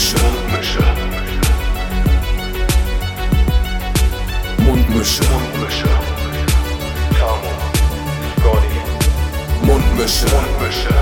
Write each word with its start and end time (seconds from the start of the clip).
Mundmische. 0.00 0.80
Mundmische. 0.80 0.80
Mundmische. 4.58 5.22
Mundmische. 5.28 5.88
Tamo. 7.18 7.52
Scotty. 8.38 8.78
Mundmische. 9.66 10.26
Mundmische. 10.26 10.94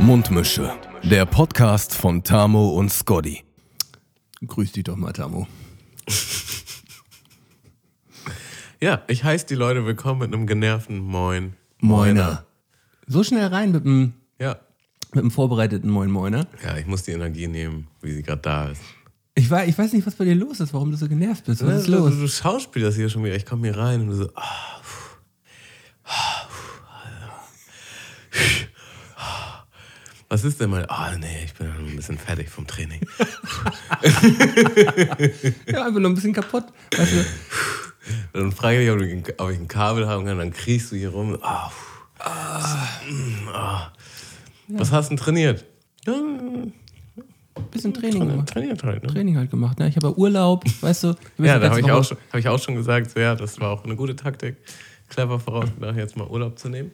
Mundmische. 0.00 0.72
Der 1.02 1.24
Podcast 1.24 1.94
von 1.94 2.22
Tamo 2.22 2.68
und 2.72 2.92
Scotty. 2.92 3.42
Grüß 4.46 4.72
dich 4.72 4.84
doch 4.84 4.96
mal, 4.96 5.12
Tamo. 5.12 5.46
Ja, 8.82 9.02
ich 9.08 9.24
heiße 9.24 9.46
die 9.46 9.54
Leute 9.54 9.86
willkommen 9.86 10.20
mit 10.20 10.34
einem 10.34 10.46
genervten 10.46 10.98
Moin. 10.98 11.56
Moiner. 11.80 12.44
So 13.06 13.24
schnell 13.24 13.46
rein 13.46 13.72
mit 13.72 13.86
dem, 13.86 14.12
Ja. 14.38 14.56
Mit 15.16 15.24
dem 15.24 15.30
vorbereiteten 15.30 15.90
Moin 15.90 16.10
Moiner. 16.10 16.46
Ja, 16.62 16.76
ich 16.76 16.86
muss 16.86 17.02
die 17.02 17.12
Energie 17.12 17.48
nehmen, 17.48 17.88
wie 18.02 18.12
sie 18.12 18.22
gerade 18.22 18.42
da 18.42 18.68
ist. 18.68 18.82
Ich, 19.34 19.50
war, 19.50 19.66
ich 19.66 19.76
weiß 19.76 19.92
nicht, 19.92 20.06
was 20.06 20.14
bei 20.14 20.24
dir 20.24 20.34
los 20.34 20.60
ist, 20.60 20.72
warum 20.72 20.90
du 20.90 20.96
so 20.96 21.08
genervt 21.08 21.44
bist. 21.44 21.66
Was 21.66 21.80
ist 21.80 21.88
du, 21.88 21.92
los? 21.92 22.10
Du, 22.12 22.20
du 22.20 22.28
schauspielst 22.28 22.96
hier 22.96 23.08
schon 23.08 23.24
wieder. 23.24 23.34
Ich 23.34 23.44
komme 23.44 23.66
hier 23.66 23.76
rein 23.76 24.02
und 24.02 24.08
du 24.08 24.14
so, 24.14 24.30
ah, 24.34 24.80
puh, 24.82 25.16
ah, 26.04 26.48
puh, 26.48 26.82
ah. 29.16 29.64
Was 30.28 30.44
ist 30.44 30.60
denn 30.60 30.70
mal? 30.70 30.86
Ah, 30.88 31.16
nee, 31.18 31.44
ich 31.44 31.54
bin 31.54 31.66
ein 31.66 31.96
bisschen 31.96 32.18
fertig 32.18 32.48
vom 32.48 32.66
Training. 32.66 33.00
Ja, 35.66 35.86
einfach 35.86 36.00
nur 36.00 36.10
ein 36.10 36.14
bisschen 36.14 36.32
kaputt. 36.32 36.64
Weißt 36.96 37.12
du? 37.12 37.24
Dann 38.32 38.52
frage 38.52 38.80
ich 38.80 39.24
dich, 39.24 39.34
ob, 39.40 39.50
ich 39.50 39.58
ein 39.58 39.68
Kabel 39.68 40.06
haben 40.06 40.24
kann, 40.24 40.38
dann 40.38 40.52
kriechst 40.52 40.92
du 40.92 40.96
hier 40.96 41.10
rum. 41.10 41.38
Ah, 41.42 41.68
puh. 41.68 41.96
Mm, 43.10 43.48
ah. 44.68 44.72
Was 44.78 44.92
hast 44.92 45.06
du 45.10 45.16
denn 45.16 45.22
trainiert? 45.24 45.64
Ja, 46.06 46.14
bisschen 47.70 47.94
Training 47.94 48.28
gemacht. 48.28 48.48
trainiert 48.48 48.82
halt. 48.84 49.02
Ne? 49.02 49.08
Training 49.08 49.36
halt 49.36 49.50
gemacht. 49.50 49.78
Ne? 49.78 49.88
Ich 49.88 49.96
habe 49.96 50.08
ja 50.08 50.12
Urlaub, 50.14 50.64
weißt 50.80 51.04
du. 51.04 51.14
Ja, 51.38 51.58
da 51.58 51.70
habe 51.70 51.80
ich, 51.80 51.90
auch 51.90 52.04
schon- 52.04 52.18
hab 52.32 52.38
ich 52.40 52.48
auch 52.48 52.58
schon 52.58 52.74
gesagt, 52.74 53.10
so, 53.10 53.20
ja, 53.20 53.34
das 53.34 53.58
war 53.60 53.70
auch 53.70 53.84
eine 53.84 53.96
gute 53.96 54.14
Taktik. 54.14 54.56
Clever 55.08 55.38
vorausgedacht, 55.40 55.96
jetzt 55.96 56.16
mal 56.16 56.26
Urlaub 56.26 56.58
zu 56.58 56.68
nehmen. 56.68 56.90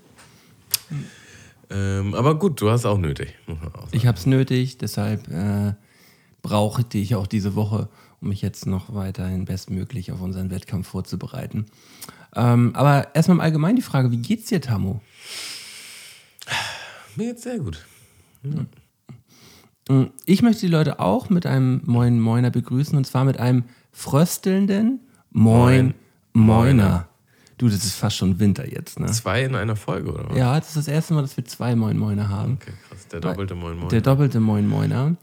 Ähm, 1.71 2.15
aber 2.15 2.39
gut, 2.39 2.61
du 2.61 2.71
hast 2.71 2.85
auch 2.85 2.99
nötig. 2.99 3.35
Auch. 3.49 3.89
Ich 3.93 4.07
habe 4.07 4.19
es 4.19 4.27
nötig, 4.27 4.79
deshalb 4.79 5.29
äh, 5.29 5.73
brauchte 6.43 6.99
ich 6.99 7.15
auch 7.15 7.27
diese 7.27 7.55
Woche, 7.55 7.89
um 8.21 8.29
mich 8.29 8.43
jetzt 8.43 8.67
noch 8.67 8.95
weiterhin 8.95 9.47
bestmöglich 9.47 10.13
auf 10.13 10.21
unseren 10.21 10.51
Wettkampf 10.51 10.89
vorzubereiten. 10.89 11.67
Ähm, 12.35 12.73
aber 12.75 13.15
erstmal 13.15 13.37
im 13.37 13.41
Allgemeinen 13.41 13.77
die 13.77 13.83
Frage, 13.83 14.11
wie 14.11 14.19
geht's 14.19 14.47
dir, 14.47 14.61
Tamo? 14.61 15.01
Mir 17.17 17.27
geht's 17.29 17.43
sehr 17.43 17.59
gut. 17.59 17.85
Mm, 19.89 20.05
Ich 20.27 20.43
möchte 20.43 20.63
die 20.63 20.73
Leute 20.73 21.01
auch 21.01 21.31
mit 21.31 21.47
einem 21.47 21.81
Moin 21.85 22.21
Moiner 22.21 22.51
begrüßen 22.51 22.97
und 22.97 23.07
zwar 23.07 23.25
mit 23.25 23.39
einem 23.39 23.65
fröstelnden 23.93 25.01
Moin 25.31 25.95
Moiner. 26.33 27.09
Du, 27.59 27.69
das 27.69 27.85
ist 27.85 27.95
fast 27.95 28.17
schon 28.17 28.41
Winter 28.41 28.67
jetzt, 28.71 28.99
ne? 28.99 29.07
Zwei 29.07 29.45
in 29.45 29.55
einer 29.55 29.77
Folge, 29.77 30.13
oder 30.13 30.31
was? 30.31 30.37
Ja, 30.37 30.59
das 30.59 30.69
ist 30.69 30.77
das 30.79 30.89
erste 30.89 31.15
Mal, 31.15 31.23
dass 31.23 31.37
wir 31.37 31.45
zwei 31.45 31.77
Moin 31.77 31.97
Moiner 31.99 32.29
haben. 32.29 32.55
Okay, 32.61 32.73
krass. 32.89 33.07
Der 33.09 33.21
doppelte 33.21 33.55
Moin 33.55 33.77
Moin. 33.79 33.89
Der 33.91 34.01
doppelte 34.01 34.41
Moin 34.41 34.67
Moiner. 34.67 35.17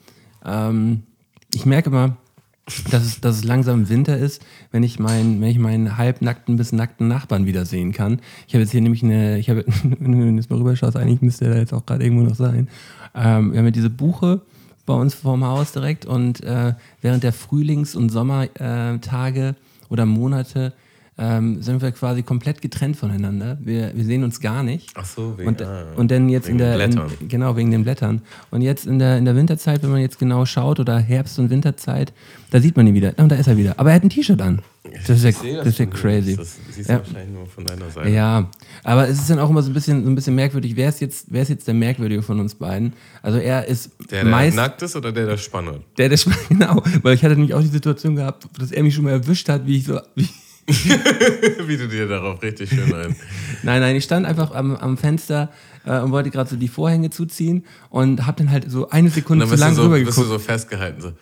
Ähm, 0.46 1.04
ich 1.54 1.66
merke 1.66 1.90
mal, 1.90 2.16
dass 2.92 3.04
es, 3.04 3.22
dass 3.22 3.38
es 3.38 3.44
langsam 3.44 3.90
Winter 3.90 4.18
ist, 4.18 4.46
wenn 4.72 4.84
ich, 4.84 5.00
mein, 5.00 5.42
wenn 5.42 5.50
ich 5.50 5.60
meinen 5.60 5.98
halbnackten 5.98 6.58
bis 6.58 6.72
nackten 6.72 7.08
Nachbarn 7.08 7.46
wiedersehen 7.46 7.92
kann. 7.92 8.20
Ich 8.48 8.54
habe 8.54 8.62
jetzt 8.62 8.72
hier 8.72 8.82
nämlich 8.82 9.04
eine, 9.04 9.38
ich 9.40 9.50
habe, 9.50 9.66
wenn 9.84 10.12
du 10.12 10.36
jetzt 10.36 10.50
mal 10.50 10.58
rüberschaust, 10.58 10.96
eigentlich 10.96 11.22
müsste 11.22 11.46
er 11.46 11.54
da 11.54 11.60
jetzt 11.60 11.74
auch 11.74 11.86
gerade 11.86 12.04
irgendwo 12.04 12.24
noch 12.24 12.36
sein. 12.36 12.68
Ähm, 13.16 13.52
wir 13.52 13.60
haben 13.60 13.66
ja 13.66 13.72
diese 13.72 13.90
Buche 13.90 14.42
bei 14.86 14.94
uns 14.94 15.14
vorm 15.14 15.44
Haus 15.44 15.72
direkt 15.72 16.06
und 16.06 16.44
äh, 16.44 16.74
während 17.02 17.24
der 17.24 17.34
Frühlings- 17.34 17.96
und 17.96 18.10
Sommertage 18.10 19.56
oder 19.90 20.06
Monate 20.06 20.74
ähm, 21.22 21.62
sind 21.62 21.82
wir 21.82 21.92
quasi 21.92 22.24
komplett 22.24 22.62
getrennt 22.62 22.96
voneinander. 22.96 23.58
Wir, 23.62 23.92
wir 23.94 24.06
sehen 24.06 24.24
uns 24.24 24.40
gar 24.40 24.64
nicht. 24.64 24.90
Ach 24.96 25.06
so, 25.06 25.38
wegen, 25.38 25.50
Und, 25.50 25.62
ah, 25.62 25.84
und 25.98 26.10
dann 26.12 26.30
jetzt 26.30 26.48
in 26.48 26.58
der 26.58 26.78
den 26.78 26.92
Blättern. 26.92 27.12
In, 27.20 27.28
genau 27.28 27.56
wegen 27.58 27.72
den 27.72 27.84
Blättern. 27.84 28.22
Und 28.52 28.62
jetzt 28.62 28.88
in 28.88 29.00
der 29.00 29.18
in 29.18 29.26
der 29.26 29.36
Winterzeit, 29.36 29.84
wenn 29.84 29.92
man 29.92 30.00
jetzt 30.02 30.18
genau 30.18 30.46
schaut 30.46 30.80
oder 30.80 30.98
Herbst 30.98 31.38
und 31.38 31.50
Winterzeit, 31.50 32.14
da 32.52 32.62
sieht 32.62 32.78
man 32.78 32.88
ihn 32.88 32.94
wieder. 32.94 33.14
Und 33.18 33.30
da 33.32 33.36
ist 33.36 33.48
er 33.48 33.58
wieder. 33.58 33.78
Aber 33.78 33.90
er 33.90 33.98
hat 33.98 34.04
ein 34.04 34.10
T-Shirt 34.10 34.42
an. 34.42 34.62
Das 35.06 35.22
ist 35.24 35.44
ja, 35.44 35.58
das 35.58 35.68
ist 35.68 35.80
ja 35.80 35.86
crazy. 35.88 36.36
Das 36.38 36.56
siehst 36.72 36.88
du 36.90 36.94
Ja. 36.94 37.00
wahrscheinlich 37.00 37.34
nur 37.34 37.46
von 37.48 37.66
deiner 37.66 37.90
Seite. 37.90 38.10
Ja, 38.10 38.50
aber 38.84 39.10
es 39.10 39.20
ist 39.20 39.30
dann 39.30 39.40
auch 39.40 39.50
immer 39.50 39.62
so 39.62 39.70
ein 39.70 39.74
bisschen 39.74 40.04
so 40.06 40.10
ein 40.10 40.16
bisschen 40.16 40.36
merkwürdig. 40.36 40.76
Wer 40.78 40.88
ist 40.90 41.02
jetzt 41.02 41.26
wer 41.30 41.42
ist 41.42 41.50
jetzt 41.50 41.68
der 41.68 41.74
merkwürdige 41.74 42.22
von 42.24 42.40
uns 42.40 42.56
beiden? 42.56 42.94
Also 43.22 43.40
er 43.40 43.68
ist 43.68 43.92
Der, 44.10 44.24
der 44.24 44.32
meist 44.32 44.56
nackt 44.56 44.82
ist 44.82 44.96
oder 44.96 45.12
der, 45.12 45.26
der 45.26 45.38
spannend? 45.38 45.82
der 45.98 46.08
der 46.10 46.18
genau, 46.50 46.82
weil 47.04 47.14
ich 47.14 47.24
hatte 47.24 47.36
nämlich 47.36 47.54
auch 47.54 47.62
die 47.62 47.68
Situation 47.68 48.16
gehabt, 48.16 48.48
dass 48.58 48.72
er 48.72 48.82
mich 48.84 48.96
schon 48.96 49.04
mal 49.04 49.12
erwischt 49.12 49.50
hat, 49.50 49.68
wie 49.68 49.76
ich 49.78 49.84
so 49.84 50.00
wie, 50.16 50.28
Wie 51.68 51.78
du 51.78 51.88
dir 51.88 52.08
darauf 52.08 52.42
richtig 52.42 52.70
schön 52.70 52.94
ein. 52.94 53.16
Nein, 53.64 53.82
nein, 53.82 53.96
ich 53.96 54.06
stand 54.06 54.26
einfach 54.26 54.54
am, 54.54 54.76
am 54.76 54.98
Fenster 54.98 55.50
äh, 55.86 56.00
und 56.00 56.12
wollte 56.12 56.30
gerade 56.30 56.50
so 56.50 56.56
die 56.56 56.70
Vorhänge 56.70 57.10
zuziehen 57.10 57.66
und 57.90 58.26
hab 58.26 58.38
dann 58.38 58.52
halt 58.52 58.72
so 58.72 58.90
eine 58.90 59.10
Und 59.10 59.14
Sekunde 59.14 59.46
dann 59.46 59.58
zu 59.58 59.60
lang 59.60 59.76
so, 59.76 59.84
rüber 59.84 60.00
bist 60.00 60.18
du 60.18 60.24
so 60.24 60.40
festgehalten. 60.40 61.02
So. 61.02 61.14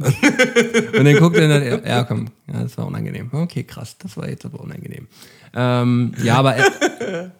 Und 0.98 1.04
dann 1.04 1.16
guckte 1.16 1.42
er 1.42 1.48
dann, 1.48 1.84
ja, 1.84 2.04
komm, 2.04 2.28
ja, 2.46 2.62
das 2.62 2.78
war 2.78 2.86
unangenehm. 2.86 3.28
Okay, 3.32 3.64
krass, 3.64 3.96
das 3.98 4.16
war 4.16 4.28
jetzt 4.28 4.44
aber 4.44 4.60
unangenehm. 4.60 5.08
Ähm, 5.52 6.12
ja, 6.22 6.36
aber 6.36 6.54
er, 6.54 7.32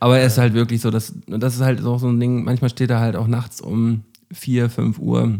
aber 0.00 0.18
er 0.18 0.26
ist 0.26 0.38
halt 0.38 0.54
wirklich 0.54 0.80
so, 0.80 0.90
dass, 0.90 1.12
das 1.26 1.56
ist 1.56 1.60
halt 1.60 1.84
auch 1.84 1.98
so 1.98 2.08
ein 2.08 2.18
Ding, 2.18 2.44
manchmal 2.44 2.70
steht 2.70 2.90
er 2.90 3.00
halt 3.00 3.14
auch 3.14 3.26
nachts 3.26 3.60
um 3.60 4.04
4, 4.32 4.70
5 4.70 4.98
Uhr, 4.98 5.38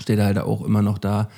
steht 0.00 0.18
er 0.18 0.26
halt 0.26 0.38
auch 0.38 0.64
immer 0.64 0.82
noch 0.82 0.98
da 0.98 1.28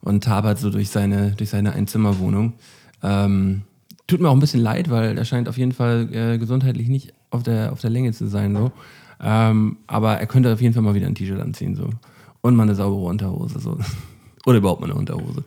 und 0.00 0.24
tapert 0.24 0.58
so 0.58 0.70
durch 0.70 0.90
seine, 0.90 1.32
durch 1.32 1.50
seine 1.50 1.72
Einzimmerwohnung. 1.72 2.54
Ähm, 3.02 3.62
tut 4.06 4.20
mir 4.20 4.28
auch 4.28 4.34
ein 4.34 4.40
bisschen 4.40 4.60
leid, 4.60 4.90
weil 4.90 5.16
er 5.16 5.24
scheint 5.24 5.48
auf 5.48 5.56
jeden 5.58 5.72
Fall 5.72 6.08
äh, 6.12 6.38
gesundheitlich 6.38 6.88
nicht 6.88 7.12
auf 7.30 7.42
der, 7.42 7.72
auf 7.72 7.80
der 7.80 7.90
Länge 7.90 8.12
zu 8.12 8.26
sein. 8.26 8.54
So. 8.54 8.72
Ähm, 9.22 9.78
aber 9.86 10.18
er 10.18 10.26
könnte 10.26 10.52
auf 10.52 10.60
jeden 10.60 10.74
Fall 10.74 10.82
mal 10.82 10.94
wieder 10.94 11.06
ein 11.06 11.14
T-Shirt 11.14 11.40
anziehen. 11.40 11.76
So. 11.76 11.90
Und 12.40 12.56
mal 12.56 12.64
eine 12.64 12.74
saubere 12.74 13.04
Unterhose. 13.04 13.60
So. 13.60 13.78
Oder 14.46 14.58
überhaupt 14.58 14.80
mal 14.80 14.90
eine 14.90 14.98
Unterhose. 14.98 15.44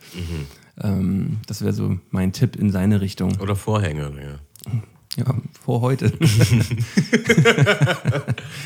Ähm, 0.82 1.38
das 1.46 1.62
wäre 1.62 1.72
so 1.72 1.98
mein 2.10 2.32
Tipp 2.32 2.56
in 2.56 2.70
seine 2.70 3.00
Richtung. 3.00 3.36
Oder 3.40 3.56
Vorhänge. 3.56 4.12
Ja. 4.20 4.38
Ja, 5.16 5.26
vor 5.60 5.80
heute. 5.80 6.12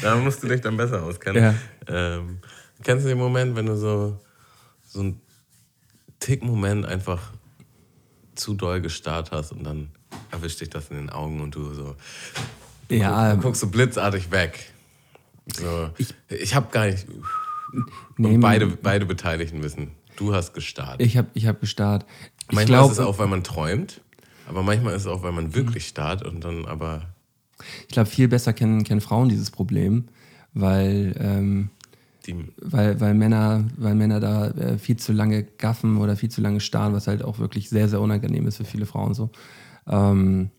Da 0.00 0.16
musst 0.16 0.42
du 0.42 0.48
dich 0.48 0.60
dann 0.62 0.76
besser 0.76 1.02
auskennen. 1.02 1.42
Ja. 1.42 1.54
Ähm, 1.86 2.38
kennst 2.82 3.04
du 3.04 3.08
den 3.08 3.18
Moment, 3.18 3.54
wenn 3.56 3.66
du 3.66 3.76
so, 3.76 4.18
so 4.86 5.00
einen 5.00 5.20
Tick-Moment 6.20 6.86
einfach 6.86 7.32
zu 8.34 8.54
doll 8.54 8.80
gestarrt 8.80 9.30
hast 9.32 9.52
und 9.52 9.64
dann 9.64 9.90
erwischt 10.30 10.60
dich 10.60 10.70
das 10.70 10.90
in 10.90 10.96
den 10.96 11.10
Augen 11.10 11.40
und 11.40 11.54
du 11.54 11.74
so 11.74 11.96
ja, 12.90 13.28
dann 13.28 13.40
guckst 13.40 13.62
du 13.62 13.70
blitzartig 13.70 14.30
weg. 14.30 14.72
So, 15.56 15.90
ich 15.98 16.14
ich 16.28 16.54
habe 16.54 16.68
gar 16.70 16.86
nicht. 16.86 17.06
Nee, 18.16 18.34
und 18.34 18.40
beide, 18.40 18.66
beide 18.66 19.06
Beteiligten 19.06 19.62
wissen, 19.62 19.92
du 20.16 20.34
hast 20.34 20.54
gestarrt. 20.54 21.00
ich 21.00 21.16
habe 21.16 21.28
ich 21.34 21.46
hab 21.46 21.60
gestarrt. 21.60 22.06
Ich 22.48 22.54
manchmal 22.54 22.78
glaube, 22.78 22.92
ist 22.92 22.98
es 22.98 23.04
auch, 23.04 23.18
weil 23.18 23.26
man 23.26 23.44
träumt, 23.44 24.00
aber 24.48 24.62
manchmal 24.62 24.94
ist 24.94 25.02
es 25.02 25.06
auch, 25.06 25.22
weil 25.22 25.32
man 25.32 25.54
wirklich 25.54 25.86
starrt 25.86 26.24
und 26.24 26.44
dann 26.44 26.64
aber. 26.64 27.02
ich 27.82 27.88
glaub, 27.88 28.08
viel 28.08 28.28
besser 28.28 28.52
kennen, 28.52 28.84
kennen 28.84 29.02
Frauen 29.02 29.28
dieses 29.28 29.50
Problem, 29.50 30.08
weil, 30.54 31.14
ähm, 31.18 31.70
Die, 32.28 32.36
weil, 32.60 33.00
weil, 33.00 33.14
Männer, 33.14 33.64
weil 33.76 33.94
Männer 33.94 34.20
da 34.20 34.48
äh, 34.48 34.78
viel 34.78 34.96
zu 34.98 35.12
lange 35.12 35.42
gaffen 35.42 35.96
oder 35.96 36.14
viel 36.14 36.30
zu 36.30 36.40
lange 36.40 36.60
starren, 36.60 36.92
was 36.92 37.06
halt 37.06 37.24
auch 37.24 37.38
wirklich 37.38 37.70
sehr, 37.70 37.88
sehr 37.88 38.00
unangenehm 38.00 38.46
ist 38.46 38.58
für 38.58 38.64
viele 38.64 38.86
Frauen 38.86 39.14
so. 39.14 39.30
Ähm, 39.88 40.50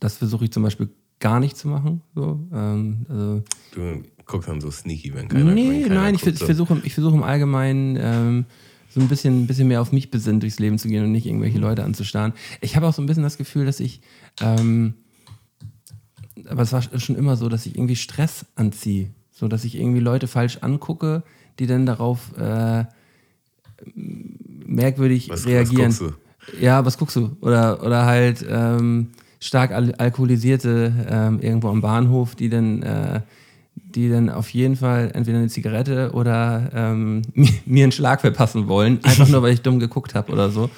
das 0.00 0.16
versuche 0.16 0.44
ich 0.44 0.52
zum 0.52 0.64
Beispiel 0.64 0.88
gar 1.20 1.40
nicht 1.40 1.56
zu 1.56 1.68
machen. 1.68 2.02
So. 2.14 2.40
Ähm, 2.52 3.06
also, 3.08 3.42
du 3.72 4.02
guckst 4.26 4.48
dann 4.48 4.60
so 4.60 4.70
sneaky, 4.70 5.14
wenn 5.14 5.28
keiner 5.28 5.52
nee, 5.52 5.70
wenn 5.70 5.82
keiner 5.84 5.94
nein, 5.94 6.14
ich, 6.14 6.22
guckt, 6.22 6.34
ich 6.34 6.40
so. 6.40 6.46
versuche 6.46 6.80
ich 6.84 6.94
versuche 6.94 7.14
im 7.14 7.22
Allgemeinen 7.22 7.96
ähm, 8.00 8.44
so 8.90 9.00
ein 9.00 9.08
bisschen, 9.08 9.42
ein 9.42 9.46
bisschen 9.46 9.68
mehr 9.68 9.80
auf 9.80 9.92
mich 9.92 10.10
besinnt 10.10 10.42
durchs 10.42 10.58
Leben 10.58 10.78
zu 10.78 10.88
gehen 10.88 11.04
und 11.04 11.12
nicht 11.12 11.26
irgendwelche 11.26 11.58
Leute 11.58 11.84
anzustarren. 11.84 12.32
Ich 12.60 12.76
habe 12.76 12.86
auch 12.86 12.94
so 12.94 13.02
ein 13.02 13.06
bisschen 13.06 13.22
das 13.22 13.38
Gefühl, 13.38 13.66
dass 13.66 13.80
ich, 13.80 14.00
ähm, 14.40 14.94
aber 16.46 16.62
es 16.62 16.72
war 16.72 16.82
schon 16.82 17.16
immer 17.16 17.36
so, 17.36 17.48
dass 17.48 17.66
ich 17.66 17.76
irgendwie 17.76 17.96
Stress 17.96 18.46
anziehe. 18.54 19.10
So, 19.38 19.46
dass 19.46 19.64
ich 19.64 19.76
irgendwie 19.78 20.00
Leute 20.00 20.26
falsch 20.26 20.58
angucke, 20.62 21.22
die 21.60 21.66
dann 21.68 21.86
darauf 21.86 22.36
äh, 22.38 22.84
merkwürdig 24.66 25.28
Was- 25.28 25.40
was 25.44 25.46
reagieren. 25.46 25.94
guckst 25.96 26.14
Ja, 26.60 26.84
was 26.84 26.98
guckst 26.98 27.16
du? 27.16 27.36
Oder, 27.40 27.82
oder 27.84 28.06
halt 28.06 28.44
ähm, 28.48 29.10
stark 29.40 29.70
al 29.72 29.94
alkoholisierte 29.94 30.92
ähm, 31.08 31.40
irgendwo 31.40 31.68
am 31.68 31.80
Bahnhof, 31.80 32.34
die 32.34 32.48
dann, 32.48 32.82
äh, 32.82 33.20
die 33.76 34.08
dann 34.10 34.28
auf 34.28 34.50
jeden 34.50 34.76
Fall 34.76 35.10
entweder 35.14 35.38
eine 35.38 35.48
Zigarette 35.48 36.10
oder 36.12 36.70
ähm, 36.74 37.22
mir, 37.66 37.84
einen 37.84 37.92
Schlag 37.92 38.20
verpassen 38.20 38.66
wollen, 38.66 38.98
einfach 39.04 39.28
nur 39.28 39.42
weil 39.42 39.52
ich 39.52 39.62
dumm 39.62 39.78
geguckt 39.78 40.14
habe 40.14 40.32
oder 40.32 40.50
so. 40.50 40.68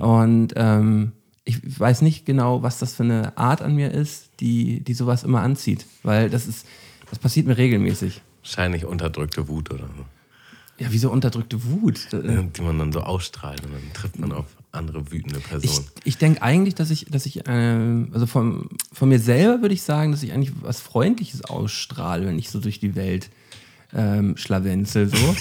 Und 0.00 0.54
ähm, 0.56 1.12
ich 1.44 1.60
weiß 1.78 2.02
nicht 2.02 2.26
genau, 2.26 2.62
was 2.62 2.78
das 2.78 2.94
für 2.94 3.02
eine 3.04 3.36
Art 3.38 3.62
an 3.62 3.74
mir 3.74 3.92
ist, 3.92 4.30
die, 4.40 4.80
die 4.80 4.94
sowas 4.94 5.22
immer 5.24 5.42
anzieht. 5.42 5.86
Weil 6.02 6.28
das 6.30 6.46
ist, 6.46 6.66
Das 7.10 7.18
passiert 7.18 7.46
mir 7.46 7.56
regelmäßig. 7.58 8.22
Wahrscheinlich 8.42 8.84
unterdrückte 8.84 9.48
Wut 9.48 9.70
oder 9.70 9.84
so. 9.96 10.04
Ja, 10.78 10.86
wieso 10.90 11.10
unterdrückte 11.10 11.62
Wut? 11.64 12.08
Die 12.10 12.62
man 12.62 12.78
dann 12.78 12.90
so 12.90 13.00
ausstrahlt 13.00 13.62
und 13.66 13.72
dann 13.72 13.92
trifft 13.92 14.18
man 14.18 14.32
auf 14.32 14.46
andere 14.72 15.12
wütende 15.12 15.38
Ich, 15.38 15.44
Personen. 15.48 15.86
ich 16.04 16.16
denke 16.16 16.40
eigentlich, 16.40 16.74
dass 16.74 16.90
ich, 16.90 17.04
dass 17.10 17.26
ich, 17.26 17.46
äh, 17.46 18.06
also 18.12 18.26
von, 18.26 18.70
von 18.92 19.10
mir 19.10 19.18
selber 19.18 19.60
würde 19.60 19.74
ich 19.74 19.82
sagen, 19.82 20.10
dass 20.12 20.22
ich 20.22 20.32
eigentlich 20.32 20.52
was 20.62 20.80
Freundliches 20.80 21.44
ausstrahle, 21.44 22.26
wenn 22.26 22.38
ich 22.38 22.48
so 22.48 22.60
durch 22.60 22.80
die 22.80 22.94
Welt 22.94 23.28
ähm, 23.92 24.36
schlawenzel. 24.36 25.08
So. 25.08 25.16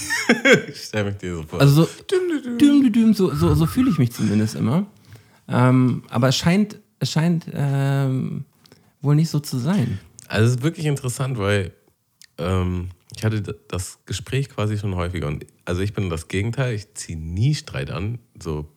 Ich 0.68 0.84
stelle 0.84 1.06
mich 1.12 1.18
dir 1.18 1.36
so 1.36 1.44
vor. 1.44 1.62
Also 1.62 1.84
so, 1.84 1.90
düm, 2.10 2.58
düm, 2.58 2.92
düm, 2.92 3.14
so, 3.14 3.34
so, 3.34 3.54
so 3.56 3.66
fühle 3.66 3.92
ich 3.92 3.98
mich 3.98 4.12
zumindest 4.12 4.56
immer. 4.56 4.88
Ähm, 5.48 6.04
aber 6.10 6.30
es 6.30 6.38
scheint, 6.38 6.80
es 7.00 7.12
scheint 7.12 7.46
ähm, 7.54 8.46
wohl 9.02 9.16
nicht 9.16 9.30
so 9.30 9.40
zu 9.40 9.58
sein. 9.58 10.00
Also 10.30 10.46
es 10.46 10.56
ist 10.58 10.64
wirklich 10.64 10.86
interessant, 10.86 11.38
weil 11.38 11.74
ähm, 12.38 12.90
ich 13.16 13.26
hatte 13.26 13.42
das 13.68 14.00
Gespräch 14.06 14.50
quasi 14.50 14.78
schon 14.78 14.96
häufiger. 14.96 15.28
Und 15.28 15.46
also 15.66 15.82
ich 15.82 15.94
bin 15.94 16.10
das 16.10 16.28
Gegenteil, 16.28 16.76
ich 16.76 16.94
ziehe 16.94 17.18
nie 17.18 17.56
Streit 17.56 17.90
an. 17.90 18.20
So, 18.42 18.72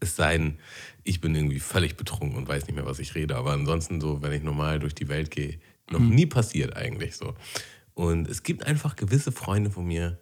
es 0.00 0.16
sei 0.16 0.38
denn, 0.38 0.58
ich 1.04 1.20
bin 1.20 1.34
irgendwie 1.34 1.60
völlig 1.60 1.96
betrunken 1.96 2.36
und 2.36 2.48
weiß 2.48 2.66
nicht 2.66 2.74
mehr, 2.74 2.86
was 2.86 2.98
ich 2.98 3.14
rede. 3.14 3.36
Aber 3.36 3.52
ansonsten 3.52 4.00
so, 4.00 4.22
wenn 4.22 4.32
ich 4.32 4.42
normal 4.42 4.78
durch 4.78 4.94
die 4.94 5.08
Welt 5.08 5.30
gehe, 5.30 5.60
noch 5.90 6.00
nie 6.00 6.26
passiert 6.26 6.74
eigentlich 6.74 7.16
so. 7.16 7.34
Und 7.94 8.26
es 8.28 8.42
gibt 8.42 8.66
einfach 8.66 8.96
gewisse 8.96 9.32
Freunde 9.32 9.70
von 9.70 9.86
mir, 9.86 10.18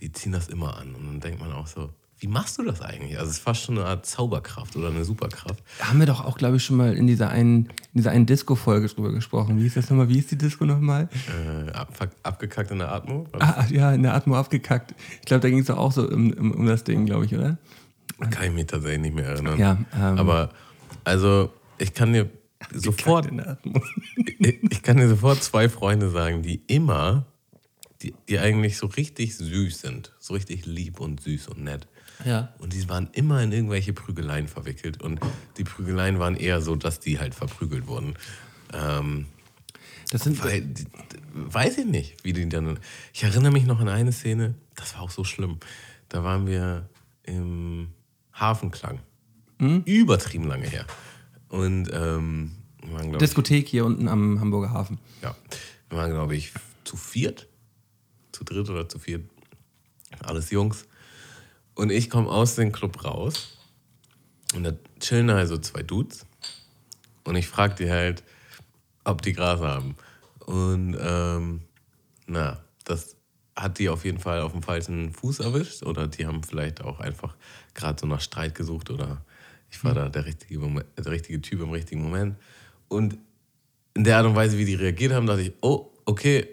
die 0.00 0.12
ziehen 0.12 0.32
das 0.32 0.48
immer 0.48 0.76
an. 0.76 0.94
Und 0.94 1.06
dann 1.06 1.20
denkt 1.20 1.40
man 1.40 1.52
auch 1.52 1.66
so, 1.66 1.92
wie 2.20 2.26
machst 2.26 2.58
du 2.58 2.62
das 2.62 2.82
eigentlich? 2.82 3.18
Also 3.18 3.30
es 3.30 3.38
ist 3.38 3.42
fast 3.42 3.62
schon 3.62 3.78
eine 3.78 3.86
Art 3.86 4.04
Zauberkraft 4.04 4.76
oder 4.76 4.88
eine 4.88 5.06
Superkraft. 5.06 5.62
Haben 5.80 6.00
wir 6.00 6.06
doch 6.06 6.22
auch, 6.22 6.36
glaube 6.36 6.58
ich, 6.58 6.64
schon 6.64 6.76
mal 6.76 6.94
in 6.94 7.06
dieser 7.06 7.30
einen, 7.30 7.66
in 7.66 7.70
dieser 7.94 8.10
einen 8.10 8.26
Disco-Folge 8.26 8.88
drüber 8.88 9.10
gesprochen. 9.10 9.58
Wie 9.58 9.66
ist 9.66 9.78
das 9.78 9.88
nochmal? 9.88 10.10
Wie 10.10 10.18
ist 10.18 10.30
die 10.30 10.36
Disco 10.36 10.66
nochmal? 10.66 11.08
Äh, 11.66 11.70
ab, 11.70 12.10
abgekackt 12.22 12.70
in 12.72 12.78
der 12.78 12.92
Atmung. 12.92 13.26
Ah, 13.38 13.64
ja, 13.70 13.92
in 13.92 14.02
der 14.02 14.14
Atmo 14.14 14.36
abgekackt. 14.36 14.94
Ich 15.20 15.26
glaube, 15.26 15.40
da 15.40 15.48
ging 15.48 15.60
es 15.60 15.66
doch 15.66 15.78
auch 15.78 15.92
so 15.92 16.06
um, 16.06 16.30
um, 16.32 16.52
um 16.52 16.66
das 16.66 16.84
Ding, 16.84 17.06
glaube 17.06 17.24
ich, 17.24 17.34
oder? 17.34 17.56
Kann 18.30 18.44
ich 18.48 18.52
mich 18.52 18.66
tatsächlich 18.66 19.00
nicht 19.00 19.14
mehr 19.14 19.26
erinnern. 19.26 19.58
Ja, 19.58 19.78
ähm, 19.94 20.18
Aber 20.18 20.50
also 21.04 21.50
ich 21.78 21.94
kann 21.94 22.12
dir 22.12 22.28
sofort, 22.74 23.26
In 23.26 23.38
der 23.38 23.48
Atmo. 23.48 23.82
ich, 24.38 24.62
ich 24.62 24.82
kann 24.82 24.98
dir 24.98 25.08
sofort 25.08 25.42
zwei 25.42 25.70
Freunde 25.70 26.10
sagen, 26.10 26.42
die 26.42 26.62
immer, 26.66 27.24
die, 28.02 28.12
die 28.28 28.38
eigentlich 28.38 28.76
so 28.76 28.88
richtig 28.88 29.36
süß 29.38 29.80
sind, 29.80 30.12
so 30.18 30.34
richtig 30.34 30.66
lieb 30.66 31.00
und 31.00 31.20
süß 31.22 31.48
und 31.48 31.64
nett. 31.64 31.88
Ja. 32.24 32.52
Und 32.58 32.72
die 32.72 32.88
waren 32.88 33.08
immer 33.12 33.42
in 33.42 33.52
irgendwelche 33.52 33.92
Prügeleien 33.92 34.48
verwickelt. 34.48 35.02
Und 35.02 35.20
die 35.56 35.64
Prügeleien 35.64 36.18
waren 36.18 36.36
eher 36.36 36.60
so, 36.60 36.76
dass 36.76 37.00
die 37.00 37.18
halt 37.18 37.34
verprügelt 37.34 37.86
wurden. 37.86 38.14
Ähm, 38.72 39.26
Das 40.10 40.22
sind, 40.24 40.42
weil, 40.44 40.62
die, 40.62 40.86
weiß 41.32 41.78
ich 41.78 41.86
nicht, 41.86 42.24
wie 42.24 42.32
die 42.32 42.48
dann. 42.48 42.78
Ich 43.12 43.22
erinnere 43.22 43.52
mich 43.52 43.64
noch 43.64 43.80
an 43.80 43.88
eine 43.88 44.12
Szene, 44.12 44.54
das 44.74 44.94
war 44.94 45.02
auch 45.02 45.10
so 45.10 45.24
schlimm. 45.24 45.58
Da 46.08 46.24
waren 46.24 46.46
wir 46.46 46.88
im 47.22 47.88
Hafenklang. 48.32 49.00
Übertrieben 49.84 50.44
lange 50.46 50.66
her. 50.66 50.86
Und 51.48 51.90
ähm, 51.92 52.52
waren, 52.82 53.10
glaube 53.10 53.16
ich, 53.16 53.18
Diskothek 53.18 53.68
hier 53.68 53.84
unten 53.84 54.08
am 54.08 54.40
Hamburger 54.40 54.70
Hafen. 54.72 54.98
ja, 55.22 55.34
wir 55.90 55.98
waren, 55.98 56.10
glaube 56.12 56.34
ich, 56.34 56.52
zu 56.84 56.96
viert, 56.96 57.46
zu 58.32 58.42
dritt 58.44 58.68
oder 58.70 58.88
zu 58.88 58.98
viert. 58.98 59.28
Alles 60.24 60.50
Jungs. 60.50 60.86
Und 61.80 61.88
ich 61.88 62.10
komme 62.10 62.28
aus 62.28 62.56
dem 62.56 62.72
Club 62.72 63.06
raus 63.06 63.56
und 64.54 64.64
da 64.64 64.72
chillen 65.00 65.30
halt 65.30 65.48
so 65.48 65.56
zwei 65.56 65.82
Dudes. 65.82 66.26
Und 67.24 67.36
ich 67.36 67.48
frage 67.48 67.74
die 67.74 67.90
halt, 67.90 68.22
ob 69.02 69.22
die 69.22 69.32
Gras 69.32 69.60
haben. 69.60 69.96
Und 70.40 70.94
ähm, 71.00 71.62
na, 72.26 72.62
das 72.84 73.16
hat 73.56 73.78
die 73.78 73.88
auf 73.88 74.04
jeden 74.04 74.18
Fall 74.18 74.42
auf 74.42 74.52
dem 74.52 74.62
falschen 74.62 75.14
Fuß 75.14 75.40
erwischt. 75.40 75.82
Oder 75.82 76.06
die 76.06 76.26
haben 76.26 76.42
vielleicht 76.42 76.82
auch 76.82 77.00
einfach 77.00 77.34
gerade 77.72 77.98
so 77.98 78.06
nach 78.06 78.20
Streit 78.20 78.54
gesucht. 78.54 78.90
Oder 78.90 79.24
ich 79.70 79.82
war 79.82 79.94
da 79.94 80.10
der 80.10 80.26
richtige, 80.26 80.58
Moment, 80.58 80.84
der 80.98 81.10
richtige 81.10 81.40
Typ 81.40 81.62
im 81.62 81.70
richtigen 81.70 82.02
Moment. 82.02 82.36
Und 82.88 83.16
in 83.94 84.04
der 84.04 84.18
Art 84.18 84.26
und 84.26 84.36
Weise, 84.36 84.58
wie 84.58 84.66
die 84.66 84.74
reagiert 84.74 85.14
haben, 85.14 85.26
dachte 85.26 85.40
ich, 85.40 85.52
oh, 85.62 85.90
okay, 86.04 86.46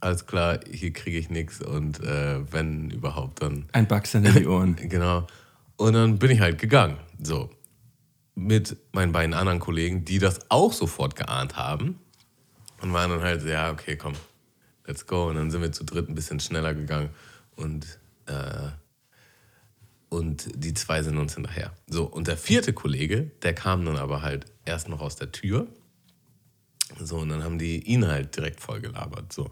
alles 0.00 0.26
klar, 0.26 0.60
hier 0.70 0.92
kriege 0.92 1.18
ich 1.18 1.30
nichts. 1.30 1.60
Und 1.60 2.00
äh, 2.00 2.52
wenn 2.52 2.90
überhaupt, 2.90 3.42
dann 3.42 3.66
Ein 3.72 3.86
Backsen 3.86 4.24
in 4.24 4.34
die 4.34 4.46
Ohren. 4.46 4.76
Genau. 4.76 5.26
Und 5.76 5.94
dann 5.94 6.18
bin 6.18 6.30
ich 6.30 6.40
halt 6.40 6.58
gegangen. 6.58 6.96
So. 7.22 7.50
Mit 8.34 8.76
meinen 8.92 9.12
beiden 9.12 9.34
anderen 9.34 9.60
Kollegen, 9.60 10.04
die 10.04 10.18
das 10.18 10.50
auch 10.50 10.72
sofort 10.72 11.16
geahnt 11.16 11.56
haben. 11.56 11.98
Und 12.80 12.92
waren 12.92 13.10
dann 13.10 13.20
halt, 13.20 13.42
so, 13.42 13.48
ja, 13.48 13.70
okay, 13.70 13.96
komm, 13.96 14.14
let's 14.86 15.06
go. 15.06 15.28
Und 15.28 15.36
dann 15.36 15.50
sind 15.50 15.60
wir 15.60 15.72
zu 15.72 15.84
dritt 15.84 16.08
ein 16.08 16.14
bisschen 16.14 16.40
schneller 16.40 16.74
gegangen. 16.74 17.10
Und, 17.56 17.98
äh, 18.26 18.70
und 20.08 20.48
die 20.54 20.72
zwei 20.72 21.02
sind 21.02 21.18
uns 21.18 21.34
hinterher. 21.34 21.72
So, 21.86 22.04
und 22.04 22.26
der 22.26 22.38
vierte 22.38 22.72
Kollege, 22.72 23.30
der 23.42 23.54
kam 23.54 23.84
dann 23.84 23.96
aber 23.96 24.22
halt 24.22 24.46
erst 24.64 24.88
noch 24.88 25.00
aus 25.00 25.16
der 25.16 25.30
Tür. 25.30 25.66
So, 26.98 27.18
und 27.18 27.28
dann 27.28 27.42
haben 27.44 27.58
die 27.58 27.82
ihn 27.82 28.06
halt 28.06 28.36
direkt 28.36 28.60
voll 28.60 28.80
gelabert. 28.80 29.32
So. 29.32 29.50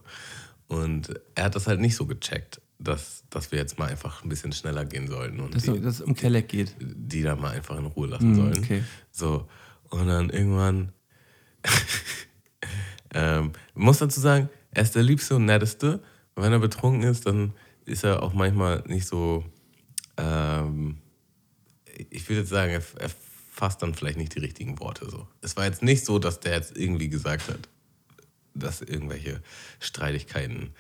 Und 0.67 1.15
er 1.35 1.45
hat 1.45 1.55
das 1.55 1.67
halt 1.67 1.81
nicht 1.81 1.97
so 1.97 2.07
gecheckt, 2.07 2.61
dass, 2.79 3.25
dass 3.31 3.51
wir 3.53 3.59
jetzt 3.59 3.79
mal 3.79 3.89
einfach 3.89 4.23
ein 4.23 4.29
bisschen 4.29 4.53
schneller 4.53 4.85
gehen 4.85 5.09
sollten 5.09 5.41
und 5.41 5.55
Dass, 5.55 5.63
die, 5.65 5.81
dass 5.81 5.95
es 5.97 6.01
um 6.01 6.15
Kelleck 6.15 6.49
geht. 6.49 6.77
die 6.81 7.23
da 7.23 7.37
mal 7.37 7.51
einfach 7.57 7.77
in 7.79 7.87
Ruhe 7.87 8.09
lassen 8.09 8.35
sollen. 8.35 8.59
okay. 8.59 8.83
So. 9.11 9.49
Und 9.91 10.07
dann 10.07 10.31
irgendwann 10.31 10.93
ähm, 13.15 13.53
muss 13.75 13.99
dazu 13.99 14.21
sagen, 14.21 14.49
er 14.71 14.83
ist 14.83 14.95
der 14.95 15.03
liebste 15.03 15.37
und 15.37 15.47
netteste. 15.47 16.01
Und 16.35 16.43
wenn 16.43 16.53
er 16.53 16.59
betrunken 16.59 17.03
ist, 17.09 17.27
dann 17.27 17.55
ist 17.85 18.05
er 18.05 18.23
auch 18.23 18.35
manchmal 18.35 18.83
nicht 18.87 19.07
so. 19.09 19.45
Ähm, 20.17 20.99
ich 22.11 22.29
will 22.29 22.37
jetzt 22.39 22.51
sagen, 22.51 22.73
er, 22.73 22.83
er 23.01 23.11
fasst 23.59 23.83
dann 23.83 23.93
vielleicht 23.93 24.19
nicht 24.19 24.37
die 24.37 24.39
richtigen 24.39 24.79
Worte 24.79 25.11
so. 25.11 25.27
Es 25.41 25.57
war 25.57 25.65
jetzt 25.65 25.83
nicht 25.83 26.05
so, 26.05 26.21
dass 26.21 26.39
der 26.39 26.53
jetzt 26.53 26.77
irgendwie 26.77 27.09
gesagt 27.09 27.49
hat, 27.49 27.69
dass 28.55 28.83
irgendwelche 28.83 29.43
Streitigkeiten 29.81 30.71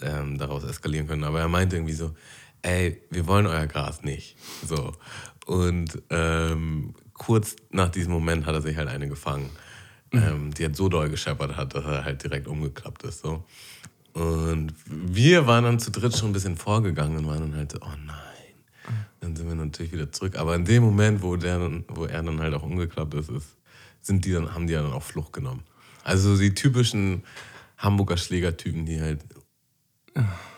ähm, 0.00 0.38
daraus 0.38 0.64
eskalieren 0.64 1.06
können. 1.06 1.24
Aber 1.24 1.40
er 1.40 1.48
meinte 1.48 1.76
irgendwie 1.76 1.92
so, 1.92 2.14
ey, 2.62 3.02
wir 3.10 3.26
wollen 3.26 3.46
euer 3.46 3.66
Gras 3.66 4.02
nicht. 4.02 4.36
So. 4.66 4.94
Und 5.44 6.00
ähm, 6.08 6.94
kurz 7.12 7.56
nach 7.70 7.90
diesem 7.90 8.12
Moment 8.12 8.46
hat 8.46 8.54
er 8.54 8.62
sich 8.62 8.78
halt 8.78 8.88
eine 8.88 9.08
gefangen, 9.08 9.50
ähm, 10.12 10.54
die 10.54 10.64
halt 10.64 10.76
so 10.76 10.88
doll 10.88 11.10
gescheppert 11.10 11.58
hat, 11.58 11.74
dass 11.74 11.84
er 11.84 12.06
halt 12.06 12.22
direkt 12.22 12.48
umgeklappt 12.48 13.02
ist. 13.02 13.20
So. 13.20 13.44
Und 14.14 14.72
wir 14.86 15.46
waren 15.46 15.64
dann 15.64 15.78
zu 15.78 15.90
dritt 15.90 16.16
schon 16.16 16.30
ein 16.30 16.32
bisschen 16.32 16.56
vorgegangen 16.56 17.18
und 17.18 17.26
waren 17.26 17.40
dann 17.50 17.56
halt 17.56 17.72
so, 17.72 17.78
oh 17.82 17.96
nein. 18.06 18.31
Dann 19.22 19.36
sind 19.36 19.48
wir 19.48 19.54
natürlich 19.54 19.92
wieder 19.92 20.10
zurück. 20.10 20.36
Aber 20.36 20.54
in 20.56 20.64
dem 20.64 20.82
Moment, 20.82 21.22
wo, 21.22 21.36
der 21.36 21.82
wo 21.88 22.04
er 22.04 22.22
dann 22.22 22.40
halt 22.40 22.52
auch 22.54 22.64
umgeklappt 22.64 23.14
ist, 23.14 23.30
ist 23.30 23.56
sind 24.00 24.24
die 24.24 24.32
dann, 24.32 24.52
haben 24.52 24.66
die 24.66 24.72
dann 24.74 24.92
auch 24.92 25.02
Flucht 25.02 25.32
genommen. 25.32 25.62
Also 26.02 26.36
die 26.36 26.52
typischen 26.54 27.22
Hamburger 27.78 28.16
Schlägertypen, 28.16 28.84
die 28.84 29.00
halt 29.00 29.20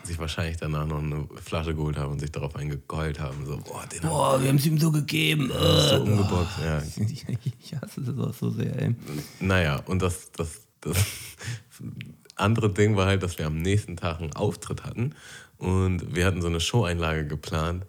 sich 0.03 0.19
wahrscheinlich 0.19 0.57
danach 0.57 0.85
noch 0.85 0.97
eine 0.97 1.27
Flasche 1.41 1.75
geholt 1.75 1.97
haben 1.97 2.13
und 2.13 2.19
sich 2.19 2.31
darauf 2.31 2.55
eingegeult 2.55 3.19
haben. 3.19 3.45
So, 3.45 3.57
boah, 3.57 3.85
den 3.85 4.01
haben 4.01 4.09
Boah, 4.09 4.41
wir 4.41 4.49
haben 4.49 4.57
es 4.57 4.65
ihm 4.65 4.79
so 4.79 4.91
gegeben. 4.91 5.49
so 5.49 6.01
umgeboxt. 6.01 6.59
Ja. 6.63 6.81
Ich, 6.81 7.25
ich 7.61 7.75
hasse 7.75 8.01
das 8.01 8.17
auch 8.17 8.33
so 8.33 8.49
sehr, 8.49 8.77
ey. 8.81 8.95
Naja, 9.39 9.81
und 9.85 10.01
das, 10.01 10.31
das, 10.31 10.61
das 10.81 10.97
andere 12.35 12.73
Ding 12.73 12.97
war 12.97 13.05
halt, 13.05 13.23
dass 13.23 13.37
wir 13.37 13.45
am 13.45 13.59
nächsten 13.59 13.95
Tag 13.95 14.19
einen 14.19 14.33
Auftritt 14.33 14.83
hatten 14.83 15.15
und 15.57 16.15
wir 16.15 16.25
hatten 16.25 16.41
so 16.41 16.47
eine 16.47 16.59
Showeinlage 16.59 17.25
geplant, 17.27 17.85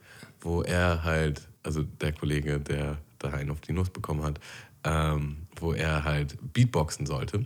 wo 0.47 0.62
er 0.62 1.03
halt, 1.05 1.49
also 1.65 1.83
der 1.83 2.12
Kollege, 2.12 2.61
der 2.61 2.99
da 3.19 3.31
einen 3.31 3.50
auf 3.50 3.61
die 3.61 3.73
Nuss 3.73 3.91
bekommen 3.91 4.23
hat, 4.23 4.38
ähm, 4.85 5.38
wo 5.57 5.73
er 5.73 6.05
halt 6.05 6.37
Beatboxen 6.53 7.07
sollte 7.07 7.45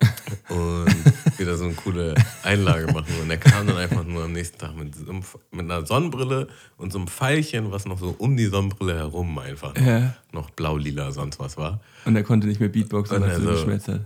und 0.50 1.38
wieder 1.38 1.56
so 1.56 1.64
eine 1.64 1.74
coole 1.74 2.14
Einlage 2.42 2.92
machen. 2.92 3.06
Und 3.22 3.30
er 3.30 3.38
kam 3.38 3.66
dann 3.66 3.76
einfach 3.78 4.04
nur 4.04 4.24
am 4.24 4.32
nächsten 4.32 4.58
Tag 4.58 4.76
mit, 4.76 4.94
so 4.94 5.10
einem, 5.10 5.22
mit 5.50 5.60
einer 5.62 5.86
Sonnenbrille 5.86 6.48
und 6.76 6.92
so 6.92 6.98
einem 6.98 7.08
Pfeilchen, 7.08 7.70
was 7.72 7.86
noch 7.86 7.98
so 7.98 8.14
um 8.18 8.36
die 8.36 8.46
Sonnenbrille 8.46 8.96
herum 8.96 9.38
einfach 9.38 9.74
noch, 9.74 9.86
Ja. 9.86 10.14
noch 10.32 10.50
blau-lila 10.50 11.12
sonst 11.12 11.38
was 11.38 11.56
war. 11.56 11.80
Und 12.04 12.16
er 12.16 12.22
konnte 12.24 12.46
nicht 12.46 12.60
mehr 12.60 12.68
Beatboxen, 12.68 13.20
weil 13.22 13.30
er 13.30 13.40
so 13.40 13.50
geschmerzt 13.50 13.88
hat. 13.88 14.00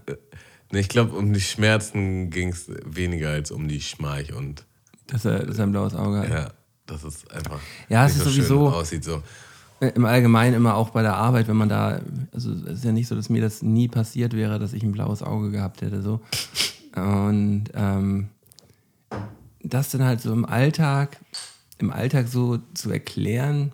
Ne, 0.71 0.81
ich 0.81 0.89
glaube, 0.89 1.17
um 1.17 1.33
die 1.33 1.41
Schmerzen 1.41 2.31
ging 2.31 2.51
es 2.51 2.71
weniger 2.85 3.31
als 3.31 3.51
um 3.51 3.67
die 3.67 3.81
Schmeich 3.81 4.33
und 4.35 4.65
Dass 5.07 5.25
er, 5.25 5.45
dass 5.47 5.59
er 5.59 5.65
ein 5.65 5.73
blaues 5.73 5.95
Auge 5.95 6.19
hat. 6.21 6.29
ja, 6.29 6.51
dass 6.89 7.05
es 7.05 7.27
einfach 7.29 7.61
Ja, 7.89 8.07
es 8.07 8.17
ist 8.17 8.25
so 8.25 8.31
sowieso- 8.31 8.69
aussieht. 8.71 9.05
So. 9.05 9.23
Im 9.81 10.05
Allgemeinen 10.05 10.55
immer 10.55 10.75
auch 10.75 10.91
bei 10.91 11.03
der 11.03 11.15
Arbeit, 11.15 11.47
wenn 11.47 11.57
man 11.57 11.69
da, 11.69 12.01
also 12.33 12.51
es 12.53 12.79
ist 12.79 12.85
ja 12.85 12.91
nicht 12.91 13.07
so, 13.07 13.15
dass 13.15 13.29
mir 13.29 13.41
das 13.41 13.63
nie 13.63 13.87
passiert 13.87 14.33
wäre, 14.35 14.59
dass 14.59 14.73
ich 14.73 14.83
ein 14.83 14.91
blaues 14.91 15.23
Auge 15.23 15.53
gehabt 15.53 15.83
hätte, 15.83 16.03
so. 16.03 16.21
Und 16.97 17.65
ähm, 17.75 18.29
das 19.63 19.91
dann 19.91 20.03
halt 20.03 20.21
so 20.21 20.33
im 20.33 20.45
Alltag, 20.45 21.19
im 21.79 21.93
Alltag 21.93 22.27
so 22.27 22.59
zu 22.75 22.91
erklären, 22.91 23.71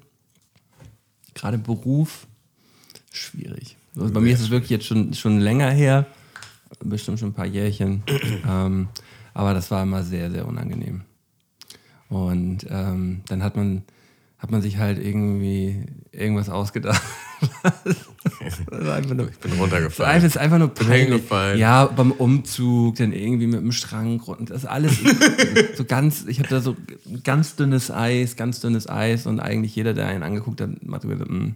gerade 1.32 1.56
Beruf, 1.56 2.26
schwierig. 3.10 3.76
Also 3.96 4.12
bei 4.12 4.20
mir 4.20 4.34
ist 4.34 4.40
es 4.40 4.50
wirklich 4.50 4.70
jetzt 4.70 4.86
schon, 4.86 5.14
schon 5.14 5.38
länger 5.38 5.70
her. 5.70 6.06
bestimmt 6.80 7.18
schon 7.20 7.30
ein 7.30 7.34
paar 7.34 7.46
Jährchen. 7.46 8.02
ähm, 8.46 8.88
aber 9.32 9.54
das 9.54 9.70
war 9.70 9.82
immer 9.84 10.02
sehr, 10.02 10.30
sehr 10.30 10.46
unangenehm. 10.46 11.02
Und 12.14 12.66
ähm, 12.70 13.22
dann 13.26 13.42
hat 13.42 13.56
man, 13.56 13.82
hat 14.38 14.52
man 14.52 14.62
sich 14.62 14.78
halt 14.78 14.98
irgendwie 15.04 15.84
irgendwas 16.12 16.48
ausgedacht. 16.48 17.02
nur, 19.16 19.28
ich 19.28 19.38
bin 19.38 19.52
runtergefallen. 19.58 20.14
Das 20.14 20.24
ist 20.24 20.38
einfach 20.38 20.58
nur 20.58 20.68
bin 20.68 20.86
peinlich. 20.86 21.08
hingefallen. 21.08 21.58
Ja, 21.58 21.86
beim 21.86 22.12
Umzug, 22.12 22.96
dann 22.96 23.12
irgendwie 23.12 23.48
mit 23.48 23.60
dem 23.60 23.72
Schrank 23.72 24.28
und 24.28 24.50
das 24.50 24.64
alles 24.64 24.96
so 25.76 25.84
ganz, 25.84 26.24
ich 26.26 26.38
habe 26.38 26.48
da 26.48 26.60
so 26.60 26.76
ganz 27.24 27.56
dünnes 27.56 27.90
Eis, 27.90 28.36
ganz 28.36 28.60
dünnes 28.60 28.88
Eis 28.88 29.26
und 29.26 29.40
eigentlich 29.40 29.74
jeder, 29.74 29.92
der 29.92 30.06
einen 30.06 30.22
angeguckt 30.22 30.60
hat, 30.60 30.70
hat 30.92 31.02
gesagt, 31.02 31.30
"Mm, 31.30 31.50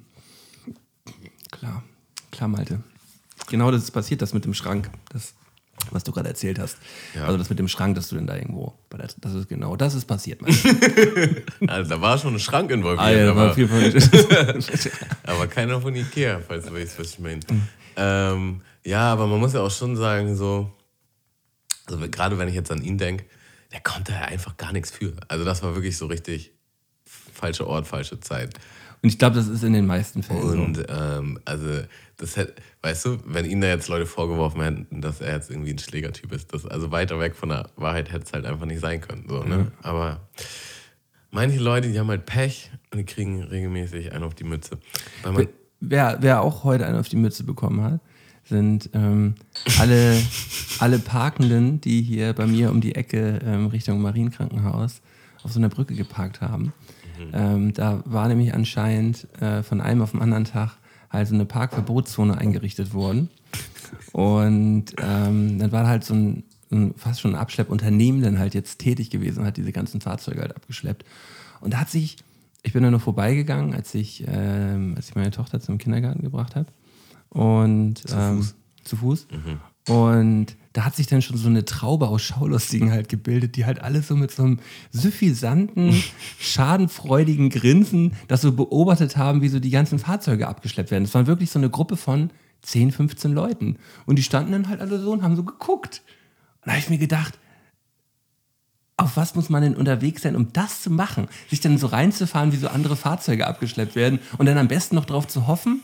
klar, 1.53 1.85
klar, 2.33 2.49
Malte. 2.49 2.81
Genau 3.49 3.71
das 3.71 3.85
ist 3.85 3.93
passiert, 3.93 4.23
das 4.23 4.35
mit 4.35 4.45
dem 4.45 4.55
Schrank, 4.55 4.91
das, 5.11 5.35
was 5.91 6.05
du 6.05 6.13
gerade 6.13 6.29
erzählt 6.29 6.59
hast. 6.59 6.79
Ja. 7.15 7.25
Also 7.25 7.39
das 7.39 7.51
mit 7.51 7.59
dem 7.59 7.69
Schrank, 7.69 7.95
dass 7.95 8.09
du 8.09 8.17
denn 8.17 8.27
da 8.27 8.37
irgendwo, 8.37 8.75
das 8.91 9.35
ist 9.35 9.49
genau, 9.49 9.77
das 9.77 9.95
ist 9.95 10.05
passiert. 10.07 10.41
Also 11.67 11.91
da 11.91 12.01
war 12.01 12.19
schon 12.19 12.35
ein 12.35 12.41
Schrank 12.41 12.71
involviert, 12.71 13.01
Ah, 13.01 13.11
ja, 13.11 13.31
aber, 13.31 13.57
jeden 13.57 13.69
Fall 13.69 14.63
aber 15.25 15.47
keiner 15.47 15.81
von 15.81 15.95
Ikea, 15.95 16.41
falls 16.47 16.67
du 16.67 16.75
weißt, 16.75 16.99
was 16.99 17.11
ich 17.11 17.19
meine. 17.19 17.41
Mhm. 17.51 17.69
Ähm, 17.97 18.63
ja, 18.85 19.13
aber 19.13 19.27
man 19.27 19.41
muss 19.41 19.53
ja 19.53 19.61
auch 19.61 19.71
schon 19.71 19.97
sagen, 19.97 20.37
so, 20.37 20.71
also 21.87 21.99
gerade 22.09 22.39
wenn 22.39 22.49
ich 22.49 22.55
jetzt 22.55 22.71
an 22.71 22.83
ihn 22.83 22.97
denke, 22.99 23.25
der 23.73 23.81
konnte 23.81 24.13
ja 24.13 24.23
einfach 24.23 24.57
gar 24.57 24.73
nichts 24.73 24.91
für. 24.91 25.15
Also 25.29 25.45
das 25.45 25.63
war 25.63 25.75
wirklich 25.75 25.97
so 25.97 26.07
richtig 26.07 26.53
falscher 27.07 27.67
Ort, 27.67 27.87
falsche 27.87 28.21
Zeit. 28.21 28.55
Und 29.03 29.09
ich 29.09 29.19
glaube, 29.19 29.37
das 29.37 29.49
ist 29.49 29.63
in 29.63 29.73
den 29.73 29.87
meisten 29.87 30.23
Fällen 30.23 30.43
so. 30.43 30.49
Und 30.49 30.87
ähm, 30.89 31.39
also 31.45 31.67
das 32.17 32.37
hätte, 32.37 32.55
weißt 32.83 33.07
du, 33.07 33.19
wenn 33.27 33.45
ihnen 33.45 33.61
da 33.61 33.69
jetzt 33.69 33.89
Leute 33.89 34.07
vorgeworfen 34.07 34.61
hätten, 34.61 35.01
dass 35.01 35.21
er 35.21 35.35
jetzt 35.35 35.51
irgendwie 35.51 35.71
ein 35.71 35.79
Schlägertyp 35.79 36.33
ist, 36.33 36.53
das 36.53 36.67
also 36.67 36.91
weiter 36.91 37.19
weg 37.21 37.37
von 37.37 37.51
der 37.51 37.71
Wahrheit 37.77 38.11
hätte 38.11 38.25
es 38.25 38.33
halt 38.33 38.45
einfach 38.45 38.67
nicht 38.67 38.81
sein 38.81 39.01
können. 39.01 39.27
So, 39.29 39.45
ne? 39.45 39.71
Aber 39.83 40.21
manche 41.31 41.61
Leute, 41.61 41.89
die 41.89 41.99
haben 41.99 42.09
halt 42.09 42.27
Pech 42.27 42.71
und 42.93 42.99
die 42.99 43.05
kriegen 43.05 43.43
regelmäßig 43.43 44.13
einen 44.13 44.25
auf 44.25 44.35
die 44.35 44.45
Mütze. 44.45 44.79
Wer, 45.81 46.19
wer 46.21 46.43
auch 46.43 46.65
heute 46.65 46.87
einen 46.87 46.99
auf 46.99 47.09
die 47.09 47.17
Mütze 47.17 47.45
bekommen 47.45 47.83
hat, 47.83 48.01
sind 48.45 48.91
ähm, 48.95 49.35
alle, 49.79 50.21
alle 50.81 50.99
Parkenden, 50.99 51.81
die 51.81 52.03
hier 52.03 52.33
bei 52.33 52.47
mir 52.47 52.71
um 52.71 52.81
die 52.81 52.97
Ecke 52.97 53.39
ähm, 53.45 53.67
Richtung 53.67 54.01
Marienkrankenhaus 54.01 55.03
auf 55.45 55.53
so 55.53 55.61
einer 55.61 55.69
Brücke 55.69 55.95
geparkt 55.95 56.41
haben. 56.41 56.73
Ähm, 57.33 57.73
da 57.75 58.03
war 58.05 58.29
nämlich 58.29 58.55
anscheinend 58.55 59.27
äh, 59.41 59.63
von 59.63 59.81
einem 59.81 60.03
auf 60.03 60.13
den 60.13 60.23
anderen 60.23 60.45
Tag 60.45 60.77
halt 61.11 61.29
so 61.29 61.35
eine 61.35 61.45
Parkverbotszone 61.45 62.37
eingerichtet 62.37 62.93
worden. 62.93 63.31
Und 64.13 64.87
ähm, 65.03 65.59
dann 65.59 65.73
war 65.73 65.87
halt 65.87 66.05
so 66.05 66.15
ein, 66.15 66.45
ein 66.71 66.95
fast 66.97 67.21
schon 67.21 67.35
ein 67.35 67.41
Abschleppunternehmen 67.41 68.23
dann 68.23 68.39
halt 68.39 68.55
jetzt 68.55 68.79
tätig 68.79 69.11
gewesen 69.11 69.41
und 69.41 69.47
hat 69.47 69.57
diese 69.57 69.73
ganzen 69.73 70.01
Fahrzeuge 70.01 70.41
halt 70.41 70.55
abgeschleppt. 70.55 71.05
Und 71.61 71.75
da 71.75 71.81
hat 71.81 71.91
sich, 71.91 72.17
ich 72.63 72.73
bin 72.73 72.83
da 72.83 72.91
noch 72.91 73.01
vorbeigegangen, 73.01 73.75
als 73.75 73.95
ich, 73.95 74.25
ähm, 74.29 74.95
als 74.97 75.09
ich 75.09 75.15
meine 75.15 75.31
Tochter 75.31 75.61
zum 75.61 75.79
Kindergarten 75.79 76.23
gebracht 76.23 76.57
habe. 76.57 76.67
Und 77.31 77.99
zu 77.99 78.17
ähm, 78.17 78.37
Fuß. 78.39 78.55
Zu 78.85 78.97
Fuß. 78.97 79.27
Und 79.89 80.57
da 80.79 80.85
hat 80.85 80.95
sich 80.95 81.09
dann 81.09 81.23
schon 81.23 81.37
so 81.37 81.49
eine 81.49 81.65
Traube 81.65 82.07
aus 82.07 82.23
Schaulustigen 82.23 82.93
halt 82.93 83.09
gebildet, 83.09 83.57
die 83.57 83.67
halt 83.67 83.81
alle 83.83 84.01
so 84.01 84.15
mit 84.15 84.31
so 84.31 84.45
einem 84.45 84.61
suffisanten, 84.93 86.05
schadenfreudigen 86.39 87.51
Grinsen 87.51 88.13
das 88.29 88.43
so 88.43 88.53
beobachtet 88.53 89.17
haben, 89.17 89.43
wie 89.43 89.49
so 89.49 89.59
die 89.59 89.71
ganzen 89.71 89.99
Fahrzeuge 89.99 90.47
abgeschleppt 90.47 90.93
werden. 90.93 91.03
Es 91.03 91.15
war 91.15 91.27
wirklich 91.27 91.51
so 91.51 91.59
eine 91.59 91.69
Gruppe 91.69 91.97
von 91.97 92.31
10, 92.63 92.93
15 92.93 93.33
Leuten. 93.33 93.79
Und 94.07 94.21
die 94.21 94.23
standen 94.23 94.53
dann 94.53 94.69
halt 94.69 94.81
alle 94.81 95.01
so 95.01 95.11
und 95.11 95.25
haben 95.25 95.35
so 95.35 95.43
geguckt. 95.43 96.03
Und 96.61 96.67
da 96.67 96.71
habe 96.71 96.81
ich 96.81 96.91
mir 96.91 96.99
gedacht, 96.99 97.41
auf 98.97 99.17
was 99.17 99.35
muss 99.35 99.49
man 99.49 99.65
denn 99.65 99.75
unterwegs 99.75 100.23
sein, 100.23 100.37
um 100.37 100.53
das 100.53 100.83
zu 100.83 100.93
machen? 100.93 101.27
Sich 101.51 101.61
dann 101.61 101.77
so 101.79 101.89
reinzufahren, 101.89 102.53
wie 102.53 102.57
so 102.57 102.69
andere 102.69 102.95
Fahrzeuge 102.95 103.49
abgeschleppt 103.49 103.97
werden 103.97 104.21
und 104.39 104.47
dann 104.47 104.59
am 104.59 104.69
besten 104.69 104.95
noch 104.95 105.07
darauf 105.07 105.27
zu 105.27 105.49
hoffen, 105.49 105.81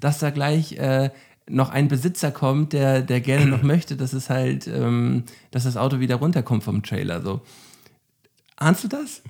dass 0.00 0.20
da 0.20 0.30
gleich 0.30 0.72
äh, 0.72 1.10
noch 1.48 1.70
ein 1.70 1.88
Besitzer 1.88 2.30
kommt, 2.30 2.72
der, 2.72 3.02
der 3.02 3.20
gerne 3.20 3.46
noch 3.46 3.62
möchte, 3.74 3.96
dass 3.96 4.12
es 4.12 4.30
halt, 4.30 4.66
ähm, 4.66 5.24
dass 5.50 5.64
das 5.64 5.76
Auto 5.76 6.00
wieder 6.00 6.16
runterkommt 6.16 6.64
vom 6.64 6.82
Trailer. 6.82 7.22
So. 7.22 7.40
Ahnst 8.56 8.84
du 8.84 8.88
das? 8.88 9.22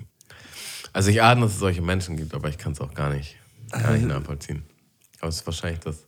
also 0.91 1.11
ich 1.11 1.21
ahne, 1.21 1.41
dass 1.41 1.53
es 1.53 1.59
solche 1.59 1.81
Menschen 1.83 2.17
gibt, 2.17 2.33
aber 2.33 2.49
ich 2.49 2.57
kann 2.57 2.71
es 2.71 2.81
auch 2.81 2.93
gar 2.93 3.09
nicht, 3.13 3.35
gar 3.71 3.79
nicht 3.93 4.03
Also- 4.03 4.07
nachvollziehen. 4.07 4.63
Aber 5.19 5.29
es 5.29 5.35
ist 5.37 5.45
wahrscheinlich 5.45 5.81
das, 5.81 6.05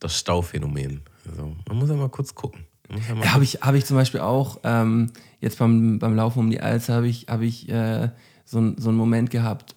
das 0.00 0.16
Stauphänomen. 0.18 1.02
Also 1.28 1.54
man 1.68 1.76
muss 1.78 1.88
ja 1.90 1.96
mal 1.96 2.08
kurz 2.08 2.34
gucken. 2.34 2.64
Ja 2.88 3.14
mal 3.14 3.24
Ja, 3.24 3.34
habe 3.34 3.44
ich, 3.44 3.54
hab 3.60 3.74
ich 3.74 3.84
zum 3.84 3.96
Beispiel 3.96 4.20
auch, 4.20 4.60
ähm, 4.64 5.10
jetzt 5.40 5.58
beim, 5.58 5.98
beim 5.98 6.14
Laufen 6.14 6.38
um 6.38 6.50
die 6.50 6.60
Alster 6.60 6.94
habe 6.94 7.08
ich, 7.08 7.26
hab 7.28 7.40
ich 7.42 7.68
äh, 7.68 8.10
so, 8.44 8.72
so 8.78 8.88
einen 8.88 8.96
Moment 8.98 9.30
gehabt, 9.30 9.74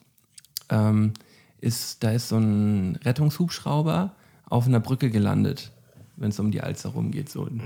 ähm, 0.69 1.13
ist, 1.59 2.03
da 2.03 2.11
ist 2.11 2.29
so 2.29 2.38
ein 2.38 2.97
Rettungshubschrauber 3.03 4.15
auf 4.50 4.65
einer 4.65 4.79
Brücke 4.79 5.10
gelandet, 5.10 5.72
wenn 6.18 6.29
es 6.29 6.39
um 6.39 6.51
die 6.51 6.62
Alster 6.62 6.89
rumgeht, 6.89 7.29
so 7.29 7.46
ein 7.46 7.62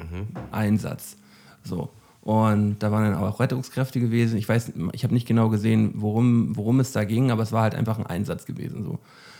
Einsatz. 0.51 1.17
So. 1.63 1.89
Und 2.21 2.79
da 2.79 2.91
waren 2.91 3.11
dann 3.11 3.21
auch 3.21 3.39
Rettungskräfte 3.39 3.99
gewesen. 3.99 4.37
Ich 4.37 4.47
weiß, 4.47 4.73
ich 4.93 5.03
habe 5.03 5.13
nicht 5.13 5.27
genau 5.27 5.49
gesehen, 5.49 5.93
worum, 5.95 6.55
worum 6.55 6.79
es 6.79 6.93
da 6.93 7.03
ging, 7.03 7.31
aber 7.31 7.43
es 7.43 7.51
war 7.51 7.63
halt 7.63 7.75
einfach 7.75 7.99
ein 7.99 8.05
Einsatz 8.05 8.45
gewesen. 8.45 8.83
So. 8.83 8.99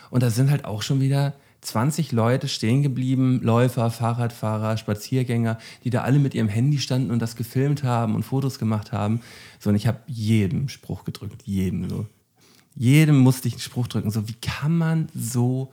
Und 0.10 0.22
da 0.22 0.30
sind 0.30 0.52
halt 0.52 0.66
auch 0.66 0.82
schon 0.82 1.00
wieder 1.00 1.34
20 1.62 2.12
Leute 2.12 2.48
stehen 2.50 2.84
geblieben, 2.84 3.40
Läufer, 3.42 3.90
Fahrradfahrer, 3.90 4.78
Spaziergänger, 4.78 5.58
die 5.84 5.90
da 5.90 6.02
alle 6.02 6.20
mit 6.20 6.36
ihrem 6.36 6.50
Handy 6.50 6.78
standen 6.78 7.12
und 7.12 7.20
das 7.20 7.36
gefilmt 7.36 7.84
haben 7.84 8.16
und 8.16 8.24
Fotos 8.24 8.60
gemacht 8.60 8.92
haben. 8.92 9.22
So, 9.60 9.70
und 9.70 9.76
ich 9.76 9.88
habe 9.88 10.00
jedem 10.08 10.68
Spruch 10.68 11.06
gedrückt, 11.06 11.44
jedem 11.46 11.90
so. 11.90 12.06
Jedem 12.76 13.20
musste 13.20 13.48
ich 13.48 13.54
einen 13.54 13.62
Spruch 13.62 13.88
drücken. 13.88 14.12
So, 14.12 14.28
wie 14.28 14.36
kann 14.42 14.78
man 14.78 15.08
so 15.16 15.72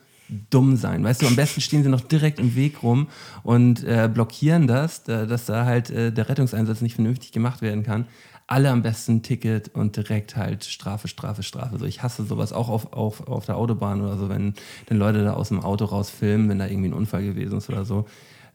dumm 0.51 0.77
sein? 0.77 1.05
Weißt 1.05 1.23
du, 1.23 1.27
am 1.27 1.37
besten 1.37 1.61
stehen 1.61 1.83
sie 1.83 1.89
noch 1.89 2.01
direkt 2.01 2.39
im 2.39 2.55
Weg 2.55 2.83
rum 2.83 3.09
und 3.43 3.85
äh, 3.85 4.09
blockieren 4.13 4.67
das, 4.67 5.05
da, 5.05 5.27
dass 5.27 5.47
da 5.47 5.65
halt 5.65 5.91
äh, 5.91 6.13
der 6.13 6.29
Rettungseinsatz 6.29 6.81
nicht 6.81 6.95
vernünftig 6.95 7.33
gemacht 7.33 7.63
werden 7.63 7.83
kann. 7.83 8.07
Alle 8.47 8.71
am 8.71 8.83
besten 8.83 9.23
Ticket 9.23 9.75
und 9.75 9.97
direkt 9.97 10.37
halt 10.37 10.65
Strafe, 10.65 11.07
Strafe, 11.07 11.43
Strafe. 11.45 11.79
So, 11.79 11.85
ich 11.85 12.03
hasse 12.03 12.25
sowas 12.25 12.53
auch 12.53 12.69
auf, 12.69 12.93
auf, 12.93 13.29
auf 13.29 13.47
der 13.47 13.57
Autobahn 13.57 14.01
oder 14.01 14.19
so, 14.19 14.29
wenn, 14.29 14.55
wenn 14.89 14.99
Leute 14.99 15.23
da 15.23 15.35
aus 15.35 15.49
dem 15.49 15.61
Auto 15.61 15.85
raus 15.85 16.11
filmen, 16.11 16.49
wenn 16.49 16.59
da 16.59 16.67
irgendwie 16.67 16.89
ein 16.89 16.95
Unfall 16.95 17.23
gewesen 17.23 17.59
ist 17.59 17.69
oder 17.69 17.85
so. 17.85 18.07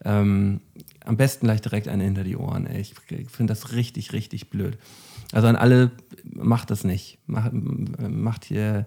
Ähm, 0.03 0.60
am 1.05 1.17
besten 1.17 1.46
gleich 1.46 1.62
direkt 1.62 1.88
eine 1.88 2.03
hinter 2.03 2.24
die 2.24 2.36
Ohren. 2.36 2.67
Ey. 2.67 2.82
Ich 2.82 2.94
finde 3.29 3.53
das 3.53 3.72
richtig, 3.72 4.12
richtig 4.12 4.50
blöd. 4.50 4.77
Also 5.32 5.48
an 5.48 5.55
alle, 5.55 5.91
macht 6.34 6.72
das 6.72 6.84
nicht. 6.84 7.17
Macht, 7.27 7.51
macht 7.53 8.46
hier, 8.46 8.86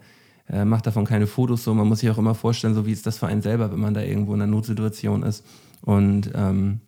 äh, 0.50 0.64
macht 0.64 0.86
davon 0.86 1.04
keine 1.04 1.26
Fotos 1.26 1.64
so. 1.64 1.74
Man 1.74 1.88
muss 1.88 2.00
sich 2.00 2.10
auch 2.10 2.18
immer 2.18 2.34
vorstellen, 2.34 2.74
so 2.74 2.86
wie 2.86 2.92
ist 2.92 3.06
das 3.06 3.18
für 3.18 3.26
einen 3.26 3.42
selber, 3.42 3.70
wenn 3.72 3.80
man 3.80 3.94
da 3.94 4.02
irgendwo 4.02 4.34
in 4.34 4.42
einer 4.42 4.50
Notsituation 4.50 5.22
ist 5.22 5.44
und 5.82 6.30
ähm, 6.34 6.80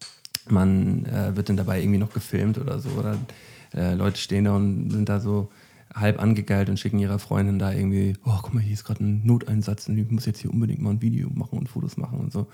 man 0.48 1.04
äh, 1.06 1.36
wird 1.36 1.48
dann 1.48 1.56
dabei 1.56 1.80
irgendwie 1.80 1.98
noch 1.98 2.12
gefilmt 2.12 2.58
oder 2.58 2.78
so. 2.78 2.90
Oder 2.90 3.16
äh, 3.74 3.94
Leute 3.94 4.18
stehen 4.18 4.44
da 4.44 4.56
und 4.56 4.90
sind 4.90 5.08
da 5.08 5.20
so 5.20 5.50
halb 5.94 6.20
angegeilt 6.20 6.68
und 6.68 6.78
schicken 6.78 6.98
ihrer 6.98 7.18
Freundin 7.18 7.58
da 7.58 7.72
irgendwie, 7.72 8.14
oh, 8.24 8.38
guck 8.42 8.54
mal, 8.54 8.60
hier 8.62 8.74
ist 8.74 8.84
gerade 8.84 9.04
ein 9.04 9.26
Noteinsatz 9.26 9.88
und 9.88 9.98
ich 9.98 10.10
muss 10.10 10.26
jetzt 10.26 10.40
hier 10.40 10.50
unbedingt 10.50 10.80
mal 10.80 10.90
ein 10.90 11.02
Video 11.02 11.28
machen 11.30 11.58
und 11.58 11.68
Fotos 11.68 11.96
machen 11.96 12.20
und 12.20 12.32
so. 12.32 12.46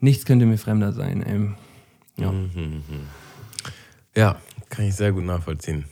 Nichts 0.00 0.24
könnte 0.24 0.46
mir 0.46 0.58
fremder 0.58 0.92
sein, 0.92 1.22
ey. 1.22 1.50
Ja. 2.16 2.32
Ja, 4.14 4.40
kann 4.70 4.86
ich 4.86 4.94
sehr 4.94 5.12
gut 5.12 5.24
nachvollziehen. 5.24 5.84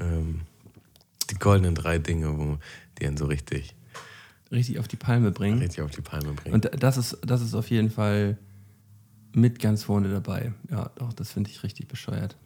Ähm, 0.00 0.40
die 1.30 1.34
goldenen 1.34 1.74
drei 1.74 1.98
Dinge, 1.98 2.38
wo 2.38 2.58
die 3.00 3.06
einen 3.06 3.16
so 3.16 3.26
richtig, 3.26 3.74
Richtig 4.52 4.78
auf 4.78 4.86
die 4.86 4.96
Palme 4.96 5.32
bringen. 5.32 5.58
richtig 5.58 5.82
auf 5.82 5.90
die 5.90 6.02
Palme 6.02 6.32
bringen. 6.32 6.54
Und 6.54 6.70
das 6.78 6.96
ist, 6.96 7.18
das 7.26 7.40
ist 7.42 7.54
auf 7.54 7.68
jeden 7.70 7.90
Fall 7.90 8.38
mit 9.34 9.58
ganz 9.58 9.82
vorne 9.82 10.08
dabei. 10.08 10.52
Ja, 10.70 10.90
doch, 10.96 11.12
das 11.12 11.32
finde 11.32 11.50
ich 11.50 11.62
richtig 11.64 11.88
bescheuert. 11.88 12.36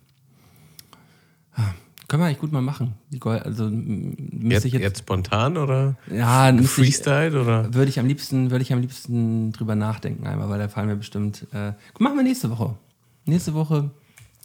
Ah, 1.54 1.74
Können 2.08 2.22
wir 2.22 2.26
eigentlich 2.26 2.38
gut 2.40 2.52
mal 2.52 2.62
machen. 2.62 2.94
Die 3.10 3.18
Gold, 3.20 3.44
also 3.44 3.68
müsste 3.70 4.48
jetzt, 4.48 4.64
ich 4.64 4.72
jetzt, 4.72 4.82
jetzt, 4.82 4.98
spontan 5.00 5.56
oder 5.56 5.96
ja, 6.10 6.50
müsste 6.52 6.82
ich, 6.82 6.96
Freestyle 6.96 7.40
oder? 7.40 7.72
würde 7.74 7.88
ich 7.90 8.00
am 8.00 8.06
liebsten, 8.06 8.50
würde 8.50 8.62
ich 8.62 8.72
am 8.72 8.80
liebsten 8.80 9.52
drüber 9.52 9.74
nachdenken 9.74 10.26
einmal, 10.26 10.48
weil 10.48 10.58
da 10.58 10.68
fallen 10.68 10.88
mir 10.88 10.96
bestimmt. 10.96 11.46
Äh, 11.52 11.72
machen 11.98 12.16
wir 12.16 12.22
nächste 12.24 12.50
Woche. 12.50 12.76
Nächste 13.26 13.54
Woche 13.54 13.90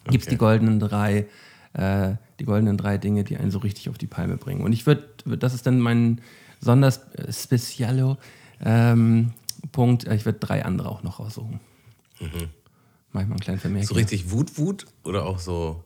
gibt 0.04 0.24
es 0.24 0.28
Okay. 0.28 0.30
die 0.32 0.38
goldenen 0.38 0.80
drei, 0.80 1.26
äh, 1.76 2.16
die 2.40 2.46
goldenen 2.46 2.78
drei 2.78 2.98
Dinge, 2.98 3.24
die 3.24 3.38
einen 3.38 3.52
so 3.52 3.60
richtig 3.60 3.90
auf 3.90 3.98
die 3.98 4.08
Palme 4.08 4.38
bringen. 4.38 4.62
Und 4.64 4.74
ich 4.74 4.86
würde, 4.86 5.04
das 5.38 5.54
ist 5.54 5.66
dann 5.66 5.80
mein 5.80 6.22
Sonderspecialo 6.62 8.18
ähm, 8.64 9.34
Punkt. 9.72 10.08
Ich 10.08 10.26
würde 10.26 10.40
drei 10.40 10.64
andere 10.66 10.90
auch 10.90 11.04
noch 11.04 11.20
raussuchen. 11.20 11.60
Mach 13.12 13.22
ich 13.22 13.28
mal 13.28 13.36
einen 13.36 13.40
kleinen 13.40 13.60
Vermerk. 13.60 13.86
So 13.86 13.96
richtig 13.96 14.32
Wut, 14.32 14.58
Wut 14.58 14.86
oder 15.04 15.26
auch 15.26 15.40
so, 15.40 15.84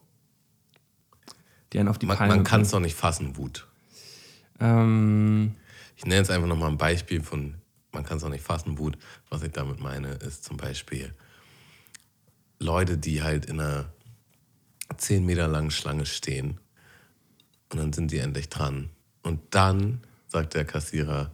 die 1.74 1.80
einen 1.80 1.88
auf 1.88 1.98
die 1.98 2.06
man, 2.06 2.18
Palme 2.18 2.36
man 2.36 2.44
kann 2.44 2.62
es 2.62 2.72
doch 2.72 2.80
nicht 2.80 2.96
fassen, 2.96 3.36
Wut. 3.38 3.68
Ähm, 4.60 5.56
Ich 5.98 6.06
nenne 6.06 6.16
jetzt 6.16 6.32
einfach 6.32 6.48
nochmal 6.48 6.70
ein 6.70 6.78
Beispiel 6.78 7.22
von, 7.22 7.56
man 7.92 8.04
kann 8.04 8.18
es 8.18 8.24
auch 8.24 8.30
nicht 8.30 8.44
fassen, 8.44 8.78
Wut. 8.78 8.98
Was 9.30 9.44
ich 9.44 9.52
damit 9.52 9.80
meine, 9.80 10.10
ist 10.10 10.44
zum 10.44 10.58
Beispiel, 10.58 11.14
Leute, 12.60 12.98
die 12.98 13.22
halt 13.24 13.46
in 13.46 13.60
einer 13.60 13.92
10 14.98 15.26
Meter 15.26 15.48
langen 15.48 15.72
Schlange 15.72 16.06
stehen 16.06 16.60
und 17.72 17.80
dann 17.80 17.94
sind 17.94 18.12
die 18.12 18.20
endlich 18.20 18.50
dran. 18.50 18.90
Und 19.22 19.42
dann 19.52 20.02
sagt 20.28 20.54
der 20.54 20.66
Kassierer, 20.66 21.32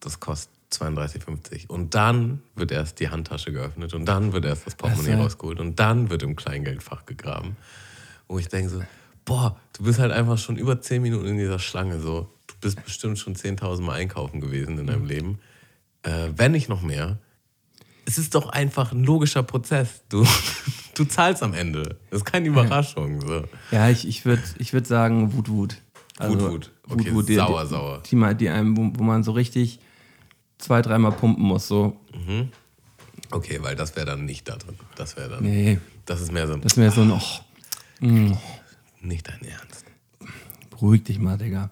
das 0.00 0.20
kostet 0.20 0.52
32,50. 0.72 1.68
Und 1.68 1.94
dann 1.94 2.42
wird 2.54 2.72
erst 2.72 3.00
die 3.00 3.08
Handtasche 3.08 3.52
geöffnet 3.52 3.94
und 3.94 4.04
dann 4.04 4.32
wird 4.32 4.44
erst 4.44 4.66
das 4.66 4.74
Portemonnaie 4.74 5.12
ja. 5.12 5.22
rausgeholt 5.22 5.60
und 5.60 5.78
dann 5.80 6.10
wird 6.10 6.22
im 6.22 6.36
Kleingeldfach 6.36 7.06
gegraben. 7.06 7.56
Wo 8.26 8.38
ich 8.38 8.48
denke 8.48 8.70
so, 8.70 8.82
boah, 9.24 9.58
du 9.72 9.84
bist 9.84 9.98
halt 9.98 10.12
einfach 10.12 10.38
schon 10.38 10.56
über 10.56 10.80
10 10.80 11.00
Minuten 11.00 11.26
in 11.26 11.38
dieser 11.38 11.58
Schlange 11.58 12.00
so. 12.00 12.30
Du 12.46 12.54
bist 12.60 12.84
bestimmt 12.84 13.18
schon 13.18 13.34
10.000 13.34 13.82
Mal 13.82 13.94
einkaufen 13.94 14.40
gewesen 14.40 14.78
in 14.78 14.86
deinem 14.86 15.06
Leben. 15.06 15.38
Äh, 16.02 16.30
wenn 16.36 16.52
nicht 16.52 16.68
noch 16.68 16.82
mehr. 16.82 17.18
Es 18.04 18.18
ist 18.18 18.34
doch 18.34 18.48
einfach 18.48 18.92
ein 18.92 19.04
logischer 19.04 19.42
Prozess. 19.42 20.02
Du, 20.08 20.26
du 20.98 21.04
zahlst 21.04 21.42
am 21.42 21.54
Ende. 21.54 21.96
Das 22.10 22.18
ist 22.20 22.24
keine 22.24 22.48
Überraschung. 22.48 23.20
So. 23.20 23.44
Ja, 23.70 23.88
ich, 23.88 24.06
ich 24.08 24.24
würde 24.24 24.42
ich 24.58 24.72
würd 24.72 24.86
sagen 24.86 25.32
Wut, 25.32 25.48
Wut. 25.48 25.76
Also, 26.18 26.40
Wut, 26.40 26.50
Wut. 26.50 26.72
Okay, 26.90 27.12
die, 27.26 27.34
sauer, 27.34 27.62
die, 27.64 27.68
sauer. 27.68 28.02
Die, 28.10 28.16
mal- 28.16 28.34
die 28.34 28.48
einem, 28.48 28.76
wo, 28.76 28.90
wo 28.94 29.02
man 29.04 29.22
so 29.22 29.32
richtig 29.32 29.78
zwei, 30.58 30.82
dreimal 30.82 31.12
pumpen 31.12 31.44
muss. 31.44 31.68
So, 31.68 31.96
Okay, 33.30 33.58
weil 33.62 33.76
das 33.76 33.94
wäre 33.94 34.06
dann 34.06 34.24
nicht 34.24 34.48
da 34.48 34.56
drin. 34.56 34.74
Das 34.96 35.16
wäre 35.16 35.28
dann. 35.28 35.44
nee, 35.44 35.78
Das 36.06 36.20
ist 36.20 36.32
mehr 36.32 36.46
so 36.46 36.54
ein. 36.54 36.62
das 36.62 36.76
wäre 36.78 36.90
so 36.90 37.02
ein, 37.02 37.10
oh, 37.12 38.36
nicht 39.02 39.28
dein 39.28 39.42
Ernst. 39.42 39.84
beruhig 40.70 41.04
dich 41.04 41.18
mal, 41.18 41.36
Digga. 41.36 41.70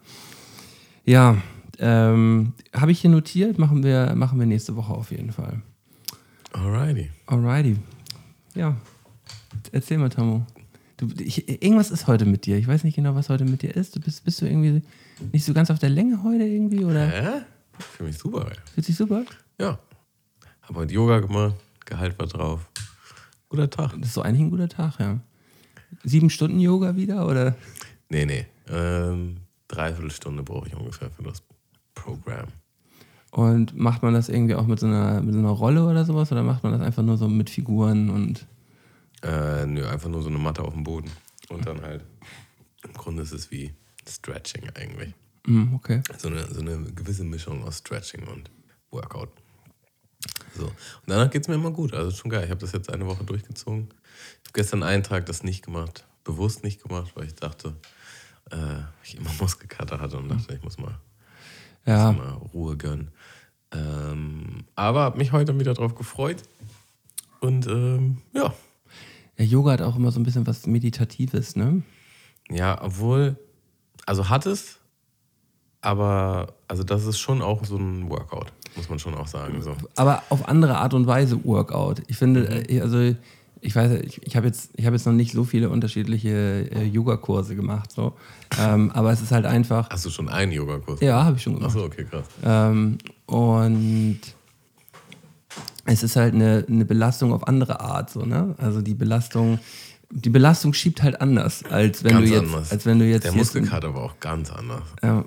Ja, 1.04 1.36
ähm, 1.78 2.52
habe 2.74 2.92
ich 2.92 3.00
hier 3.00 3.10
notiert, 3.10 3.58
machen 3.58 3.82
wir, 3.84 4.14
machen 4.16 4.38
wir 4.38 4.46
nächste 4.46 4.76
Woche 4.76 4.92
auf 4.92 5.10
jeden 5.12 5.32
Fall. 5.32 5.62
Alrighty. 6.52 7.10
Alrighty. 7.26 7.76
Ja, 8.54 8.76
erzähl 9.72 9.98
mal, 9.98 10.08
Tamu. 10.08 10.42
Du, 10.96 11.08
ich, 11.18 11.48
irgendwas 11.62 11.90
ist 11.90 12.06
heute 12.06 12.24
mit 12.24 12.46
dir. 12.46 12.56
Ich 12.56 12.66
weiß 12.66 12.84
nicht 12.84 12.94
genau, 12.96 13.14
was 13.14 13.28
heute 13.28 13.44
mit 13.44 13.62
dir 13.62 13.74
ist. 13.76 13.94
Du 13.94 14.00
bist, 14.00 14.24
bist 14.24 14.40
du 14.40 14.46
irgendwie 14.46 14.82
nicht 15.32 15.44
so 15.44 15.52
ganz 15.52 15.70
auf 15.70 15.78
der 15.78 15.90
Länge 15.90 16.22
heute 16.22 16.44
irgendwie? 16.44 16.84
Oder 16.84 17.06
Hä? 17.06 17.42
Für 17.78 18.04
mich 18.04 18.16
super, 18.16 18.46
ey. 18.50 18.56
fühlt 18.74 18.86
sich 18.86 18.96
super? 18.96 19.24
Ja. 19.60 19.78
Hab 20.62 20.76
heute 20.76 20.94
Yoga 20.94 21.20
gemacht, 21.20 21.54
Gehalt 21.84 22.18
war 22.18 22.26
drauf. 22.26 22.70
Guter 23.48 23.70
Tag. 23.70 23.92
Das 23.98 24.08
ist 24.08 24.14
so 24.14 24.22
eigentlich 24.22 24.40
ein 24.40 24.50
guter 24.50 24.68
Tag, 24.68 24.98
ja. 24.98 25.20
Sieben 26.02 26.30
Stunden 26.30 26.58
Yoga 26.58 26.96
wieder, 26.96 27.26
oder? 27.28 27.54
Nee, 28.08 28.24
nee. 28.24 28.46
Ähm, 28.68 29.36
dreiviertel 29.68 30.10
Stunde 30.10 30.42
brauche 30.42 30.66
ich 30.66 30.74
ungefähr 30.74 31.10
für 31.10 31.22
das 31.22 31.42
Programm. 31.94 32.48
Und 33.30 33.76
macht 33.76 34.02
man 34.02 34.14
das 34.14 34.28
irgendwie 34.28 34.54
auch 34.54 34.66
mit 34.66 34.80
so 34.80 34.86
einer, 34.86 35.20
mit 35.20 35.34
so 35.34 35.38
einer 35.38 35.50
Rolle 35.50 35.86
oder 35.86 36.04
sowas? 36.04 36.32
Oder 36.32 36.42
macht 36.42 36.62
man 36.64 36.72
das 36.72 36.80
einfach 36.80 37.02
nur 37.02 37.16
so 37.16 37.28
mit 37.28 37.50
Figuren 37.50 38.10
und. 38.10 38.46
Äh, 39.26 39.66
nö, 39.66 39.86
einfach 39.88 40.08
nur 40.08 40.22
so 40.22 40.28
eine 40.28 40.38
Matte 40.38 40.62
auf 40.62 40.72
dem 40.72 40.84
Boden. 40.84 41.10
Und 41.48 41.66
dann 41.66 41.82
halt, 41.82 42.04
im 42.84 42.92
Grunde 42.92 43.22
ist 43.22 43.32
es 43.32 43.50
wie 43.50 43.74
Stretching 44.08 44.70
eigentlich. 44.74 45.14
Hm, 45.46 45.74
okay. 45.74 46.02
So 46.18 46.28
eine, 46.28 46.46
so 46.52 46.60
eine 46.60 46.92
gewisse 46.92 47.24
Mischung 47.24 47.64
aus 47.64 47.78
Stretching 47.78 48.26
und 48.28 48.50
Workout. 48.90 49.30
So. 50.56 50.66
Und 50.66 50.74
danach 51.06 51.30
geht 51.30 51.42
es 51.42 51.48
mir 51.48 51.54
immer 51.54 51.70
gut. 51.70 51.92
Also 51.92 52.10
schon 52.12 52.30
geil. 52.30 52.44
Ich 52.44 52.50
habe 52.50 52.60
das 52.60 52.72
jetzt 52.72 52.90
eine 52.90 53.06
Woche 53.06 53.24
durchgezogen. 53.24 53.88
Ich 54.42 54.48
habe 54.48 54.52
gestern 54.54 54.82
einen 54.82 55.02
Tag 55.02 55.26
das 55.26 55.42
nicht 55.42 55.64
gemacht, 55.64 56.04
bewusst 56.24 56.62
nicht 56.62 56.82
gemacht, 56.82 57.12
weil 57.14 57.26
ich 57.26 57.34
dachte, 57.34 57.74
äh, 58.50 58.82
ich 59.02 59.16
immer 59.16 59.30
Muskelkater 59.40 60.00
hatte 60.00 60.18
und 60.18 60.28
dachte, 60.28 60.54
ich 60.54 60.62
muss 60.62 60.78
mal, 60.78 60.98
Ja, 61.84 62.12
muss 62.12 62.24
mal 62.24 62.32
Ruhe 62.54 62.76
gönnen. 62.76 63.10
Ähm, 63.72 64.64
aber 64.76 65.02
habe 65.02 65.18
mich 65.18 65.32
heute 65.32 65.58
wieder 65.58 65.74
drauf 65.74 65.96
gefreut. 65.96 66.42
Und 67.40 67.66
ähm, 67.66 68.22
ja, 68.32 68.54
ja, 69.38 69.44
Yoga 69.44 69.72
hat 69.72 69.82
auch 69.82 69.96
immer 69.96 70.10
so 70.10 70.20
ein 70.20 70.22
bisschen 70.24 70.46
was 70.46 70.66
Meditatives, 70.66 71.56
ne? 71.56 71.82
Ja, 72.50 72.80
obwohl, 72.82 73.36
also 74.06 74.28
hat 74.28 74.46
es, 74.46 74.78
aber 75.80 76.54
also 76.68 76.82
das 76.82 77.04
ist 77.04 77.18
schon 77.18 77.42
auch 77.42 77.64
so 77.64 77.76
ein 77.76 78.08
Workout, 78.08 78.52
muss 78.76 78.88
man 78.88 78.98
schon 78.98 79.14
auch 79.14 79.26
sagen. 79.26 79.60
So. 79.62 79.74
aber 79.96 80.22
auf 80.30 80.48
andere 80.48 80.78
Art 80.78 80.94
und 80.94 81.06
Weise 81.06 81.44
Workout. 81.44 82.02
Ich 82.08 82.16
finde, 82.16 82.40
Mhm. 82.68 82.76
äh, 82.76 82.80
also 82.80 83.14
ich 83.62 83.74
weiß, 83.74 84.00
ich, 84.02 84.22
ich 84.22 84.36
habe 84.36 84.46
jetzt, 84.46 84.70
ich 84.76 84.84
habe 84.86 84.94
jetzt 84.94 85.06
noch 85.06 85.12
nicht 85.12 85.32
so 85.32 85.42
viele 85.44 85.70
unterschiedliche 85.70 86.68
äh, 86.70 86.84
Yoga-Kurse 86.84 87.56
gemacht, 87.56 87.90
so. 87.90 88.12
ähm, 88.60 88.90
aber 88.92 89.10
es 89.12 89.22
ist 89.22 89.32
halt 89.32 89.46
einfach. 89.46 89.88
Hast 89.90 90.04
du 90.06 90.10
schon 90.10 90.28
einen 90.28 90.52
Yogakurs? 90.52 91.00
Ja, 91.00 91.24
habe 91.24 91.36
ich 91.36 91.42
schon 91.42 91.54
gemacht. 91.54 91.70
Achso, 91.74 91.84
okay, 91.86 92.04
krass. 92.04 92.26
Ähm, 92.44 92.98
und 93.26 94.20
es 95.86 96.02
ist 96.02 96.16
halt 96.16 96.34
eine, 96.34 96.64
eine 96.68 96.84
Belastung 96.84 97.32
auf 97.32 97.46
andere 97.46 97.80
Art, 97.80 98.10
so, 98.10 98.24
ne? 98.24 98.54
Also 98.58 98.82
die 98.82 98.94
Belastung, 98.94 99.58
die 100.10 100.30
Belastung 100.30 100.72
schiebt 100.72 101.02
halt 101.02 101.20
anders, 101.20 101.64
als 101.64 102.04
wenn 102.04 102.12
Ganz 102.12 102.28
du 102.28 102.34
jetzt, 102.34 102.44
anders. 102.44 102.72
als 102.72 102.86
wenn 102.86 102.98
du 102.98 103.04
jetzt 103.06 103.24
Der 103.24 103.32
Muskelkater 103.32 103.94
war 103.94 104.02
auch 104.02 104.20
ganz 104.20 104.50
anders. 104.50 104.82
Ja. 105.02 105.24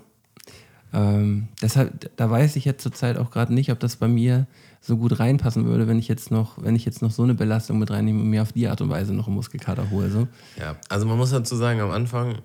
Ähm, 0.91 1.47
deshalb, 1.61 2.15
da 2.17 2.29
weiß 2.29 2.55
ich 2.55 2.65
jetzt 2.65 2.81
zurzeit 2.81 3.17
auch 3.17 3.31
gerade 3.31 3.53
nicht, 3.53 3.71
ob 3.71 3.79
das 3.79 3.95
bei 3.95 4.07
mir 4.07 4.47
so 4.81 4.97
gut 4.97 5.19
reinpassen 5.19 5.65
würde, 5.65 5.87
wenn 5.87 5.99
ich 5.99 6.07
jetzt 6.07 6.31
noch, 6.31 6.61
wenn 6.63 6.75
ich 6.75 6.85
jetzt 6.85 7.01
noch 7.01 7.11
so 7.11 7.23
eine 7.23 7.35
Belastung 7.35 7.79
mit 7.79 7.91
reinnehme 7.91 8.21
und 8.21 8.29
mir 8.29 8.41
auf 8.41 8.53
die 8.53 8.67
Art 8.67 8.81
und 8.81 8.89
Weise 8.89 9.13
noch 9.13 9.27
einen 9.27 9.35
Muskelkater 9.35 9.89
hole. 9.91 10.09
So. 10.09 10.27
Ja, 10.57 10.77
also 10.87 11.05
man 11.05 11.17
muss 11.17 11.31
dazu 11.31 11.55
sagen, 11.55 11.79
am 11.81 11.91
Anfang 11.91 12.39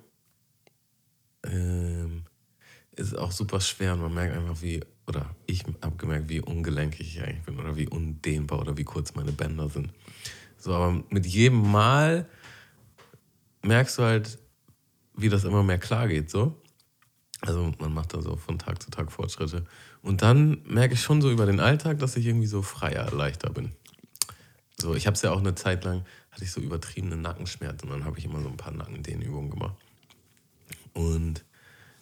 ähm, 1.45 2.25
ist 2.97 3.17
auch 3.17 3.33
super 3.33 3.61
schwer 3.61 3.95
und 3.95 4.01
man 4.01 4.15
merkt 4.15 4.37
einfach, 4.37 4.63
wie, 4.63 4.81
oder 5.07 5.35
ich 5.47 5.65
habe 5.83 5.97
gemerkt, 5.97 6.29
wie 6.29 6.41
ungelenkig 6.41 7.17
ich 7.17 7.23
eigentlich 7.23 7.43
bin 7.43 7.59
oder 7.59 7.77
wie 7.77 7.89
undehnbar 7.89 8.61
oder 8.61 8.77
wie 8.77 8.85
kurz 8.85 9.15
meine 9.15 9.33
Bänder 9.33 9.69
sind. 9.69 9.91
So, 10.59 10.73
aber 10.73 11.03
mit 11.11 11.27
jedem 11.27 11.71
Mal 11.71 12.29
merkst 13.63 13.99
du 13.99 14.03
halt, 14.03 14.39
wie 15.17 15.29
das 15.29 15.45
immer 15.45 15.63
mehr 15.63 15.79
klar 15.79 16.09
geht, 16.09 16.31
so. 16.31 16.61
Also 17.41 17.73
man 17.79 17.93
macht 17.93 18.15
da 18.15 18.23
so 18.23 18.37
von 18.37 18.59
Tag 18.59 18.83
zu 18.83 18.91
Tag 18.91 19.13
Fortschritte. 19.13 19.67
Und 20.01 20.23
dann 20.23 20.63
merke 20.65 20.95
ich 20.95 21.03
schon 21.03 21.21
so 21.21 21.31
über 21.31 21.47
den 21.47 21.61
Alltag, 21.61 21.99
dass 21.99 22.17
ich 22.17 22.27
irgendwie 22.27 22.47
so 22.47 22.63
freier, 22.63 23.11
leichter 23.11 23.51
bin. 23.51 23.73
So, 24.81 24.95
ich 24.95 25.07
habe 25.07 25.15
es 25.15 25.23
ja 25.23 25.31
auch 25.31 25.39
eine 25.39 25.55
Zeit 25.55 25.85
lang, 25.85 26.05
hatte 26.31 26.45
ich 26.45 26.53
so 26.53 26.61
übertriebene 26.61 27.17
Nackenschmerzen 27.17 27.89
und 27.89 27.99
dann 27.99 28.05
habe 28.05 28.19
ich 28.19 28.25
immer 28.25 28.41
so 28.41 28.49
ein 28.49 28.57
paar 28.57 28.73
Nackendehnübungen 28.73 29.51
gemacht. 29.51 29.77
Und 30.95 31.45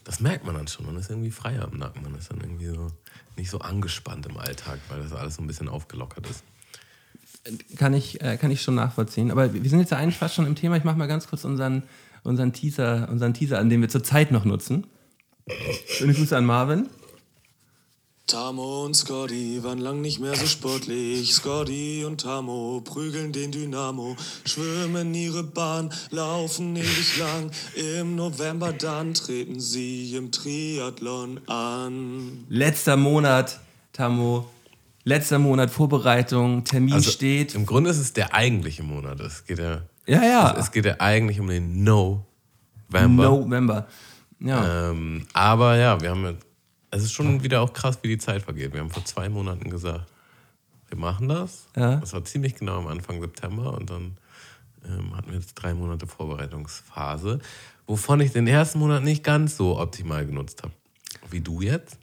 das 0.05 0.21
merkt 0.21 0.45
man 0.45 0.55
dann 0.55 0.69
schon, 0.69 0.87
man 0.87 0.97
ist 0.97 1.11
irgendwie 1.11 1.31
freier 1.31 1.69
im 1.71 1.79
Nacken, 1.79 2.03
man 2.03 2.15
ist 2.15 2.31
dann 2.31 2.41
irgendwie 2.41 2.67
so 2.67 2.88
nicht 3.37 3.51
so 3.51 3.59
angespannt 3.59 4.27
im 4.27 4.37
Alltag, 4.37 4.79
weil 4.88 5.03
das 5.03 5.12
alles 5.12 5.37
so 5.37 5.43
ein 5.43 5.47
bisschen 5.47 5.69
aufgelockert 5.69 6.29
ist. 6.29 6.45
Kann 7.77 7.95
ich, 7.95 8.21
äh, 8.21 8.37
kann 8.37 8.51
ich 8.51 8.62
schon 8.62 8.75
nachvollziehen. 8.75 9.31
Aber 9.31 9.53
wir 9.53 9.69
sind 9.69 9.81
jetzt 9.81 9.91
ja 9.91 9.99
eigentlich 9.99 10.19
fast 10.19 10.35
schon 10.35 10.47
im 10.47 10.55
Thema. 10.55 10.77
Ich 10.77 10.85
mache 10.85 10.97
mal 10.97 11.09
ganz 11.09 11.27
kurz 11.27 11.45
unseren, 11.45 11.83
unseren, 12.23 12.53
Teaser, 12.53 13.09
unseren 13.11 13.35
Teaser 13.35 13.59
an, 13.59 13.69
den 13.69 13.81
wir 13.81 13.88
zurzeit 13.88 14.31
noch 14.31 14.45
nutzen. 14.45 14.87
Schöne 15.88 16.15
Grüße 16.15 16.37
an 16.37 16.45
Marvin. 16.45 16.88
Tamo 18.33 18.87
und 18.87 18.95
Scotty 18.97 19.62
waren 19.62 19.77
lang 19.77 20.01
nicht 20.01 20.18
mehr 20.18 20.35
so 20.35 20.47
sportlich. 20.47 21.35
Scotty 21.35 22.03
und 22.07 22.23
Tamo 22.23 22.81
prügeln 22.83 23.31
den 23.31 23.53
Dynamo, 23.53 24.16
schwimmen 24.47 25.12
ihre 25.14 25.42
Bahn, 25.42 25.92
laufen 26.11 26.75
ewig 26.75 27.18
lang. 27.18 27.51
Im 28.01 28.16
November 28.16 28.73
dann 28.73 29.12
treten 29.12 29.61
sie 29.61 30.16
im 30.16 30.33
Triathlon 30.33 31.40
an. 31.47 32.47
Letzter 32.49 32.97
Monat, 32.97 33.61
Tamo. 33.92 34.49
Letzter 35.05 35.38
Monat 35.38 35.71
Vorbereitung, 35.71 36.64
Termin 36.64 36.95
Also 36.95 37.11
steht. 37.11 37.55
Im 37.55 37.66
Grunde 37.66 37.90
ist 37.90 37.99
es 37.99 38.14
der 38.14 38.33
eigentliche 38.33 38.83
Monat. 38.83 39.21
Es 39.21 39.45
geht 39.45 39.59
ja, 39.59 39.83
Ja, 40.07 40.23
ja. 40.25 40.57
es 40.59 40.71
geht 40.73 40.87
ja 40.87 40.97
eigentlich 41.01 41.38
um 41.38 41.49
den 41.49 41.85
November. 41.85 43.25
November. 43.29 43.87
Ja. 44.40 44.90
Ähm, 44.90 45.27
aber 45.35 45.77
ja, 45.77 46.01
wir 46.01 46.09
haben, 46.09 46.25
jetzt- 46.25 46.47
es 46.92 47.02
ist 47.02 47.12
schon 47.12 47.42
wieder 47.42 47.61
auch 47.62 47.72
krass, 47.72 47.98
wie 48.02 48.09
die 48.09 48.18
Zeit 48.18 48.42
vergeht. 48.42 48.72
Wir 48.72 48.81
haben 48.81 48.90
vor 48.90 49.05
zwei 49.05 49.28
Monaten 49.28 49.70
gesagt, 49.70 50.07
wir 50.88 50.98
machen 50.98 51.28
das. 51.28 51.66
Ja. 51.74 51.96
Das 51.96 52.12
war 52.12 52.24
ziemlich 52.24 52.55
genau 52.55 52.78
am 52.78 52.87
Anfang 52.87 53.20
September 53.20 53.74
und 53.76 53.90
dann 53.90 54.16
ähm, 54.87 55.16
hatten 55.16 55.31
wir 55.31 55.38
jetzt 55.38 55.55
drei 55.55 55.74
Monate 55.74 56.07
Vorbereitungsphase, 56.07 57.40
wovon 57.87 58.20
ich 58.20 58.33
den 58.33 58.46
ersten 58.46 58.78
Monat 58.78 59.02
nicht 59.02 59.24
ganz 59.24 59.57
so 59.57 59.78
optimal 59.78 60.26
genutzt 60.26 60.62
habe, 60.62 60.72
wie 61.31 61.40
du 61.40 61.61
jetzt. 61.62 61.98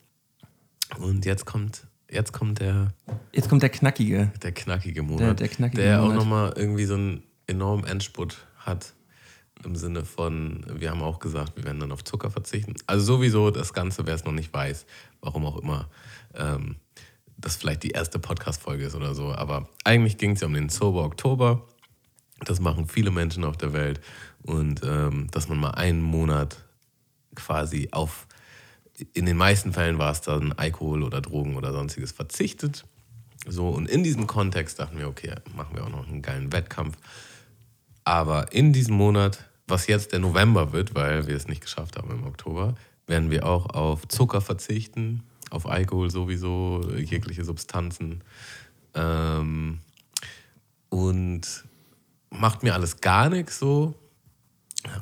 Und 0.98 1.26
jetzt 1.26 1.46
kommt, 1.46 1.86
jetzt 2.10 2.34
kommt 2.34 2.60
der, 2.60 2.88
Jetzt 3.32 3.48
kommt 3.48 3.62
der 3.62 3.70
Knackige. 3.70 4.32
der 4.42 4.52
knackige 4.54 5.04
Monat, 5.04 5.40
der 5.40 5.50
knackige 5.50 5.84
der 5.84 6.00
auch 6.02 6.06
Monat. 6.06 6.18
nochmal 6.18 6.54
irgendwie 6.56 6.86
so 6.86 6.96
einen 6.96 7.24
enormen 7.46 7.86
Endspurt 7.86 8.38
hat. 8.58 8.94
Im 9.64 9.76
Sinne 9.76 10.06
von, 10.06 10.66
wir 10.74 10.90
haben 10.92 11.02
auch 11.02 11.20
gesagt, 11.20 11.58
wir 11.58 11.66
werden 11.66 11.80
dann 11.80 11.92
auf 11.92 12.04
Zucker 12.04 12.32
verzichten. 12.32 12.76
Also 12.88 13.04
sowieso 13.16 13.52
das 13.52 13.74
Ganze, 13.74 14.06
wer 14.06 14.16
es 14.16 14.24
noch 14.24 14.32
nicht 14.32 14.54
weiß, 14.54 14.86
warum 15.22 15.46
auch 15.46 15.58
immer, 15.58 15.90
ähm, 16.34 16.78
das 17.38 17.56
vielleicht 17.56 17.84
die 17.84 17.92
erste 17.92 18.20
Podcast-Folge 18.20 18.86
ist 18.86 18.96
oder 18.96 19.14
so. 19.14 19.34
Aber 19.34 19.68
eigentlich 19.84 20.18
ging 20.18 20.32
es 20.32 20.42
ja 20.42 20.48
um 20.48 20.54
den 20.54 20.70
Sober 20.70 21.04
Oktober. 21.04 21.66
Das 22.46 22.60
machen 22.60 22.88
viele 22.88 23.12
Menschen 23.12 23.44
auf 23.44 23.58
der 23.58 23.74
Welt. 23.74 24.00
Und 24.44 24.82
ähm, 24.84 25.28
dass 25.32 25.50
man 25.50 25.60
mal 25.60 25.72
einen 25.72 26.02
Monat 26.02 26.64
quasi 27.36 27.90
auf, 27.92 28.28
in 29.14 29.26
den 29.26 29.38
meisten 29.38 29.74
Fällen 29.74 29.98
war 29.98 30.12
es 30.12 30.22
dann 30.22 30.54
Alkohol 30.54 31.04
oder 31.04 31.22
Drogen 31.22 31.56
oder 31.56 31.74
sonstiges 31.74 32.12
verzichtet. 32.12 32.86
So, 33.48 33.70
und 33.70 33.90
in 33.90 34.04
diesem 34.04 34.28
Kontext 34.28 34.80
dachten 34.80 34.98
wir, 34.98 35.08
okay, 35.08 35.34
machen 35.56 35.76
wir 35.76 35.84
auch 35.84 35.90
noch 35.90 36.08
einen 36.08 36.22
geilen 36.22 36.52
Wettkampf. 36.52 36.98
Aber 38.04 38.52
in 38.52 38.74
diesem 38.74 38.96
Monat, 38.96 39.49
was 39.70 39.88
jetzt 39.88 40.12
der 40.12 40.20
November 40.20 40.74
wird, 40.74 40.96
weil 40.96 41.28
wir 41.28 41.36
es 41.36 41.48
nicht 41.48 41.62
geschafft 41.62 41.98
haben 41.98 42.12
im 42.12 42.26
Oktober, 42.26 42.76
werden 43.08 43.32
wir 43.32 43.46
auch 43.46 43.68
auf 43.68 44.08
Zucker 44.08 44.42
verzichten, 44.42 45.24
auf 45.50 45.68
Alkohol 45.68 46.12
sowieso, 46.12 46.82
jegliche 46.96 47.44
Substanzen. 47.44 48.24
Ähm, 48.94 49.80
und 50.90 51.42
macht 52.30 52.64
mir 52.64 52.74
alles 52.74 53.02
gar 53.02 53.30
nichts 53.30 53.60
so. 53.60 53.96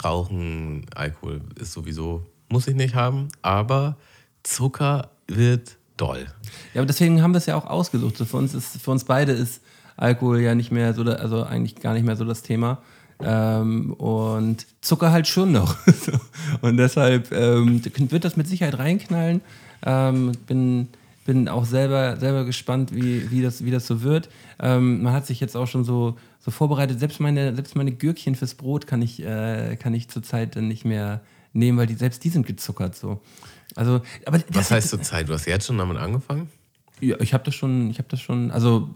Rauchen, 0.04 0.86
Alkohol 0.96 1.42
ist 1.56 1.74
sowieso, 1.74 2.26
muss 2.50 2.68
ich 2.68 2.76
nicht 2.76 2.96
haben, 2.96 3.28
aber 3.42 3.98
Zucker 4.44 5.12
wird 5.28 5.78
doll. 5.98 6.26
Ja, 6.74 6.82
aber 6.82 6.88
deswegen 6.88 7.22
haben 7.22 7.34
wir 7.34 7.38
es 7.38 7.46
ja 7.46 7.56
auch 7.56 7.66
ausgesucht. 7.66 8.18
Für, 8.18 8.38
uns 8.38 8.54
ist, 8.54 8.82
für 8.82 8.92
uns 8.92 9.04
beide 9.04 9.34
ist 9.34 9.62
Alkohol 9.96 10.40
ja 10.40 10.56
nicht 10.56 10.72
mehr 10.72 10.94
so, 10.94 11.04
also 11.04 11.44
eigentlich 11.44 11.76
gar 11.76 11.94
nicht 11.94 12.06
mehr 12.06 12.16
so 12.16 12.26
das 12.26 12.42
Thema. 12.42 12.82
Ähm, 13.20 13.94
und 13.94 14.66
Zucker 14.82 15.12
halt 15.12 15.28
schon 15.28 15.52
noch. 15.52 15.76
Und 16.62 16.78
deshalb 16.78 17.32
ähm, 17.32 17.82
wird 17.84 18.24
das 18.24 18.38
mit 18.38 18.48
Sicherheit 18.48 18.78
reinknallen. 18.78 19.42
Ähm, 19.86 20.34
bin, 20.46 20.88
bin 21.26 21.50
auch 21.50 21.66
selber, 21.66 22.18
selber 22.18 22.46
gespannt, 22.46 22.94
wie, 22.94 23.30
wie, 23.32 23.42
das, 23.42 23.66
wie 23.66 23.72
das 23.72 23.88
so 23.88 24.04
wird. 24.04 24.30
Ähm, 24.60 25.02
man 25.02 25.14
hat 25.14 25.26
sich 25.26 25.40
jetzt 25.40 25.58
auch 25.58 25.68
schon 25.68 25.84
so, 25.84 26.18
so 26.40 26.52
vorbereitet. 26.52 27.00
Selbst 27.00 27.20
meine, 27.20 27.56
selbst 27.56 27.76
meine 27.76 27.92
Gürkchen 27.92 28.36
fürs 28.36 28.54
Brot 28.54 28.88
kann 28.88 29.02
ich, 29.02 29.22
äh, 29.24 29.78
kann 29.78 29.94
ich 29.94 30.10
zurzeit 30.10 30.56
dann 30.56 30.68
nicht 30.68 30.86
mehr 30.86 31.22
nehmen, 31.54 31.78
weil 31.78 31.88
die, 31.88 31.96
selbst 31.96 32.24
die 32.24 32.30
sind 32.30 32.46
gezuckert. 32.46 32.96
So. 32.96 33.20
Also, 33.76 34.02
aber 34.26 34.40
Was 34.50 34.72
heißt 34.72 34.90
zur 34.90 35.02
Zeit? 35.02 35.28
Du 35.28 35.34
hast 35.34 35.46
jetzt 35.46 35.66
schon 35.66 35.78
damit 35.78 35.98
angefangen? 35.98 36.50
Ja, 37.00 37.20
ich 37.20 37.34
habe 37.34 37.44
das 37.44 37.56
schon, 37.56 37.90
ich 37.90 38.00
habe 38.00 38.08
das 38.10 38.20
schon, 38.22 38.52
also 38.52 38.90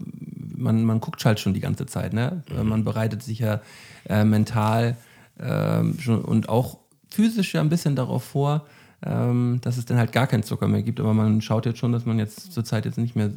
man, 0.56 0.84
man 0.84 1.00
guckt 1.00 1.24
halt 1.24 1.40
schon 1.40 1.54
die 1.54 1.60
ganze 1.60 1.86
Zeit, 1.86 2.12
ne? 2.12 2.42
Man 2.64 2.84
bereitet 2.84 3.22
sich 3.22 3.38
ja 3.40 3.60
äh, 4.08 4.24
mental 4.24 4.96
ähm, 5.40 5.98
schon, 6.00 6.22
und 6.24 6.48
auch 6.48 6.78
physisch 7.10 7.54
ja 7.54 7.60
ein 7.60 7.68
bisschen 7.68 7.96
darauf 7.96 8.24
vor, 8.24 8.66
ähm, 9.04 9.58
dass 9.62 9.76
es 9.78 9.84
dann 9.86 9.98
halt 9.98 10.12
gar 10.12 10.26
keinen 10.26 10.42
Zucker 10.44 10.68
mehr 10.68 10.82
gibt. 10.82 11.00
Aber 11.00 11.14
man 11.14 11.40
schaut 11.42 11.66
jetzt 11.66 11.78
schon, 11.78 11.92
dass 11.92 12.06
man 12.06 12.18
jetzt 12.18 12.52
zurzeit 12.52 12.84
jetzt 12.84 12.98
nicht 12.98 13.16
mehr 13.16 13.30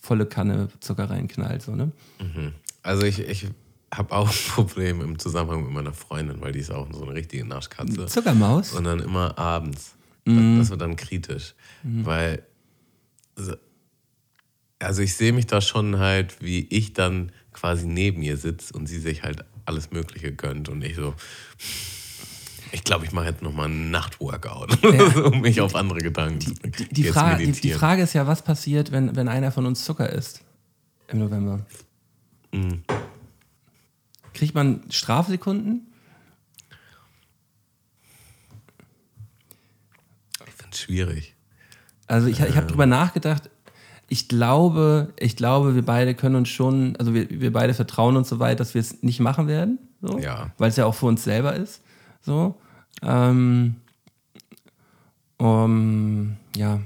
volle 0.00 0.26
Kanne 0.26 0.68
Zucker 0.80 1.10
reinknallt, 1.10 1.62
so, 1.62 1.74
ne? 1.74 1.90
Also 2.82 3.04
ich, 3.04 3.18
ich 3.20 3.46
habe 3.92 4.14
auch 4.14 4.28
ein 4.28 4.34
Problem 4.54 5.00
im 5.00 5.18
Zusammenhang 5.18 5.64
mit 5.64 5.72
meiner 5.72 5.92
Freundin, 5.92 6.40
weil 6.40 6.52
die 6.52 6.60
ist 6.60 6.70
auch 6.70 6.86
so 6.92 7.04
eine 7.04 7.14
richtige 7.14 7.44
Naschkatze. 7.46 8.06
Zuckermaus? 8.06 8.72
Und 8.74 8.84
dann 8.84 9.00
immer 9.00 9.36
abends. 9.38 9.94
Mhm. 10.24 10.58
Das, 10.58 10.66
das 10.66 10.70
wird 10.70 10.80
dann 10.82 10.96
kritisch. 10.96 11.54
Weil, 11.82 12.36
so- 12.36 12.42
also 14.78 15.02
ich 15.02 15.14
sehe 15.14 15.32
mich 15.32 15.46
da 15.46 15.60
schon 15.60 15.98
halt, 15.98 16.40
wie 16.40 16.66
ich 16.70 16.92
dann 16.92 17.32
quasi 17.52 17.86
neben 17.86 18.22
ihr 18.22 18.36
sitze 18.36 18.74
und 18.74 18.86
sie 18.86 18.98
sich 18.98 19.22
halt 19.22 19.44
alles 19.64 19.90
Mögliche 19.90 20.32
gönnt 20.32 20.68
und 20.68 20.82
ich 20.82 20.96
so, 20.96 21.14
ich 22.72 22.84
glaube, 22.84 23.04
ich 23.04 23.12
mache 23.12 23.26
jetzt 23.26 23.42
nochmal 23.42 23.66
einen 23.66 23.90
Nachtworkout, 23.90 24.82
um 25.24 25.40
mich 25.40 25.60
auf 25.60 25.74
andere 25.74 25.98
Gedanken 25.98 26.40
zu 26.40 26.54
bringen. 26.54 26.74
Die, 26.90 27.02
Jetzt 27.02 27.14
Fra 27.14 27.34
die, 27.36 27.52
die. 27.52 27.72
Frage 27.72 28.02
ist 28.02 28.12
ja, 28.12 28.26
was 28.26 28.42
passiert, 28.42 28.92
wenn, 28.92 29.16
wenn 29.16 29.28
einer 29.28 29.52
von 29.52 29.66
uns 29.66 29.84
Zucker 29.84 30.10
isst 30.10 30.42
im 31.08 31.18
November? 31.18 31.66
Mhm. 32.52 32.82
Kriegt 34.32 34.54
man 34.54 34.82
Strafsekunden? 34.90 35.86
Ich 40.46 40.54
finde 40.54 40.72
es 40.72 40.80
schwierig. 40.80 41.34
Also 42.08 42.26
ich, 42.28 42.40
ich 42.40 42.56
habe 42.56 42.66
drüber 42.66 42.86
nachgedacht. 42.86 43.50
Ich 44.08 44.28
glaube, 44.28 45.12
ich 45.18 45.36
glaube, 45.36 45.74
wir 45.74 45.84
beide 45.84 46.14
können 46.14 46.34
uns 46.36 46.48
schon, 46.48 46.96
also 46.96 47.12
wir, 47.12 47.28
wir 47.28 47.52
beide 47.52 47.74
vertrauen 47.74 48.16
uns 48.16 48.30
so 48.30 48.38
weit, 48.38 48.58
dass 48.58 48.72
wir 48.74 48.80
es 48.80 49.02
nicht 49.02 49.20
machen 49.20 49.46
werden, 49.48 49.78
so, 50.00 50.18
Ja. 50.18 50.50
weil 50.56 50.70
es 50.70 50.76
ja 50.76 50.86
auch 50.86 50.94
für 50.94 51.06
uns 51.06 51.22
selber 51.24 51.54
ist. 51.54 51.82
So, 52.22 52.54
ähm, 53.02 53.76
um, 55.36 56.36
ja, 56.56 56.80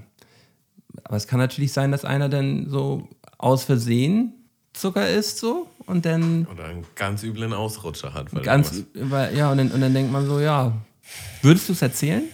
aber 1.04 1.16
es 1.16 1.26
kann 1.26 1.38
natürlich 1.38 1.72
sein, 1.72 1.90
dass 1.92 2.04
einer 2.04 2.28
dann 2.28 2.68
so 2.68 3.08
aus 3.38 3.64
Versehen 3.64 4.34
Zucker 4.72 5.08
isst, 5.08 5.38
so 5.38 5.68
und 5.86 6.04
dann 6.06 6.46
Oder 6.46 6.64
einen 6.64 6.84
ganz 6.96 7.22
üblen 7.22 7.52
Ausrutscher 7.52 8.14
hat. 8.14 8.34
Weil 8.34 8.42
ganz, 8.42 8.84
weil, 8.94 9.36
ja 9.36 9.50
und 9.52 9.58
dann, 9.58 9.70
und 9.70 9.80
dann 9.80 9.92
denkt 9.94 10.10
man 10.12 10.26
so, 10.26 10.40
ja, 10.40 10.72
würdest 11.42 11.68
du 11.68 11.72
es 11.72 11.82
erzählen? 11.82 12.24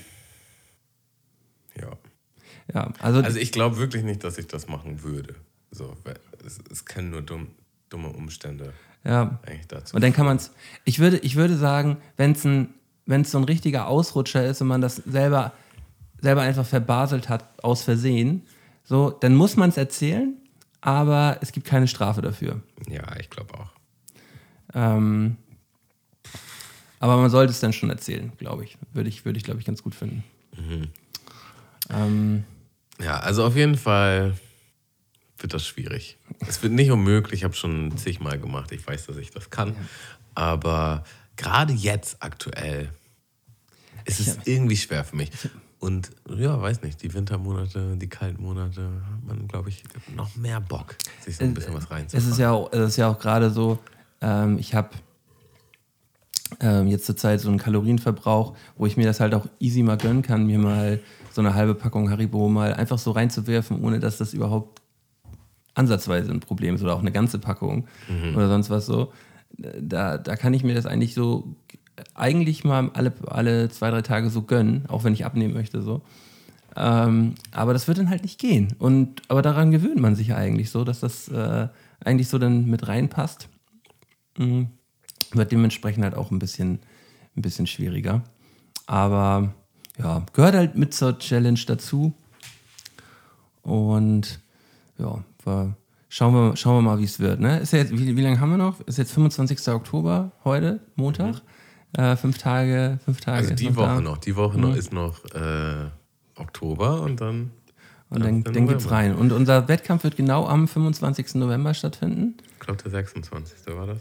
Ja. 2.73 2.93
Also, 3.01 3.21
Also 3.21 3.39
ich 3.39 3.53
glaube 3.53 3.79
wirklich 3.79 4.05
nicht, 4.05 4.25
dass 4.25 4.39
ich 4.39 4.47
das 4.47 4.69
machen 4.69 5.03
würde. 5.03 5.35
So, 5.71 5.97
es, 6.45 6.59
es 6.71 6.85
können 6.85 7.11
nur 7.11 7.23
dumm, 7.23 7.49
dumme 7.89 8.09
Umstände 8.09 8.73
ja. 9.05 9.39
eigentlich 9.47 9.69
dazu. 9.69 9.95
Und 9.95 10.03
dann 10.03 10.13
kann 10.13 10.27
man 10.27 10.37
es, 10.37 10.53
ich 10.85 10.99
würde, 10.99 11.19
ich 11.19 11.37
würde 11.37 11.57
sagen, 11.57 11.99
wenn 12.17 12.33
es 12.33 12.45
ein, 12.45 12.75
wenn's 13.07 13.31
so 13.31 13.39
ein 13.39 13.45
richtiger 13.45 13.89
Ausrutscher 13.89 14.45
ist 14.47 14.61
und 14.61 14.69
man 14.69 14.81
das 14.81 14.97
selber, 14.97 15.53
selber 16.21 16.43
einfach 16.43 16.67
verbaselt 16.67 17.29
hat, 17.29 17.45
aus 17.63 17.83
Versehen, 17.83 18.47
so, 18.85 19.11
dann 19.11 19.35
muss 19.35 19.57
man 19.57 19.71
es 19.71 19.77
erzählen, 19.77 20.37
aber 20.81 21.39
es 21.41 21.53
gibt 21.53 21.67
keine 21.67 21.89
Strafe 21.89 22.23
dafür. 22.23 22.63
Ja, 22.89 23.17
ich 23.19 23.29
glaube 23.31 23.55
auch. 23.55 23.71
Ähm, 24.75 25.37
aber 27.01 27.17
man 27.17 27.31
sollte 27.31 27.51
es 27.51 27.61
dann 27.61 27.73
schon 27.73 27.91
erzählen, 27.91 28.33
glaube 28.39 28.65
ich. 28.65 28.79
Würde 28.93 29.09
ich, 29.09 29.25
würde 29.25 29.39
ich 29.39 29.45
glaube 29.45 29.61
ich, 29.61 29.67
ganz 29.67 29.83
gut 29.83 29.95
finden. 29.95 30.25
Ähm, 31.91 32.45
Ja, 33.01 33.21
also 33.21 33.45
auf 33.45 33.57
jeden 33.57 33.77
Fall 33.77 34.35
wird 35.39 35.55
das 35.55 35.67
schwierig. 35.67 36.17
Es 36.47 36.63
wird 36.63 36.73
nicht 36.73 36.91
unmöglich, 36.91 37.41
ich 37.41 37.45
habe 37.45 37.55
schon 37.55 37.97
zigmal 37.97 38.39
gemacht, 38.39 38.73
ich 38.73 38.87
weiß, 38.87 39.07
dass 39.07 39.17
ich 39.17 39.31
das 39.31 39.51
kann. 39.51 39.77
Aber 40.35 41.05
gerade 41.37 41.73
jetzt 41.73 42.17
aktuell 42.21 42.91
ist 44.05 44.21
es 44.21 44.39
irgendwie 44.45 44.77
schwer 44.77 45.05
für 45.05 45.17
mich. 45.17 45.31
Und 45.81 46.11
ja, 46.29 46.61
weiß 46.61 46.83
nicht, 46.83 47.03
die 47.03 47.15
Wintermonate, 47.15 47.97
die 47.97 48.09
kalten 48.09 48.43
Monate, 48.43 48.83
hat 48.83 49.25
man, 49.25 49.47
glaube 49.47 49.69
ich, 49.69 49.85
noch 50.17 50.35
mehr 50.35 50.61
Bock, 50.61 50.97
sich 51.25 51.37
so 51.37 51.45
ein 51.45 51.55
bisschen 51.55 51.75
was 51.75 51.85
es 51.85 51.91
reinzufahren. 51.91 52.33
ist 52.33 52.39
ja 52.39 52.51
auch, 52.51 52.73
es 52.73 52.81
ist 52.81 52.97
ja 52.97 53.09
auch 53.09 53.19
gerade 53.19 53.51
so, 53.51 53.79
ähm, 54.21 54.59
ich 54.59 54.75
habe 54.75 54.91
ähm, 56.61 56.89
jetzt 56.89 57.07
zurzeit 57.07 57.41
so 57.41 57.49
einen 57.49 57.59
Kalorienverbrauch, 57.59 58.57
wo 58.77 58.87
ich 58.87 58.97
mir 58.97 59.07
das 59.07 59.21
halt 59.21 59.35
auch 59.35 59.47
easy 59.61 59.83
mal 59.83 59.99
gönnen 59.99 60.23
kann, 60.23 60.47
mir 60.47 60.59
mal 60.59 61.01
so 61.33 61.41
eine 61.41 61.55
halbe 61.55 61.75
Packung 61.75 62.11
Haribo 62.11 62.49
mal 62.49 62.75
einfach 62.75 62.99
so 62.99 63.11
reinzuwerfen, 63.11 63.83
ohne 63.83 64.01
dass 64.01 64.19
das 64.19 64.35
überhaupt 64.35 64.81
ansatzweise 65.75 66.33
ein 66.33 66.41
Problem 66.41 66.75
ist 66.75 66.83
oder 66.83 66.95
auch 66.95 67.01
eine 67.01 67.13
ganze 67.13 67.39
Packung 67.39 67.87
oder 68.35 68.49
sonst 68.49 68.69
was 68.71 68.87
so. 68.87 69.13
Da, 69.57 70.19
da 70.19 70.37
kann 70.37 70.53
ich 70.53 70.65
mir 70.65 70.75
das 70.75 70.87
eigentlich 70.87 71.15
so 71.15 71.55
eigentlich 72.15 72.65
mal 72.65 72.91
alle, 72.95 73.13
alle 73.27 73.69
zwei, 73.69 73.91
drei 73.91 74.03
Tage 74.03 74.31
so 74.31 74.43
gönnen, 74.43 74.85
auch 74.89 75.05
wenn 75.05 75.13
ich 75.13 75.25
abnehmen 75.25 75.55
möchte 75.55 75.83
so. 75.83 76.03
Ähm, 76.77 77.35
aber 77.51 77.73
das 77.73 77.89
wird 77.89 77.99
dann 77.99 78.11
halt 78.11 78.23
nicht 78.23 78.39
gehen. 78.39 78.75
Und, 78.79 79.23
aber 79.29 79.43
daran 79.43 79.71
gewöhnt 79.71 80.01
man 80.01 80.15
sich 80.15 80.29
ja 80.29 80.37
eigentlich 80.37 80.71
so, 80.71 80.85
dass 80.85 81.01
das 81.01 81.29
äh, 81.29 81.69
eigentlich 82.05 82.29
so 82.29 82.39
dann 82.39 82.67
mit 82.67 82.87
reinpasst. 82.87 83.49
Mhm. 84.37 84.69
Wird 85.33 85.53
dementsprechend 85.53 86.05
halt 86.05 86.15
auch 86.15 86.31
ein 86.31 86.39
bisschen, 86.39 86.79
ein 87.37 87.43
bisschen 87.43 87.67
schwieriger. 87.67 88.23
Aber 88.87 89.55
ja, 89.99 90.25
gehört 90.33 90.55
halt 90.55 90.77
mit 90.77 90.95
zur 90.95 91.19
Challenge 91.19 91.61
dazu. 91.67 92.13
Und 93.63 94.41
ja, 94.99 95.23
wir, 95.45 95.77
schauen, 96.09 96.35
wir, 96.35 96.57
schauen 96.57 96.77
wir 96.79 96.83
mal, 96.83 96.99
wie 96.99 97.05
es 97.05 97.21
wird. 97.21 97.41
Ne? 97.41 97.59
Ist 97.61 97.73
ja 97.73 97.81
jetzt, 97.81 97.93
wie, 97.93 98.17
wie 98.17 98.23
lange 98.23 98.41
haben 98.41 98.51
wir 98.51 98.59
noch? 98.59 98.81
Ist 98.83 98.99
jetzt 98.99 99.13
25. 99.13 99.69
Oktober 99.69 100.33
heute, 100.45 100.81
Montag. 100.97 101.43
Äh, 101.93 102.17
fünf 102.17 102.39
Tage, 102.39 102.99
fünf 103.05 103.21
Tage. 103.21 103.39
Also 103.39 103.55
die 103.55 103.71
noch 103.71 103.77
Woche 103.77 103.87
da. 103.87 104.01
noch. 104.01 104.19
Die 104.19 104.37
Woche 104.37 104.59
noch 104.59 104.77
ist 104.77 104.93
noch 104.93 105.25
äh, 105.35 105.87
Oktober 106.37 107.03
und 107.03 107.21
dann. 107.21 107.51
Und 108.11 108.25
dann, 108.25 108.43
der 108.43 108.55
dann 108.55 108.67
geht's 108.67 108.91
rein. 108.91 109.15
Und 109.15 109.33
unser 109.33 109.69
Wettkampf 109.69 110.03
wird 110.03 110.17
genau 110.17 110.47
am 110.47 110.67
25. 110.67 111.35
November 111.35 111.75
stattfinden. 111.75 112.39
Ich 112.55 112.61
glaube, 112.61 112.83
der 112.83 112.91
26. 112.91 113.67
war 113.77 113.87
das. 113.87 113.99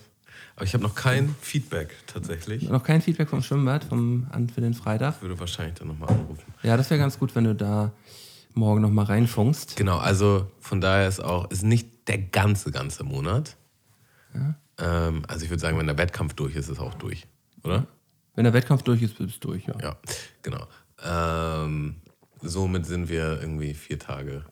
Aber 0.56 0.65
ich 0.65 0.73
habe 0.73 0.84
noch 0.84 0.95
kein 0.95 1.36
Feedback 1.41 1.95
tatsächlich. 2.08 2.69
Noch 2.69 2.84
kein 2.84 3.02
Feedback 3.02 3.30
vom 3.30 3.41
Schwimmbad 3.41 3.84
vom, 3.84 4.28
an, 4.32 4.50
für 4.50 4.62
den 4.62 4.73
Freitag. 4.73 5.15
Ich 5.17 5.21
würde 5.21 5.39
wahrscheinlich 5.39 5.76
dann 5.76 5.88
nochmal 5.88 6.10
anrufen. 6.10 6.43
Ja, 6.63 6.78
das 6.78 6.89
wäre 6.89 7.00
ganz 7.00 7.19
gut, 7.19 7.36
wenn 7.36 7.43
du 7.43 7.56
da 7.56 7.91
morgen 8.54 8.82
nochmal 8.82 9.06
reinfunkst. 9.06 9.76
Genau, 9.76 9.97
also 9.97 10.52
von 10.60 10.82
daher 10.82 11.08
ist 11.08 11.19
auch, 11.19 11.50
ist 11.52 11.63
nicht 11.63 12.08
der 12.08 12.17
ganze, 12.17 12.71
ganze 12.71 13.04
Monat. 13.04 13.56
Ähm, 14.78 15.23
also 15.28 15.43
ich 15.43 15.50
würde 15.50 15.62
sagen, 15.62 15.78
wenn 15.78 15.88
der 15.88 15.97
Wettkampf 15.97 16.34
durch 16.34 16.56
ist, 16.56 16.69
ist 16.69 16.80
auch 16.80 16.93
durch, 16.95 17.28
oder? 17.63 17.88
Wenn 18.36 18.43
der 18.43 18.54
Wettkampf 18.54 18.84
durch 18.84 19.02
ist, 19.02 19.17
bist 19.17 19.43
du 19.43 19.47
durch, 19.50 19.65
ja. 19.65 19.76
Ja, 19.82 19.97
genau. 20.43 20.67
Ähm, 21.04 21.95
somit 22.41 22.86
sind 22.86 23.10
wir 23.10 23.41
irgendwie 23.41 23.73
vier 23.73 23.97
Tage, 23.97 24.45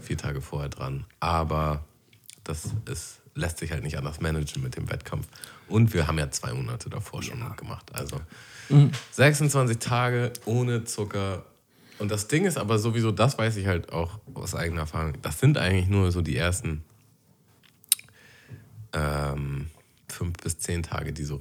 vier 0.00 0.16
Tage 0.16 0.40
vorher 0.40 0.68
dran. 0.68 1.04
Aber 1.18 1.84
das 2.44 2.70
ist, 2.86 3.20
lässt 3.38 3.58
sich 3.58 3.72
halt 3.72 3.82
nicht 3.82 3.96
anders 3.96 4.20
managen 4.20 4.62
mit 4.62 4.76
dem 4.76 4.90
Wettkampf. 4.90 5.26
Und 5.68 5.94
wir 5.94 6.06
haben 6.06 6.18
ja 6.18 6.30
zwei 6.30 6.52
Monate 6.52 6.90
davor 6.90 7.22
schon 7.22 7.40
gemacht. 7.56 7.90
Also 7.94 8.20
26 9.12 9.78
Tage 9.78 10.32
ohne 10.44 10.84
Zucker 10.84 11.44
Und 11.98 12.10
das 12.10 12.28
Ding 12.28 12.44
ist 12.44 12.58
aber 12.58 12.78
sowieso, 12.78 13.10
das 13.10 13.38
weiß 13.38 13.56
ich 13.56 13.66
halt 13.66 13.92
auch 13.92 14.18
aus 14.34 14.54
eigener 14.54 14.82
Erfahrung, 14.82 15.14
das 15.22 15.40
sind 15.40 15.56
eigentlich 15.56 15.88
nur 15.88 16.12
so 16.12 16.20
die 16.20 16.36
ersten 16.36 16.84
ähm, 18.92 19.68
fünf 20.08 20.36
bis 20.38 20.58
zehn 20.58 20.82
Tage, 20.82 21.12
die 21.12 21.24
so, 21.24 21.40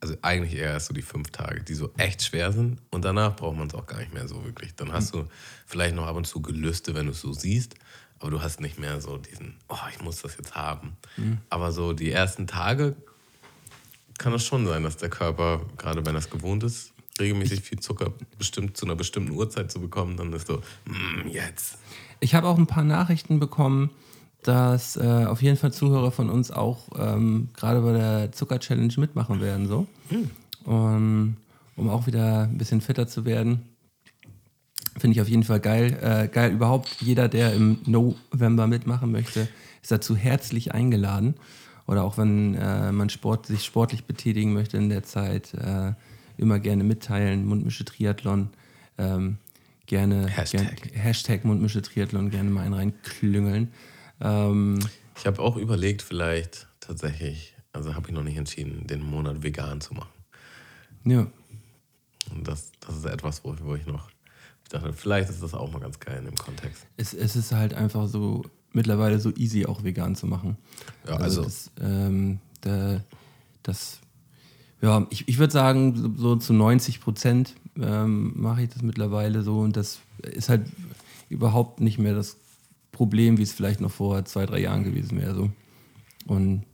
also 0.00 0.14
eigentlich 0.22 0.58
eher 0.58 0.72
erst 0.72 0.86
so 0.86 0.94
die 0.94 1.02
fünf 1.02 1.30
Tage, 1.30 1.62
die 1.62 1.74
so 1.74 1.90
echt 1.96 2.22
schwer 2.22 2.52
sind. 2.52 2.78
Und 2.90 3.04
danach 3.04 3.36
braucht 3.36 3.56
man 3.56 3.68
es 3.68 3.74
auch 3.74 3.86
gar 3.86 3.98
nicht 3.98 4.12
mehr 4.12 4.28
so 4.28 4.44
wirklich. 4.44 4.74
Dann 4.74 4.92
hast 4.92 5.14
du 5.14 5.26
vielleicht 5.66 5.94
noch 5.94 6.06
ab 6.06 6.16
und 6.16 6.26
zu 6.26 6.42
Gelüste, 6.42 6.94
wenn 6.94 7.06
du 7.06 7.12
es 7.12 7.20
so 7.20 7.32
siehst, 7.32 7.74
aber 8.20 8.30
du 8.30 8.42
hast 8.42 8.60
nicht 8.60 8.78
mehr 8.78 9.00
so 9.00 9.16
diesen, 9.16 9.54
oh, 9.68 9.76
ich 9.92 10.02
muss 10.02 10.22
das 10.22 10.36
jetzt 10.36 10.54
haben. 10.54 10.96
Aber 11.48 11.72
so 11.72 11.92
die 11.92 12.10
ersten 12.10 12.46
Tage 12.46 12.94
kann 14.18 14.34
es 14.34 14.44
schon 14.44 14.66
sein, 14.66 14.82
dass 14.82 14.98
der 14.98 15.08
Körper, 15.08 15.62
gerade 15.78 16.04
wenn 16.04 16.14
er 16.14 16.18
es 16.18 16.28
gewohnt 16.30 16.62
ist, 16.62 16.92
regelmäßig 17.18 17.62
viel 17.62 17.80
Zucker 17.80 18.12
bestimmt 18.38 18.76
zu 18.76 18.86
einer 18.86 18.94
bestimmten 18.94 19.32
Uhrzeit 19.32 19.70
zu 19.72 19.80
bekommen, 19.80 20.16
dann 20.16 20.32
ist 20.32 20.46
so, 20.46 20.62
mm, 20.84 21.28
jetzt. 21.28 21.78
Ich 22.20 22.34
habe 22.34 22.46
auch 22.46 22.58
ein 22.58 22.66
paar 22.66 22.84
Nachrichten 22.84 23.40
bekommen, 23.40 23.90
dass 24.42 24.96
äh, 24.96 25.24
auf 25.26 25.42
jeden 25.42 25.56
Fall 25.56 25.72
Zuhörer 25.72 26.10
von 26.10 26.28
uns 26.30 26.50
auch 26.50 26.88
ähm, 26.98 27.48
gerade 27.54 27.80
bei 27.80 27.92
der 27.92 28.32
Zucker-Challenge 28.32 28.92
mitmachen 28.98 29.40
werden. 29.40 29.66
So. 29.66 29.86
Und, 30.64 31.36
um 31.76 31.88
auch 31.88 32.06
wieder 32.06 32.42
ein 32.42 32.58
bisschen 32.58 32.82
fitter 32.82 33.06
zu 33.06 33.24
werden. 33.24 33.69
Finde 34.98 35.14
ich 35.14 35.20
auf 35.20 35.28
jeden 35.28 35.44
Fall 35.44 35.60
geil. 35.60 35.98
Äh, 36.02 36.28
geil 36.28 36.52
überhaupt. 36.52 36.96
Jeder, 37.00 37.28
der 37.28 37.54
im 37.54 37.78
November 37.86 38.66
mitmachen 38.66 39.12
möchte, 39.12 39.48
ist 39.82 39.90
dazu 39.90 40.16
herzlich 40.16 40.72
eingeladen. 40.74 41.34
Oder 41.86 42.04
auch 42.04 42.18
wenn 42.18 42.54
äh, 42.54 42.92
man 42.92 43.08
Sport, 43.10 43.46
sich 43.46 43.64
sportlich 43.64 44.04
betätigen 44.04 44.52
möchte 44.52 44.76
in 44.76 44.88
der 44.88 45.02
Zeit, 45.02 45.54
äh, 45.54 45.92
immer 46.36 46.58
gerne 46.58 46.84
mitteilen. 46.84 47.46
Mundmische 47.46 47.84
Triathlon. 47.84 48.50
Ähm, 48.98 49.38
gerne 49.86 50.28
Hashtag. 50.28 50.82
Gern, 50.82 50.92
Hashtag 51.02 51.44
Mundmische 51.44 51.82
Triathlon 51.82 52.30
gerne 52.30 52.50
mal 52.50 52.62
einen 52.64 52.74
reinklüngeln. 52.74 53.72
Ähm, 54.20 54.78
Ich 55.16 55.26
habe 55.26 55.40
auch 55.42 55.56
überlegt, 55.56 56.02
vielleicht 56.02 56.68
tatsächlich, 56.80 57.54
also 57.72 57.94
habe 57.94 58.08
ich 58.08 58.14
noch 58.14 58.22
nicht 58.22 58.36
entschieden, 58.36 58.86
den 58.86 59.02
Monat 59.02 59.42
vegan 59.42 59.80
zu 59.80 59.94
machen. 59.94 60.12
ja. 61.04 61.26
Und 62.30 62.46
das, 62.46 62.70
das 62.80 62.98
ist 62.98 63.06
etwas, 63.06 63.44
wo, 63.44 63.56
wo 63.62 63.74
ich 63.74 63.86
noch, 63.86 64.08
dachte, 64.70 64.92
vielleicht 64.92 65.30
ist 65.30 65.42
das 65.42 65.54
auch 65.54 65.70
mal 65.72 65.80
ganz 65.80 66.00
geil 66.00 66.18
in 66.18 66.24
dem 66.26 66.34
Kontext. 66.36 66.86
Es, 66.96 67.14
es 67.14 67.36
ist 67.36 67.52
halt 67.52 67.74
einfach 67.74 68.08
so 68.08 68.42
mittlerweile 68.72 69.20
so 69.20 69.30
easy 69.36 69.66
auch 69.66 69.84
vegan 69.84 70.14
zu 70.16 70.26
machen. 70.26 70.56
Ja, 71.06 71.16
also- 71.16 71.42
das, 71.44 71.70
ähm, 71.80 72.38
da, 72.62 73.02
das 73.62 74.00
ja, 74.82 75.06
ich, 75.10 75.28
ich 75.28 75.38
würde 75.38 75.52
sagen, 75.52 76.14
so, 76.16 76.36
zu 76.36 76.54
90 76.54 77.00
Prozent 77.00 77.54
ähm, 77.78 78.32
mache 78.40 78.62
ich 78.62 78.70
das 78.70 78.80
mittlerweile 78.80 79.42
so 79.42 79.60
und 79.60 79.76
das 79.76 79.98
ist 80.22 80.48
halt 80.48 80.62
überhaupt 81.28 81.80
nicht 81.80 81.98
mehr 81.98 82.14
das 82.14 82.38
Problem, 82.90 83.36
wie 83.36 83.42
es 83.42 83.52
vielleicht 83.52 83.80
noch 83.82 83.90
vor 83.90 84.24
zwei, 84.24 84.46
drei 84.46 84.60
Jahren 84.60 84.84
gewesen 84.84 85.20
wäre. 85.20 85.34
So. 85.34 85.50
Und 86.26 86.64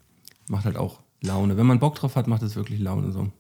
macht 0.49 0.65
halt 0.67 0.77
auch 0.77 1.01
Laune. 1.21 1.57
Wenn 1.57 1.67
man 1.67 1.81
Bock 1.81 1.97
drauf 1.97 2.15
hat, 2.15 2.29
macht 2.29 2.43
es 2.43 2.55
wirklich 2.57 2.79
Laune 2.79 3.11
so. 3.11 3.31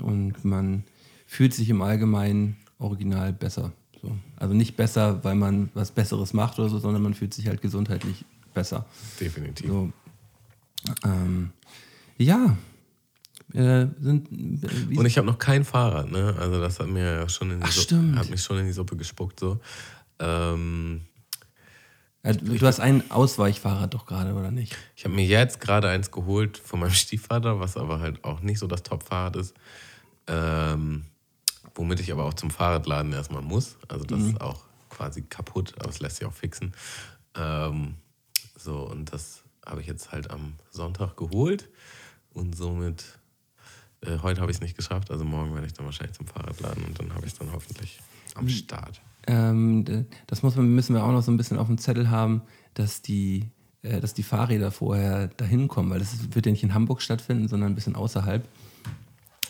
Und 0.00 0.44
man 0.44 0.84
fühlt 1.26 1.54
sich 1.54 1.68
im 1.68 1.82
Allgemeinen 1.82 2.56
original 2.82 3.32
besser. 3.32 3.72
So. 4.00 4.16
Also 4.36 4.54
nicht 4.54 4.76
besser, 4.76 5.22
weil 5.24 5.36
man 5.36 5.70
was 5.74 5.92
Besseres 5.92 6.32
macht 6.32 6.58
oder 6.58 6.68
so, 6.68 6.78
sondern 6.78 7.02
man 7.02 7.14
fühlt 7.14 7.32
sich 7.32 7.46
halt 7.46 7.62
gesundheitlich 7.62 8.24
besser. 8.52 8.84
Definitiv. 9.20 9.68
So. 9.68 9.92
Ähm, 11.04 11.50
ja. 12.18 12.56
Äh, 13.54 13.86
sind, 14.00 14.28
wie, 14.30 14.98
Und 14.98 15.06
ich 15.06 15.18
habe 15.18 15.26
noch 15.26 15.38
kein 15.38 15.64
Fahrrad, 15.64 16.10
ne? 16.10 16.34
Also 16.38 16.60
das 16.60 16.80
hat 16.80 16.88
mir 16.88 17.04
ja 17.04 17.28
schon 17.28 17.50
in 17.50 17.58
die 17.60 17.64
Ach, 17.64 17.72
Suppe, 17.72 17.84
stimmt. 17.84 18.18
hat 18.18 18.30
mich 18.30 18.42
schon 18.42 18.58
in 18.58 18.66
die 18.66 18.72
Suppe 18.72 18.96
gespuckt 18.96 19.38
so. 19.38 19.60
Ähm, 20.18 21.02
äh, 22.22 22.34
du 22.34 22.66
hast 22.66 22.80
ein 22.80 23.10
Ausweichfahrrad 23.10 23.94
doch 23.94 24.06
gerade, 24.06 24.32
oder 24.34 24.50
nicht? 24.50 24.76
ich 24.96 25.04
habe 25.04 25.14
mir 25.14 25.26
jetzt 25.26 25.60
gerade 25.60 25.88
eins 25.88 26.10
geholt 26.10 26.56
von 26.56 26.80
meinem 26.80 26.90
Stiefvater, 26.92 27.60
was 27.60 27.76
aber 27.76 28.00
halt 28.00 28.24
auch 28.24 28.40
nicht 28.40 28.58
so 28.58 28.66
das 28.66 28.82
Top-Fahrrad 28.82 29.36
ist. 29.36 29.54
Ähm, 30.26 31.04
womit 31.74 32.00
ich 32.00 32.12
aber 32.12 32.24
auch 32.24 32.34
zum 32.34 32.50
Fahrradladen 32.50 33.12
erstmal 33.12 33.42
muss. 33.42 33.76
Also 33.88 34.04
das 34.04 34.20
ist 34.20 34.40
auch 34.40 34.62
quasi 34.90 35.22
kaputt, 35.22 35.74
aber 35.78 35.88
es 35.90 36.00
lässt 36.00 36.16
sich 36.16 36.26
auch 36.26 36.32
fixen. 36.32 36.74
Ähm, 37.34 37.94
so, 38.58 38.88
und 38.88 39.12
das 39.12 39.42
habe 39.64 39.80
ich 39.80 39.86
jetzt 39.86 40.12
halt 40.12 40.30
am 40.30 40.54
Sonntag 40.70 41.16
geholt. 41.16 41.68
Und 42.34 42.56
somit, 42.56 43.04
äh, 44.00 44.18
heute 44.18 44.40
habe 44.40 44.50
ich 44.50 44.56
es 44.56 44.60
nicht 44.62 44.76
geschafft, 44.76 45.10
also 45.10 45.24
morgen 45.24 45.54
werde 45.54 45.66
ich 45.66 45.72
dann 45.74 45.84
wahrscheinlich 45.86 46.16
zum 46.16 46.26
Fahrradladen 46.26 46.84
und 46.84 46.98
dann 46.98 47.14
habe 47.14 47.26
ich 47.26 47.32
es 47.32 47.38
dann 47.38 47.52
hoffentlich 47.52 48.00
am 48.34 48.48
Start. 48.48 49.00
Ähm, 49.26 50.06
das 50.26 50.42
muss 50.42 50.56
man, 50.56 50.66
müssen 50.74 50.94
wir 50.94 51.04
auch 51.04 51.12
noch 51.12 51.22
so 51.22 51.30
ein 51.30 51.36
bisschen 51.36 51.58
auf 51.58 51.66
dem 51.68 51.78
Zettel 51.78 52.10
haben, 52.10 52.42
dass 52.74 53.02
die, 53.02 53.50
äh, 53.82 54.00
dass 54.00 54.14
die 54.14 54.22
Fahrräder 54.22 54.70
vorher 54.70 55.28
dahin 55.28 55.68
kommen, 55.68 55.90
weil 55.90 55.98
das 56.00 56.12
ist- 56.14 56.34
wird 56.34 56.46
ja 56.46 56.52
nicht 56.52 56.62
in 56.64 56.74
Hamburg 56.74 57.02
stattfinden, 57.02 57.48
sondern 57.48 57.72
ein 57.72 57.74
bisschen 57.74 57.94
außerhalb. 57.96 58.48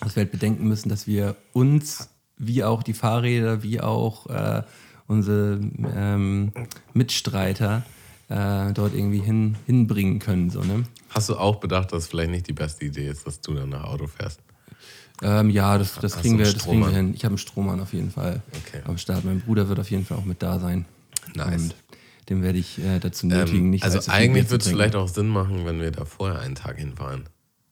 Dass 0.01 0.17
wir 0.17 0.23
halt 0.25 0.33
bedenken 0.33 0.67
müssen, 0.67 0.89
dass 0.89 1.07
wir 1.07 1.37
uns, 1.53 2.09
wie 2.47 2.65
auch 2.65 2.83
die 2.83 2.93
Fahrräder, 2.93 3.63
wie 3.63 3.81
auch 3.81 4.27
äh, 4.27 4.63
unsere 5.07 5.61
ähm, 5.95 6.53
Mitstreiter 6.93 7.83
äh, 8.29 8.73
dort 8.73 8.95
irgendwie 8.95 9.21
hin, 9.21 9.57
hinbringen 9.67 10.19
können. 10.19 10.51
So, 10.51 10.63
ne? 10.63 10.85
Hast 11.11 11.29
du 11.29 11.37
auch 11.37 11.57
bedacht, 11.57 11.93
dass 11.93 12.05
es 12.05 12.09
vielleicht 12.09 12.31
nicht 12.31 12.49
die 12.49 12.53
beste 12.53 12.85
Idee 12.85 13.09
ist, 13.09 13.27
dass 13.27 13.41
du 13.41 13.55
dann 13.55 13.69
nach 13.69 13.85
Auto 13.85 14.07
fährst? 14.07 14.41
Ähm, 15.23 15.51
ja, 15.51 15.79
das, 15.79 15.95
das, 16.01 16.17
kriegen 16.17 16.39
wir, 16.39 16.53
das 16.53 16.65
kriegen 16.65 16.81
wir 16.81 16.91
hin. 16.91 17.15
Ich 17.15 17.25
habe 17.25 17.33
einen 17.33 17.39
Strohmann 17.39 17.81
auf 17.81 17.93
jeden 17.93 18.11
Fall 18.11 18.43
Okay. 18.67 18.83
am 18.87 18.99
Start. 18.99 19.25
Mein 19.25 19.41
Bruder 19.41 19.69
wird 19.69 19.79
auf 19.79 19.91
jeden 19.91 20.05
Fall 20.05 20.19
auch 20.19 20.25
mit 20.25 20.43
da 20.43 20.59
sein. 20.59 20.85
Nice. 21.35 21.63
Und 21.63 21.75
den 22.29 22.43
werde 22.43 22.59
ich 22.59 22.79
äh, 22.83 22.99
dazu 22.99 23.27
nötigen, 23.27 23.59
Ähm, 23.67 23.71
nicht 23.71 23.85
also 23.85 24.11
eigentlich 24.11 24.51
würde 24.51 24.65
es 24.65 24.71
vielleicht 24.71 24.97
auch 24.97 25.09
Sinn 25.09 25.29
machen, 25.29 25.65
wenn 25.65 25.81
wir 25.81 25.91
da 25.91 26.05
vorher 26.05 26.41
einen 26.41 26.55
Tag 26.55 26.79
hinfahren 26.79 27.25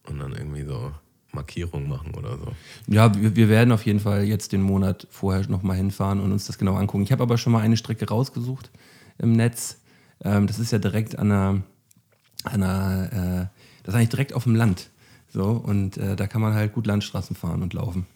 und 0.06 0.18
dann 0.20 0.32
irgendwie 0.32 0.64
so 0.64 0.92
Markierungen 1.32 1.88
machen 1.88 2.14
oder 2.14 2.36
so. 2.36 2.46
Ja, 2.86 3.14
wir, 3.14 3.36
wir 3.36 3.48
werden 3.48 3.72
auf 3.72 3.86
jeden 3.86 4.00
Fall 4.00 4.24
jetzt 4.24 4.52
den 4.52 4.62
Monat 4.62 5.06
vorher 5.10 5.46
nochmal 5.48 5.76
hinfahren 5.76 6.20
und 6.20 6.32
uns 6.32 6.46
das 6.46 6.58
genau 6.58 6.76
angucken. 6.76 7.04
Ich 7.04 7.12
habe 7.12 7.22
aber 7.22 7.38
schon 7.38 7.52
mal 7.52 7.60
eine 7.60 7.76
Strecke 7.76 8.08
rausgesucht 8.08 8.70
im 9.18 9.32
Netz. 9.32 9.78
Ähm, 10.24 10.46
das 10.46 10.58
ist 10.58 10.72
ja 10.72 10.78
direkt 10.78 11.18
an 11.18 11.30
einer, 11.30 11.62
an 12.44 12.62
einer 12.62 13.12
äh, 13.12 13.46
das 13.84 13.94
ist 13.94 13.98
eigentlich 13.98 14.08
direkt 14.10 14.32
auf 14.34 14.44
dem 14.44 14.54
Land. 14.56 14.90
So, 15.32 15.44
und 15.44 15.96
äh, 15.96 16.16
da 16.16 16.26
kann 16.26 16.40
man 16.42 16.54
halt 16.54 16.72
gut 16.72 16.86
Landstraßen 16.86 17.36
fahren 17.36 17.62
und 17.62 17.72
laufen. 17.72 18.06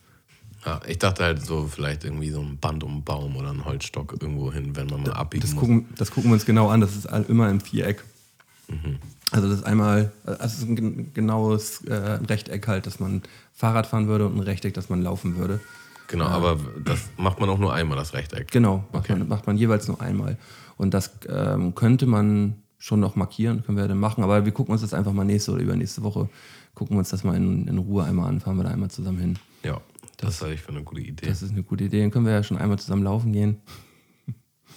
Ja, 0.66 0.80
ich 0.88 0.98
dachte 0.98 1.22
halt 1.24 1.44
so 1.44 1.66
vielleicht 1.68 2.04
irgendwie 2.04 2.30
so 2.30 2.40
ein 2.40 2.56
Band 2.58 2.82
um 2.82 2.90
einen 2.92 3.04
Baum 3.04 3.36
oder 3.36 3.50
einen 3.50 3.64
Holzstock 3.64 4.16
irgendwo 4.20 4.52
hin, 4.52 4.74
wenn 4.76 4.86
man 4.88 5.02
mal 5.02 5.12
abbiegen 5.12 5.42
Das 5.42 5.52
muss. 5.52 5.60
gucken, 5.60 5.86
das 5.96 6.10
gucken 6.10 6.30
wir 6.30 6.34
uns 6.34 6.46
genau 6.46 6.68
an. 6.70 6.80
Das 6.80 6.96
ist 6.96 7.06
all- 7.06 7.24
immer 7.28 7.48
im 7.50 7.60
Viereck. 7.60 8.02
Mhm. 8.68 8.98
Also 9.34 9.48
das 9.48 9.58
ist 9.58 9.64
einmal, 9.64 10.12
also 10.26 10.44
es 10.44 10.58
ist 10.58 10.68
ein 10.68 10.76
gen- 10.76 11.12
genaues 11.12 11.82
äh, 11.86 11.92
Rechteck 11.94 12.68
halt, 12.68 12.86
dass 12.86 13.00
man 13.00 13.20
Fahrrad 13.52 13.88
fahren 13.88 14.06
würde 14.06 14.28
und 14.28 14.36
ein 14.36 14.42
Rechteck, 14.42 14.74
dass 14.74 14.88
man 14.90 15.02
laufen 15.02 15.36
würde. 15.36 15.58
Genau, 16.06 16.26
aber 16.26 16.60
das 16.84 17.00
macht 17.16 17.40
man 17.40 17.48
auch 17.50 17.58
nur 17.58 17.74
einmal, 17.74 17.96
das 17.98 18.14
Rechteck. 18.14 18.48
Genau, 18.52 18.84
macht, 18.92 19.08
man, 19.08 19.26
macht 19.26 19.48
man 19.48 19.58
jeweils 19.58 19.88
nur 19.88 20.00
einmal. 20.00 20.38
Und 20.76 20.94
das 20.94 21.10
ähm, 21.28 21.74
könnte 21.74 22.06
man 22.06 22.62
schon 22.78 23.00
noch 23.00 23.16
markieren, 23.16 23.64
können 23.64 23.76
wir 23.76 23.88
dann 23.88 23.98
machen. 23.98 24.22
Aber 24.22 24.44
wir 24.44 24.52
gucken 24.52 24.70
uns 24.70 24.82
das 24.82 24.94
einfach 24.94 25.12
mal 25.12 25.24
nächste 25.24 25.50
oder 25.50 25.62
übernächste 25.62 26.04
Woche, 26.04 26.28
gucken 26.76 26.94
wir 26.94 27.00
uns 27.00 27.08
das 27.08 27.24
mal 27.24 27.34
in, 27.34 27.66
in 27.66 27.78
Ruhe 27.78 28.04
einmal 28.04 28.28
an, 28.28 28.38
fahren 28.38 28.56
wir 28.56 28.62
da 28.62 28.70
einmal 28.70 28.92
zusammen 28.92 29.18
hin. 29.18 29.36
Ja, 29.64 29.80
das 30.18 30.40
halte 30.42 30.54
ich 30.54 30.60
für 30.62 30.68
eine 30.68 30.84
gute 30.84 31.00
Idee. 31.00 31.26
Das 31.26 31.42
ist 31.42 31.50
eine 31.50 31.64
gute 31.64 31.82
Idee. 31.82 32.02
Dann 32.02 32.12
können 32.12 32.26
wir 32.26 32.32
ja 32.34 32.44
schon 32.44 32.56
einmal 32.58 32.78
zusammen 32.78 33.02
laufen 33.02 33.32
gehen. 33.32 33.60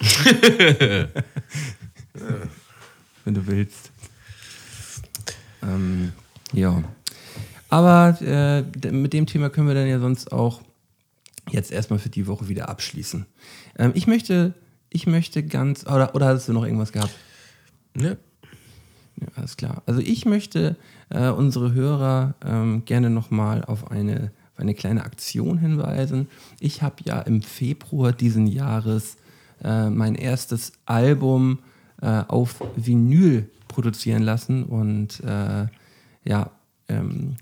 Wenn 3.24 3.34
du 3.34 3.46
willst. 3.46 3.92
Ähm, 5.62 6.12
ja. 6.52 6.82
Aber 7.68 8.18
äh, 8.20 8.62
mit 8.90 9.12
dem 9.12 9.26
Thema 9.26 9.50
können 9.50 9.68
wir 9.68 9.74
dann 9.74 9.88
ja 9.88 9.98
sonst 9.98 10.32
auch 10.32 10.62
jetzt 11.50 11.70
erstmal 11.70 11.98
für 11.98 12.08
die 12.08 12.26
Woche 12.26 12.48
wieder 12.48 12.68
abschließen. 12.68 13.26
Ähm, 13.78 13.92
ich 13.94 14.06
möchte, 14.06 14.54
ich 14.90 15.06
möchte 15.06 15.42
ganz, 15.42 15.86
oder, 15.86 16.14
oder 16.14 16.26
hast 16.28 16.48
du 16.48 16.52
noch 16.52 16.64
irgendwas 16.64 16.92
gehabt? 16.92 17.14
Ja. 17.96 18.16
Ja, 19.20 19.26
alles 19.34 19.56
klar. 19.56 19.82
Also 19.86 20.00
ich 20.00 20.26
möchte 20.26 20.76
äh, 21.10 21.28
unsere 21.28 21.72
Hörer 21.72 22.34
ähm, 22.44 22.84
gerne 22.84 23.10
nochmal 23.10 23.64
auf 23.64 23.90
eine, 23.90 24.30
auf 24.54 24.60
eine 24.60 24.74
kleine 24.74 25.04
Aktion 25.04 25.58
hinweisen. 25.58 26.28
Ich 26.60 26.82
habe 26.82 26.96
ja 27.04 27.20
im 27.20 27.42
Februar 27.42 28.12
diesen 28.12 28.46
Jahres 28.46 29.16
äh, 29.64 29.90
mein 29.90 30.14
erstes 30.14 30.72
Album 30.86 31.58
äh, 32.00 32.22
auf 32.28 32.62
Vinyl 32.76 33.50
produzieren 33.78 34.24
lassen 34.24 34.64
und 34.64 35.20
äh, 35.20 35.68
ja, 36.24 36.50
ähm, 36.88 37.36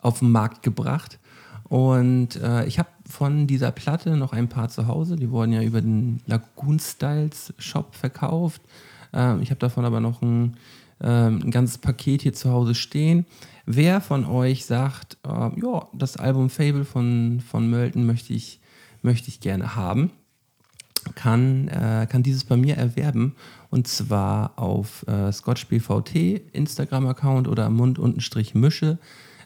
auf 0.00 0.20
den 0.20 0.30
Markt 0.30 0.62
gebracht. 0.62 1.18
Und 1.64 2.36
äh, 2.36 2.64
ich 2.64 2.78
habe 2.78 2.88
von 3.06 3.46
dieser 3.46 3.70
Platte 3.70 4.16
noch 4.16 4.32
ein 4.32 4.48
paar 4.48 4.70
zu 4.70 4.86
Hause. 4.86 5.16
Die 5.16 5.30
wurden 5.30 5.52
ja 5.52 5.60
über 5.60 5.82
den 5.82 6.22
Lagoon 6.24 6.78
Styles 6.80 7.52
Shop 7.58 7.94
verkauft. 7.94 8.62
Ähm, 9.12 9.42
ich 9.42 9.50
habe 9.50 9.58
davon 9.58 9.84
aber 9.84 10.00
noch 10.00 10.22
ein, 10.22 10.56
ähm, 11.02 11.42
ein 11.44 11.50
ganzes 11.50 11.76
Paket 11.76 12.22
hier 12.22 12.32
zu 12.32 12.50
Hause 12.50 12.74
stehen. 12.74 13.26
Wer 13.66 14.00
von 14.00 14.24
euch 14.24 14.64
sagt, 14.64 15.18
äh, 15.26 15.28
ja, 15.28 15.86
das 15.92 16.16
Album 16.16 16.48
Fable 16.48 16.86
von, 16.86 17.42
von 17.46 17.68
Mölten 17.68 18.06
möchte 18.06 18.32
ich, 18.32 18.58
möchte 19.02 19.28
ich 19.28 19.40
gerne 19.40 19.76
haben, 19.76 20.12
kann, 21.14 21.68
äh, 21.68 22.06
kann 22.08 22.22
dieses 22.22 22.44
bei 22.44 22.56
mir 22.56 22.78
erwerben. 22.78 23.34
Und 23.72 23.88
zwar 23.88 24.58
auf 24.58 25.02
äh, 25.08 25.32
ScotchBVT, 25.32 26.42
Instagram-Account 26.52 27.48
oder 27.48 27.70
Mund-Mische. 27.70 28.98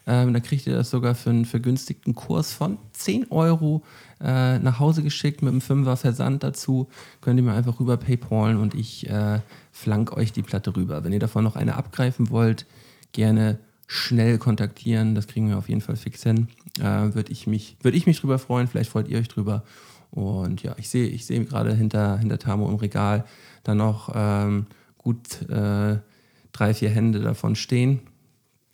Ähm, 0.04 0.34
da 0.34 0.40
kriegt 0.40 0.66
ihr 0.66 0.74
das 0.74 0.90
sogar 0.90 1.14
für 1.14 1.30
einen 1.30 1.44
vergünstigten 1.44 2.16
Kurs 2.16 2.52
von 2.52 2.78
10 2.92 3.30
Euro 3.30 3.84
äh, 4.20 4.58
nach 4.58 4.80
Hause 4.80 5.04
geschickt 5.04 5.42
mit 5.42 5.52
einem 5.52 5.60
Fünfer 5.60 5.96
Versand 5.96 6.42
dazu. 6.42 6.88
Könnt 7.20 7.38
ihr 7.38 7.44
mir 7.44 7.52
einfach 7.52 7.78
rüber 7.78 7.96
PayPalen 7.98 8.56
und 8.56 8.74
ich 8.74 9.08
äh, 9.08 9.38
flank 9.70 10.16
euch 10.16 10.32
die 10.32 10.42
Platte 10.42 10.74
rüber. 10.74 11.04
Wenn 11.04 11.12
ihr 11.12 11.20
davon 11.20 11.44
noch 11.44 11.54
eine 11.54 11.76
abgreifen 11.76 12.28
wollt, 12.28 12.66
gerne 13.12 13.60
schnell 13.86 14.38
kontaktieren. 14.38 15.14
Das 15.14 15.28
kriegen 15.28 15.48
wir 15.50 15.56
auf 15.56 15.68
jeden 15.68 15.82
Fall 15.82 15.94
fix 15.94 16.24
hin. 16.24 16.48
Äh, 16.80 17.14
Würde 17.14 17.30
ich, 17.30 17.46
mich, 17.46 17.76
würd 17.80 17.94
ich 17.94 18.08
mich 18.08 18.20
drüber 18.20 18.40
freuen. 18.40 18.66
Vielleicht 18.66 18.90
freut 18.90 19.06
ihr 19.06 19.20
euch 19.20 19.28
drüber. 19.28 19.62
Und 20.10 20.62
ja, 20.62 20.74
ich 20.78 20.88
sehe 20.88 21.06
ich 21.06 21.26
seh 21.26 21.44
gerade 21.44 21.74
hinter, 21.74 22.18
hinter 22.18 22.38
Tamo 22.38 22.68
im 22.68 22.76
Regal 22.76 23.24
dann 23.66 23.78
noch 23.78 24.12
ähm, 24.14 24.66
gut 24.98 25.42
äh, 25.50 25.98
drei, 26.52 26.74
vier 26.74 26.90
Hände 26.90 27.20
davon 27.20 27.56
stehen. 27.56 28.00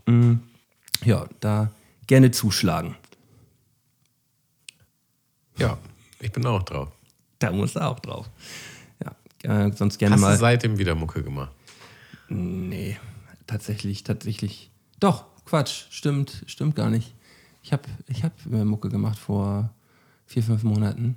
Mm, 0.06 0.34
ja, 1.04 1.26
da 1.40 1.72
gerne 2.06 2.30
zuschlagen. 2.30 2.96
Ja, 5.58 5.78
ich 6.20 6.32
bin 6.32 6.44
auch 6.46 6.62
drauf. 6.62 6.88
Da 7.38 7.52
muss 7.52 7.74
er 7.76 7.88
auch 7.88 8.00
drauf. 8.00 8.30
Ja, 9.44 9.66
äh, 9.66 9.72
sonst 9.72 9.98
gerne 9.98 10.14
Hast 10.14 10.20
mal. 10.20 10.32
du 10.32 10.38
seitdem 10.38 10.78
wieder 10.78 10.94
Mucke 10.94 11.22
gemacht? 11.22 11.52
Nee, 12.28 12.98
tatsächlich, 13.46 14.04
tatsächlich. 14.04 14.70
Doch, 15.00 15.24
Quatsch, 15.44 15.86
stimmt, 15.90 16.44
stimmt 16.46 16.76
gar 16.76 16.90
nicht. 16.90 17.14
Ich 17.62 17.72
habe 17.72 17.82
ich 18.08 18.24
hab 18.24 18.32
Mucke 18.46 18.88
gemacht 18.88 19.18
vor 19.18 19.70
vier, 20.26 20.42
fünf 20.42 20.62
Monaten. 20.62 21.16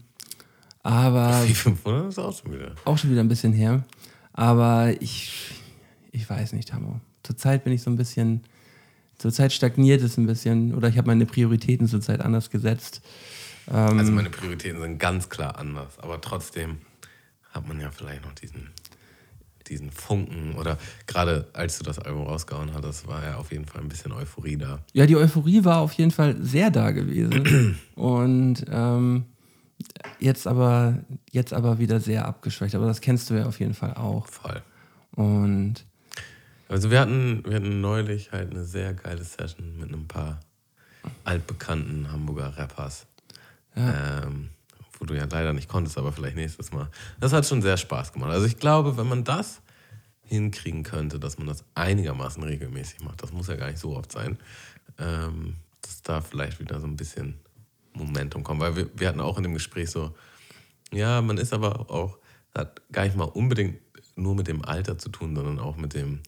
Aber 0.85 1.43
Die 1.47 1.55
500 1.55 2.09
ist 2.09 2.19
auch 2.19 2.37
schon 2.37 2.53
wieder. 2.53 2.75
auch 2.85 2.95
schon 2.97 3.09
wieder 3.09 3.21
ein 3.21 3.27
bisschen 3.27 3.53
her. 3.53 3.83
Aber 4.33 4.93
ich, 5.01 5.31
ich 6.11 6.29
weiß 6.29 6.53
nicht, 6.53 6.71
Hamo. 6.73 6.99
Zurzeit 7.23 7.63
bin 7.63 7.73
ich 7.73 7.81
so 7.81 7.89
ein 7.89 7.95
bisschen, 7.97 8.43
zurzeit 9.17 9.51
stagniert 9.51 10.03
es 10.03 10.17
ein 10.17 10.27
bisschen 10.27 10.75
oder 10.75 10.87
ich 10.87 10.97
habe 10.99 11.07
meine 11.07 11.25
Prioritäten 11.25 11.87
zurzeit 11.87 12.21
anders 12.21 12.51
gesetzt. 12.51 13.01
Ähm, 13.67 13.97
Also 13.97 14.11
meine 14.11 14.29
Prioritäten 14.29 14.79
sind 14.79 14.99
ganz 14.99 15.27
klar 15.29 15.57
anders, 15.57 15.97
aber 15.97 16.21
trotzdem 16.21 16.77
hat 17.51 17.67
man 17.67 17.79
ja 17.79 17.89
vielleicht 17.89 18.23
noch 18.23 18.33
diesen, 18.33 18.69
diesen 19.67 19.89
Funken 19.89 20.53
oder 20.55 20.77
gerade 21.07 21.47
als 21.53 21.79
du 21.79 21.83
das 21.83 21.97
Album 21.97 22.27
rausgehauen 22.27 22.75
hattest, 22.75 23.07
war 23.07 23.23
ja 23.23 23.37
auf 23.37 23.51
jeden 23.51 23.65
Fall 23.65 23.81
ein 23.81 23.89
bisschen 23.89 24.11
Euphorie 24.11 24.57
da. 24.57 24.79
Ja, 24.93 25.07
die 25.07 25.15
Euphorie 25.15 25.63
war 25.63 25.79
auf 25.79 25.93
jeden 25.93 26.11
Fall 26.11 26.35
sehr 26.43 26.69
da 26.69 26.91
gewesen. 26.91 27.79
Und 27.95 28.65
ähm, 28.69 29.23
jetzt, 30.19 30.47
aber, 30.47 30.99
jetzt 31.31 31.53
aber 31.53 31.79
wieder 31.79 31.99
sehr 31.99 32.25
abgeschwächt. 32.25 32.75
Aber 32.75 32.88
das 32.88 33.01
kennst 33.01 33.29
du 33.29 33.35
ja 33.35 33.45
auf 33.45 33.59
jeden 33.59 33.73
Fall 33.73 33.93
auch. 33.95 34.27
Voll. 34.27 34.61
Und 35.15 35.75
Also 36.69 36.91
wir 36.91 36.99
hatten, 36.99 37.43
wir 37.45 37.55
hatten 37.55 37.81
neulich 37.81 38.31
halt 38.31 38.51
eine 38.51 38.65
sehr 38.65 38.93
geile 38.93 39.23
Session 39.23 39.77
mit 39.77 39.91
ein 39.91 40.07
paar 40.07 40.39
altbekannten 41.23 42.11
Hamburger 42.11 42.57
Rappers. 42.57 43.05
Ähm, 43.75 44.49
wo 44.99 45.05
du 45.05 45.15
ja 45.15 45.25
leider 45.29 45.53
nicht 45.53 45.67
konntest, 45.67 45.97
aber 45.97 46.11
vielleicht 46.11 46.35
nächstes 46.35 46.71
Mal. 46.71 46.89
Das 47.19 47.33
hat 47.33 47.45
schon 47.45 47.61
sehr 47.61 47.77
Spaß 47.77 48.13
gemacht. 48.13 48.31
Also 48.31 48.45
ich 48.45 48.57
glaube, 48.57 48.97
wenn 48.97 49.07
man 49.07 49.23
das 49.23 49.61
hinkriegen 50.23 50.83
könnte, 50.83 51.19
dass 51.19 51.38
man 51.38 51.47
das 51.47 51.63
einigermaßen 51.75 52.41
regelmäßig 52.41 53.01
macht, 53.01 53.21
das 53.21 53.31
muss 53.31 53.47
ja 53.47 53.55
gar 53.55 53.67
nicht 53.67 53.79
so 53.79 53.95
oft 53.95 54.11
sein, 54.11 54.38
ähm, 54.97 55.55
dass 55.81 56.01
da 56.01 56.21
vielleicht 56.21 56.59
wieder 56.59 56.79
so 56.79 56.88
ein 56.88 56.95
bisschen 56.95 57.39
Momentum 57.95 58.43
kommt. 58.43 58.60
Weil 58.62 58.75
wir, 58.75 58.89
wir 58.95 59.08
hatten 59.08 59.19
auch 59.21 59.38
in 59.38 59.43
dem 59.43 59.53
Gespräch 59.53 59.89
so, 59.91 60.13
ja, 60.91 61.21
man 61.21 61.38
ist 61.38 61.53
aber 61.53 61.89
auch, 61.89 62.17
hat 62.53 62.81
gar 62.91 63.03
nicht 63.05 63.15
mal 63.17 63.25
unbedingt 63.25 63.79
nur 64.15 64.36
mit 64.36 64.47
dem 64.47 64.63
Alter 64.63 64.97
zu 64.97 65.10
tun, 65.10 65.36
sondern 65.36 65.60
auch 65.60 65.75
mit 65.75 65.93
dem, 65.93 66.21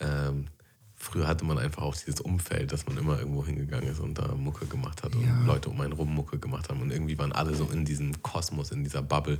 ähm, 0.00 0.48
früher 0.94 1.26
hatte 1.26 1.44
man 1.44 1.58
einfach 1.58 1.82
auch 1.82 1.94
dieses 1.96 2.20
Umfeld, 2.20 2.72
dass 2.72 2.86
man 2.86 2.96
immer 2.98 3.18
irgendwo 3.18 3.44
hingegangen 3.46 3.88
ist 3.88 4.00
und 4.00 4.18
da 4.18 4.34
Mucke 4.34 4.66
gemacht 4.66 5.02
hat 5.02 5.14
und 5.14 5.24
Ja. 5.26 5.44
Leute 5.46 5.70
um 5.70 5.80
einen 5.80 5.92
rum 5.92 6.14
Mucke 6.14 6.38
gemacht 6.38 6.68
haben 6.68 6.82
und 6.82 6.90
irgendwie 6.90 7.16
waren 7.18 7.32
alle 7.32 7.54
so 7.54 7.64
in 7.70 7.84
diesem 7.84 8.22
Kosmos, 8.22 8.70
in 8.72 8.84
dieser 8.84 9.02
Bubble 9.02 9.38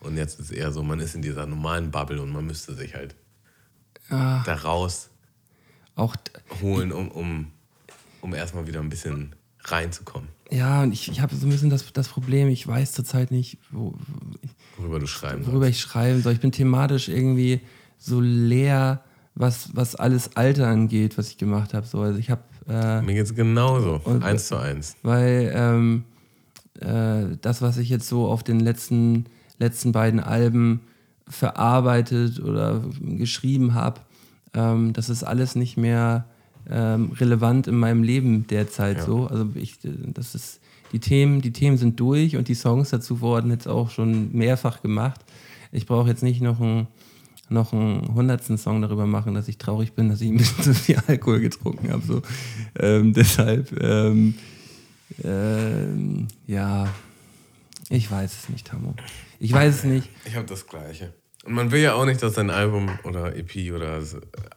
und 0.00 0.16
jetzt 0.16 0.40
ist 0.40 0.50
eher 0.50 0.72
so, 0.72 0.82
man 0.82 0.98
ist 1.00 1.14
in 1.14 1.22
dieser 1.22 1.46
normalen 1.46 1.90
Bubble 1.90 2.20
und 2.22 2.30
man 2.32 2.46
müsste 2.46 2.74
sich 2.74 2.94
halt 2.94 3.14
Ah. 4.08 4.42
da 4.44 4.54
rausholen, 4.54 5.10
auch, 5.94 6.16
d- 6.16 6.30
um, 6.62 7.10
um, 7.12 7.52
um 8.20 8.34
erstmal 8.34 8.66
wieder 8.66 8.80
ein 8.80 8.88
bisschen 8.88 9.34
reinzukommen, 9.60 10.28
ja, 10.50 10.82
und 10.82 10.92
ich, 10.92 11.10
ich 11.10 11.20
habe 11.20 11.34
so 11.34 11.46
ein 11.46 11.50
bisschen 11.50 11.70
das, 11.70 11.92
das 11.92 12.08
Problem, 12.08 12.48
ich 12.48 12.66
weiß 12.66 12.92
zurzeit 12.92 13.30
nicht, 13.30 13.58
wo, 13.70 13.94
worüber 14.76 14.98
du 14.98 15.06
schreiben 15.06 15.46
worüber 15.46 15.66
sollst. 15.66 15.78
ich 15.78 15.80
schreiben 15.82 16.22
soll. 16.22 16.32
Ich 16.32 16.40
bin 16.40 16.52
thematisch 16.52 17.08
irgendwie 17.08 17.60
so 17.98 18.20
leer, 18.20 19.02
was, 19.34 19.70
was 19.74 19.94
alles 19.94 20.36
Alter 20.36 20.68
angeht, 20.68 21.16
was 21.18 21.28
ich 21.28 21.38
gemacht 21.38 21.74
habe. 21.74 21.86
So, 21.86 22.00
also 22.00 22.18
ich 22.18 22.30
habe 22.30 22.42
äh, 22.68 23.00
Mir 23.02 23.14
geht's 23.14 23.34
genauso, 23.34 24.00
Und- 24.04 24.22
eins 24.22 24.48
zu 24.48 24.56
eins. 24.56 24.96
weil 25.02 25.52
ähm, 25.54 26.04
äh, 26.80 27.36
das, 27.40 27.62
was 27.62 27.76
ich 27.78 27.88
jetzt 27.88 28.08
so 28.08 28.26
auf 28.28 28.42
den 28.42 28.60
letzten, 28.60 29.26
letzten 29.58 29.92
beiden 29.92 30.20
Alben 30.20 30.80
verarbeitet 31.28 32.40
oder 32.40 32.82
geschrieben 33.00 33.74
habe, 33.74 34.00
ähm, 34.54 34.92
das 34.92 35.08
ist 35.08 35.22
alles 35.24 35.54
nicht 35.54 35.76
mehr 35.76 36.26
ähm, 36.70 37.12
relevant 37.12 37.66
in 37.66 37.76
meinem 37.76 38.02
Leben 38.02 38.46
derzeit 38.46 38.98
Ja. 38.98 39.04
so. 39.04 39.26
Also 39.26 39.46
ich, 39.54 39.84
äh, 39.84 39.90
das 40.06 40.34
ist, 40.34 40.60
die 40.92 41.00
Themen, 41.00 41.40
die 41.40 41.52
Themen 41.52 41.76
sind 41.76 41.98
durch 42.00 42.36
und 42.36 42.48
die 42.48 42.54
Songs 42.54 42.90
dazu 42.90 43.20
wurden 43.20 43.50
jetzt 43.50 43.68
auch 43.68 43.90
schon 43.90 44.32
mehrfach 44.32 44.82
gemacht. 44.82 45.20
Ich 45.72 45.86
brauche 45.86 46.08
jetzt 46.08 46.22
nicht 46.22 46.40
noch 46.40 46.60
einen 46.60 46.88
noch 47.52 47.72
einen 47.72 48.14
hundertsten 48.14 48.58
Song 48.58 48.80
darüber 48.80 49.06
machen, 49.06 49.34
dass 49.34 49.48
ich 49.48 49.58
traurig 49.58 49.94
bin, 49.94 50.08
dass 50.08 50.20
ich 50.20 50.28
ein 50.30 50.36
bisschen 50.36 50.62
zu 50.62 50.74
viel 50.74 51.02
Alkohol 51.06 51.40
getrunken 51.40 51.90
habe. 51.90 52.02
So. 52.06 52.22
Ähm, 52.78 53.12
deshalb, 53.14 53.72
ähm, 53.82 54.34
ähm, 55.24 56.28
ja, 56.46 56.88
ich 57.88 58.08
weiß 58.08 58.32
es 58.42 58.48
nicht, 58.48 58.68
Tamo. 58.68 58.94
Ich 59.40 59.52
weiß 59.52 59.78
es 59.78 59.84
nicht. 59.84 60.08
Ich 60.24 60.36
habe 60.36 60.46
das 60.46 60.66
Gleiche. 60.66 61.12
Und 61.44 61.54
man 61.54 61.70
will 61.70 61.80
ja 61.80 61.94
auch 61.94 62.04
nicht, 62.04 62.22
dass 62.22 62.34
sein 62.34 62.50
Album 62.50 62.90
oder 63.04 63.34
EP 63.34 63.72
oder 63.74 64.02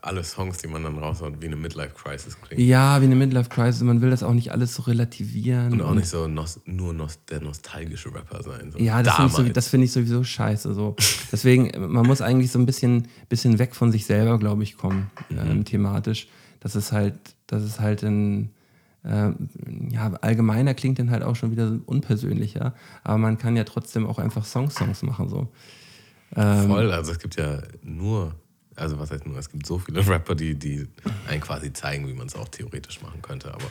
alle 0.02 0.24
Songs, 0.26 0.58
die 0.58 0.68
man 0.68 0.84
dann 0.84 0.98
raushaut, 0.98 1.40
wie 1.40 1.46
eine 1.46 1.56
Midlife-Crisis 1.56 2.42
klingen. 2.42 2.68
Ja, 2.68 3.00
wie 3.00 3.06
eine 3.06 3.16
Midlife-Crisis. 3.16 3.82
Man 3.84 4.02
will 4.02 4.10
das 4.10 4.22
auch 4.22 4.34
nicht 4.34 4.52
alles 4.52 4.76
so 4.76 4.84
relativieren. 4.84 5.72
Und 5.72 5.82
auch 5.82 5.94
nicht 5.94 6.10
so 6.10 6.28
nos 6.28 6.60
nur 6.66 6.94
nos 6.94 7.24
der 7.24 7.40
nostalgische 7.40 8.14
Rapper 8.14 8.44
sein. 8.44 8.72
So 8.74 8.80
Ja, 8.80 9.02
das 9.02 9.16
finde 9.16 9.54
ich, 9.58 9.66
find 9.66 9.84
ich 9.86 9.92
sowieso 9.94 10.26
scheiße. 10.26 10.74
So. 10.74 10.98
Deswegen, 11.32 11.72
man 11.90 12.06
muss 12.06 12.22
eigentlich 12.22 12.52
so 12.52 12.60
ein 12.60 12.66
bisschen, 12.66 13.08
bisschen 13.30 13.60
weg 13.60 13.76
von 13.76 13.94
sich 13.94 14.06
selber, 14.06 14.38
glaube 14.38 14.64
ich, 14.64 14.76
kommen, 14.76 15.10
ähm, 15.32 15.64
thematisch. 15.64 16.28
Das 16.60 16.76
ist 16.76 16.92
halt, 16.92 17.16
das 17.48 17.64
ist 17.64 17.80
halt 17.80 18.04
ein, 18.04 18.50
ähm, 19.06 19.50
ja, 19.90 20.12
allgemeiner 20.22 20.74
klingt 20.74 21.00
dann 21.00 21.12
halt 21.12 21.24
auch 21.24 21.38
schon 21.38 21.52
wieder 21.52 21.80
unpersönlicher, 21.86 22.74
aber 23.06 23.18
man 23.18 23.38
kann 23.38 23.56
ja 23.56 23.64
trotzdem 23.64 24.06
auch 24.06 24.20
einfach 24.20 24.44
Songs-Songs 24.44 25.02
machen. 25.04 25.30
So. 25.30 25.48
Ähm, 26.36 26.68
Voll, 26.68 26.92
also 26.92 27.12
es 27.12 27.20
gibt 27.20 27.36
ja 27.36 27.60
nur, 27.84 28.34
also 28.76 28.98
was 29.00 29.12
heißt 29.12 29.26
nur, 29.28 29.38
es 29.38 29.50
gibt 29.50 29.66
so 29.66 29.78
viele 29.80 30.06
Rapper, 30.08 30.36
die, 30.36 30.56
die 30.56 30.88
einen 31.30 31.42
quasi 31.42 31.72
zeigen, 31.74 32.08
wie 32.08 32.14
man 32.14 32.28
es 32.28 32.36
auch 32.36 32.48
theoretisch 32.50 33.02
machen 33.02 33.22
könnte, 33.22 33.54
aber 33.54 33.66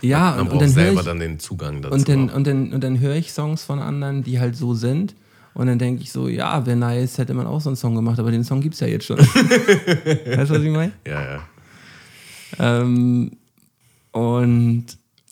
Ja, 0.00 0.30
man 0.30 0.32
und, 0.32 0.40
und 0.40 0.48
braucht 0.48 0.60
dann 0.62 0.68
höre 0.68 0.74
selber 0.74 1.00
ich, 1.00 1.06
dann 1.06 1.18
den 1.20 1.38
Zugang 1.38 1.82
dazu. 1.82 1.94
und 1.94 2.08
dann, 2.08 2.30
und 2.30 2.46
dann, 2.46 2.72
und 2.72 2.82
dann 2.82 2.98
höre 3.00 3.14
ich 3.14 3.32
Songs 3.32 3.62
von 3.64 3.78
anderen, 3.78 4.22
die 4.22 4.40
halt 4.40 4.56
so 4.56 4.74
sind. 4.74 5.14
Und 5.52 5.66
dann 5.66 5.80
denke 5.80 6.02
ich 6.02 6.12
so, 6.12 6.28
ja, 6.28 6.64
wäre 6.64 6.76
nice, 6.76 7.18
hätte 7.18 7.34
man 7.34 7.46
auch 7.46 7.60
so 7.60 7.70
einen 7.70 7.76
Song 7.76 7.96
gemacht, 7.96 8.20
aber 8.20 8.30
den 8.30 8.44
Song 8.44 8.60
gibt 8.60 8.74
es 8.74 8.80
ja 8.80 8.86
jetzt 8.86 9.04
schon. 9.06 9.18
weißt 9.18 9.28
du, 9.28 10.54
was 10.54 10.62
ich 10.62 10.70
meine? 10.70 10.92
ja, 11.06 11.22
ja. 11.22 11.40
Ähm, 12.58 13.32
und 14.12 14.84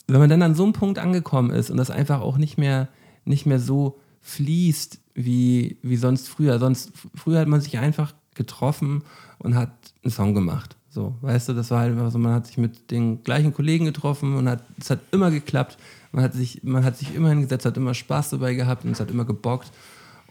wenn 0.07 0.19
man 0.19 0.29
dann 0.29 0.41
an 0.41 0.55
so 0.55 0.63
einem 0.63 0.73
Punkt 0.73 0.99
angekommen 0.99 1.51
ist 1.51 1.69
und 1.69 1.77
das 1.77 1.89
einfach 1.89 2.21
auch 2.21 2.37
nicht 2.37 2.57
mehr, 2.57 2.89
nicht 3.25 3.45
mehr 3.45 3.59
so 3.59 3.99
fließt 4.21 4.99
wie, 5.25 5.77
wie 5.81 5.97
sonst 5.97 6.29
früher. 6.29 6.59
Sonst 6.59 6.91
früher 7.15 7.39
hat 7.39 7.47
man 7.47 7.61
sich 7.61 7.77
einfach 7.77 8.13
getroffen 8.35 9.03
und 9.39 9.55
hat 9.55 9.71
einen 10.03 10.11
Song 10.11 10.33
gemacht. 10.33 10.77
So, 10.89 11.15
weißt 11.21 11.49
du, 11.49 11.53
das 11.53 11.69
war 11.71 11.81
halt 11.81 11.91
einfach 11.91 12.11
so, 12.11 12.17
man 12.17 12.33
hat 12.33 12.47
sich 12.47 12.57
mit 12.57 12.89
den 12.89 13.23
gleichen 13.23 13.53
Kollegen 13.53 13.85
getroffen 13.85 14.35
und 14.35 14.49
hat, 14.49 14.63
es 14.79 14.89
hat 14.89 14.99
immer 15.11 15.29
geklappt. 15.29 15.77
Man 16.11 16.23
hat 16.23 16.33
sich, 16.33 16.63
man 16.63 16.83
hat 16.83 16.97
sich 16.97 17.13
immer 17.13 17.29
hingesetzt, 17.29 17.65
hat 17.65 17.77
immer 17.77 17.93
Spaß 17.93 18.31
dabei 18.31 18.55
gehabt 18.55 18.85
und 18.85 18.91
es 18.91 18.99
hat 18.99 19.11
immer 19.11 19.25
gebockt. 19.25 19.71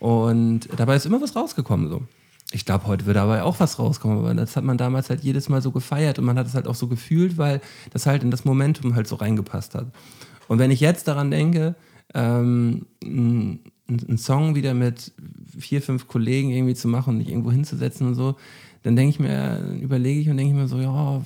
Und 0.01 0.69
dabei 0.77 0.97
ist 0.97 1.07
immer 1.07 1.21
was 1.21 1.37
rausgekommen. 1.37 1.89
So. 1.89 2.03
Ich 2.51 2.65
glaube, 2.65 2.87
heute 2.87 3.07
wird 3.07 3.17
dabei 3.17 3.43
auch 3.43 3.61
was 3.61 3.79
rauskommen, 3.79 4.19
aber 4.19 4.35
das 4.35 4.57
hat 4.57 4.65
man 4.65 4.79
damals 4.79 5.11
halt 5.11 5.21
jedes 5.21 5.49
Mal 5.49 5.61
so 5.61 5.71
gefeiert 5.71 6.19
und 6.19 6.25
man 6.25 6.39
hat 6.39 6.47
es 6.47 6.55
halt 6.55 6.67
auch 6.67 6.75
so 6.75 6.89
gefühlt, 6.89 7.37
weil 7.37 7.61
das 7.91 8.07
halt 8.07 8.23
in 8.23 8.31
das 8.31 8.45
Momentum 8.45 8.95
halt 8.95 9.07
so 9.07 9.17
reingepasst 9.17 9.75
hat. 9.75 9.87
Und 10.49 10.59
wenn 10.59 10.71
ich 10.71 10.81
jetzt 10.81 11.07
daran 11.09 11.31
denke, 11.31 11.77
ähm, 12.15 12.87
einen 13.89 14.19
Song 14.19 14.55
wieder 14.55 14.75
mit 14.75 15.13
vier, 15.59 15.81
fünf 15.81 16.07
Kollegen 16.07 16.51
irgendwie 16.51 16.75
zu 16.75 16.89
machen 16.89 17.11
und 17.11 17.19
mich 17.19 17.29
irgendwo 17.29 17.51
hinzusetzen 17.51 18.07
und 18.07 18.15
so, 18.15 18.37
dann 18.83 18.97
denke 18.97 19.11
ich 19.11 19.19
mir, 19.19 19.79
überlege 19.81 20.21
ich 20.21 20.29
und 20.29 20.37
denke 20.37 20.53
ich 20.53 20.59
mir 20.59 20.69
so, 20.69 20.79
ja, 20.79 21.23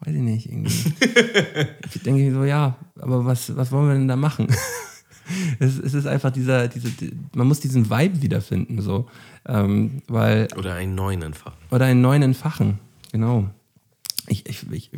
weiß 0.00 0.14
ich 0.14 0.22
nicht, 0.22 0.48
irgendwie. 0.48 0.92
ich 1.94 2.02
denke 2.02 2.22
mir 2.22 2.32
so, 2.32 2.44
ja, 2.44 2.76
aber 2.98 3.24
was, 3.24 3.54
was 3.56 3.72
wollen 3.72 3.88
wir 3.88 3.94
denn 3.94 4.08
da 4.08 4.16
machen? 4.16 4.46
es, 5.58 5.78
es 5.78 5.94
ist 5.94 6.06
einfach 6.06 6.30
dieser, 6.30 6.68
diese, 6.68 6.90
man 7.34 7.46
muss 7.46 7.60
diesen 7.60 7.90
Vibe 7.90 8.22
wiederfinden, 8.22 8.80
so. 8.80 9.08
Ähm, 9.46 10.02
weil, 10.08 10.48
Oder 10.56 10.74
einen 10.74 10.94
neuen 10.94 11.22
entfachen. 11.22 11.58
oder 11.70 11.86
einen 11.86 12.00
neuen 12.00 12.22
entfachen, 12.22 12.78
genau. 13.10 13.50
Ich, 14.28 14.48
ich, 14.48 14.70
ich 14.70 14.90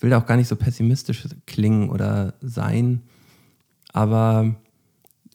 will 0.00 0.10
da 0.10 0.18
auch 0.18 0.26
gar 0.26 0.36
nicht 0.36 0.48
so 0.48 0.56
pessimistisch 0.56 1.28
klingen 1.46 1.90
oder 1.90 2.34
sein, 2.40 3.02
aber 3.92 4.56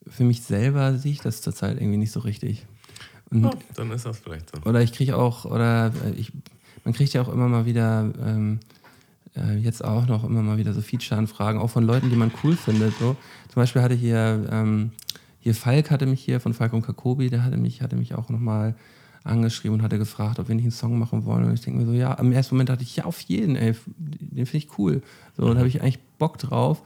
für 0.10 0.24
mich 0.24 0.44
selber 0.44 0.98
sehe 0.98 1.12
ich 1.12 1.22
das 1.22 1.42
zurzeit 1.42 1.78
irgendwie 1.78 1.98
nicht 1.98 2.12
so 2.12 2.22
richtig. 2.22 2.66
Oh, 3.34 3.52
dann 3.76 3.92
ist 3.92 4.06
das 4.06 4.20
vielleicht 4.20 4.50
so. 4.56 4.70
Oder 4.70 4.82
ich 4.82 4.94
kriege 4.94 5.18
auch, 5.18 5.46
oder 5.46 5.92
ich, 6.16 6.32
man 6.86 6.94
kriegt 6.94 7.14
ja 7.14 7.22
auch 7.22 7.30
immer 7.30 7.48
mal 7.48 7.66
wieder, 7.66 8.10
ähm, 8.26 8.60
äh, 9.36 9.58
jetzt 9.58 9.84
auch 9.84 10.08
noch 10.08 10.24
immer 10.24 10.42
mal 10.42 10.58
wieder 10.58 10.74
so 10.74 10.82
Feature-Anfragen, 10.82 11.60
auch 11.60 11.70
von 11.70 11.84
Leuten, 11.84 12.10
die 12.10 12.16
man 12.16 12.32
cool 12.44 12.56
findet. 12.56 12.94
So. 12.98 13.16
Zum 13.50 13.56
Beispiel 13.56 13.82
hatte 13.82 13.96
hier, 13.96 14.48
ähm, 14.50 14.92
hier 15.40 15.56
Falk 15.56 15.92
hatte 15.92 16.06
mich 16.06 16.22
hier 16.22 16.40
von 16.40 16.54
Falk 16.54 16.74
und 16.74 16.84
Kakobi, 16.84 17.30
der 17.30 17.44
hatte 17.44 17.58
mich, 17.58 17.82
hatte 17.82 17.96
mich 17.96 18.16
auch 18.16 18.30
nochmal 18.30 18.76
angeschrieben 19.24 19.78
und 19.78 19.84
hatte 19.84 19.98
gefragt, 19.98 20.40
ob 20.40 20.48
wir 20.48 20.56
nicht 20.56 20.64
einen 20.64 20.72
Song 20.72 20.98
machen 20.98 21.26
wollen. 21.26 21.44
Und 21.44 21.54
ich 21.54 21.62
denke 21.62 21.80
mir 21.80 21.86
so, 21.86 21.92
ja, 21.92 22.14
im 22.14 22.32
ersten 22.32 22.56
Moment 22.56 22.70
dachte 22.70 22.84
ich, 22.84 22.96
ja, 22.96 23.06
auf 23.06 23.20
jeden, 23.22 23.56
ey, 23.58 23.76
den 23.98 24.46
finde 24.46 24.66
ich 24.66 24.80
cool. 24.80 25.02
So, 25.36 25.44
und 25.44 25.56
da 25.56 25.58
habe 25.58 25.68
ich 25.68 25.82
eigentlich 25.82 26.00
Bock 26.18 26.38
drauf. 26.38 26.82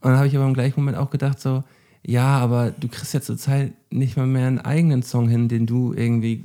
Und 0.00 0.10
dann 0.10 0.18
habe 0.18 0.26
ich 0.26 0.36
aber 0.36 0.46
im 0.46 0.54
gleichen 0.54 0.78
Moment 0.80 0.98
auch 0.98 1.10
gedacht, 1.10 1.40
so, 1.40 1.64
ja, 2.04 2.38
aber 2.38 2.72
du 2.72 2.88
kriegst 2.88 3.14
ja 3.14 3.20
zurzeit 3.20 3.72
nicht 3.90 4.16
mal 4.16 4.26
mehr 4.26 4.46
einen 4.46 4.58
eigenen 4.58 5.02
Song 5.02 5.28
hin, 5.28 5.48
den 5.48 5.66
du 5.66 5.92
irgendwie 5.92 6.44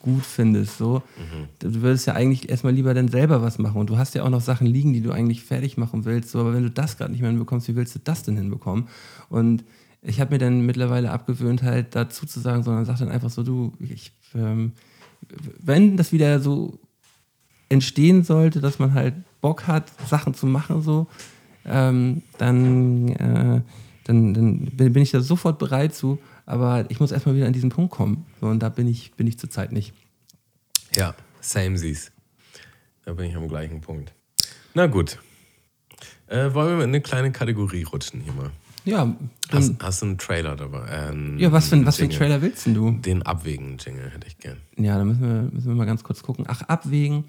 gut 0.00 0.24
findest. 0.24 0.78
So. 0.78 1.02
Du 1.58 1.82
würdest 1.82 2.06
ja 2.06 2.14
eigentlich 2.14 2.48
erstmal 2.48 2.72
lieber 2.72 2.94
dann 2.94 3.08
selber 3.08 3.42
was 3.42 3.58
machen. 3.58 3.80
Und 3.80 3.90
du 3.90 3.98
hast 3.98 4.14
ja 4.14 4.22
auch 4.22 4.30
noch 4.30 4.40
Sachen 4.40 4.66
liegen, 4.66 4.92
die 4.92 5.00
du 5.00 5.12
eigentlich 5.12 5.42
fertig 5.42 5.76
machen 5.76 6.04
willst. 6.04 6.30
So, 6.30 6.40
aber 6.40 6.54
wenn 6.54 6.62
du 6.62 6.70
das 6.70 6.96
gerade 6.96 7.10
nicht 7.12 7.20
mehr 7.20 7.30
hinbekommst, 7.30 7.68
wie 7.68 7.76
willst 7.76 7.94
du 7.94 8.00
das 8.02 8.22
denn 8.22 8.36
hinbekommen? 8.36 8.88
Und 9.28 9.64
ich 10.02 10.20
habe 10.20 10.34
mir 10.34 10.38
dann 10.38 10.66
mittlerweile 10.66 11.10
abgewöhnt, 11.10 11.62
halt 11.62 11.94
dazu 11.94 12.26
zu 12.26 12.40
sagen, 12.40 12.62
sondern 12.62 12.84
sag 12.84 12.98
dann 12.98 13.08
einfach 13.08 13.30
so, 13.30 13.42
du, 13.42 13.72
ich, 13.80 14.12
ähm, 14.34 14.72
wenn 15.58 15.96
das 15.96 16.12
wieder 16.12 16.40
so 16.40 16.78
entstehen 17.70 18.22
sollte, 18.22 18.60
dass 18.60 18.78
man 18.78 18.92
halt 18.92 19.14
Bock 19.40 19.66
hat, 19.66 19.90
Sachen 20.06 20.34
zu 20.34 20.46
machen, 20.46 20.82
so, 20.82 21.06
ähm, 21.64 22.22
dann, 22.36 23.08
äh, 23.08 23.60
dann, 24.04 24.34
dann 24.34 24.66
bin 24.76 24.96
ich 24.96 25.10
da 25.10 25.20
sofort 25.20 25.58
bereit 25.58 25.94
zu. 25.94 26.18
Aber 26.46 26.84
ich 26.90 27.00
muss 27.00 27.10
erstmal 27.12 27.34
wieder 27.36 27.46
an 27.46 27.52
diesen 27.52 27.70
Punkt 27.70 27.90
kommen. 27.92 28.26
So, 28.40 28.46
und 28.48 28.60
da 28.60 28.68
bin 28.68 28.86
ich, 28.86 29.12
bin 29.12 29.26
ich 29.26 29.38
zurzeit 29.38 29.72
nicht. 29.72 29.92
Ja, 30.94 31.14
samesies. 31.40 32.12
Da 33.04 33.12
bin 33.14 33.26
ich 33.26 33.36
am 33.36 33.48
gleichen 33.48 33.80
Punkt. 33.80 34.12
Na 34.74 34.86
gut. 34.86 35.18
Äh, 36.26 36.52
wollen 36.54 36.76
wir 36.78 36.84
in 36.84 36.90
eine 36.90 37.00
kleine 37.00 37.32
Kategorie 37.32 37.82
rutschen 37.84 38.20
hier 38.20 38.32
mal? 38.32 38.50
Ja, 38.86 39.14
Hast, 39.50 39.72
hast 39.82 40.02
du 40.02 40.06
einen 40.06 40.18
Trailer 40.18 40.56
dabei? 40.56 40.86
Äh, 40.88 41.08
einen- 41.08 41.38
ja 41.38 41.50
was, 41.52 41.68
für, 41.68 41.76
ein- 41.76 41.86
was 41.86 41.96
für 41.96 42.02
ein 42.04 42.10
Jingle? 42.10 42.18
Trailer 42.28 42.42
willst 42.42 42.66
denn 42.66 42.74
du? 42.74 42.90
Den 42.90 43.22
Abwägen-Jingle 43.22 44.10
hätte 44.10 44.26
ich 44.26 44.36
gern. 44.38 44.58
Ja, 44.76 44.98
da 44.98 45.04
müssen 45.04 45.22
wir, 45.22 45.50
müssen 45.52 45.68
wir 45.68 45.74
mal 45.74 45.86
ganz 45.86 46.02
kurz 46.04 46.22
gucken. 46.22 46.44
Ach, 46.48 46.60
Abwägen 46.62 47.24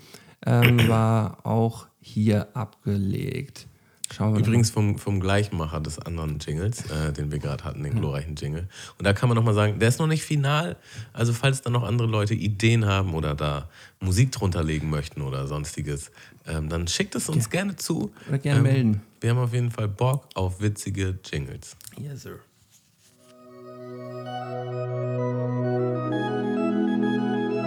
ähm, 0.46 0.80
war 0.90 1.46
auch 1.46 1.88
hier 2.02 2.48
abgelegt. 2.56 3.68
Schauen 4.14 4.34
wir 4.34 4.39
Übrigens 4.41 4.70
vom, 4.70 4.97
vom 4.97 5.20
Gleichmacher 5.20 5.80
des 5.82 5.99
anderen 5.99 6.39
Jingles, 6.39 6.89
äh, 6.91 7.12
den 7.12 7.32
wir 7.32 7.39
gerade 7.39 7.64
hatten, 7.64 7.84
den 7.84 7.95
glorreichen 7.95 8.36
Jingle. 8.36 8.68
Und 8.97 9.06
da 9.06 9.14
kann 9.14 9.30
man 9.30 9.36
nochmal 9.36 9.53
sagen, 9.53 9.80
der 9.80 9.89
ist 9.89 9.99
noch 9.99 10.08
nicht 10.08 10.24
final. 10.24 10.78
Also 11.12 11.34
falls 11.34 11.62
da 11.62 11.70
noch 11.70 11.84
andere 11.84 12.08
Leute 12.08 12.34
Ideen 12.34 12.86
haben 12.86 13.14
oder 13.14 13.36
da 13.36 13.68
Musik 13.99 14.32
drunter 14.32 14.64
legen 14.64 14.89
möchten 14.89 15.22
oder 15.22 15.47
sonstiges, 15.47 16.12
ähm, 16.47 16.70
dann 16.70 16.88
schickt 16.88 17.16
es 17.16 17.30
uns 17.30 17.49
gerne 17.49 17.76
zu. 17.76 18.12
Oder 18.28 18.38
gerne 18.38 18.60
ähm, 18.60 18.64
melden. 18.64 19.01
Wir 19.22 19.32
haben 19.32 19.39
auf 19.39 19.53
jeden 19.53 19.72
Fall 19.72 19.88
Bock 19.88 20.28
auf 20.36 20.62
witzige 20.62 21.18
Jingles. 21.24 21.76
Yes, 21.97 22.24
sir. 22.24 22.39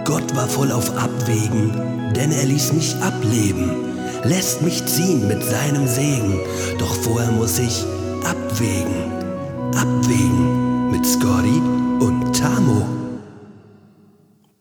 Gott 0.05 0.35
war 0.35 0.47
voll 0.47 0.71
auf 0.71 0.97
Abwägen, 0.97 2.13
denn 2.15 2.31
er 2.31 2.45
ließ 2.45 2.73
mich 2.73 2.95
ableben, 2.95 3.88
lässt 4.23 4.61
mich 4.61 4.85
ziehen 4.85 5.27
mit 5.27 5.43
seinem 5.43 5.87
Segen. 5.87 6.39
Doch 6.77 6.93
vorher 6.95 7.31
muss 7.31 7.59
ich 7.59 7.83
abwägen, 8.23 9.11
abwägen 9.75 10.91
mit 10.91 11.05
Scotty 11.05 11.59
und 12.03 12.33
Tamo. 12.37 12.87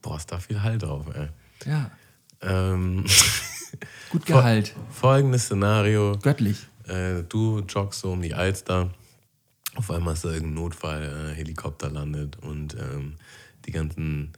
Boah, 0.03 0.17
ist 0.17 0.31
da 0.31 0.39
viel 0.39 0.63
Hall 0.63 0.79
drauf, 0.79 1.07
ey. 1.15 1.29
Ja, 1.67 1.91
Ähm, 2.41 3.05
gut 4.11 4.25
Gehalt. 4.27 4.75
folgendes 4.91 5.45
Szenario. 5.47 6.17
Göttlich. 6.23 6.67
Äh, 6.87 7.25
du 7.29 7.61
joggst 7.69 8.01
so 8.01 8.13
um 8.13 8.23
die 8.23 8.33
Alster. 8.35 8.91
Auf 9.75 9.91
einmal 9.91 10.15
ist 10.15 10.25
da 10.25 10.31
irgendein 10.31 10.55
Notfall, 10.55 11.03
äh, 11.33 11.35
Helikopter 11.35 11.91
landet 11.91 12.37
und 12.43 12.75
ähm, 12.75 13.15
die 13.67 13.73
ganzen 13.73 14.33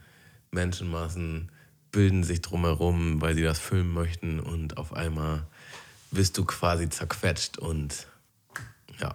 Menschenmassen 0.51 1.51
bilden 1.91 2.23
sich 2.23 2.41
drumherum, 2.41 3.21
weil 3.21 3.35
sie 3.35 3.43
das 3.43 3.59
filmen 3.59 3.93
möchten 3.93 4.39
und 4.39 4.77
auf 4.77 4.93
einmal 4.93 5.45
bist 6.11 6.37
du 6.37 6.45
quasi 6.45 6.89
zerquetscht 6.89 7.57
und 7.57 8.07
ja. 8.99 9.13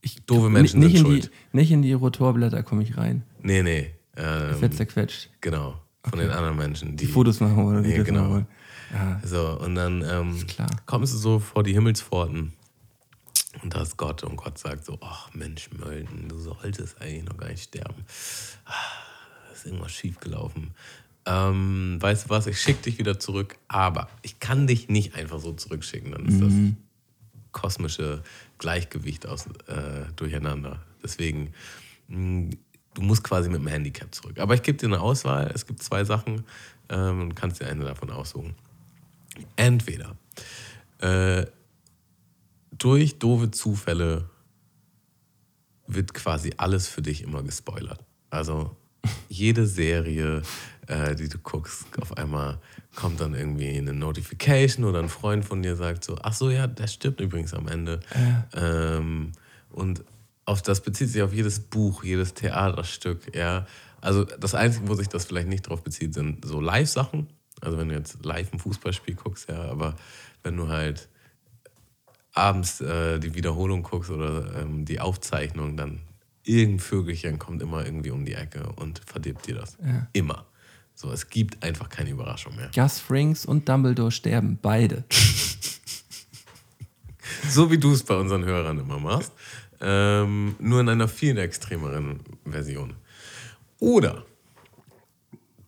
Ich, 0.00 0.22
Doofe 0.26 0.48
Menschen 0.48 0.80
nicht, 0.80 0.96
sind 0.96 1.06
in 1.06 1.14
die, 1.14 1.20
schuld. 1.22 1.30
nicht 1.52 1.70
in 1.70 1.82
die 1.82 1.92
Rotorblätter 1.92 2.62
komme 2.62 2.82
ich 2.82 2.96
rein. 2.96 3.22
Nee, 3.42 3.62
nee. 3.62 3.90
Ich 4.16 4.22
Ähm, 4.22 4.60
werde 4.60 4.70
zerquetscht. 4.76 5.30
genau. 5.40 5.80
Von 6.04 6.18
den 6.20 6.30
anderen 6.30 6.56
Menschen. 6.56 6.96
Die, 6.96 7.06
Die 7.06 7.12
Fotos 7.12 7.40
machen 7.40 7.64
oder 7.64 7.80
Nee, 7.80 8.02
genau. 8.02 8.20
machen 8.22 8.32
wollen. 8.32 8.46
Ja, 8.92 9.20
So, 9.24 9.58
und 9.60 9.74
dann 9.74 10.02
ähm, 10.02 10.46
kommst 10.86 11.12
du 11.12 11.18
so 11.18 11.38
vor 11.38 11.62
die 11.62 11.72
Himmelspforten 11.74 12.52
und 13.62 13.74
da 13.74 13.82
ist 13.82 13.96
Gott 13.96 14.22
und 14.22 14.36
Gott 14.36 14.56
sagt 14.58 14.84
so, 14.86 14.96
ach 15.02 15.28
Mensch, 15.34 15.68
Mölden, 15.72 16.28
du 16.28 16.38
solltest 16.38 17.00
eigentlich 17.02 17.24
noch 17.24 17.36
gar 17.36 17.48
nicht 17.48 17.64
sterben. 17.64 18.04
Ah, 18.64 18.72
ist 19.52 19.66
irgendwas 19.66 19.92
schiefgelaufen. 19.92 20.70
Ähm, 21.30 21.98
weißt 22.00 22.24
du 22.24 22.30
was, 22.30 22.46
ich 22.46 22.58
schicke 22.58 22.84
dich 22.84 22.98
wieder 22.98 23.18
zurück, 23.18 23.56
aber 23.68 24.08
ich 24.22 24.40
kann 24.40 24.66
dich 24.66 24.88
nicht 24.88 25.14
einfach 25.14 25.38
so 25.40 25.52
zurückschicken, 25.52 26.12
dann 26.12 26.26
ist 26.26 26.40
das 26.40 26.52
kosmische 27.52 28.22
Gleichgewicht 28.56 29.26
aus, 29.26 29.46
äh, 29.66 30.10
durcheinander. 30.16 30.80
Deswegen, 31.02 31.52
mh, 32.08 32.52
du 32.94 33.02
musst 33.02 33.24
quasi 33.24 33.50
mit 33.50 33.60
dem 33.60 33.66
Handicap 33.66 34.14
zurück. 34.14 34.38
Aber 34.38 34.54
ich 34.54 34.62
gebe 34.62 34.78
dir 34.78 34.86
eine 34.86 35.00
Auswahl, 35.00 35.50
es 35.54 35.66
gibt 35.66 35.82
zwei 35.82 36.02
Sachen 36.04 36.44
ähm, 36.88 37.20
und 37.20 37.34
kannst 37.34 37.60
dir 37.60 37.66
eine 37.66 37.84
davon 37.84 38.10
aussuchen. 38.10 38.54
Entweder 39.56 40.16
äh, 40.98 41.44
durch 42.72 43.18
doofe 43.18 43.50
Zufälle 43.50 44.30
wird 45.86 46.14
quasi 46.14 46.54
alles 46.56 46.88
für 46.88 47.02
dich 47.02 47.22
immer 47.22 47.42
gespoilert. 47.42 48.00
Also 48.30 48.76
jede 49.28 49.66
Serie, 49.66 50.42
äh, 50.88 51.14
die 51.14 51.28
du 51.28 51.38
guckst, 51.38 51.86
auf 52.00 52.16
einmal 52.16 52.58
kommt 52.96 53.20
dann 53.20 53.34
irgendwie 53.34 53.76
eine 53.76 53.92
Notification 53.92 54.84
oder 54.84 54.98
ein 54.98 55.08
Freund 55.08 55.44
von 55.44 55.62
dir 55.62 55.76
sagt 55.76 56.02
so, 56.02 56.16
ach 56.22 56.32
so, 56.32 56.50
ja, 56.50 56.66
der 56.66 56.86
stirbt 56.86 57.20
übrigens 57.20 57.54
am 57.54 57.68
Ende. 57.68 58.00
Ähm, 58.54 59.32
und 59.70 60.02
auf 60.44 60.62
das 60.62 60.80
bezieht 60.80 61.10
sich 61.10 61.22
auf 61.22 61.32
jedes 61.32 61.60
Buch, 61.60 62.02
jedes 62.02 62.34
Theaterstück, 62.34 63.34
ja. 63.36 63.66
Also 64.00 64.24
das 64.24 64.54
Einzige, 64.54 64.88
wo 64.88 64.94
sich 64.94 65.08
das 65.08 65.26
vielleicht 65.26 65.48
nicht 65.48 65.68
drauf 65.68 65.82
bezieht, 65.82 66.14
sind 66.14 66.44
so 66.44 66.60
Live-Sachen. 66.60 67.28
Also 67.60 67.76
wenn 67.76 67.88
du 67.88 67.94
jetzt 67.94 68.24
live 68.24 68.52
ein 68.52 68.58
Fußballspiel 68.58 69.14
guckst, 69.16 69.48
ja, 69.48 69.62
aber 69.62 69.96
wenn 70.42 70.56
du 70.56 70.68
halt 70.68 71.08
abends 72.32 72.80
äh, 72.80 73.18
die 73.18 73.34
Wiederholung 73.34 73.82
guckst 73.82 74.10
oder 74.10 74.62
ähm, 74.62 74.84
die 74.84 75.00
Aufzeichnung, 75.00 75.76
dann 75.76 76.00
irgendein 76.44 76.80
Vögelchen 76.80 77.38
kommt 77.38 77.60
immer 77.60 77.84
irgendwie 77.84 78.10
um 78.10 78.24
die 78.24 78.34
Ecke 78.34 78.72
und 78.76 79.02
verdirbt 79.04 79.46
dir 79.46 79.56
das. 79.56 79.76
Immer. 80.12 80.46
So, 81.00 81.12
es 81.12 81.30
gibt 81.30 81.62
einfach 81.62 81.88
keine 81.88 82.10
Überraschung 82.10 82.56
mehr. 82.56 82.72
Gus 82.74 82.98
Frings 82.98 83.46
und 83.46 83.68
Dumbledore 83.68 84.10
sterben, 84.10 84.58
beide. 84.60 85.04
So 87.48 87.70
wie 87.70 87.78
du 87.78 87.92
es 87.92 88.02
bei 88.02 88.16
unseren 88.16 88.44
Hörern 88.44 88.78
immer 88.80 88.98
machst. 88.98 89.32
Ähm, 89.80 90.56
nur 90.58 90.80
in 90.80 90.88
einer 90.88 91.06
viel 91.06 91.38
extremeren 91.38 92.20
Version. 92.44 92.94
Oder 93.78 94.24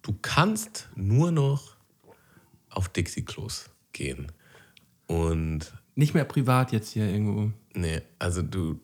du 0.03 0.15
kannst 0.21 0.89
nur 0.97 1.31
noch 1.31 1.77
auf 2.71 2.89
Dixie-Klos 2.89 3.71
gehen. 3.93 4.33
Und 5.07 5.73
Nicht 5.95 6.13
mehr 6.13 6.25
privat 6.25 6.73
jetzt 6.73 6.91
hier 6.91 7.09
irgendwo. 7.09 7.53
Nee, 7.75 8.03
also 8.19 8.43
du, 8.43 8.81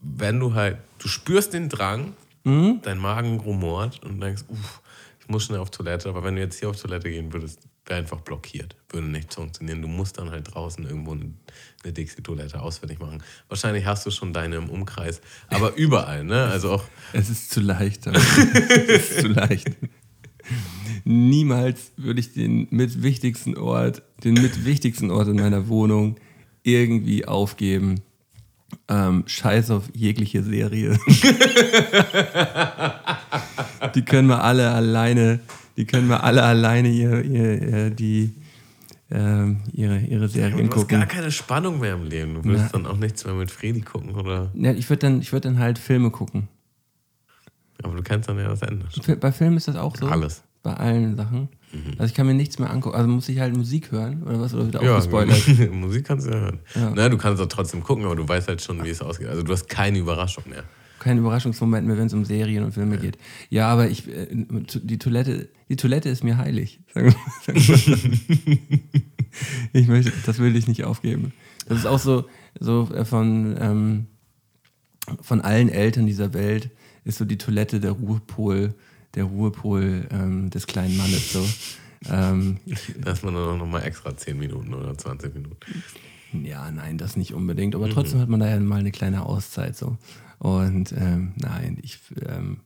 wenn 0.00 0.38
du 0.38 0.54
halt, 0.54 0.78
du 0.98 1.08
spürst 1.08 1.52
den 1.52 1.68
Drang, 1.68 2.14
dein 2.44 2.98
Magen 2.98 3.40
rumort 3.40 4.02
und 4.04 4.20
denkst, 4.20 4.44
uff, 4.48 4.82
ich 5.24 5.30
muss 5.30 5.44
schnell 5.44 5.58
auf 5.58 5.70
Toilette, 5.70 6.10
aber 6.10 6.22
wenn 6.22 6.36
du 6.36 6.42
jetzt 6.42 6.58
hier 6.58 6.68
auf 6.68 6.78
Toilette 6.78 7.08
gehen 7.08 7.32
würdest, 7.32 7.60
wäre 7.86 8.00
einfach 8.00 8.20
blockiert, 8.20 8.76
würde 8.90 9.06
nicht 9.06 9.32
funktionieren. 9.32 9.80
Du 9.80 9.88
musst 9.88 10.18
dann 10.18 10.30
halt 10.30 10.54
draußen 10.54 10.84
irgendwo 10.84 11.12
eine, 11.12 11.32
eine 11.82 11.92
Dixie-Toilette 11.94 12.60
auswendig 12.60 12.98
machen. 12.98 13.22
Wahrscheinlich 13.48 13.86
hast 13.86 14.04
du 14.04 14.10
schon 14.10 14.34
deine 14.34 14.56
im 14.56 14.68
Umkreis, 14.68 15.22
aber 15.48 15.74
überall, 15.76 16.24
ne? 16.24 16.44
Also 16.44 16.72
auch, 16.72 16.84
Es 17.14 17.30
ist 17.30 17.50
zu 17.50 17.60
leicht. 17.60 18.06
es 18.06 19.12
ist 19.12 19.20
zu 19.20 19.28
leicht. 19.28 19.70
Niemals 21.04 21.92
würde 21.96 22.20
ich 22.20 22.34
den 22.34 22.66
mit 22.70 23.02
wichtigsten 23.02 23.56
Ort, 23.56 24.02
den 24.24 24.34
mit 24.34 24.66
wichtigsten 24.66 25.10
Ort 25.10 25.28
in 25.28 25.36
meiner 25.36 25.68
Wohnung 25.68 26.16
irgendwie 26.64 27.24
aufgeben. 27.24 28.02
Ähm, 28.88 29.24
scheiß 29.26 29.70
auf 29.70 29.84
jegliche 29.94 30.42
Serie. 30.42 30.98
die 33.88 34.02
können 34.02 34.28
wir 34.28 34.42
alle 34.42 34.70
alleine, 34.70 35.40
die 35.76 35.84
können 35.86 36.08
wir 36.08 36.22
alle 36.24 36.42
alleine 36.42 36.88
ihr, 36.88 37.22
ihr, 37.24 37.62
ihr, 37.62 37.90
die, 37.90 38.32
ähm, 39.10 39.60
ihre, 39.72 39.98
ihre 39.98 40.28
Serien 40.28 40.68
Du 40.70 40.76
hast 40.76 40.88
gar 40.88 41.00
gucken. 41.00 41.08
keine 41.16 41.30
Spannung 41.30 41.80
mehr 41.80 41.94
im 41.94 42.04
Leben. 42.04 42.34
Du 42.34 42.44
willst 42.44 42.74
dann 42.74 42.86
auch 42.86 42.96
nichts 42.96 43.24
mehr 43.24 43.34
mit 43.34 43.50
Fredi 43.50 43.80
gucken, 43.80 44.14
oder? 44.14 44.50
Ja, 44.54 44.72
ich 44.72 44.88
würde 44.88 45.00
dann, 45.00 45.20
ich 45.20 45.32
würd 45.32 45.44
dann 45.44 45.58
halt 45.58 45.78
Filme 45.78 46.10
gucken. 46.10 46.48
Aber 47.82 47.96
du 47.96 48.02
kennst 48.02 48.28
dann 48.28 48.38
ja 48.38 48.48
das 48.48 48.62
Ende. 48.62 48.86
Fi- 49.02 49.16
Bei 49.16 49.32
Filmen 49.32 49.56
ist 49.56 49.68
das 49.68 49.76
auch 49.76 49.96
so? 49.96 50.06
Alles. 50.06 50.42
Bei 50.62 50.74
allen 50.74 51.16
Sachen. 51.16 51.48
Also 51.98 52.04
ich 52.04 52.14
kann 52.14 52.26
mir 52.26 52.34
nichts 52.34 52.58
mehr 52.60 52.70
angucken. 52.70 52.94
Also 52.96 53.08
muss 53.08 53.28
ich 53.28 53.40
halt 53.40 53.54
Musik 53.56 53.90
hören 53.90 54.22
oder 54.22 54.40
was? 54.40 54.54
Oder 54.54 54.68
wieder 54.68 54.82
Ja, 54.82 54.92
aufgespoilert? 54.96 55.72
Musik 55.72 56.06
kannst 56.06 56.26
du 56.26 56.30
ja 56.30 56.36
hören. 56.38 56.60
Ja. 56.76 56.92
Na, 56.94 57.08
du 57.08 57.18
kannst 57.18 57.42
auch 57.42 57.48
trotzdem 57.48 57.82
gucken, 57.82 58.04
aber 58.04 58.14
du 58.14 58.26
weißt 58.26 58.46
halt 58.48 58.62
schon, 58.62 58.82
wie 58.84 58.90
es 58.90 59.02
ausgeht. 59.02 59.26
Also 59.26 59.42
du 59.42 59.52
hast 59.52 59.68
keine 59.68 59.98
Überraschung 59.98 60.44
mehr. 60.48 60.62
Kein 61.04 61.18
Überraschungsmoment 61.18 61.86
mehr, 61.86 61.98
wenn 61.98 62.06
es 62.06 62.14
um 62.14 62.24
Serien 62.24 62.64
und 62.64 62.72
Filme 62.72 62.96
geht. 62.98 63.18
Ja, 63.50 63.68
aber 63.68 63.88
ich, 63.90 64.08
äh, 64.08 64.26
die 64.32 64.98
Toilette, 64.98 65.50
die 65.68 65.76
Toilette 65.76 66.08
ist 66.08 66.24
mir 66.24 66.38
heilig. 66.38 66.80
Sagen 66.94 67.08
wir- 67.08 67.16
sagen 67.44 67.58
wir 67.58 67.76
so. 67.76 68.88
ich 69.74 69.86
möchte, 69.86 70.12
das 70.24 70.38
will 70.38 70.56
ich 70.56 70.66
nicht 70.66 70.84
aufgeben. 70.84 71.32
Das 71.68 71.78
ist 71.78 71.86
auch 71.86 71.98
so, 71.98 72.24
so 72.58 72.88
äh, 72.94 73.04
von, 73.04 73.56
ähm, 73.60 74.06
von 75.20 75.40
allen 75.42 75.68
Eltern 75.68 76.06
dieser 76.06 76.32
Welt 76.32 76.70
ist 77.04 77.18
so 77.18 77.24
die 77.26 77.36
Toilette 77.38 77.80
der 77.80 77.92
Ruhepol, 77.92 78.74
der 79.14 79.24
Ruhepol 79.24 80.06
ähm, 80.10 80.48
des 80.50 80.66
kleinen 80.66 80.96
Mannes. 80.96 81.32
So. 81.32 81.46
Ähm, 82.10 82.58
ich, 82.66 82.94
Da 82.98 83.12
ist 83.12 83.22
man 83.24 83.34
dann 83.34 83.44
auch 83.44 83.58
nochmal 83.58 83.82
extra 83.84 84.16
10 84.16 84.38
Minuten 84.38 84.72
oder 84.72 84.96
20 84.96 85.34
Minuten. 85.34 85.56
Ja, 86.44 86.70
nein, 86.70 86.98
das 86.98 87.16
nicht 87.16 87.32
unbedingt. 87.34 87.74
Aber 87.74 87.88
trotzdem 87.90 88.20
hat 88.20 88.28
man 88.28 88.40
da 88.40 88.48
ja 88.48 88.58
mal 88.58 88.80
eine 88.80 88.90
kleine 88.90 89.24
Auszeit 89.26 89.76
so. 89.76 89.96
Und 90.44 90.92
ähm, 90.92 91.32
nein, 91.36 91.78
ich 91.80 92.00
ähm, 92.28 92.58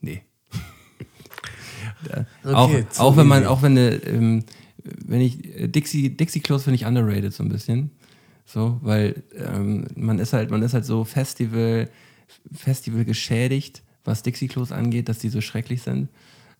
nee. 0.00 0.22
Da- 2.04 2.24
auch, 2.54 2.70
auch 2.98 3.16
wenn 3.16 3.26
man, 3.26 3.46
auch 3.46 3.62
wenn 3.62 3.72
eine, 3.72 3.94
ähm, 4.04 4.44
wenn 4.84 5.20
ich 5.20 5.44
äh, 5.56 5.66
Dixie, 5.66 6.16
Dixie 6.16 6.38
Close 6.38 6.62
finde 6.62 6.76
ich 6.76 6.86
underrated 6.86 7.34
so 7.34 7.42
ein 7.42 7.48
bisschen. 7.48 7.90
So, 8.44 8.78
weil 8.80 9.24
ähm, 9.34 9.88
man 9.96 10.20
ist 10.20 10.34
halt, 10.34 10.52
man 10.52 10.62
ist 10.62 10.72
halt 10.72 10.84
so 10.84 11.02
Festival, 11.02 11.90
Festival 12.52 13.04
geschädigt, 13.04 13.82
was 14.04 14.22
Dixie 14.22 14.46
Klos 14.46 14.70
angeht, 14.70 15.08
dass 15.08 15.18
die 15.18 15.28
so 15.28 15.40
schrecklich 15.40 15.82
sind. 15.82 16.08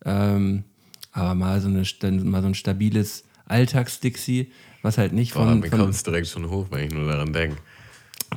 Ähm, 0.04 0.64
aber 1.12 1.36
mal 1.36 1.60
so, 1.60 1.68
eine, 1.68 1.84
dann 2.00 2.28
mal 2.28 2.42
so 2.42 2.48
ein 2.48 2.56
stabiles 2.56 3.22
Alltags-Dixie, 3.44 4.50
was 4.82 4.98
halt 4.98 5.12
nicht 5.12 5.32
Boah, 5.34 5.46
von, 5.46 5.60
mir 5.60 5.70
von 5.70 5.78
kommt 5.78 5.94
es 5.94 6.02
direkt 6.02 6.26
schon 6.26 6.50
hoch, 6.50 6.66
wenn 6.70 6.88
ich 6.88 6.92
nur 6.92 7.06
daran 7.08 7.32
denke. 7.32 7.56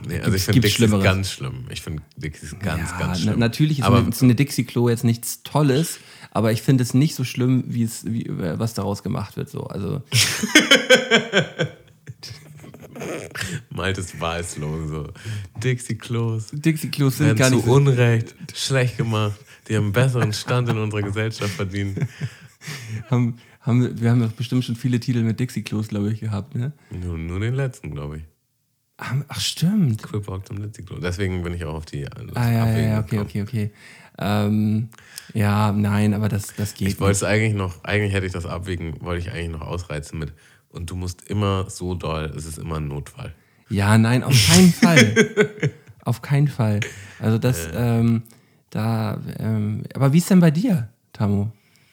Nee, 0.07 0.19
also 0.19 0.35
ich 0.35 0.43
finde 0.43 0.61
Dixie 0.61 0.75
Schlimmeres? 0.75 1.03
ganz 1.03 1.31
schlimm. 1.31 1.65
Ich 1.69 1.81
finde 1.81 2.03
Dixie 2.15 2.55
ganz, 2.57 2.91
ja, 2.91 2.97
ganz 2.97 2.99
na, 2.99 3.15
schlimm. 3.15 3.39
natürlich 3.39 3.79
ist 3.79 3.85
aber 3.85 3.99
eine, 3.99 4.09
ist 4.09 4.23
eine 4.23 4.35
Dixie-Klo 4.35 4.89
jetzt 4.89 5.03
nichts 5.03 5.43
Tolles, 5.43 5.99
aber 6.31 6.51
ich 6.51 6.61
finde 6.61 6.83
es 6.83 6.93
nicht 6.93 7.15
so 7.15 7.23
schlimm, 7.23 7.63
wie 7.67 7.83
es, 7.83 8.05
wie, 8.05 8.25
äh, 8.27 8.59
was 8.59 8.73
daraus 8.73 9.03
gemacht 9.03 9.35
wird. 9.37 9.49
So. 9.49 9.63
Also, 9.63 10.01
Maltes 13.69 14.19
Wahlslogan 14.19 14.87
so. 14.89 15.07
Dixie 15.63 15.95
Klos 15.95 16.47
Dixie-Klos 16.51 17.17
sind 17.17 17.37
gar 17.37 17.49
zu 17.49 17.55
nicht 17.55 17.65
so, 17.65 17.71
Unrecht 17.71 18.35
schlecht 18.53 18.97
gemacht. 18.97 19.39
Die 19.67 19.75
haben 19.75 19.85
einen 19.85 19.93
besseren 19.93 20.33
Stand 20.33 20.69
in 20.69 20.77
unserer 20.77 21.03
Gesellschaft 21.03 21.51
verdient. 21.51 21.99
haben, 23.09 23.37
haben, 23.61 24.01
wir 24.01 24.11
haben 24.11 24.21
doch 24.21 24.31
bestimmt 24.31 24.65
schon 24.65 24.75
viele 24.75 24.99
Titel 24.99 25.23
mit 25.23 25.39
Dixie-Klos, 25.39 25.87
glaube 25.89 26.11
ich, 26.11 26.19
gehabt. 26.19 26.55
Ne? 26.55 26.73
Nur, 26.89 27.17
nur 27.17 27.39
den 27.39 27.53
letzten, 27.53 27.91
glaube 27.91 28.17
ich. 28.17 28.23
Ach, 28.99 29.39
stimmt. 29.39 30.03
Quipbock 30.03 30.45
zum 30.45 30.57
Klo. 30.71 30.99
Deswegen 30.99 31.41
bin 31.43 31.53
ich 31.53 31.63
auch 31.65 31.75
auf 31.75 31.85
die 31.85 32.01
das 32.03 32.35
Ah, 32.35 32.51
ja, 32.51 32.63
Abwägen 32.63 32.89
ja, 32.89 32.99
okay, 32.99 33.09
gekommen. 33.17 33.27
okay, 33.29 33.41
okay. 33.41 33.71
Ähm, 34.17 34.89
ja, 35.33 35.71
nein, 35.71 36.13
aber 36.13 36.27
das, 36.27 36.53
das 36.55 36.73
geht 36.73 36.89
Ich 36.89 36.99
wollte 36.99 37.13
es 37.13 37.23
eigentlich 37.23 37.53
noch, 37.53 37.83
eigentlich 37.85 38.13
hätte 38.13 38.25
ich 38.25 38.33
das 38.33 38.45
Abwägen, 38.45 38.99
wollte 38.99 39.21
ich 39.21 39.31
eigentlich 39.33 39.51
noch 39.51 39.61
ausreizen 39.61 40.19
mit. 40.19 40.33
Und 40.69 40.89
du 40.89 40.95
musst 40.95 41.29
immer 41.29 41.69
so 41.69 41.95
doll, 41.95 42.31
es 42.35 42.45
ist 42.45 42.57
immer 42.57 42.75
ein 42.77 42.87
Notfall. 42.89 43.33
Ja, 43.69 43.97
nein, 43.97 44.23
auf 44.23 44.35
keinen 44.47 44.73
Fall. 44.73 45.15
auf 46.03 46.21
keinen 46.21 46.47
Fall. 46.49 46.81
Also 47.19 47.37
das, 47.37 47.69
ähm, 47.73 48.23
da, 48.69 49.19
ähm, 49.37 49.83
aber 49.93 50.11
wie 50.11 50.17
ist 50.17 50.29
denn 50.29 50.41
bei 50.41 50.51
dir, 50.51 50.89
Tamu? 51.13 51.47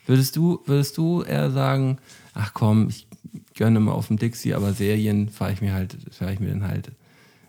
Würdest 0.06 0.36
du, 0.36 0.60
würdest 0.66 0.96
du 0.98 1.22
eher 1.22 1.50
sagen, 1.50 1.98
ach 2.34 2.52
komm, 2.54 2.88
ich 2.88 3.06
gönne 3.54 3.80
mal 3.80 3.92
auf 3.92 4.08
dem 4.08 4.18
Dixie, 4.18 4.54
aber 4.54 4.72
Serien 4.72 5.28
fahre 5.28 5.52
ich 5.52 5.60
mir 5.60 5.72
halt, 5.72 5.96
fahre 6.10 6.32
ich 6.32 6.40
mir 6.40 6.50
dann 6.50 6.66
halt 6.66 6.92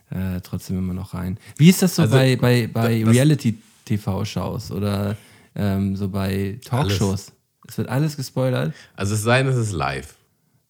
äh, 0.09 0.41
trotzdem 0.41 0.77
immer 0.77 0.93
noch 0.93 1.13
rein. 1.13 1.37
Wie 1.57 1.69
ist 1.69 1.81
das 1.81 1.95
so 1.95 2.03
Also, 2.03 2.15
bei, 2.15 2.35
bei, 2.35 2.67
bei 2.67 3.03
Reality-TV-Shows 3.03 4.71
oder 4.71 5.17
ähm, 5.55 5.95
so 5.95 6.09
bei 6.09 6.59
Talkshows? 6.63 7.31
Es 7.67 7.77
wird 7.77 7.89
alles 7.89 8.15
gespoilert. 8.15 8.73
Also 8.95 9.15
es 9.15 9.23
sei 9.23 9.43
denn, 9.43 9.51
es 9.51 9.57
ist 9.57 9.73
live. 9.73 10.15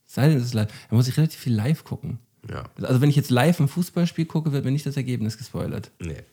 Sei 0.05 0.29
denn, 0.29 0.37
es 0.37 0.45
ist 0.45 0.53
live. 0.53 0.71
Da 0.89 0.95
muss 0.95 1.07
ich 1.07 1.17
relativ 1.17 1.39
viel 1.39 1.53
live 1.53 1.83
gucken. 1.83 2.19
Ja. 2.49 2.63
Also 2.81 3.01
wenn 3.01 3.09
ich 3.09 3.15
jetzt 3.15 3.29
live 3.29 3.59
ein 3.59 3.67
Fußballspiel 3.67 4.25
gucke, 4.25 4.51
wird 4.51 4.65
mir 4.65 4.71
nicht 4.71 4.85
das 4.85 4.97
Ergebnis 4.97 5.37
gespoilert. 5.37 5.91
Nee. 5.99 6.23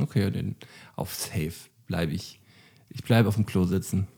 Okay, 0.00 0.30
dann 0.30 0.56
auf 0.96 1.14
Safe 1.14 1.52
bleibe 1.86 2.12
ich. 2.12 2.40
Ich 2.88 3.04
bleibe 3.04 3.28
auf 3.28 3.36
dem 3.36 3.46
Klo 3.46 3.64
sitzen. 3.64 4.08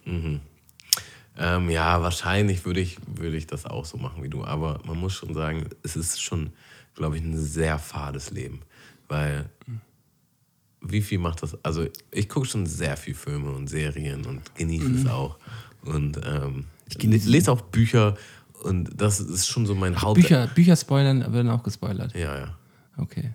Ähm, 1.38 1.70
ja, 1.70 2.02
wahrscheinlich 2.02 2.64
würde 2.64 2.80
ich, 2.80 2.98
würde 3.06 3.36
ich 3.36 3.46
das 3.46 3.64
auch 3.64 3.84
so 3.84 3.96
machen 3.96 4.22
wie 4.22 4.28
du. 4.28 4.44
Aber 4.44 4.80
man 4.86 4.98
muss 4.98 5.14
schon 5.14 5.34
sagen, 5.34 5.66
es 5.82 5.96
ist 5.96 6.20
schon, 6.20 6.50
glaube 6.94 7.16
ich, 7.16 7.22
ein 7.22 7.38
sehr 7.38 7.78
fades 7.78 8.30
Leben. 8.30 8.60
Weil 9.08 9.48
wie 10.80 11.02
viel 11.02 11.18
macht 11.18 11.42
das? 11.42 11.56
Also 11.64 11.86
ich 12.10 12.28
gucke 12.28 12.46
schon 12.46 12.66
sehr 12.66 12.96
viel 12.96 13.14
Filme 13.14 13.50
und 13.52 13.68
Serien 13.68 14.26
und 14.26 14.54
genieße 14.54 14.92
es 14.94 15.06
auch. 15.06 15.38
Und 15.84 16.20
ähm, 16.24 16.66
ich 16.88 17.24
lese 17.24 17.52
auch 17.52 17.60
Bücher 17.60 18.16
und 18.62 18.90
das 18.94 19.20
ist 19.20 19.48
schon 19.48 19.66
so 19.66 19.74
mein 19.74 20.00
Haupt... 20.00 20.20
Bücher, 20.20 20.46
Bücher 20.48 20.76
spoilern 20.76 21.32
werden 21.32 21.50
auch 21.50 21.62
gespoilert. 21.62 22.14
Ja, 22.14 22.38
ja. 22.38 22.56
Okay. 22.96 23.32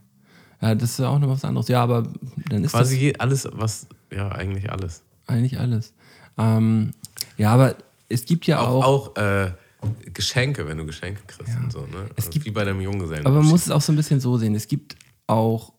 Ja, 0.62 0.76
das 0.76 0.92
ist 0.92 1.02
auch 1.02 1.20
noch 1.20 1.30
was 1.30 1.44
anderes. 1.46 1.68
Ja, 1.68 1.84
aber 1.84 2.08
dann 2.50 2.64
ist 2.64 2.72
Quasi 2.72 3.12
das 3.12 3.20
alles, 3.20 3.48
was, 3.52 3.88
ja, 4.12 4.30
eigentlich 4.30 4.72
alles. 4.72 5.04
eigentlich 5.28 5.60
alles. 5.60 5.94
Ähm, 6.38 6.94
ja, 7.38 7.54
aber 7.54 7.76
es 8.10 8.26
gibt 8.26 8.48
ja 8.48 8.60
auch. 8.60 8.84
Auch, 8.84 9.08
auch 9.16 9.18
äh, 9.18 9.52
Geschenke, 10.14 10.68
wenn 10.68 10.78
du 10.78 10.86
Geschenke 10.86 11.22
kriegst 11.28 11.56
und 11.56 11.72
so, 11.72 11.82
ne? 11.86 12.10
Es 12.16 12.30
gibt- 12.30 12.46
wie 12.46 12.52
bei 12.52 12.64
deinem 12.66 12.82
Junggesellen. 12.82 13.26
Aber 13.26 13.38
man 13.38 13.46
muss 13.46 13.66
es 13.66 13.72
auch 13.72 13.82
so 13.82 13.92
ein 13.94 13.96
bisschen 13.96 14.20
so 14.20 14.38
sehen. 14.38 14.56
Es 14.56 14.68
gibt 14.68 14.96
auch, 15.28 15.74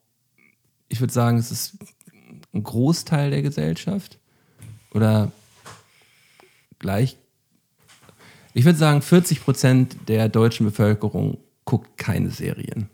ich 0.88 1.00
würde 1.00 1.12
sagen, 1.12 1.38
es 1.38 1.50
ist 1.50 1.76
ein 2.54 2.62
Großteil 2.62 3.30
der 3.30 3.42
Gesellschaft 3.42 4.18
oder 4.92 5.32
gleich. 6.78 7.16
Ich 8.54 8.64
würde 8.64 8.78
sagen, 8.78 9.02
40 9.02 9.42
Prozent 9.42 9.96
der 10.08 10.28
deutschen 10.28 10.64
Bevölkerung 10.66 11.38
guckt 11.64 11.98
keine 11.98 12.30
Serien. 12.30 12.88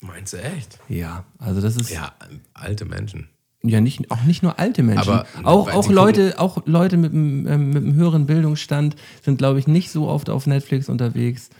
Meinst 0.00 0.32
du 0.32 0.38
echt? 0.42 0.78
Ja, 0.88 1.24
also 1.38 1.60
das 1.60 1.76
ist 1.76 1.90
ja, 1.90 2.14
Ja, 2.20 2.28
alte 2.54 2.84
Menschen. 2.86 3.28
Nicht, 3.62 4.10
auch 4.10 4.22
nicht 4.24 4.42
nur 4.42 4.58
alte 4.58 4.82
Menschen. 4.82 5.10
Aber, 5.12 5.26
auch 5.44 5.72
auch 5.72 5.88
Leute, 5.90 6.38
auch 6.38 6.62
Leute 6.66 6.96
mit, 6.96 7.12
einem, 7.12 7.46
ähm, 7.46 7.68
mit 7.70 7.84
einem 7.84 7.94
höheren 7.94 8.26
Bildungsstand 8.26 8.96
sind, 9.22 9.38
glaube 9.38 9.58
ich, 9.58 9.66
nicht 9.66 9.90
so 9.90 10.08
oft 10.08 10.30
auf 10.30 10.46
Netflix 10.46 10.88
unterwegs 10.88 11.50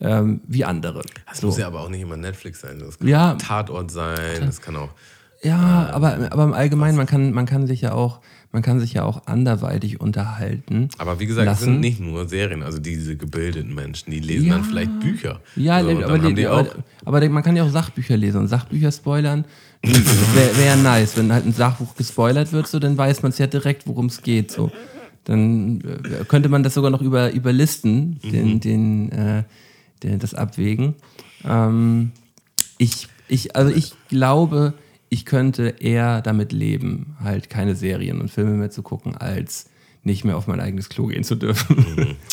ähm, 0.00 0.40
wie 0.46 0.64
andere. 0.64 1.02
Das 1.28 1.38
So. 1.40 1.48
muss 1.48 1.58
ja 1.58 1.66
aber 1.66 1.80
auch 1.80 1.88
nicht 1.88 2.02
immer 2.02 2.16
Netflix 2.16 2.60
sein. 2.60 2.78
Das 2.78 2.98
kann 2.98 3.08
Ja. 3.08 3.34
Tatort 3.34 3.90
sein, 3.90 4.40
das 4.46 4.60
kann 4.60 4.76
auch. 4.76 4.90
Ja, 5.42 5.90
aber, 5.92 6.32
aber 6.32 6.44
im 6.44 6.52
Allgemeinen, 6.52 6.96
man 6.96 7.06
kann, 7.06 7.32
man 7.32 7.46
kann 7.46 7.66
sich 7.66 7.80
ja 7.82 7.92
auch, 7.92 8.20
man 8.50 8.62
kann 8.62 8.80
sich 8.80 8.94
ja 8.94 9.04
auch 9.04 9.26
anderweitig 9.26 10.00
unterhalten. 10.00 10.88
Aber 10.98 11.20
wie 11.20 11.26
gesagt, 11.26 11.46
es 11.46 11.60
lassen. 11.60 11.64
sind 11.74 11.80
nicht 11.80 12.00
nur 12.00 12.26
Serien, 12.28 12.62
also 12.64 12.78
diese 12.80 13.16
gebildeten 13.16 13.74
Menschen, 13.74 14.10
die 14.10 14.18
lesen 14.20 14.46
Ja. 14.48 14.54
dann 14.54 14.64
vielleicht 14.64 14.98
Bücher. 15.00 15.40
Ja, 15.54 15.80
so, 15.82 15.90
und 15.90 16.02
aber, 16.02 16.22
haben 16.22 16.34
die 16.34 16.46
aber, 16.46 16.66
aber 17.04 17.28
man 17.28 17.42
kann 17.44 17.54
ja 17.54 17.62
auch 17.64 17.70
Sachbücher 17.70 18.16
lesen 18.16 18.38
und 18.40 18.48
Sachbücher 18.48 18.90
spoilern. 18.90 19.44
Wäre 19.82 20.56
wär 20.58 20.76
nice, 20.76 21.16
wenn 21.16 21.32
halt 21.32 21.46
ein 21.46 21.52
Sachbuch 21.52 21.94
gespoilert 21.94 22.52
wird, 22.52 22.66
so, 22.66 22.80
dann 22.80 22.98
weiß 22.98 23.22
man 23.22 23.30
es 23.30 23.38
ja 23.38 23.46
direkt, 23.46 23.86
worum 23.86 24.06
es 24.06 24.22
geht. 24.22 24.50
So. 24.50 24.72
Dann 25.24 25.80
äh, 25.82 26.24
könnte 26.24 26.48
man 26.48 26.62
das 26.64 26.74
sogar 26.74 26.90
noch 26.90 27.02
über, 27.02 27.30
überlisten, 27.32 28.18
den, 28.24 28.54
Mhm. 28.54 28.60
den, 28.60 29.12
äh, 29.12 29.42
den, 30.02 30.18
das 30.18 30.34
Abwägen. 30.34 30.94
Ähm, 31.44 32.10
ich, 32.78 33.08
ich, 33.28 33.54
also 33.54 33.70
ich 33.72 33.92
glaube, 34.08 34.74
ich 35.10 35.24
könnte 35.24 35.76
eher 35.80 36.20
damit 36.22 36.52
leben, 36.52 37.16
halt 37.20 37.50
keine 37.50 37.74
Serien 37.74 38.20
und 38.20 38.30
Filme 38.30 38.52
mehr 38.52 38.70
zu 38.70 38.82
gucken, 38.82 39.16
als 39.16 39.70
nicht 40.02 40.24
mehr 40.24 40.36
auf 40.36 40.46
mein 40.46 40.60
eigenes 40.60 40.88
Klo 40.88 41.06
gehen 41.06 41.24
zu 41.24 41.34
dürfen. 41.34 42.16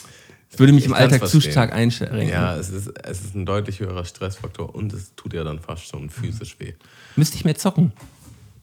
Das 0.51 0.59
würde 0.59 0.71
mich 0.71 0.85
im 0.85 0.91
Mhm. 0.91 0.95
Ich 0.95 0.99
kann's 1.01 1.13
Alltag 1.13 1.27
zu 1.27 1.41
stark 1.41 1.73
einschränken. 1.73 2.29
Ja, 2.29 2.55
es 2.55 2.69
ist, 2.69 2.87
es 3.03 3.25
ist 3.25 3.35
ein 3.35 3.45
deutlich 3.45 3.81
höherer 3.81 4.05
Stressfaktor 4.05 4.73
und 4.73 4.93
es 4.93 5.13
tut 5.15 5.33
ja 5.33 5.43
dann 5.43 5.59
fast 5.59 5.87
schon 5.87 6.09
physisch 6.09 6.57
weh. 6.59 6.73
Müsste 7.17 7.35
ich 7.35 7.43
mehr 7.43 7.55
zocken. 7.55 7.91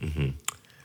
Mhm. 0.01 0.33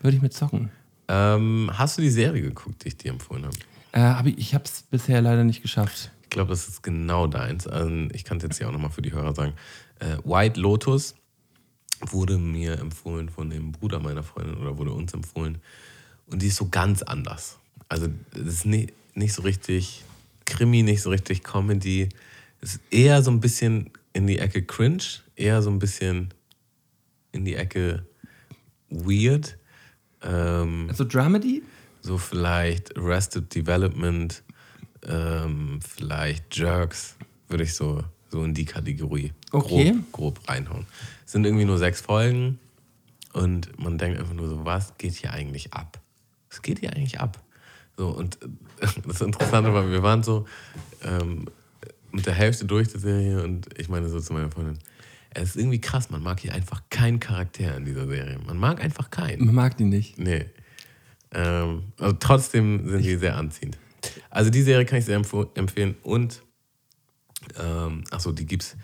Würde 0.01 0.17
ich 0.17 0.21
mehr 0.21 0.31
zocken. 0.31 0.69
Ähm, 1.07 1.71
hast 1.73 1.97
du 1.97 2.01
die 2.01 2.09
Serie 2.09 2.41
geguckt, 2.41 2.83
die 2.83 2.89
ich 2.89 2.97
dir 2.97 3.11
empfohlen 3.11 3.45
habe? 3.45 3.55
Äh, 3.93 3.99
hab 4.01 4.25
ich 4.25 4.37
ich 4.37 4.53
habe 4.53 4.65
es 4.65 4.81
bisher 4.81 5.21
leider 5.21 5.45
nicht 5.45 5.61
geschafft. 5.61 6.11
Ich 6.23 6.29
glaube, 6.29 6.49
das 6.49 6.67
ist 6.67 6.83
genau 6.83 7.25
deins. 7.25 7.67
Also 7.67 7.89
ich 8.11 8.25
kann 8.25 8.37
es 8.37 8.43
jetzt 8.43 8.57
hier 8.57 8.67
auch 8.67 8.73
nochmal 8.73 8.91
für 8.91 9.01
die 9.01 9.13
Hörer 9.13 9.33
sagen. 9.33 9.53
Äh, 9.99 10.17
White 10.25 10.59
Lotus 10.59 11.15
wurde 12.01 12.37
mir 12.37 12.79
empfohlen 12.79 13.29
von 13.29 13.49
dem 13.49 13.71
Bruder 13.71 13.99
meiner 13.99 14.23
Freundin 14.23 14.57
oder 14.57 14.77
wurde 14.77 14.91
uns 14.91 15.13
empfohlen. 15.13 15.59
Und 16.27 16.41
die 16.41 16.47
ist 16.47 16.57
so 16.57 16.67
ganz 16.69 17.01
anders. 17.01 17.57
Also 17.89 18.07
das 18.31 18.41
ist 18.45 18.65
nicht, 18.65 18.93
nicht 19.15 19.33
so 19.33 19.41
richtig 19.41 20.03
Krimi, 20.45 20.83
nicht 20.83 21.01
so 21.01 21.09
richtig 21.09 21.43
Comedy. 21.43 22.09
Es 22.61 22.75
ist 22.75 22.81
eher 22.91 23.21
so 23.23 23.31
ein 23.31 23.39
bisschen 23.39 23.91
in 24.13 24.27
die 24.27 24.39
Ecke 24.39 24.63
cringe, 24.63 25.03
eher 25.35 25.61
so 25.61 25.69
ein 25.69 25.79
bisschen 25.79 26.33
in 27.31 27.45
die 27.45 27.55
Ecke 27.55 28.05
weird. 28.89 29.57
Ähm, 30.21 30.87
Also 30.89 31.03
Dramedy? 31.03 31.63
so 32.01 32.17
vielleicht 32.17 32.97
Arrested 32.97 33.53
Development, 33.53 34.43
ähm, 35.05 35.79
vielleicht 35.81 36.55
Jerks, 36.57 37.15
würde 37.49 37.63
ich 37.65 37.73
so, 37.73 38.03
so 38.29 38.43
in 38.43 38.53
die 38.53 38.65
Kategorie 38.65 39.33
Okay. 39.51 39.91
grob, 39.91 40.11
grob 40.11 40.49
reinhauen. 40.49 40.85
Es 41.27 41.33
sind 41.33 41.45
irgendwie 41.45 41.65
nur 41.65 41.77
sechs 41.77 41.99
Folgen 41.99 42.57
und 43.33 43.77
man 43.77 43.97
denkt 43.97 44.17
einfach 44.17 44.33
nur 44.33 44.47
so, 44.47 44.63
was 44.63 44.97
geht 44.97 45.13
hier 45.13 45.33
eigentlich 45.33 45.73
ab? 45.73 45.99
Was 46.49 46.61
geht 46.61 46.79
hier 46.79 46.93
eigentlich 46.93 47.19
ab? 47.19 47.43
So, 47.97 48.07
und 48.07 48.37
das 49.05 49.19
Interessante 49.19 49.73
war, 49.73 49.91
wir 49.91 50.01
waren 50.03 50.23
so 50.23 50.47
ähm, 51.03 51.47
mit 52.13 52.25
der 52.25 52.33
Hälfte 52.33 52.63
durch 52.63 52.87
der 52.87 53.01
Serie 53.01 53.43
und 53.43 53.67
ich 53.77 53.89
meine 53.89 54.07
so 54.07 54.21
zu 54.21 54.31
meiner 54.31 54.49
Freundin, 54.49 54.79
es 55.31 55.49
ist 55.49 55.55
irgendwie 55.57 55.81
krass, 55.81 56.09
man 56.09 56.23
mag 56.23 56.39
hier 56.39 56.53
einfach 56.53 56.83
keinen 56.89 57.19
Charakter 57.19 57.75
in 57.75 57.83
dieser 57.83 58.07
Serie. 58.07 58.39
Man 58.47 58.57
mag 58.57 58.81
einfach 58.81 59.09
keinen. 59.09 59.47
Man 59.47 59.53
mag 59.53 59.75
die 59.75 59.83
nicht. 59.83 60.17
Nee. 60.17 60.45
Ähm, 61.33 61.91
also 61.99 62.15
trotzdem 62.21 62.87
sind 62.87 63.03
die 63.03 63.17
sehr 63.17 63.35
anziehend. 63.35 63.77
Also 64.29 64.49
die 64.49 64.61
Serie 64.61 64.85
kann 64.85 64.99
ich 64.99 65.05
sehr 65.05 65.17
empf 65.17 65.35
empfehlen 65.55 65.97
und 66.03 66.41
ähm, 67.61 68.05
achso, 68.11 68.31
die 68.31 68.45
gibt's. 68.45 68.77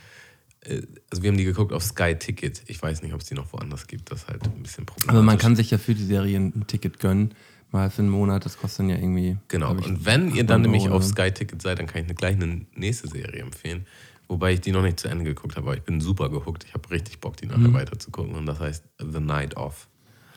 Äh, 0.66 0.82
Also 1.12 1.24
wir 1.24 1.30
haben 1.30 1.38
die 1.38 1.44
geguckt 1.44 1.74
auf 1.74 1.84
Sky 1.84 2.16
Ticket. 2.16 2.64
Ich 2.68 2.82
weiß 2.82 3.02
nicht, 3.04 3.14
ob 3.14 3.22
es 3.22 3.28
die 3.28 3.36
noch 3.36 3.52
woanders 3.54 3.88
gibt. 3.88 4.12
Das 4.12 4.24
ist 4.24 4.28
halt 4.28 4.44
ein 4.44 4.64
bisschen 4.64 4.86
problematisch. 4.86 5.16
Aber 5.18 5.24
man 5.24 5.38
kann 5.38 5.56
sich 5.56 5.72
ja 5.72 5.78
für 5.78 5.94
die 5.96 6.06
Serie 6.06 6.38
ein 6.38 6.66
Ticket 6.68 7.00
gönnen. 7.00 7.34
Mal 7.72 7.90
für 7.90 8.04
einen 8.04 8.10
Monat, 8.12 8.46
das 8.46 8.58
kostet 8.58 8.82
dann 8.82 8.90
ja 8.90 8.98
irgendwie. 8.98 9.38
Genau. 9.48 9.72
Und 9.72 10.06
wenn 10.06 10.28
ihr 10.36 10.44
dann 10.44 10.62
800 10.62 10.62
nämlich 10.62 10.84
Euro 10.84 10.98
auf. 10.98 11.04
Sky 11.06 11.32
Ticket 11.32 11.62
seid, 11.62 11.80
dann 11.80 11.88
kann 11.88 12.06
ich 12.08 12.16
gleich 12.16 12.36
eine 12.36 12.66
nächste 12.76 13.08
Serie 13.08 13.42
empfehlen. 13.42 13.88
Wobei 14.28 14.54
ich 14.54 14.62
die 14.62 14.72
noch 14.72 14.84
nicht 14.84 15.00
zu 15.00 15.08
Ende 15.08 15.26
geguckt 15.26 15.56
habe, 15.56 15.68
aber 15.68 15.76
ich 15.78 15.84
bin 15.84 16.00
super 16.00 16.30
gehuckt. 16.30 16.64
Ich 16.66 16.74
habe 16.76 16.90
richtig 16.92 17.20
Bock, 17.20 17.36
die 17.38 17.48
nachher 17.48 17.70
Mhm. 17.70 17.74
weiter 17.74 17.98
zu 18.00 18.12
gucken. 18.12 18.36
Und 18.36 18.46
das 18.46 18.60
heißt 18.60 18.84
The 19.00 19.20
Night 19.20 19.58
Of. 19.58 19.88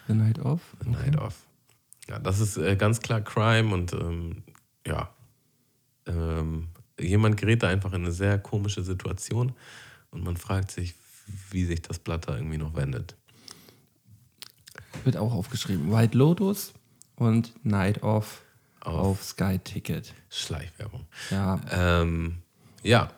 The 0.09 0.15
Night 0.15 0.39
Off. 0.39 0.61
The 0.83 0.91
Night 0.91 1.17
Of. 1.19 1.35
Ja, 2.09 2.19
das 2.19 2.41
ist 2.41 2.57
äh, 2.57 2.75
ganz 2.77 3.01
klar 3.01 3.21
Crime 3.21 3.75
und 3.75 3.93
ähm, 3.93 4.43
ja, 4.87 5.11
ähm, 6.07 6.69
jemand 6.99 7.37
gerät 7.37 7.63
da 7.63 7.69
einfach 7.69 7.93
in 7.93 8.03
eine 8.03 8.13
sehr 8.13 8.39
komische 8.39 8.83
Situation 8.83 9.53
und 10.11 10.25
man 10.25 10.37
fragt 10.37 10.71
sich, 10.71 10.95
wie 11.51 11.65
sich 11.65 11.83
das 11.83 11.99
Blatt 11.99 12.29
da 12.29 12.37
irgendwie 12.37 12.59
noch 12.59 12.75
wendet. 12.75 13.15
Wird 15.05 15.17
auch 15.17 15.33
aufgeschrieben. 15.33 15.93
White 15.93 16.17
Lotus 16.17 16.73
und 17.17 17.53
Night 17.65 18.03
Off 18.03 18.43
Auf. 18.81 18.95
auf 18.95 19.23
Sky 19.25 19.59
Ticket. 19.59 20.15
Schleichwerbung. 20.31 21.07
Ja. 21.31 21.61
Ähm, 21.71 22.39
ja, 22.83 23.11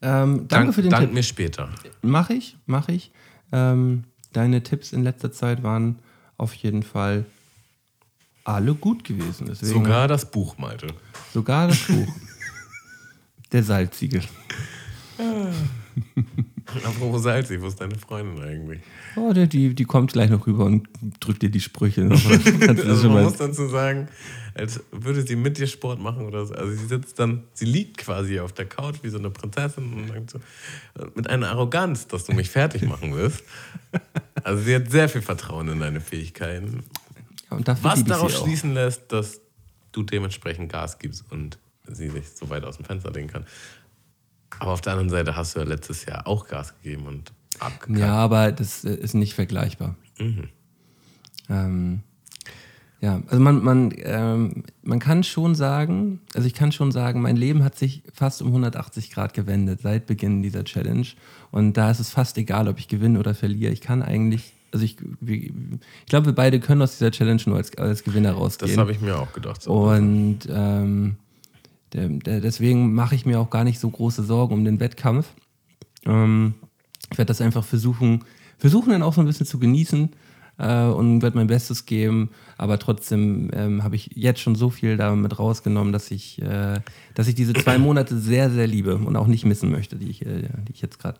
Ähm, 0.00 0.46
danke 0.46 0.48
dank, 0.48 0.74
für 0.74 0.82
den 0.82 0.90
dank 0.92 1.04
Tipp. 1.06 1.14
mir 1.14 1.22
später. 1.24 1.70
Mach 2.02 2.30
ich, 2.30 2.56
mach 2.66 2.88
ich. 2.88 3.10
Ähm, 3.50 4.04
deine 4.32 4.62
Tipps 4.62 4.92
in 4.92 5.02
letzter 5.02 5.32
Zeit 5.32 5.62
waren 5.64 5.98
auf 6.36 6.54
jeden 6.54 6.84
Fall 6.84 7.24
alle 8.44 8.74
gut 8.74 9.02
gewesen. 9.04 9.46
Deswegen 9.48 9.72
Sogar 9.72 10.06
das 10.06 10.30
Buch, 10.30 10.56
Malte. 10.56 10.86
sogar 11.34 11.66
das 11.68 11.84
Buch. 11.86 12.08
Der 13.52 13.62
Salzige. 13.64 14.22
Apropos 16.84 17.22
Salzi, 17.22 17.60
wo 17.60 17.66
ist 17.66 17.80
deine 17.80 17.96
Freundin 17.96 18.42
eigentlich? 18.42 18.80
Oh, 19.16 19.32
der, 19.32 19.46
die, 19.46 19.74
die 19.74 19.84
kommt 19.84 20.12
gleich 20.12 20.30
noch 20.30 20.46
rüber 20.46 20.66
und 20.66 20.86
drückt 21.18 21.42
dir 21.42 21.50
die 21.50 21.60
Sprüche. 21.60 22.02
noch. 22.02 22.22
Kannst 22.22 22.46
du 22.46 22.58
das 22.58 22.78
Also 22.86 23.10
man 23.10 23.24
muss 23.24 23.36
dazu 23.36 23.68
sagen, 23.68 24.08
als 24.54 24.80
würde 24.92 25.26
sie 25.26 25.36
mit 25.36 25.56
dir 25.56 25.66
Sport 25.66 26.00
machen 26.00 26.26
oder 26.26 26.44
so. 26.44 26.54
Also 26.54 26.72
sie 26.72 26.86
sitzt 26.86 27.18
dann, 27.18 27.44
sie 27.54 27.64
liegt 27.64 27.98
quasi 27.98 28.38
auf 28.38 28.52
der 28.52 28.66
Couch 28.66 28.96
wie 29.02 29.08
so 29.08 29.18
eine 29.18 29.30
Prinzessin 29.30 29.92
und 29.92 30.08
sagt 30.08 30.30
so, 30.30 30.38
äh, 31.00 31.06
mit 31.14 31.28
einer 31.28 31.48
Arroganz, 31.48 32.06
dass 32.06 32.24
du 32.24 32.32
mich 32.32 32.50
fertig 32.50 32.82
machen 32.82 33.14
wirst. 33.14 33.42
Also 34.44 34.62
sie 34.62 34.74
hat 34.74 34.90
sehr 34.90 35.08
viel 35.08 35.22
Vertrauen 35.22 35.68
in 35.68 35.80
deine 35.80 36.00
Fähigkeiten. 36.00 36.84
dafür 37.50 37.90
Was 37.90 38.04
darauf 38.04 38.32
schließen 38.32 38.74
lässt, 38.74 39.10
dass 39.10 39.40
du 39.92 40.02
dementsprechend 40.02 40.70
Gas 40.70 40.98
gibst 40.98 41.24
und 41.30 41.58
sie 41.90 42.10
sich 42.10 42.28
so 42.28 42.50
weit 42.50 42.64
aus 42.64 42.76
dem 42.76 42.84
Fenster 42.84 43.10
legen 43.10 43.28
kann. 43.28 43.46
Aber 44.58 44.72
auf 44.72 44.80
der 44.80 44.92
anderen 44.92 45.10
Seite 45.10 45.36
hast 45.36 45.54
du 45.54 45.60
ja 45.60 45.66
letztes 45.66 46.04
Jahr 46.04 46.26
auch 46.26 46.48
Gas 46.48 46.74
gegeben 46.82 47.06
und 47.06 47.32
abgekackt. 47.60 47.98
Ja, 47.98 48.14
aber 48.14 48.52
das 48.52 48.84
äh, 48.84 48.94
ist 48.94 49.14
nicht 49.14 49.34
vergleichbar. 49.34 49.96
Ähm, 51.48 52.02
ja, 53.00 53.22
also 53.28 53.40
man, 53.40 53.62
man, 53.62 53.92
ähm, 53.98 54.64
man 54.82 54.98
kann 54.98 55.22
schon 55.22 55.54
sagen, 55.54 56.20
also 56.34 56.46
ich 56.46 56.54
kann 56.54 56.72
schon 56.72 56.90
sagen, 56.90 57.22
mein 57.22 57.36
Leben 57.36 57.62
hat 57.62 57.76
sich 57.76 58.02
fast 58.12 58.42
um 58.42 58.48
180 58.48 59.12
Grad 59.12 59.34
gewendet 59.34 59.80
seit 59.82 60.06
Beginn 60.06 60.42
dieser 60.42 60.64
Challenge. 60.64 61.06
Und 61.52 61.74
da 61.76 61.90
ist 61.90 62.00
es 62.00 62.10
fast 62.10 62.36
egal, 62.38 62.66
ob 62.66 62.78
ich 62.78 62.88
gewinne 62.88 63.20
oder 63.20 63.34
verliere. 63.34 63.72
Ich 63.72 63.80
kann 63.80 64.02
eigentlich, 64.02 64.52
also 64.72 64.84
ich, 64.84 64.96
ich 65.20 65.52
glaube, 66.06 66.26
wir 66.26 66.34
beide 66.34 66.58
können 66.58 66.82
aus 66.82 66.98
dieser 66.98 67.12
Challenge 67.12 67.40
nur 67.46 67.56
als, 67.56 67.76
als 67.78 68.02
Gewinner 68.02 68.32
rausgehen. 68.32 68.72
Das 68.72 68.78
habe 68.78 68.90
ich 68.90 69.00
mir 69.00 69.16
auch 69.16 69.32
gedacht. 69.32 69.62
So. 69.62 69.90
Und 69.90 70.40
ähm, 70.50 71.16
deswegen 71.92 72.94
mache 72.94 73.14
ich 73.14 73.26
mir 73.26 73.40
auch 73.40 73.50
gar 73.50 73.64
nicht 73.64 73.78
so 73.78 73.88
große 73.88 74.22
Sorgen 74.22 74.54
um 74.54 74.64
den 74.64 74.80
Wettkampf. 74.80 75.28
Ähm, 76.04 76.54
ich 77.10 77.18
werde 77.18 77.28
das 77.28 77.40
einfach 77.40 77.64
versuchen, 77.64 78.24
versuchen 78.58 78.90
dann 78.90 79.02
auch 79.02 79.14
so 79.14 79.20
ein 79.20 79.26
bisschen 79.26 79.46
zu 79.46 79.58
genießen 79.58 80.10
äh, 80.58 80.84
und 80.84 81.22
werde 81.22 81.36
mein 81.36 81.46
Bestes 81.46 81.86
geben. 81.86 82.30
Aber 82.56 82.78
trotzdem 82.78 83.50
ähm, 83.54 83.82
habe 83.82 83.96
ich 83.96 84.10
jetzt 84.14 84.40
schon 84.40 84.54
so 84.54 84.70
viel 84.70 84.96
damit 84.96 85.38
rausgenommen, 85.38 85.92
dass 85.92 86.10
ich, 86.10 86.42
äh, 86.42 86.80
dass 87.14 87.28
ich 87.28 87.34
diese 87.34 87.54
zwei 87.54 87.78
Monate 87.78 88.18
sehr, 88.18 88.50
sehr 88.50 88.66
liebe 88.66 88.96
und 88.96 89.16
auch 89.16 89.26
nicht 89.26 89.44
missen 89.44 89.70
möchte, 89.70 89.96
die 89.96 90.10
ich, 90.10 90.26
äh, 90.26 90.48
die 90.66 90.72
ich 90.72 90.82
jetzt 90.82 90.98
gerade. 90.98 91.18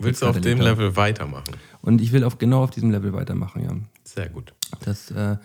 Willst 0.00 0.22
du 0.22 0.26
auf 0.26 0.40
dem 0.40 0.60
Level 0.60 0.94
weitermachen? 0.96 1.56
Und 1.82 2.00
ich 2.00 2.12
will 2.12 2.22
auf, 2.22 2.38
genau 2.38 2.62
auf 2.62 2.70
diesem 2.70 2.90
Level 2.90 3.12
weitermachen, 3.12 3.64
ja. 3.64 3.70
Sehr 4.04 4.28
gut. 4.28 4.54
Das 4.84 5.10
äh, 5.10 5.36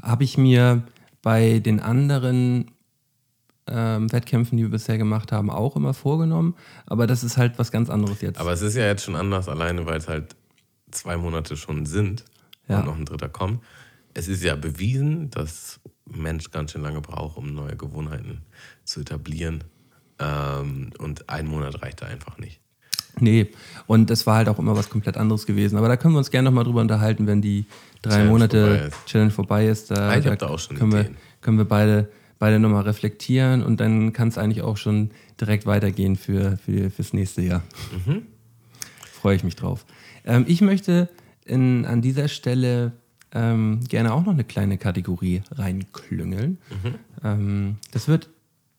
habe 0.00 0.24
ich 0.24 0.38
mir 0.38 0.84
bei 1.22 1.58
den 1.58 1.80
anderen 1.80 2.70
ähm, 3.68 4.10
Wettkämpfen, 4.12 4.56
die 4.56 4.64
wir 4.64 4.70
bisher 4.70 4.98
gemacht 4.98 5.32
haben, 5.32 5.50
auch 5.50 5.76
immer 5.76 5.94
vorgenommen. 5.94 6.54
Aber 6.86 7.06
das 7.06 7.24
ist 7.24 7.36
halt 7.36 7.58
was 7.58 7.70
ganz 7.72 7.90
anderes 7.90 8.20
jetzt. 8.20 8.38
Aber 8.38 8.52
es 8.52 8.62
ist 8.62 8.76
ja 8.76 8.84
jetzt 8.86 9.04
schon 9.04 9.16
anders, 9.16 9.48
alleine 9.48 9.86
weil 9.86 9.98
es 9.98 10.08
halt 10.08 10.36
zwei 10.90 11.16
Monate 11.16 11.56
schon 11.56 11.84
sind 11.86 12.24
Ja. 12.68 12.80
und 12.80 12.86
noch 12.86 12.96
ein 12.96 13.04
dritter 13.04 13.28
kommt. 13.28 13.60
Es 14.14 14.28
ist 14.28 14.42
ja 14.42 14.54
bewiesen, 14.56 15.30
dass 15.30 15.80
Mensch 16.06 16.50
ganz 16.50 16.72
schön 16.72 16.82
lange 16.82 17.00
braucht, 17.00 17.36
um 17.36 17.54
neue 17.54 17.76
Gewohnheiten 17.76 18.42
zu 18.84 19.00
etablieren. 19.00 19.64
Ähm, 20.18 20.90
und 20.98 21.28
ein 21.28 21.46
Monat 21.46 21.82
reicht 21.82 22.00
da 22.02 22.06
einfach 22.06 22.38
nicht. 22.38 22.60
nee, 23.18 23.48
und 23.86 24.10
das 24.10 24.26
war 24.26 24.36
halt 24.36 24.48
auch 24.48 24.58
immer 24.58 24.76
was 24.76 24.88
komplett 24.90 25.16
anderes 25.16 25.44
gewesen. 25.46 25.76
Aber 25.76 25.88
da 25.88 25.96
können 25.96 26.14
wir 26.14 26.18
uns 26.18 26.30
gerne 26.30 26.46
nochmal 26.50 26.64
drüber 26.64 26.80
unterhalten, 26.82 27.26
wenn 27.26 27.42
die 27.42 27.66
drei 28.02 28.10
Challenge 28.10 28.30
Monate 28.30 28.60
vorbei 28.66 28.86
ist. 28.86 29.06
Challenge 29.06 29.30
vorbei 29.30 29.66
ist. 29.68 29.90
Da, 29.90 30.08
Ah, 30.10 30.16
ich 30.18 30.24
da 30.24 30.30
hab 30.30 30.38
da 30.38 30.46
auch 30.48 30.58
schon 30.58 30.76
können, 30.76 30.92
wir, 30.92 31.00
Ideen. 31.00 31.16
können 31.40 31.58
wir 31.58 31.64
beide, 31.66 32.08
beide 32.38 32.58
nochmal 32.58 32.82
reflektieren 32.82 33.62
und 33.62 33.80
dann 33.80 34.12
kann 34.12 34.28
es 34.28 34.38
eigentlich 34.38 34.62
auch 34.62 34.76
schon 34.76 35.10
direkt 35.40 35.66
weitergehen 35.66 36.16
für, 36.16 36.58
für, 36.58 36.90
fürs 36.90 37.12
nächste 37.12 37.42
Jahr. 37.42 37.62
Mhm. 38.06 38.22
Freue 39.12 39.36
ich 39.36 39.44
mich 39.44 39.56
drauf. 39.56 39.86
Ähm, 40.24 40.44
ich 40.46 40.60
möchte 40.60 41.08
in, 41.44 41.84
an 41.86 42.02
dieser 42.02 42.28
Stelle 42.28 42.92
ähm, 43.32 43.80
gerne 43.88 44.12
auch 44.12 44.24
noch 44.24 44.32
eine 44.32 44.44
kleine 44.44 44.78
Kategorie 44.78 45.42
reinklüngeln. 45.50 46.58
Mhm. 46.70 46.94
Ähm, 47.24 47.76
das 47.90 48.08
wird, 48.08 48.28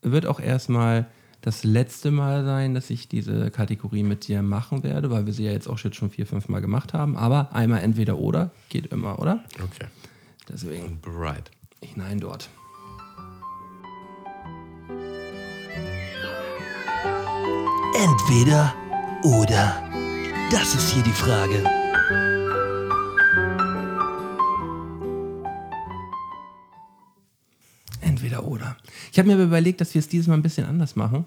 wird 0.02 0.26
auch 0.26 0.40
erstmal 0.40 1.08
das 1.42 1.64
letzte 1.64 2.12
Mal 2.12 2.44
sein, 2.44 2.74
dass 2.74 2.90
ich 2.90 3.08
diese 3.08 3.52
Kategorie 3.52 4.04
mit 4.04 4.28
dir 4.28 4.42
machen 4.42 4.84
werde, 4.84 5.12
weil 5.12 5.26
wir 5.26 5.34
sie 5.34 5.46
ja 5.46 5.52
jetzt 5.52 5.68
auch 5.68 5.78
schon 5.78 6.10
vier, 6.10 6.26
fünf 6.26 6.50
Mal 6.50 6.62
gemacht 6.62 6.94
haben. 6.94 7.16
Aber 7.16 7.54
einmal 7.54 7.82
entweder 7.82 8.18
oder 8.18 8.52
geht 8.70 8.88
immer, 8.88 9.20
oder? 9.20 9.44
Okay. 9.56 9.88
Deswegen 10.50 11.00
Bereit. 11.02 11.52
hinein 11.82 12.20
dort. 12.20 12.50
Entweder 18.00 18.76
oder. 19.24 19.84
Das 20.52 20.76
ist 20.76 20.92
hier 20.92 21.02
die 21.02 21.10
Frage. 21.10 21.64
Entweder 28.00 28.46
oder. 28.46 28.78
Ich 29.12 29.18
habe 29.18 29.28
mir 29.28 29.34
aber 29.34 29.46
überlegt, 29.46 29.82
dass 29.82 29.96
wir 29.96 30.00
es 30.00 30.08
dieses 30.08 30.28
Mal 30.28 30.36
ein 30.36 30.44
bisschen 30.44 30.68
anders 30.68 30.96
machen. 30.96 31.26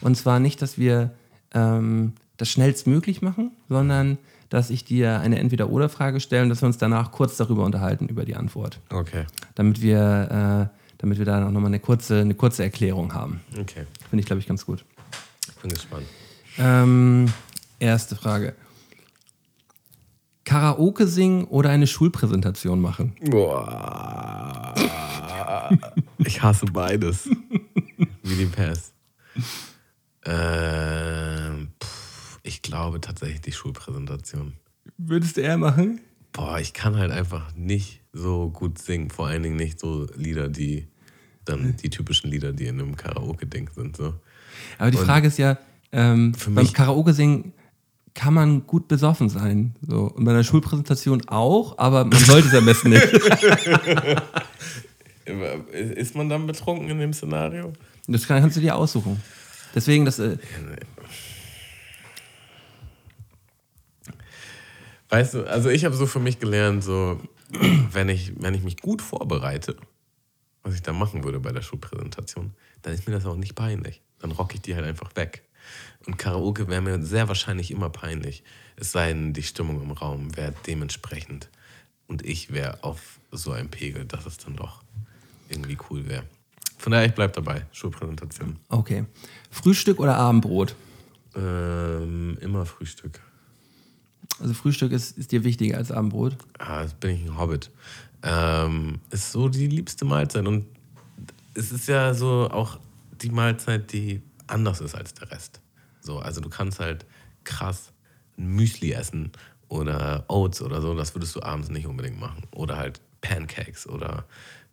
Und 0.00 0.16
zwar 0.16 0.38
nicht, 0.38 0.62
dass 0.62 0.78
wir 0.78 1.10
ähm, 1.54 2.12
das 2.36 2.50
schnellstmöglich 2.50 3.20
machen, 3.20 3.50
sondern 3.68 4.16
dass 4.48 4.70
ich 4.70 4.84
dir 4.84 5.18
eine 5.18 5.40
Entweder-Oder-Frage 5.40 6.20
stelle 6.20 6.44
und 6.44 6.50
dass 6.50 6.62
wir 6.62 6.66
uns 6.66 6.78
danach 6.78 7.10
kurz 7.10 7.36
darüber 7.36 7.64
unterhalten, 7.64 8.06
über 8.06 8.24
die 8.24 8.36
Antwort. 8.36 8.78
Okay. 8.90 9.24
Damit 9.56 9.82
wir, 9.82 10.70
äh, 10.70 10.76
damit 10.98 11.18
wir 11.18 11.24
da 11.24 11.40
noch 11.40 11.60
mal 11.60 11.66
eine 11.66 11.80
kurze, 11.80 12.20
eine 12.20 12.34
kurze 12.34 12.62
Erklärung 12.62 13.12
haben. 13.12 13.40
Okay. 13.58 13.86
Finde 14.08 14.20
ich, 14.20 14.26
glaube 14.26 14.38
ich, 14.38 14.46
ganz 14.46 14.64
gut. 14.64 14.84
Ich 15.62 15.68
bin 15.68 15.74
gespannt. 15.76 16.06
Ähm, 16.58 17.32
erste 17.78 18.16
Frage. 18.16 18.56
Karaoke 20.42 21.06
singen 21.06 21.44
oder 21.44 21.70
eine 21.70 21.86
Schulpräsentation 21.86 22.80
machen? 22.80 23.14
Boah. 23.30 24.74
Ich 26.18 26.42
hasse 26.42 26.66
beides. 26.66 27.28
Wie 28.24 28.34
die 28.34 28.46
Pest. 28.46 28.92
Ähm, 30.24 31.68
pff, 31.80 32.40
ich 32.42 32.62
glaube 32.62 33.00
tatsächlich 33.00 33.42
die 33.42 33.52
Schulpräsentation. 33.52 34.54
Würdest 34.98 35.36
du 35.36 35.42
eher 35.42 35.58
machen? 35.58 36.00
Boah, 36.32 36.58
ich 36.58 36.72
kann 36.72 36.96
halt 36.96 37.12
einfach 37.12 37.54
nicht 37.54 38.00
so 38.12 38.50
gut 38.50 38.78
singen. 38.78 39.10
Vor 39.10 39.28
allen 39.28 39.44
Dingen 39.44 39.54
nicht 39.54 39.78
so 39.78 40.08
Lieder, 40.16 40.48
die 40.48 40.88
dann 41.44 41.76
die 41.76 41.90
typischen 41.90 42.30
Lieder, 42.32 42.52
die 42.52 42.66
in 42.66 42.80
einem 42.80 42.96
Karaoke-Ding 42.96 43.70
sind. 43.72 43.96
So. 43.96 44.14
Aber 44.78 44.90
die 44.90 44.98
Und 44.98 45.04
Frage 45.04 45.28
ist 45.28 45.38
ja, 45.38 45.58
ähm, 45.92 46.34
für 46.34 46.50
beim 46.50 46.72
Karaoke 46.72 47.12
singen 47.12 47.52
kann 48.14 48.34
man 48.34 48.66
gut 48.66 48.88
besoffen 48.88 49.28
sein. 49.28 49.74
So. 49.86 50.12
Und 50.14 50.24
bei 50.24 50.32
einer 50.32 50.44
Schulpräsentation 50.44 51.28
auch, 51.28 51.78
aber 51.78 52.04
man 52.04 52.18
sollte 52.18 52.48
es 52.48 52.54
am 52.54 52.66
besten 52.66 52.90
nicht. 52.90 53.02
Ist 55.72 56.14
man 56.16 56.28
dann 56.28 56.46
betrunken 56.46 56.90
in 56.90 56.98
dem 56.98 57.12
Szenario? 57.12 57.72
Das 58.08 58.26
kann, 58.26 58.40
kannst 58.40 58.56
du 58.56 58.60
dir 58.60 58.74
aussuchen. 58.76 59.22
Deswegen, 59.74 60.04
das, 60.04 60.18
äh, 60.18 60.36
Weißt 65.12 65.34
du, 65.34 65.44
also 65.44 65.68
ich 65.68 65.84
habe 65.84 65.94
so 65.94 66.06
für 66.06 66.20
mich 66.20 66.38
gelernt, 66.38 66.82
so, 66.82 67.20
wenn 67.92 68.08
ich, 68.08 68.32
wenn 68.40 68.54
ich 68.54 68.62
mich 68.62 68.78
gut 68.78 69.02
vorbereite, 69.02 69.76
was 70.62 70.74
ich 70.74 70.80
da 70.80 70.94
machen 70.94 71.22
würde 71.22 71.38
bei 71.38 71.52
der 71.52 71.60
Schulpräsentation, 71.60 72.54
dann 72.80 72.94
ist 72.94 73.06
mir 73.06 73.12
das 73.12 73.26
auch 73.26 73.36
nicht 73.36 73.54
peinlich. 73.54 74.00
Dann 74.22 74.30
rocke 74.32 74.54
ich 74.54 74.62
die 74.62 74.74
halt 74.74 74.86
einfach 74.86 75.14
weg. 75.16 75.42
Und 76.06 76.18
Karaoke 76.18 76.68
wäre 76.68 76.80
mir 76.80 77.02
sehr 77.02 77.28
wahrscheinlich 77.28 77.70
immer 77.70 77.90
peinlich. 77.90 78.42
Es 78.76 78.92
sei 78.92 79.08
denn, 79.08 79.32
die 79.32 79.42
Stimmung 79.42 79.82
im 79.82 79.90
Raum 79.90 80.36
wäre 80.36 80.54
dementsprechend. 80.66 81.48
Und 82.06 82.24
ich 82.24 82.52
wäre 82.52 82.82
auf 82.82 83.20
so 83.30 83.52
einem 83.52 83.68
Pegel, 83.68 84.04
dass 84.04 84.26
es 84.26 84.38
dann 84.38 84.56
doch 84.56 84.82
irgendwie 85.48 85.78
cool 85.90 86.08
wäre. 86.08 86.24
Von 86.78 86.92
daher, 86.92 87.06
ich 87.06 87.14
bleib 87.14 87.32
dabei. 87.34 87.66
Schulpräsentation. 87.72 88.56
okay. 88.68 89.04
Frühstück 89.50 90.00
oder 90.00 90.16
Abendbrot? 90.16 90.74
Ähm, 91.36 92.36
immer 92.40 92.66
Frühstück. 92.66 93.20
Also 94.40 94.54
Frühstück 94.54 94.92
ist, 94.92 95.16
ist 95.16 95.30
dir 95.30 95.44
wichtiger 95.44 95.76
als 95.76 95.92
Abendbrot. 95.92 96.36
Ah, 96.58 96.82
jetzt 96.82 96.98
bin 96.98 97.10
ich 97.16 97.22
ein 97.22 97.38
Hobbit. 97.38 97.70
Ähm, 98.22 98.98
ist 99.10 99.30
so 99.30 99.48
die 99.48 99.68
liebste 99.68 100.04
Mahlzeit. 100.04 100.46
Und 100.46 100.66
es 101.54 101.70
ist 101.70 101.88
ja 101.88 102.14
so 102.14 102.48
auch 102.50 102.78
die 103.22 103.30
Mahlzeit, 103.30 103.92
die 103.92 104.22
anders 104.46 104.80
ist 104.80 104.94
als 104.94 105.14
der 105.14 105.30
Rest. 105.30 105.60
So, 106.00 106.18
also 106.18 106.40
du 106.40 106.48
kannst 106.48 106.80
halt 106.80 107.06
krass 107.44 107.92
ein 108.38 108.46
Müsli 108.48 108.92
essen 108.92 109.32
oder 109.68 110.24
Oats 110.28 110.60
oder 110.62 110.80
so. 110.80 110.94
Das 110.94 111.14
würdest 111.14 111.34
du 111.36 111.42
abends 111.42 111.68
nicht 111.68 111.86
unbedingt 111.86 112.18
machen. 112.18 112.42
Oder 112.52 112.76
halt 112.76 113.00
Pancakes 113.20 113.86
oder 113.88 114.24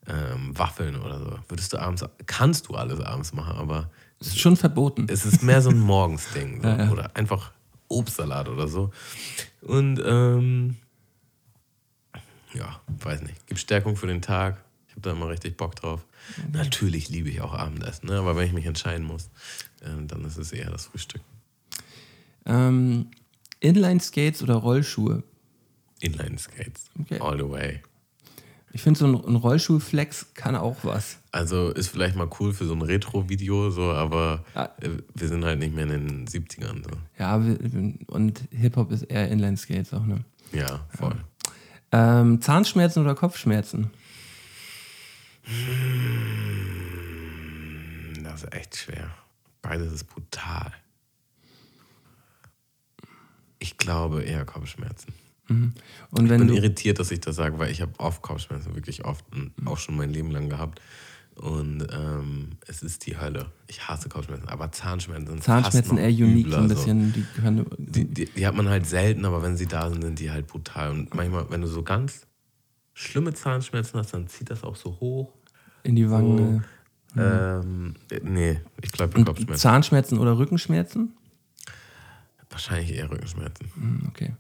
ähm, 0.07 0.57
Waffeln 0.57 0.95
oder 0.95 1.19
so. 1.19 1.39
Würdest 1.47 1.73
du 1.73 1.77
abends, 1.77 2.03
kannst 2.25 2.67
du 2.67 2.75
alles 2.75 2.99
abends 2.99 3.33
machen, 3.33 3.57
aber 3.57 3.89
Das 4.17 4.29
ist 4.29 4.39
schon 4.39 4.57
verboten. 4.57 5.07
es 5.09 5.25
ist 5.25 5.43
mehr 5.43 5.61
so 5.61 5.69
ein 5.69 5.79
Morgensding. 5.79 6.61
So. 6.61 6.67
Ja, 6.67 6.77
ja. 6.85 6.91
Oder 6.91 7.15
einfach 7.15 7.51
Obstsalat 7.87 8.49
oder 8.49 8.67
so. 8.67 8.91
Und 9.61 10.01
ähm, 10.05 10.77
ja, 12.53 12.79
weiß 12.87 13.21
nicht. 13.21 13.45
Gibt 13.47 13.59
Stärkung 13.59 13.95
für 13.95 14.07
den 14.07 14.21
Tag. 14.21 14.63
Habe 14.99 15.09
da 15.11 15.11
immer 15.15 15.29
richtig 15.29 15.55
Bock 15.55 15.75
drauf. 15.77 16.03
Natürlich 16.51 17.07
liebe 17.07 17.29
ich 17.29 17.39
auch 17.39 17.53
Abendessen, 17.53 18.07
ne? 18.09 18.19
aber 18.19 18.35
wenn 18.35 18.45
ich 18.47 18.51
mich 18.53 18.65
entscheiden 18.65 19.05
muss, 19.05 19.29
äh, 19.81 19.87
dann 20.05 20.25
ist 20.25 20.37
es 20.37 20.51
eher 20.51 20.69
das 20.69 20.87
Frühstück. 20.87 21.21
Ähm, 22.45 23.07
Inline-Skates 23.61 24.43
oder 24.43 24.55
Rollschuhe? 24.55 25.23
Inline 26.01 26.37
Skates. 26.37 26.89
Okay. 26.99 27.19
All 27.21 27.37
the 27.37 27.49
way. 27.49 27.81
Ich 28.73 28.81
finde, 28.81 28.99
so 28.99 29.07
ein, 29.07 29.15
ein 29.15 29.35
Rollschuhflex 29.37 30.33
kann 30.33 30.55
auch 30.57 30.77
was. 30.83 31.17
Also 31.31 31.69
ist 31.69 31.87
vielleicht 31.87 32.15
mal 32.17 32.29
cool 32.41 32.51
für 32.53 32.65
so 32.65 32.73
ein 32.73 32.81
Retro-Video, 32.81 33.69
so, 33.71 33.91
aber 33.93 34.43
Ja. 34.55 34.65
äh, 34.81 34.89
wir 35.15 35.27
sind 35.29 35.45
halt 35.45 35.59
nicht 35.59 35.73
mehr 35.73 35.85
in 35.85 36.07
den 36.07 36.27
70ern. 36.27 36.83
So. 36.83 36.91
Ja, 37.17 37.35
und 38.07 38.41
Hip-Hop 38.51 38.91
ist 38.91 39.03
eher 39.03 39.29
Inline-Skates 39.29 39.93
auch, 39.93 40.05
ne? 40.05 40.25
Ja, 40.51 40.81
voll. 40.89 41.15
Ähm, 41.91 42.41
Zahnschmerzen 42.41 43.01
oder 43.01 43.15
Kopfschmerzen? 43.15 43.91
Das 48.23 48.43
ist 48.43 48.53
echt 48.53 48.75
schwer. 48.77 49.09
Beides 49.61 49.91
ist 49.91 50.05
brutal. 50.05 50.71
Ich 53.59 53.77
glaube 53.77 54.23
eher 54.23 54.45
Kopfschmerzen. 54.45 55.13
Und 55.49 55.73
Ich 56.13 56.27
bin 56.29 56.49
irritiert, 56.49 56.99
dass 56.99 57.09
ich 57.11 57.21
das 57.21 57.35
sage, 57.35 57.57
weil 57.57 57.71
ich 57.71 57.81
habe 57.81 57.91
oft 57.97 58.21
Kopfschmerzen, 58.21 58.75
wirklich 58.75 59.03
oft 59.05 59.25
und 59.33 59.51
auch 59.65 59.77
schon 59.77 59.97
mein 59.97 60.11
Leben 60.11 60.31
lang 60.31 60.47
gehabt. 60.47 60.79
Und 61.35 61.87
ähm, 61.91 62.57
es 62.67 62.83
ist 62.83 63.05
die 63.05 63.17
Hölle. 63.17 63.51
Ich 63.67 63.87
hasse 63.87 64.09
Kopfschmerzen, 64.09 64.47
aber 64.49 64.71
Zahnschmerzen 64.71 65.27
sind 65.27 65.43
Zahnschmerzen 65.43 65.97
eher 65.97 66.09
unique, 66.09 66.47
übler, 66.47 66.57
so 66.57 66.63
ein 66.63 66.67
bisschen, 66.67 67.13
die 67.13 67.25
gehören, 67.35 67.65
Die, 67.77 68.05
die, 68.05 68.25
die 68.25 68.45
hat 68.45 68.55
man 68.55 68.67
halt 68.69 68.85
selten, 68.85 69.25
aber 69.25 69.41
wenn 69.41 69.55
sie 69.57 69.65
da 69.65 69.89
sind, 69.89 70.03
sind 70.03 70.19
die 70.19 70.29
halt 70.29 70.47
brutal. 70.47 70.91
Und 70.91 71.15
manchmal, 71.15 71.49
wenn 71.49 71.61
du 71.61 71.67
so 71.67 71.81
ganz 71.81 72.27
schlimme 72.93 73.33
Zahnschmerzen 73.33 73.97
hast, 73.97 74.13
dann 74.13 74.27
zieht 74.27 74.49
das 74.49 74.63
auch 74.63 74.75
so 74.75 74.99
hoch. 74.99 75.33
In 75.89 75.95
die 75.95 76.09
Wangen. 76.09 76.63
Ähm, 77.17 77.95
äh, 78.11 78.19
nee, 78.23 78.59
ich 78.81 78.91
glaube 78.91 79.21
Kopfschmerzen. 79.23 79.59
Zahnschmerzen 79.59 80.19
oder 80.19 80.37
Rückenschmerzen? 80.37 81.13
Wahrscheinlich 82.49 82.93
eher 82.95 83.09
Rückenschmerzen. 83.11 83.71
Hm, 83.75 84.03
Okay. 84.09 84.33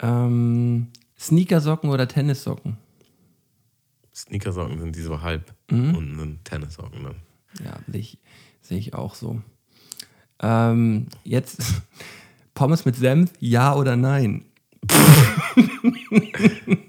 Ähm, 0.00 0.88
Sneakersocken 1.18 1.90
oder 1.90 2.06
Tennissocken? 2.06 2.76
Sneakersocken 4.14 4.78
sind 4.78 4.94
die 4.94 5.02
so 5.02 5.20
halb 5.22 5.52
Mhm. 5.70 5.94
und 5.96 6.18
sind 6.18 6.44
Tennissocken 6.44 7.02
dann. 7.02 7.16
Ja, 7.64 7.78
sehe 7.88 8.00
ich, 8.00 8.18
sehe 8.62 8.78
ich 8.78 8.94
auch 8.94 9.16
so. 9.16 9.42
Ähm, 10.40 11.08
jetzt 11.24 11.58
Pommes 12.54 12.84
mit 12.84 12.94
Senf, 12.94 13.32
ja 13.40 13.74
oder 13.74 13.96
nein? 13.96 14.44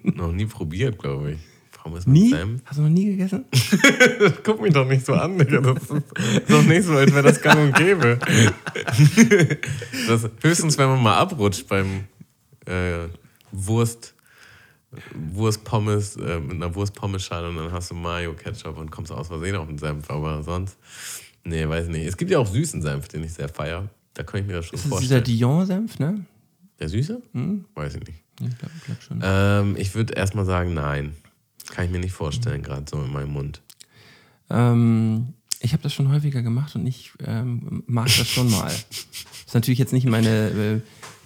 Noch 0.03 0.31
nie 0.31 0.45
probiert, 0.45 0.99
glaube 0.99 1.31
ich. 1.33 1.39
Pommes 1.81 2.05
mit 2.05 2.13
Nie? 2.13 2.29
Senf. 2.29 2.61
Hast 2.65 2.77
du 2.77 2.83
noch 2.83 2.89
nie 2.89 3.05
gegessen? 3.05 3.45
Guck 4.43 4.61
mich 4.61 4.73
doch 4.73 4.87
nicht 4.87 5.05
so 5.05 5.13
an, 5.13 5.37
Digga. 5.37 5.61
Das 5.61 5.83
ist 5.83 6.49
doch 6.49 6.63
nicht 6.63 6.83
so, 6.83 6.93
als 6.93 7.13
wäre 7.13 7.23
das 7.23 7.41
gang 7.41 7.59
und 7.59 7.75
gäbe. 7.75 8.19
Das, 10.07 10.29
höchstens, 10.41 10.77
wenn 10.77 10.89
man 10.89 11.01
mal 11.01 11.17
abrutscht 11.17 11.67
beim 11.67 12.05
äh, 12.65 13.07
Wurst, 13.51 14.13
Wurstpommes, 15.13 16.17
äh, 16.17 16.39
mit 16.39 16.55
einer 16.55 16.73
Wurstpommesschale 16.75 17.49
und 17.49 17.55
dann 17.55 17.71
hast 17.71 17.91
du 17.91 17.95
Mayo, 17.95 18.33
Ketchup 18.33 18.77
und 18.77 18.91
kommst 18.91 19.11
aus 19.11 19.27
Versehen 19.27 19.55
auf 19.55 19.67
den 19.67 19.77
Senf. 19.77 20.09
Aber 20.09 20.43
sonst, 20.43 20.77
nee, 21.43 21.67
weiß 21.67 21.87
nicht. 21.87 22.05
Es 22.05 22.17
gibt 22.17 22.31
ja 22.31 22.39
auch 22.39 22.47
süßen 22.47 22.81
Senf, 22.81 23.07
den 23.07 23.23
ich 23.23 23.33
sehr 23.33 23.49
feiere. 23.49 23.89
Da 24.13 24.23
kann 24.23 24.41
ich 24.41 24.47
mir 24.47 24.53
das 24.53 24.65
schon 24.65 24.75
ist 24.75 24.83
dieser 24.83 24.95
vorstellen. 24.95 25.23
Dijon-Senf, 25.23 25.99
ne? 25.99 26.25
Der 26.79 26.89
süße? 26.89 27.21
Weiß 27.75 27.95
ich 27.95 28.07
nicht. 28.07 28.23
Ich 28.41 28.57
glaube 28.57 28.73
glaub 28.85 29.01
schon. 29.01 29.19
Ähm, 29.23 29.75
ich 29.77 29.95
würde 29.95 30.13
erstmal 30.13 30.45
sagen, 30.45 30.73
nein. 30.73 31.13
Kann 31.69 31.85
ich 31.85 31.91
mir 31.91 31.99
nicht 31.99 32.13
vorstellen, 32.13 32.63
gerade 32.63 32.85
so 32.89 33.01
in 33.01 33.11
meinem 33.11 33.31
Mund. 33.31 33.61
Ähm, 34.49 35.33
ich 35.61 35.73
habe 35.73 35.83
das 35.83 35.93
schon 35.93 36.11
häufiger 36.11 36.41
gemacht 36.41 36.75
und 36.75 36.87
ich 36.87 37.11
ähm, 37.25 37.83
mag 37.87 38.07
das 38.07 38.27
schon 38.27 38.49
mal. 38.49 38.71
ist 39.45 39.53
natürlich 39.53 39.79
jetzt 39.79 39.93
nicht 39.93 40.07
meine, 40.07 40.29
äh, 40.29 40.81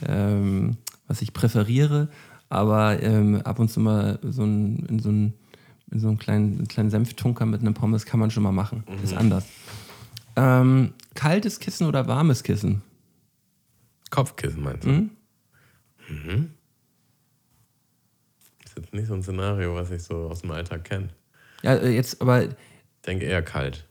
ähm, 0.05 0.77
was 1.07 1.21
ich 1.21 1.33
präferiere, 1.33 2.09
aber 2.49 3.01
ähm, 3.01 3.41
ab 3.43 3.59
und 3.59 3.69
zu 3.69 3.79
mal 3.79 4.19
so 4.21 4.43
ein, 4.43 4.85
in 4.87 4.99
so 4.99 5.09
einen, 5.09 5.33
in 5.91 5.99
so 5.99 6.07
einen 6.07 6.17
kleinen, 6.17 6.67
kleinen 6.67 6.89
Senftunker 6.89 7.45
mit 7.45 7.61
einem 7.61 7.73
Pommes 7.73 8.05
kann 8.05 8.19
man 8.19 8.31
schon 8.31 8.43
mal 8.43 8.51
machen. 8.51 8.83
Ist 9.03 9.13
anders. 9.13 9.45
Ähm, 10.35 10.93
kaltes 11.13 11.59
Kissen 11.59 11.87
oder 11.87 12.07
warmes 12.07 12.43
Kissen? 12.43 12.81
Kopfkissen 14.09 14.63
meinst 14.63 14.85
du? 14.85 14.89
Mhm. 14.89 15.09
Mhm. 16.09 16.49
Nicht 18.93 19.07
so 19.07 19.13
ein 19.15 19.23
Szenario, 19.23 19.75
was 19.75 19.91
ich 19.91 20.03
so 20.03 20.15
aus 20.29 20.41
dem 20.41 20.51
Alltag 20.51 20.83
kenne. 20.85 21.09
Ja, 21.63 21.75
äh, 21.75 21.89
jetzt, 21.89 22.21
aber 22.21 22.43
Ich 22.43 22.49
denke 23.05 23.25
eher 23.25 23.41
kalt. 23.41 23.85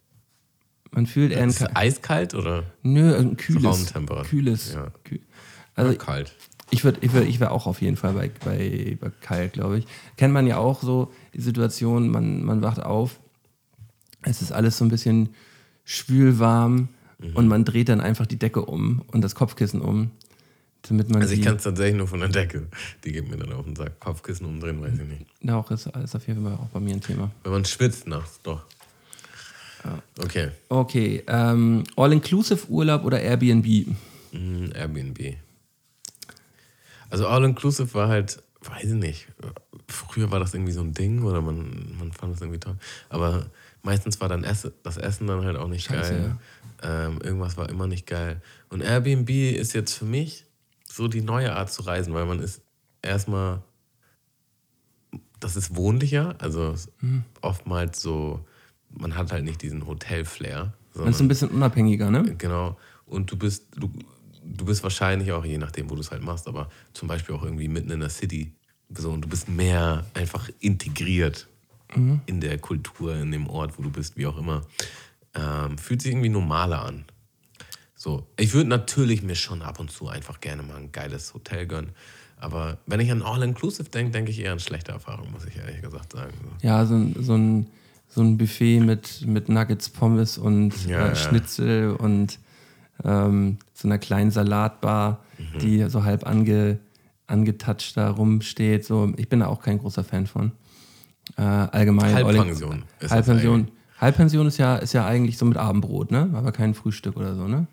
man 0.93 1.07
fühlt 1.07 1.33
eher 1.33 1.45
Ist 1.45 1.61
es 1.61 1.77
eiskalt 1.77 2.35
oder 2.35 2.65
nö, 2.83 3.15
ein 3.17 3.37
kühles, 3.37 3.65
Raumtemperatur? 3.65 4.29
kühles. 4.31 4.75
Ja. 4.75 4.93
Kühl. 5.05 5.21
Also 5.75 5.95
kalt? 5.97 6.35
Ich 6.71 6.85
würde 6.85 6.99
ich 7.03 7.13
würd, 7.13 7.27
ich 7.29 7.41
wär 7.41 7.53
auch 7.53 7.67
auf 7.67 7.83
jeden 7.83 7.97
Fall 7.97 8.13
bei, 8.15 8.31
bei, 8.45 8.97
bei 9.01 9.11
kalt, 9.21 9.55
glaube 9.55 9.79
ich. 9.79 9.87
Kennt 10.17 10.33
man 10.33 10.47
ja 10.47 10.57
auch 10.57 10.83
so 10.83 11.13
die 11.35 11.41
Situation, 11.41 12.09
man, 12.09 12.43
man 12.45 12.63
wacht 12.63 12.81
auf, 12.81 13.21
es 14.23 14.41
ist 14.41 14.53
alles 14.53 14.79
so 14.79 14.85
ein 14.85 14.89
bisschen 14.91 15.35
schwülwarm 15.85 16.89
Mhm. 17.19 17.37
und 17.37 17.47
man 17.47 17.65
dreht 17.65 17.89
dann 17.89 18.01
einfach 18.01 18.27
die 18.27 18.39
Decke 18.39 18.63
um 18.65 19.03
und 19.13 19.21
das 19.23 19.37
Kopfkissen 19.37 19.81
um, 19.81 20.11
damit 20.89 21.09
man 21.11 21.23
Also 21.23 21.35
ich 21.35 21.43
kann 21.43 21.57
es 21.57 21.63
tatsächlich 21.63 21.97
nur 21.97 22.09
von 22.09 22.21
der 22.21 22.29
Decke. 22.29 22.67
Die 23.05 23.13
geht 23.13 23.29
mir 23.29 23.37
dann 23.37 23.53
auf 23.53 23.65
den 23.65 23.77
Sack. 23.77 24.01
Kopfkissen 24.01 24.47
umdrehen, 24.47 24.81
weiß 24.83 24.95
ich 24.95 25.09
nicht. 25.09 25.27
Ja, 25.41 25.57
auch 25.57 25.71
ist, 25.71 25.87
ist 25.87 26.17
auf 26.17 26.27
jeden 26.27 26.43
Fall 26.43 26.55
auch 26.55 26.69
bei 26.69 26.81
mir 26.81 26.95
ein 26.95 27.01
Thema. 27.01 27.31
Wenn 27.45 27.53
man 27.53 27.65
schwitzt 27.65 28.07
nachts, 28.07 28.41
doch. 28.43 28.65
Okay. 30.19 30.51
Okay, 30.69 31.25
ähm, 31.27 31.85
All-Inclusive 31.97 32.69
Urlaub 32.69 33.05
oder 33.05 33.21
Airbnb? 33.21 33.89
Mm, 34.33 34.71
Airbnb. 34.75 35.37
Also 37.11 37.27
All-Inclusive 37.27 37.93
war 37.95 38.09
halt, 38.09 38.43
weiß 38.61 38.85
ich 38.85 38.95
nicht, 38.95 39.27
früher 39.89 40.31
war 40.31 40.41
das 40.41 40.55
irgendwie 40.55 40.73
so 40.73 40.81
ein 40.81 40.95
Ding 40.95 41.23
oder 41.23 41.41
man, 41.41 41.97
man 41.99 42.13
fand 42.13 42.35
das 42.35 42.41
irgendwie 42.41 42.61
toll. 42.61 42.77
Aber 43.09 43.47
meistens 43.83 44.21
war 44.21 44.29
dann 44.29 44.45
Ess 44.45 44.71
das 44.83 44.97
Essen 44.97 45.27
dann 45.27 45.45
halt 45.45 45.57
auch 45.57 45.69
nicht 45.69 45.87
Scheiße, 45.87 46.13
geil. 46.13 46.37
Ähm, 46.83 47.21
irgendwas 47.23 47.57
war 47.57 47.69
immer 47.69 47.87
nicht 47.87 48.07
geil. 48.07 48.41
Und 48.71 48.83
Airbnb 48.83 49.31
ist 49.31 49.73
jetzt 49.73 49.95
für 49.95 50.05
mich 50.05 50.47
so 50.93 51.09
die 51.09 51.23
neue 51.23 51.55
Art 51.57 51.73
zu 51.73 51.83
reisen, 51.83 52.13
weil 52.13 52.27
man 52.27 52.39
ist 52.41 52.61
erstmal, 53.01 53.63
das 55.41 55.57
ist 55.57 55.75
wohnlicher, 55.75 56.37
also 56.39 56.75
Mhm. 57.01 57.25
oftmals 57.41 58.01
so, 58.01 58.45
man 58.91 59.17
hat 59.17 59.33
halt 59.33 59.45
nicht 59.45 59.63
diesen 59.63 59.87
Hotel-Flair. 59.87 60.75
Man 60.95 61.09
ist 61.09 61.21
ein 61.21 61.29
bisschen 61.29 61.49
unabhängiger, 61.49 62.11
ne? 62.11 62.35
Genau. 62.37 62.77
Und 63.07 63.31
du 63.31 63.37
bist, 63.37 63.67
du, 63.77 63.91
du 64.45 64.65
bist 64.67 64.83
wahrscheinlich 64.83 65.33
auch, 65.33 65.45
je 65.45 65.57
nachdem, 65.57 65.89
wo 65.89 65.95
du 65.95 66.03
es 66.03 66.11
halt 66.11 66.23
machst, 66.23 66.47
aber 66.47 66.69
zum 66.93 67.09
Beispiel 67.09 67.35
auch 67.35 67.43
irgendwie 67.43 67.69
mitten 67.69 67.91
in 67.91 68.01
der 68.01 68.11
City. 68.11 68.53
So, 68.95 69.11
und 69.11 69.23
du 69.23 69.29
bist 69.29 69.49
mehr 69.49 70.05
einfach 70.13 70.51
integriert 70.61 71.49
in 72.27 72.41
der 72.41 72.59
Kultur, 72.59 73.15
in 73.17 73.31
dem 73.33 73.49
Ort, 73.49 73.79
wo 73.79 73.83
du 73.83 73.91
bist, 73.91 74.17
wie 74.17 74.27
auch 74.27 74.39
immer. 74.39 74.63
Ähm, 75.35 75.77
fühlt 75.79 76.01
sich 76.03 76.11
irgendwie 76.13 76.29
normaler 76.31 76.83
an. 76.85 77.05
So, 78.03 78.27
ich 78.37 78.53
würde 78.53 78.69
natürlich 78.69 79.23
mir 79.23 79.37
schon 79.37 79.63
ab 79.63 79.79
und 79.79 79.93
zu 79.93 80.09
einfach 80.09 80.41
gerne 80.41 80.65
mal 80.65 80.75
ein 80.77 80.91
geiles 80.91 81.35
Hotel 81.35 81.69
gönnen. 81.69 81.91
Aber 82.37 82.79
wenn 82.85 82.99
ich 82.99 83.13
an 83.13 83.23
All-Inclusive 83.23 83.91
denke, 83.91 84.11
denke 84.11 84.33
ich 84.33 84.41
eher 84.41 84.51
an 84.51 84.59
schlechte 84.59 84.91
Erfahrungen, 84.91 85.31
muss 85.31 85.45
ich 85.45 85.57
ehrlich 85.57 85.81
gesagt 85.83 86.11
sagen. 86.11 86.33
Ja, 86.63 86.85
so, 86.85 86.97
ein- 86.97 87.15
so, 87.21 87.35
ein, 87.37 87.69
so 88.09 88.21
ein 88.23 88.39
Buffet 88.39 88.81
mit, 88.81 89.25
mit 89.25 89.49
Nuggets, 89.49 89.89
Pommes 89.89 90.37
und 90.37 90.73
Ja, 90.89 90.99
äh, 90.99 91.09
ja. 91.11 91.15
Schnitzel 91.15 91.93
und 91.95 92.41
ähm, 93.05 93.59
so 93.73 93.87
einer 93.87 93.99
kleinen 93.99 94.33
Salatbar, 94.33 95.23
Mhm. 95.39 95.59
die 95.61 95.89
so 95.89 96.03
halb 96.03 96.27
ange, 96.27 96.81
angetatscht 97.29 97.97
da 97.97 98.11
rumsteht. 98.11 98.85
So, 98.85 99.13
ich 99.17 99.29
bin 99.29 99.39
da 99.41 99.47
auch 99.47 99.63
kein 99.63 99.79
großer 99.79 100.03
Fan 100.03 100.27
von. 100.27 100.51
Äh, 101.37 101.43
allgemein. 101.43 102.13
Halbpension 102.17 102.83
Halbpension. 103.09 103.69
Halbpension 104.01 104.47
ist 104.49 104.59
ja, 104.59 104.75
ist 104.75 104.93
ja 104.93 105.07
eigentlich 105.07 105.39
so 105.39 105.45
mit 105.45 105.57
Abendbrot, 105.57 106.11
ne? 106.11 106.31
Aber 106.35 106.51
kein 106.51 106.75
Frühstück 106.75 107.17
oder 107.17 107.37
so, 107.37 107.47
ne? 107.47 107.69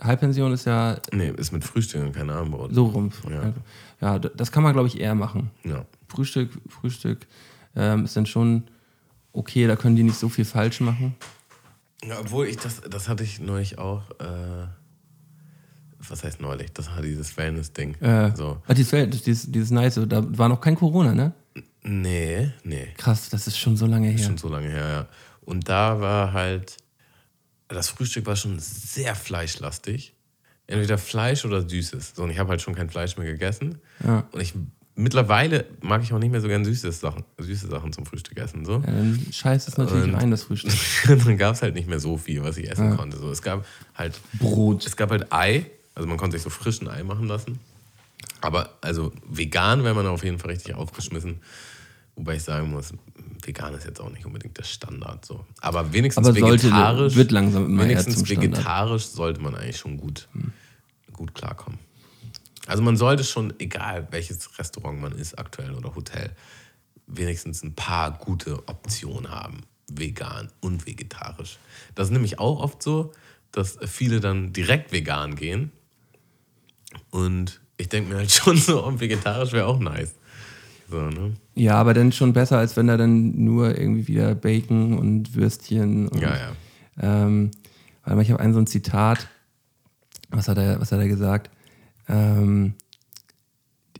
Halbpension 0.00 0.52
ist 0.52 0.64
ja 0.66 0.96
Nee, 1.12 1.30
ist 1.36 1.52
mit 1.52 1.64
Frühstück 1.64 2.02
und 2.02 2.12
kein 2.12 2.30
Abendbrot. 2.30 2.74
so 2.74 2.86
rum. 2.86 3.10
Ja. 3.30 3.52
Ja, 4.00 4.18
das 4.18 4.52
kann 4.52 4.62
man, 4.62 4.72
glaube 4.72 4.88
ich, 4.88 5.00
eher 5.00 5.14
machen. 5.14 5.50
Ja. 5.64 5.84
Frühstück, 6.08 6.50
Frühstück 6.68 7.26
ähm, 7.74 8.04
ist 8.04 8.16
dann 8.16 8.26
schon 8.26 8.64
okay, 9.32 9.66
da 9.66 9.76
können 9.76 9.96
die 9.96 10.02
nicht 10.04 10.18
so 10.18 10.28
viel 10.28 10.44
falsch 10.44 10.80
machen. 10.80 11.14
Ja, 12.04 12.18
obwohl 12.20 12.46
ich 12.46 12.56
das, 12.56 12.80
das 12.88 13.08
hatte 13.08 13.24
ich 13.24 13.40
neulich 13.40 13.78
auch, 13.78 14.02
äh, 14.20 14.66
was 15.98 16.22
heißt 16.24 16.40
neulich? 16.40 16.72
Das 16.72 16.88
war 16.90 17.02
dieses 17.02 17.36
Wellness-Ding. 17.36 17.94
Äh, 18.00 18.34
So. 18.36 18.62
ah, 18.66 18.74
dieses, 18.74 19.10
dieses, 19.24 19.50
dieses 19.50 19.70
Nice, 19.70 20.00
da 20.08 20.24
war 20.38 20.48
noch 20.48 20.60
kein 20.60 20.76
Corona, 20.76 21.12
ne? 21.14 21.32
Nee, 21.82 22.50
nee. 22.64 22.88
Krass, 22.96 23.28
das 23.30 23.46
ist 23.48 23.58
schon 23.58 23.76
so 23.76 23.86
lange 23.86 24.08
her. 24.08 24.18
Schon 24.18 24.38
so 24.38 24.48
lange 24.48 24.68
her, 24.68 24.88
ja. 24.88 25.06
Und 25.44 25.68
da 25.68 26.00
war 26.00 26.32
halt, 26.32 26.76
das 27.68 27.88
Frühstück 27.90 28.26
war 28.26 28.36
schon 28.36 28.58
sehr 28.58 29.14
fleischlastig. 29.14 30.14
Entweder 30.66 30.98
Fleisch 30.98 31.44
oder 31.44 31.66
Süßes. 31.66 32.12
So, 32.14 32.24
und 32.24 32.30
ich 32.30 32.38
habe 32.38 32.50
halt 32.50 32.60
schon 32.60 32.74
kein 32.74 32.90
Fleisch 32.90 33.16
mehr 33.16 33.26
gegessen. 33.26 33.78
Ja. 34.04 34.28
Und 34.32 34.40
ich, 34.40 34.52
mittlerweile 34.94 35.64
mag 35.80 36.02
ich 36.02 36.12
auch 36.12 36.18
nicht 36.18 36.30
mehr 36.30 36.42
so 36.42 36.48
gern 36.48 36.64
süße 36.64 36.92
Sachen, 36.92 37.24
süße 37.38 37.68
Sachen 37.68 37.92
zum 37.92 38.04
Frühstück 38.04 38.36
essen. 38.38 38.66
So. 38.66 38.74
Ja, 38.74 38.80
dann 38.80 39.26
scheißt 39.30 39.66
es 39.68 39.78
natürlich 39.78 40.04
Und- 40.04 40.14
rein, 40.14 40.30
das 40.30 40.42
Frühstück. 40.42 40.72
dann 41.06 41.38
gab 41.38 41.54
es 41.54 41.62
halt 41.62 41.74
nicht 41.74 41.88
mehr 41.88 42.00
so 42.00 42.18
viel, 42.18 42.42
was 42.42 42.58
ich 42.58 42.70
essen 42.70 42.96
konnte. 42.96 43.16
So, 43.16 43.30
es 43.30 43.40
gab 43.40 43.64
halt 43.94 44.20
Brot. 44.34 44.84
Es 44.86 44.96
gab 44.96 45.10
halt 45.10 45.32
Ei, 45.32 45.64
also 45.94 46.06
man 46.06 46.18
konnte 46.18 46.36
sich 46.36 46.44
so 46.44 46.50
frischen 46.50 46.88
Ei 46.88 47.02
machen 47.02 47.26
lassen. 47.28 47.58
Aber 48.40 48.76
also 48.82 49.12
vegan 49.26 49.84
wäre 49.84 49.94
man 49.94 50.06
auf 50.06 50.22
jeden 50.22 50.38
Fall 50.38 50.50
richtig 50.50 50.74
aufgeschmissen. 50.74 51.40
Wobei 52.18 52.34
ich 52.34 52.42
sagen 52.42 52.72
muss, 52.72 52.92
vegan 53.44 53.74
ist 53.74 53.84
jetzt 53.84 54.00
auch 54.00 54.10
nicht 54.10 54.26
unbedingt 54.26 54.58
der 54.58 54.64
Standard. 54.64 55.24
So. 55.24 55.44
Aber 55.60 55.92
wenigstens 55.92 56.26
Aber 56.26 56.36
sollte- 56.36 56.64
vegetarisch, 56.64 57.14
wird 57.14 57.30
langsam 57.30 57.66
immer 57.66 57.84
wenigstens 57.84 58.28
vegetarisch 58.28 59.06
sollte 59.06 59.40
man 59.40 59.54
eigentlich 59.54 59.76
schon 59.76 59.96
gut, 59.98 60.28
gut 61.12 61.32
klarkommen. 61.32 61.78
Also 62.66 62.82
man 62.82 62.96
sollte 62.96 63.22
schon, 63.22 63.54
egal 63.60 64.08
welches 64.10 64.58
Restaurant 64.58 65.00
man 65.00 65.12
ist, 65.12 65.38
aktuell 65.38 65.72
oder 65.74 65.94
Hotel, 65.94 66.34
wenigstens 67.06 67.62
ein 67.62 67.76
paar 67.76 68.18
gute 68.18 68.68
Optionen 68.68 69.30
haben. 69.30 69.60
Vegan 69.88 70.50
und 70.60 70.86
vegetarisch. 70.86 71.58
Das 71.94 72.08
ist 72.08 72.12
nämlich 72.12 72.40
auch 72.40 72.58
oft 72.58 72.82
so, 72.82 73.12
dass 73.52 73.78
viele 73.86 74.18
dann 74.18 74.52
direkt 74.52 74.90
vegan 74.90 75.36
gehen. 75.36 75.70
Und 77.10 77.60
ich 77.76 77.88
denke 77.88 78.10
mir 78.10 78.16
halt 78.16 78.30
schon 78.32 78.56
so, 78.58 78.92
vegetarisch 79.00 79.52
wäre 79.52 79.66
auch 79.66 79.78
nice. 79.78 80.16
So, 80.90 81.00
ne? 81.02 81.34
Ja, 81.54 81.74
aber 81.74 81.92
dann 81.92 82.12
schon 82.12 82.32
besser, 82.32 82.58
als 82.58 82.76
wenn 82.76 82.86
da 82.86 82.96
dann 82.96 83.44
nur 83.44 83.78
irgendwie 83.78 84.08
wieder 84.08 84.34
Bacon 84.34 84.96
und 84.96 85.34
Würstchen 85.34 86.08
und 86.08 86.20
Ja, 86.20 86.34
ja. 86.36 86.52
Ähm, 87.00 87.50
warte 88.02 88.16
mal, 88.16 88.22
ich 88.22 88.30
habe 88.30 88.40
ein 88.40 88.54
so 88.54 88.60
ein 88.60 88.66
Zitat. 88.66 89.28
Was 90.30 90.48
hat 90.48 90.58
er, 90.58 90.80
was 90.80 90.92
hat 90.92 91.00
er 91.00 91.08
gesagt? 91.08 91.50
Ähm, 92.08 92.74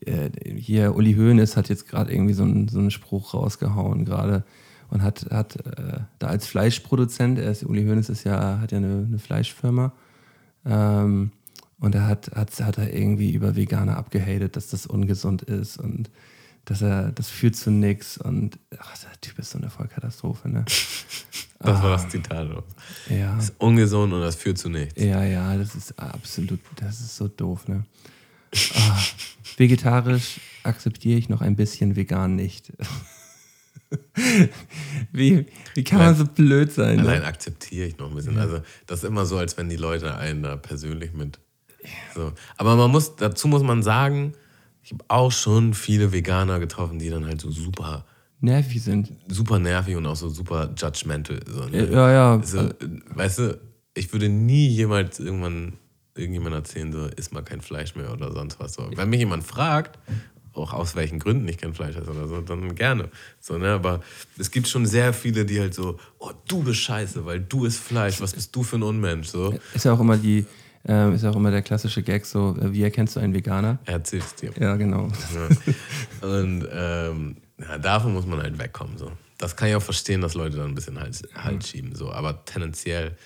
äh, 0.04 0.30
hier, 0.56 0.94
Uli 0.94 1.14
Hoeneß 1.14 1.56
hat 1.56 1.68
jetzt 1.68 1.88
gerade 1.88 2.12
irgendwie 2.12 2.34
so 2.34 2.42
einen, 2.42 2.68
so 2.68 2.78
einen 2.78 2.90
Spruch 2.90 3.34
rausgehauen 3.34 4.04
gerade 4.04 4.44
und 4.90 5.02
hat, 5.02 5.26
hat 5.30 5.56
äh, 5.66 6.00
da 6.18 6.26
als 6.28 6.46
Fleischproduzent, 6.46 7.38
er 7.38 7.50
ist, 7.50 7.64
Uli 7.64 7.84
Hoeneß 7.84 8.08
ist 8.08 8.24
ja, 8.24 8.58
hat 8.60 8.72
ja 8.72 8.78
eine, 8.78 9.06
eine 9.06 9.18
Fleischfirma, 9.18 9.92
ähm, 10.64 11.32
und 11.80 11.94
er 11.94 12.06
hat, 12.06 12.30
hat, 12.34 12.58
hat 12.60 12.78
er 12.78 12.92
irgendwie 12.92 13.32
über 13.32 13.54
Veganer 13.54 13.96
abgehatet, 13.96 14.56
dass 14.56 14.68
das 14.68 14.86
ungesund 14.86 15.42
ist 15.42 15.78
und 15.78 16.10
dass 16.68 16.82
er, 16.82 17.12
das 17.12 17.30
führt 17.30 17.56
zu 17.56 17.70
nichts 17.70 18.18
und 18.18 18.58
ach, 18.78 18.94
der 18.98 19.20
Typ 19.22 19.38
ist 19.38 19.50
so 19.50 19.58
eine 19.58 19.70
Vollkatastrophe, 19.70 20.48
ne? 20.48 20.64
Das 21.60 21.82
war 21.82 21.90
das 21.90 22.08
Zitat. 22.08 22.48
Ja. 23.10 23.34
Das 23.34 23.46
ist 23.46 23.54
ungesund 23.58 24.12
und 24.12 24.20
das 24.20 24.36
führt 24.36 24.58
zu 24.58 24.68
nichts. 24.68 25.02
Ja, 25.02 25.24
ja, 25.24 25.56
das 25.56 25.74
ist 25.74 25.98
absolut, 25.98 26.60
das 26.76 27.00
ist 27.00 27.16
so 27.16 27.26
doof, 27.26 27.66
ne? 27.66 27.84
Ah, 28.76 28.98
vegetarisch 29.56 30.38
akzeptiere 30.62 31.18
ich 31.18 31.28
noch 31.28 31.40
ein 31.40 31.56
bisschen, 31.56 31.96
vegan 31.96 32.36
nicht. 32.36 32.72
wie, 35.12 35.46
wie 35.74 35.82
kann 35.84 35.98
man 35.98 36.14
so 36.14 36.26
blöd 36.26 36.72
sein? 36.72 37.00
Allein 37.00 37.22
Ne? 37.22 37.26
akzeptiere 37.26 37.88
ich 37.88 37.98
noch 37.98 38.08
ein 38.08 38.14
bisschen. 38.14 38.38
Also, 38.38 38.60
das 38.86 39.00
ist 39.02 39.08
immer 39.08 39.26
so, 39.26 39.36
als 39.38 39.56
wenn 39.56 39.68
die 39.68 39.76
Leute 39.76 40.14
einen 40.14 40.44
da 40.44 40.54
persönlich 40.56 41.12
mit. 41.12 41.40
So. 42.14 42.32
Aber 42.56 42.76
man 42.76 42.92
muss, 42.92 43.16
dazu 43.16 43.48
muss 43.48 43.64
man 43.64 43.82
sagen, 43.82 44.34
ich 44.88 44.94
habe 44.94 45.04
auch 45.08 45.30
schon 45.30 45.74
viele 45.74 46.12
Veganer 46.12 46.60
getroffen, 46.60 46.98
die 46.98 47.10
dann 47.10 47.26
halt 47.26 47.42
so 47.42 47.50
super, 47.50 48.06
Nervig 48.40 48.82
sind. 48.82 49.12
super 49.28 49.58
nervig 49.58 49.96
und 49.96 50.06
auch 50.06 50.16
so 50.16 50.30
super 50.30 50.70
judgmental. 50.74 51.40
So, 51.46 51.66
ne? 51.66 51.90
Ja, 51.92 52.10
ja. 52.10 52.42
So, 52.42 52.60
äh, 52.60 52.72
weißt 53.10 53.38
du, 53.40 53.60
ich 53.92 54.10
würde 54.14 54.30
nie 54.30 54.66
jemals 54.68 55.20
irgendwann 55.20 55.74
irgendjemand 56.14 56.54
erzählen, 56.54 56.90
so 56.90 57.04
isst 57.04 57.34
mal 57.34 57.42
kein 57.42 57.60
Fleisch 57.60 57.96
mehr 57.96 58.10
oder 58.10 58.32
sonst 58.32 58.60
was. 58.60 58.72
So. 58.72 58.90
Wenn 58.94 59.10
mich 59.10 59.18
jemand 59.18 59.44
fragt, 59.44 59.98
auch 60.54 60.72
aus 60.72 60.96
welchen 60.96 61.18
Gründen 61.18 61.46
ich 61.48 61.58
kein 61.58 61.74
Fleisch 61.74 61.96
esse 61.96 62.10
oder 62.10 62.26
so, 62.26 62.40
dann 62.40 62.74
gerne. 62.74 63.10
So, 63.40 63.58
ne? 63.58 63.72
Aber 63.72 64.00
es 64.38 64.50
gibt 64.50 64.68
schon 64.68 64.86
sehr 64.86 65.12
viele, 65.12 65.44
die 65.44 65.60
halt 65.60 65.74
so, 65.74 65.98
oh, 66.18 66.30
du 66.48 66.62
bist 66.62 66.80
scheiße, 66.80 67.26
weil 67.26 67.40
du 67.40 67.66
isst 67.66 67.80
Fleisch, 67.80 68.22
was 68.22 68.32
bist 68.32 68.56
du 68.56 68.62
für 68.62 68.76
ein 68.76 68.82
Unmensch? 68.82 69.28
So. 69.28 69.54
Ist 69.74 69.84
ja 69.84 69.92
auch 69.92 70.00
immer 70.00 70.16
die, 70.16 70.46
ähm, 70.86 71.14
ist 71.14 71.22
ja 71.22 71.30
auch 71.30 71.36
immer 71.36 71.50
der 71.50 71.62
klassische 71.62 72.02
Gag 72.02 72.24
so, 72.24 72.56
äh, 72.60 72.72
wie 72.72 72.82
erkennst 72.82 73.16
du 73.16 73.20
einen 73.20 73.34
Veganer? 73.34 73.78
Er 73.84 73.94
erzählt 73.94 74.24
es 74.24 74.34
dir. 74.34 74.52
Ja, 74.58 74.76
genau. 74.76 75.08
Ja. 75.34 76.28
Und 76.28 76.68
ähm, 76.72 77.36
ja, 77.60 77.78
davon 77.78 78.12
muss 78.12 78.26
man 78.26 78.40
halt 78.40 78.58
wegkommen. 78.58 78.96
So. 78.96 79.10
Das 79.38 79.56
kann 79.56 79.68
ich 79.68 79.74
auch 79.74 79.82
verstehen, 79.82 80.20
dass 80.20 80.34
Leute 80.34 80.56
dann 80.56 80.68
ein 80.68 80.74
bisschen 80.74 80.98
halt, 80.98 81.20
halt 81.34 81.66
schieben. 81.66 81.94
So. 81.94 82.12
Aber 82.12 82.44
tendenziell 82.44 83.16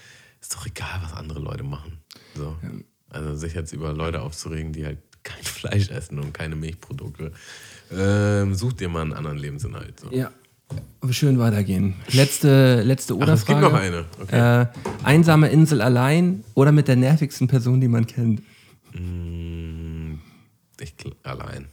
ist 0.41 0.55
doch 0.55 0.67
egal, 0.67 1.01
was 1.03 1.13
andere 1.13 1.41
Leute 1.41 1.63
machen. 1.63 1.99
So. 2.35 2.57
Also 3.11 3.35
sich 3.37 3.55
jetzt 3.55 3.73
über 3.73 3.93
Leute 3.93 4.23
aufzuregen, 4.23 4.73
die 4.73 4.85
halt 4.85 4.99
kein 5.23 5.43
Fleisch 5.43 5.91
essen 5.91 6.19
und 6.19 6.33
keine 6.33 6.57
Milchprodukte. 6.57 7.33
Ähm, 7.91 8.55
such 8.55 8.73
dir 8.73 8.89
mal 8.89 9.03
einen 9.03 9.13
anderen 9.13 9.39
Lebensinhalt. 9.39 10.01
So. 10.01 10.11
Ja. 10.11 10.31
Schön 11.11 11.39
weitergehen. 11.39 11.95
Letzte, 12.13 12.83
letzte 12.83 13.15
Ach, 13.21 13.29
es 13.29 13.45
gibt 13.45 13.59
Oder-Frage. 13.59 13.75
noch 13.75 13.81
eine. 13.81 14.05
Okay. 14.21 14.63
Äh, 14.63 14.67
einsame 15.03 15.49
Insel 15.49 15.83
allein 15.83 16.45
oder 16.55 16.71
mit 16.71 16.87
der 16.87 16.97
nervigsten 16.97 17.49
Person, 17.49 17.81
die 17.81 17.89
man 17.89 18.07
kennt? 18.07 18.43
Mm, 18.93 20.15
ich 20.81 20.95
allein. 21.25 21.67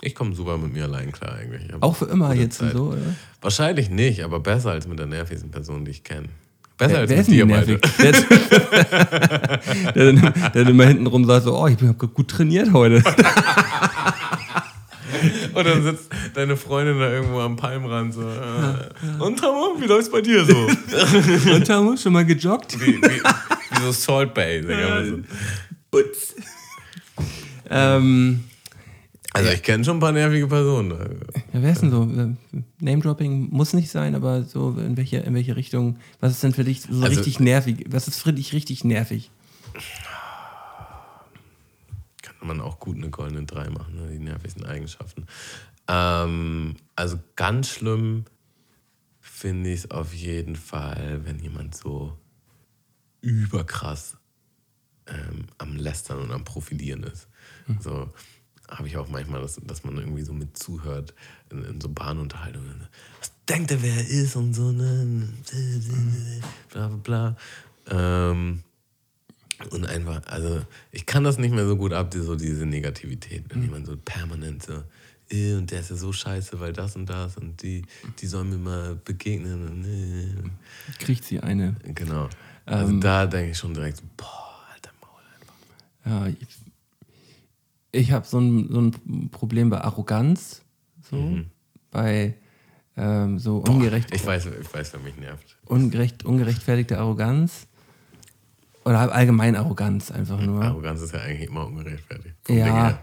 Ich 0.00 0.14
komme 0.14 0.34
super 0.34 0.56
mit 0.58 0.72
mir 0.72 0.84
allein 0.84 1.12
klar 1.12 1.34
eigentlich. 1.36 1.62
Auch 1.80 1.94
für 1.94 2.06
immer 2.06 2.34
jetzt 2.34 2.60
und 2.62 2.72
so, 2.72 2.84
oder? 2.88 3.14
Wahrscheinlich 3.40 3.90
nicht, 3.90 4.24
aber 4.24 4.40
besser 4.40 4.70
als 4.72 4.88
mit 4.88 4.98
der 4.98 5.06
nervigsten 5.06 5.50
Person, 5.50 5.84
die 5.84 5.92
ich 5.92 6.02
kenne. 6.02 6.28
Besser 6.78 6.94
Wer, 6.94 7.18
als 7.18 7.30
wer 7.30 7.46
mit 7.46 7.68
dir. 7.68 7.78
Der, 8.00 8.12
der, 9.94 10.12
der, 10.12 10.50
der 10.50 10.66
immer 10.66 10.86
hinten 10.86 11.06
rum 11.06 11.24
sagt 11.24 11.44
so, 11.44 11.56
oh, 11.56 11.68
ich 11.68 11.80
habe 11.80 12.08
gut 12.08 12.28
trainiert 12.28 12.72
heute. 12.72 13.04
Und 15.54 15.64
dann 15.66 15.82
sitzt 15.82 16.08
deine 16.34 16.56
Freundin 16.56 16.98
da 16.98 17.10
irgendwo 17.10 17.40
am 17.40 17.56
Palmrand 17.56 18.14
so. 18.14 18.22
Äh, 18.22 19.22
und 19.22 19.38
Tammo, 19.38 19.76
wie 19.80 19.86
läuft's 19.86 20.10
bei 20.10 20.20
dir 20.20 20.44
so? 20.44 20.56
Und 21.54 21.66
Tamu, 21.66 21.96
schon 21.96 22.12
mal 22.12 22.24
gejoggt? 22.24 22.78
wie, 22.80 22.96
wie, 22.96 23.02
wie 23.02 23.82
so 23.82 23.92
Salt 23.92 24.34
Bay. 24.34 24.60
Digga. 24.62 25.04
So. 25.04 25.18
Putz. 25.90 26.34
ähm, 27.70 28.44
Also 29.32 29.50
ich 29.50 29.62
kenne 29.62 29.84
schon 29.84 29.96
ein 29.96 30.00
paar 30.00 30.12
nervige 30.12 30.46
Personen. 30.46 30.90
ja, 31.52 31.62
wer 31.62 31.72
ist 31.72 31.82
denn 31.82 31.90
so? 31.90 32.06
Name-Dropping 32.80 33.48
muss 33.50 33.72
nicht 33.72 33.90
sein, 33.90 34.14
aber 34.14 34.42
so 34.44 34.76
in 34.78 34.96
welche, 34.96 35.18
in 35.18 35.34
welche 35.34 35.56
Richtung? 35.56 35.96
Was 36.20 36.32
ist 36.32 36.42
denn 36.42 36.52
für 36.54 36.64
dich 36.64 36.82
so 36.82 36.88
Also- 37.02 37.06
richtig 37.06 37.40
nervig? 37.40 37.84
Was 37.88 38.08
ist 38.08 38.20
für 38.22 38.32
dich 38.32 38.52
richtig 38.52 38.84
nervig? 38.84 39.30
Kann 42.42 42.48
man 42.48 42.60
auch 42.60 42.80
gut 42.80 42.96
eine 42.96 43.08
goldene 43.08 43.44
3 43.44 43.70
machen, 43.70 43.94
ne? 43.94 44.10
die 44.10 44.18
nervigsten 44.18 44.66
Eigenschaften. 44.66 45.28
Ähm, 45.86 46.74
also 46.96 47.20
ganz 47.36 47.68
schlimm 47.68 48.24
finde 49.20 49.70
ich 49.70 49.84
es 49.84 49.90
auf 49.92 50.12
jeden 50.12 50.56
Fall, 50.56 51.24
wenn 51.24 51.38
jemand 51.38 51.76
so 51.76 52.18
überkrass 53.20 54.16
ähm, 55.06 55.46
am 55.58 55.76
Lästern 55.76 56.18
und 56.18 56.32
am 56.32 56.42
Profilieren 56.42 57.04
ist. 57.04 57.28
So 57.78 58.12
habe 58.68 58.88
ich 58.88 58.96
auch 58.96 59.06
manchmal, 59.06 59.40
dass, 59.40 59.60
dass 59.62 59.84
man 59.84 59.96
irgendwie 59.96 60.22
so 60.22 60.32
mit 60.32 60.58
zuhört 60.58 61.14
in, 61.52 61.62
in 61.62 61.80
so 61.80 61.90
Bahnunterhaltungen. 61.90 62.88
Was 63.20 63.30
denkt 63.48 63.70
er, 63.70 63.82
wer 63.82 63.94
er 63.94 64.08
ist 64.08 64.34
und 64.34 64.52
so, 64.52 64.72
ne? 64.72 65.28
Bla 66.72 66.88
bla 66.88 66.96
bla. 66.96 67.36
Ähm, 67.86 68.64
und 69.68 69.86
einfach, 69.86 70.20
also 70.26 70.62
ich 70.90 71.06
kann 71.06 71.24
das 71.24 71.38
nicht 71.38 71.54
mehr 71.54 71.66
so 71.66 71.76
gut 71.76 71.92
ab, 71.92 72.10
die- 72.10 72.20
so 72.20 72.34
diese 72.36 72.66
Negativität, 72.66 73.44
wenn 73.48 73.62
jemand 73.62 73.86
so 73.86 73.96
permanent 73.96 74.62
so, 74.62 74.82
"Äh, 75.30 75.54
und 75.54 75.70
der 75.70 75.80
ist 75.80 75.90
ja 75.90 75.96
so 75.96 76.12
scheiße, 76.12 76.58
weil 76.60 76.72
das 76.72 76.96
und 76.96 77.06
das 77.06 77.36
und 77.36 77.62
die, 77.62 77.82
die 78.20 78.26
sollen 78.26 78.50
mir 78.50 78.58
mal 78.58 78.94
begegnen. 79.04 79.68
Und, 79.68 79.84
äh." 79.84 81.02
Kriegt 81.04 81.24
sie 81.24 81.40
eine? 81.40 81.76
genau. 81.94 82.28
Also 82.64 82.98
da 83.00 83.26
denke 83.26 83.50
ich 83.52 83.58
schon 83.58 83.74
direkt 83.74 83.96
so, 83.98 84.04
boah, 84.16 84.60
alter 84.72 84.90
Maul 85.00 85.20
einfach. 85.40 86.30
Ja, 86.30 86.36
ich, 86.40 86.48
ich 87.90 88.12
habe 88.12 88.26
so 88.26 88.38
ein, 88.38 88.68
so 88.70 88.80
ein 88.80 89.28
Problem 89.30 89.68
bei 89.70 89.80
Arroganz, 89.80 90.62
so 91.10 91.40
bei 91.90 92.34
ähm, 92.96 93.38
so 93.38 93.58
ungerecht, 93.58 94.14
Ich 94.14 94.24
weiß, 94.24 94.46
ich 94.60 94.72
weiß, 94.74 94.92
wer 94.92 95.00
mich 95.00 95.16
nervt. 95.16 95.56
ungerecht, 95.66 96.24
ungerechtfertigte 96.24 96.98
Arroganz. 96.98 97.66
Oder 98.84 99.12
allgemein 99.12 99.56
Arroganz 99.56 100.10
einfach 100.10 100.40
nur. 100.40 100.62
Arroganz 100.62 101.00
ist 101.02 101.14
ja 101.14 101.20
eigentlich 101.20 101.48
immer 101.48 101.66
ungerechtfertigt. 101.66 102.34
Ja, 102.48 102.98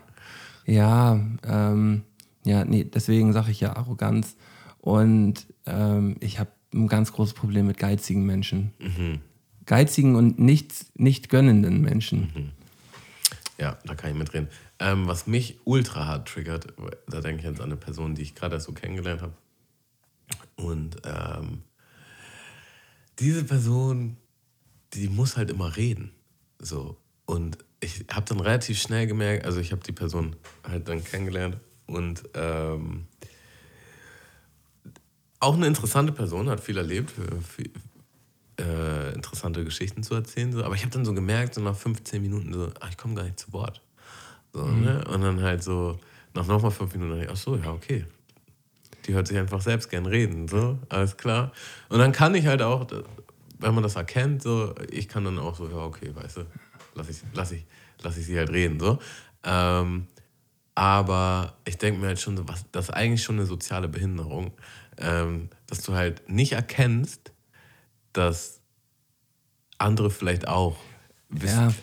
ja, 0.65 1.19
ähm, 1.47 2.03
ja, 2.43 2.65
nee, 2.65 2.83
deswegen 2.83 3.33
sage 3.33 3.51
ich 3.51 3.59
ja 3.59 3.75
Arroganz. 3.75 4.35
Und 4.79 5.45
ähm, 5.65 6.15
ich 6.19 6.39
habe 6.39 6.51
ein 6.73 6.87
ganz 6.87 7.11
großes 7.13 7.33
Problem 7.33 7.67
mit 7.67 7.77
geizigen 7.77 8.25
Menschen. 8.25 8.73
Geizigen 9.65 10.15
und 10.15 10.39
nichts, 10.39 10.91
nicht 10.95 11.29
gönnenden 11.29 11.81
Menschen. 11.81 12.51
Ja, 13.59 13.77
da 13.85 13.95
kann 13.95 14.11
ich 14.11 14.17
mitreden. 14.17 14.47
Ähm, 14.79 15.07
was 15.07 15.27
mich 15.27 15.59
ultra 15.65 16.07
hart 16.07 16.29
triggert, 16.29 16.67
da 17.09 17.19
denke 17.19 17.39
ich 17.39 17.45
jetzt 17.45 17.59
an 17.59 17.65
eine 17.65 17.75
Person, 17.75 18.15
die 18.15 18.21
ich 18.21 18.35
gerade 18.35 18.55
erst 18.55 18.67
so 18.67 18.71
kennengelernt 18.71 19.21
habe. 19.21 19.33
Und 20.55 20.97
ähm, 21.05 21.63
diese 23.19 23.43
Person, 23.43 24.17
die 24.93 25.07
muss 25.07 25.37
halt 25.37 25.49
immer 25.49 25.75
reden. 25.75 26.11
So. 26.59 26.97
Und 27.25 27.57
ich 27.79 28.05
habe 28.11 28.25
dann 28.25 28.39
relativ 28.39 28.79
schnell 28.79 29.07
gemerkt, 29.07 29.45
also 29.45 29.59
ich 29.59 29.71
habe 29.71 29.83
die 29.83 29.91
Person 29.91 30.35
halt 30.67 30.87
dann 30.87 31.03
kennengelernt 31.03 31.57
und 31.87 32.23
ähm, 32.33 33.07
auch 35.39 35.55
eine 35.55 35.67
interessante 35.67 36.11
Person, 36.11 36.49
hat 36.49 36.59
viel 36.59 36.77
erlebt, 36.77 37.11
viel, 37.47 37.71
äh, 38.59 39.13
interessante 39.13 39.63
Geschichten 39.63 40.03
zu 40.03 40.15
erzählen. 40.15 40.51
So. 40.51 40.63
Aber 40.63 40.75
ich 40.75 40.81
habe 40.81 40.91
dann 40.91 41.05
so 41.05 41.13
gemerkt, 41.13 41.53
so 41.53 41.61
nach 41.61 41.75
15 41.75 42.21
Minuten, 42.21 42.53
so, 42.53 42.69
ach, 42.79 42.89
ich 42.89 42.97
komme 42.97 43.15
gar 43.15 43.23
nicht 43.23 43.39
zu 43.39 43.53
Wort. 43.53 43.81
So, 44.53 44.65
ne? 44.65 45.03
Und 45.07 45.21
dann 45.21 45.41
halt 45.41 45.63
so, 45.63 45.99
nach 46.33 46.45
nochmal 46.45 46.71
fünf 46.71 46.93
Minuten, 46.93 47.11
dachte 47.11 47.25
ich, 47.25 47.31
ach 47.31 47.37
so, 47.37 47.55
ja, 47.55 47.71
okay. 47.71 48.05
Die 49.05 49.13
hört 49.13 49.27
sich 49.27 49.37
einfach 49.37 49.61
selbst 49.61 49.89
gern 49.89 50.05
reden, 50.05 50.47
so, 50.47 50.77
alles 50.89 51.15
klar. 51.15 51.53
Und 51.87 51.99
dann 51.99 52.11
kann 52.11 52.35
ich 52.35 52.45
halt 52.45 52.61
auch, 52.61 52.85
wenn 53.59 53.73
man 53.73 53.83
das 53.83 53.95
erkennt, 53.95 54.41
so, 54.41 54.73
ich 54.89 55.07
kann 55.07 55.25
dann 55.25 55.37
auch 55.39 55.55
so, 55.55 55.67
ja, 55.69 55.77
okay, 55.77 56.13
weißt 56.15 56.37
du, 56.37 56.45
lass 56.95 57.09
ich, 57.09 57.17
lass 57.33 57.51
ich, 57.51 57.65
lass 58.01 58.17
ich 58.17 58.25
sie 58.25 58.37
halt 58.37 58.49
reden, 58.49 58.79
so. 58.79 58.99
Ähm, 59.43 60.07
aber 60.75 61.57
ich 61.65 61.77
denke 61.77 61.99
mir 61.99 62.07
halt 62.07 62.19
schon, 62.19 62.37
so, 62.37 62.47
was, 62.47 62.65
das 62.71 62.85
ist 62.89 62.93
eigentlich 62.95 63.23
schon 63.23 63.35
eine 63.35 63.45
soziale 63.45 63.87
Behinderung, 63.89 64.51
ähm, 64.97 65.49
dass 65.67 65.81
du 65.81 65.93
halt 65.93 66.27
nicht 66.29 66.53
erkennst, 66.53 67.33
dass 68.13 68.61
andere 69.77 70.09
vielleicht 70.09 70.47
auch 70.47 70.77
wiss- 71.29 71.51
Ja. 71.53 71.73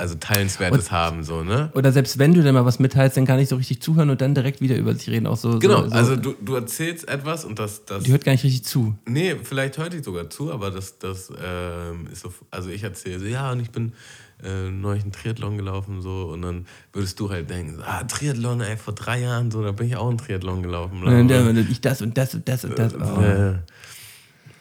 Also 0.00 0.14
Teilenswertes 0.16 0.90
haben, 0.90 1.22
so, 1.22 1.44
ne? 1.44 1.70
Oder 1.74 1.92
selbst 1.92 2.18
wenn 2.18 2.34
du 2.34 2.42
dann 2.42 2.54
mal 2.54 2.64
was 2.64 2.78
mitteilst, 2.78 3.16
dann 3.16 3.26
kann 3.26 3.38
ich 3.38 3.48
so 3.48 3.56
richtig 3.56 3.82
zuhören 3.82 4.10
und 4.10 4.20
dann 4.20 4.34
direkt 4.34 4.60
wieder 4.60 4.76
über 4.76 4.94
sich 4.94 5.08
reden. 5.08 5.26
Auch 5.26 5.36
so, 5.36 5.58
Genau, 5.58 5.82
so, 5.82 5.88
so, 5.88 5.94
also 5.94 6.16
du, 6.16 6.34
du 6.40 6.54
erzählst 6.54 7.08
etwas 7.08 7.44
und 7.44 7.58
das, 7.58 7.84
das 7.84 8.02
die 8.02 8.12
hört 8.12 8.24
gar 8.24 8.32
nicht 8.32 8.44
richtig 8.44 8.64
zu. 8.64 8.94
Nee, 9.06 9.36
vielleicht 9.42 9.78
hört 9.78 9.92
die 9.92 10.02
sogar 10.02 10.30
zu, 10.30 10.52
aber 10.52 10.70
das, 10.70 10.98
das 10.98 11.30
ähm, 11.40 12.08
ist 12.10 12.22
so, 12.22 12.32
also 12.50 12.70
ich 12.70 12.82
erzähle 12.82 13.20
so, 13.20 13.26
ja, 13.26 13.52
und 13.52 13.60
ich 13.60 13.70
bin 13.70 13.92
äh, 14.42 14.70
neulich 14.70 15.02
einen 15.02 15.12
Triathlon 15.12 15.58
gelaufen, 15.58 16.00
so, 16.00 16.30
und 16.32 16.42
dann 16.42 16.66
würdest 16.92 17.20
du 17.20 17.30
halt 17.30 17.50
denken, 17.50 17.82
ah, 17.84 18.02
Triathlon, 18.04 18.62
ey, 18.62 18.76
vor 18.76 18.94
drei 18.94 19.20
Jahren, 19.20 19.50
so, 19.50 19.62
da 19.62 19.72
bin 19.72 19.86
ich 19.86 19.96
auch 19.96 20.08
einen 20.08 20.18
Triathlon 20.18 20.62
gelaufen. 20.62 21.02
Und 21.02 21.28
dann 21.28 21.54
bla. 21.54 21.64
ich 21.70 21.80
das 21.80 22.00
und 22.00 22.16
das 22.16 22.34
und 22.34 22.48
das 22.48 22.64
und 22.64 22.78
das. 22.78 22.94
Oh. 22.94 23.20
Äh, 23.20 23.58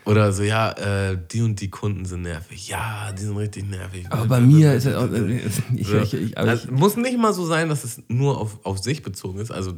Oder 0.06 0.32
so, 0.34 0.42
ja, 0.44 0.72
äh, 0.72 1.18
die 1.32 1.42
und 1.42 1.60
die 1.62 1.70
Kunden 1.70 2.06
sind 2.06 2.24
nervig. 2.24 2.68
Ja, 2.68 3.12
die 3.12 3.22
sind 3.24 3.38
richtig 3.38 3.70
nervig. 3.70 4.08
Aber 4.10 4.26
bei 4.26 4.40
mir 4.40 4.74
ist 4.74 4.86
es 4.86 4.96
auch. 4.96 5.08
Ich, 5.76 5.88
So. 5.88 5.98
ich, 6.00 6.14
ich, 6.14 6.38
aber 6.38 6.52
also, 6.52 6.66
ich, 6.66 6.72
muss 6.72 6.96
nicht 6.98 7.18
mal 7.18 7.34
so 7.34 7.46
sein, 7.46 7.70
dass 7.70 7.84
es 7.84 8.02
nur 8.08 8.40
auf, 8.40 8.58
auf 8.66 8.80
sich 8.80 9.04
bezogen 9.04 9.40
ist. 9.40 9.52
Also 9.52 9.74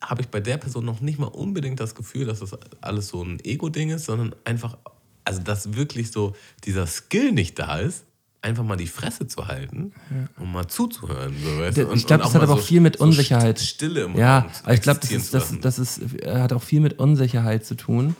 habe 0.00 0.22
ich 0.22 0.28
bei 0.28 0.40
der 0.40 0.56
Person 0.58 0.84
noch 0.84 1.00
nicht 1.00 1.18
mal 1.18 1.26
unbedingt 1.26 1.80
das 1.80 1.94
Gefühl, 1.94 2.24
dass 2.26 2.40
das 2.40 2.52
alles 2.80 3.08
so 3.08 3.22
ein 3.22 3.40
Ego-Ding 3.44 3.90
ist, 3.90 4.06
sondern 4.06 4.34
einfach, 4.44 4.78
also 5.24 5.40
dass 5.42 5.74
wirklich 5.74 6.10
so 6.12 6.34
dieser 6.64 6.86
Skill 6.86 7.32
nicht 7.32 7.58
da 7.58 7.78
ist, 7.78 8.04
einfach 8.42 8.62
mal 8.64 8.76
die 8.76 8.86
Fresse 8.86 9.26
zu 9.26 9.48
halten 9.48 9.92
und 10.38 10.52
mal 10.52 10.66
zuzuhören. 10.68 11.34
So, 11.42 11.58
weißt 11.58 11.76
du? 11.78 11.82
ich 11.82 11.88
Und- 11.88 12.06
glaube, 12.06 12.22
und 12.24 12.28
das 12.28 12.34
hat 12.34 12.42
aber 12.42 12.52
auch 12.54 12.58
so- 12.58 12.64
viel 12.64 12.80
mit 12.80 12.98
so 12.98 13.04
Unsicherheit. 13.04 13.58
Stille 13.60 14.02
im 14.04 14.16
ja, 14.16 14.40
Raum 14.40 14.74
ich 14.74 14.82
glaube, 14.82 15.00
das, 15.00 15.10
ist, 15.10 15.32
das, 15.34 15.58
das 15.60 15.78
ist, 15.78 16.00
äh, 16.22 16.38
hat 16.40 16.52
auch 16.52 16.62
viel 16.62 16.80
mit 16.80 16.98
Unsicherheit 16.98 17.64
zu 17.66 17.74
tun. 17.74 18.14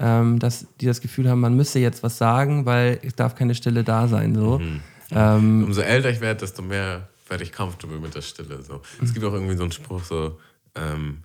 Ähm, 0.00 0.38
dass 0.38 0.66
die 0.80 0.86
das 0.86 1.00
Gefühl 1.00 1.28
haben, 1.28 1.40
man 1.40 1.56
müsste 1.56 1.80
jetzt 1.80 2.04
was 2.04 2.18
sagen, 2.18 2.66
weil 2.66 3.00
es 3.02 3.16
darf 3.16 3.34
keine 3.34 3.54
Stille 3.54 3.82
da 3.82 4.06
sein. 4.06 4.34
So. 4.34 4.60
Mhm. 4.60 4.80
Ähm, 5.10 5.64
Umso 5.64 5.80
älter 5.80 6.10
ich 6.10 6.20
werde, 6.20 6.40
desto 6.40 6.62
mehr 6.62 7.08
werde 7.28 7.44
ich 7.44 7.52
comfortable 7.52 7.98
mit 7.98 8.14
der 8.14 8.22
Stille. 8.22 8.62
So. 8.62 8.80
Es 9.02 9.12
gibt 9.12 9.24
auch 9.24 9.32
irgendwie 9.32 9.56
so 9.56 9.62
einen 9.62 9.72
Spruch, 9.72 10.04
so, 10.04 10.38
ähm, 10.74 11.18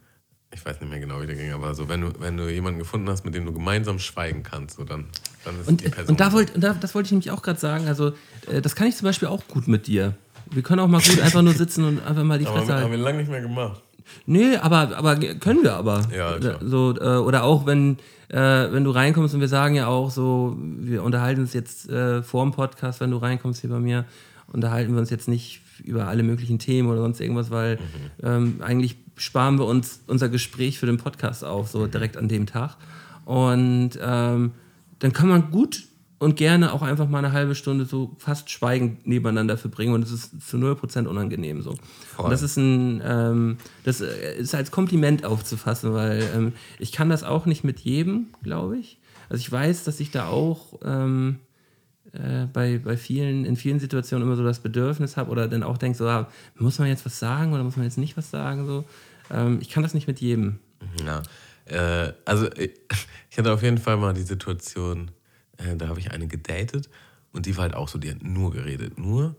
ich 0.53 0.65
weiß 0.65 0.79
nicht 0.81 0.89
mehr 0.89 0.99
genau, 0.99 1.21
wie 1.21 1.27
der 1.27 1.35
ging, 1.35 1.51
aber 1.51 1.73
so, 1.73 1.89
wenn 1.89 2.01
du, 2.01 2.11
wenn 2.19 2.37
du 2.37 2.49
jemanden 2.49 2.79
gefunden 2.79 3.09
hast, 3.09 3.25
mit 3.25 3.33
dem 3.33 3.45
du 3.45 3.53
gemeinsam 3.53 3.99
schweigen 3.99 4.43
kannst, 4.43 4.77
so, 4.77 4.83
dann, 4.83 5.05
dann 5.45 5.59
ist 5.59 5.67
und, 5.67 5.81
die 5.81 5.89
Person. 5.89 6.09
und 6.09 6.19
da 6.19 6.31
wollte, 6.31 6.53
und 6.53 6.61
da, 6.61 6.73
das 6.73 6.93
wollte 6.95 7.07
ich 7.07 7.11
nämlich 7.11 7.31
auch 7.31 7.41
gerade 7.41 7.59
sagen. 7.59 7.87
Also, 7.87 8.13
äh, 8.47 8.61
das 8.61 8.75
kann 8.75 8.87
ich 8.87 8.95
zum 8.95 9.05
Beispiel 9.05 9.27
auch 9.27 9.47
gut 9.47 9.67
mit 9.67 9.87
dir. 9.87 10.15
Wir 10.51 10.61
können 10.61 10.79
auch 10.79 10.87
mal 10.87 11.01
gut 11.01 11.19
einfach 11.21 11.41
nur 11.41 11.53
sitzen 11.53 11.83
und 11.83 12.05
einfach 12.05 12.23
mal 12.23 12.37
die 12.37 12.45
Fresse 12.45 12.73
haben 12.73 12.81
halten. 12.81 12.91
wir 12.91 12.97
lange 12.97 13.19
nicht 13.19 13.29
mehr 13.29 13.41
gemacht. 13.41 13.81
Nee, 14.25 14.57
aber, 14.57 14.97
aber 14.97 15.15
können 15.15 15.63
wir 15.63 15.73
aber. 15.73 16.01
Ja, 16.15 16.37
klar. 16.37 16.59
So, 16.61 16.95
äh, 16.99 17.17
oder 17.17 17.43
auch 17.43 17.65
wenn, 17.65 17.97
äh, 18.29 18.37
wenn 18.37 18.83
du 18.83 18.91
reinkommst 18.91 19.33
und 19.33 19.41
wir 19.41 19.47
sagen 19.47 19.75
ja 19.75 19.87
auch 19.87 20.11
so, 20.11 20.57
wir 20.59 21.03
unterhalten 21.03 21.41
uns 21.41 21.53
jetzt 21.53 21.89
äh, 21.89 22.23
vor 22.23 22.43
dem 22.43 22.51
Podcast, 22.51 22.99
wenn 22.99 23.11
du 23.11 23.17
reinkommst 23.17 23.61
hier 23.61 23.69
bei 23.69 23.79
mir, 23.79 24.05
unterhalten 24.51 24.93
wir 24.93 24.99
uns 24.99 25.09
jetzt 25.09 25.27
nicht 25.27 25.61
über 25.83 26.07
alle 26.07 26.23
möglichen 26.23 26.59
Themen 26.59 26.89
oder 26.89 27.01
sonst 27.01 27.19
irgendwas, 27.19 27.49
weil 27.51 27.79
ähm, 28.21 28.57
eigentlich 28.61 28.97
sparen 29.15 29.57
wir 29.59 29.65
uns 29.65 30.01
unser 30.07 30.29
Gespräch 30.29 30.79
für 30.79 30.85
den 30.85 30.97
Podcast 30.97 31.43
auf, 31.43 31.69
so 31.69 31.87
direkt 31.87 32.17
an 32.17 32.27
dem 32.27 32.45
Tag. 32.45 32.77
Und 33.25 33.91
ähm, 34.01 34.51
dann 34.99 35.13
kann 35.13 35.29
man 35.29 35.51
gut 35.51 35.83
und 36.23 36.37
gerne 36.37 36.73
auch 36.73 36.81
einfach 36.81 37.07
mal 37.07 37.19
eine 37.19 37.33
halbe 37.33 37.53
Stunde 37.53 37.85
so 37.85 38.15
fast 38.17 38.49
schweigend 38.49 39.05
nebeneinander 39.05 39.57
verbringen 39.57 39.93
und 39.93 40.03
es 40.03 40.11
ist 40.11 40.49
zu 40.49 40.57
0% 40.57 41.05
unangenehm 41.05 41.61
so. 41.61 41.75
Und 42.17 42.31
das 42.31 42.41
ist 42.41 42.57
ein, 42.57 43.01
ähm, 43.05 43.57
das 43.83 44.01
äh, 44.01 44.37
ist 44.37 44.55
als 44.55 44.71
Kompliment 44.71 45.25
aufzufassen, 45.25 45.93
weil 45.93 46.23
ähm, 46.35 46.53
ich 46.79 46.91
kann 46.91 47.09
das 47.09 47.23
auch 47.23 47.45
nicht 47.45 47.63
mit 47.63 47.81
jedem, 47.81 48.27
glaube 48.41 48.77
ich. 48.77 48.99
Also 49.29 49.41
ich 49.41 49.51
weiß, 49.51 49.83
dass 49.83 49.99
ich 49.99 50.11
da 50.11 50.27
auch 50.27 50.79
ähm, 50.83 51.39
äh, 52.13 52.45
bei, 52.51 52.77
bei 52.77 52.97
vielen, 52.97 53.45
in 53.45 53.55
vielen 53.55 53.79
Situationen 53.79 54.27
immer 54.27 54.35
so 54.35 54.43
das 54.43 54.59
Bedürfnis 54.59 55.17
habe 55.17 55.31
oder 55.31 55.47
dann 55.47 55.63
auch 55.63 55.77
denke, 55.77 55.97
so, 55.97 56.07
ah, 56.07 56.29
muss 56.55 56.79
man 56.79 56.87
jetzt 56.87 57.05
was 57.05 57.19
sagen 57.19 57.53
oder 57.53 57.63
muss 57.63 57.75
man 57.75 57.85
jetzt 57.85 57.97
nicht 57.97 58.15
was 58.17 58.29
sagen? 58.29 58.65
So. 58.65 58.85
Ähm, 59.31 59.59
ich 59.61 59.69
kann 59.69 59.83
das 59.83 59.93
nicht 59.93 60.07
mit 60.07 60.21
jedem. 60.21 60.59
Ja. 61.05 61.23
Äh, 61.65 62.13
also, 62.25 62.51
ich, 62.53 62.71
ich 63.31 63.37
hatte 63.37 63.51
auf 63.51 63.63
jeden 63.63 63.77
Fall 63.77 63.97
mal 63.97 64.13
die 64.13 64.21
Situation, 64.21 65.11
äh, 65.57 65.75
da 65.75 65.87
habe 65.87 65.99
ich 65.99 66.11
eine 66.11 66.27
gedatet 66.27 66.89
und 67.31 67.45
die 67.45 67.55
war 67.57 67.63
halt 67.63 67.75
auch 67.75 67.87
so, 67.87 67.97
die 67.97 68.11
hat 68.11 68.23
nur 68.23 68.51
geredet, 68.51 68.97
nur. 68.97 69.35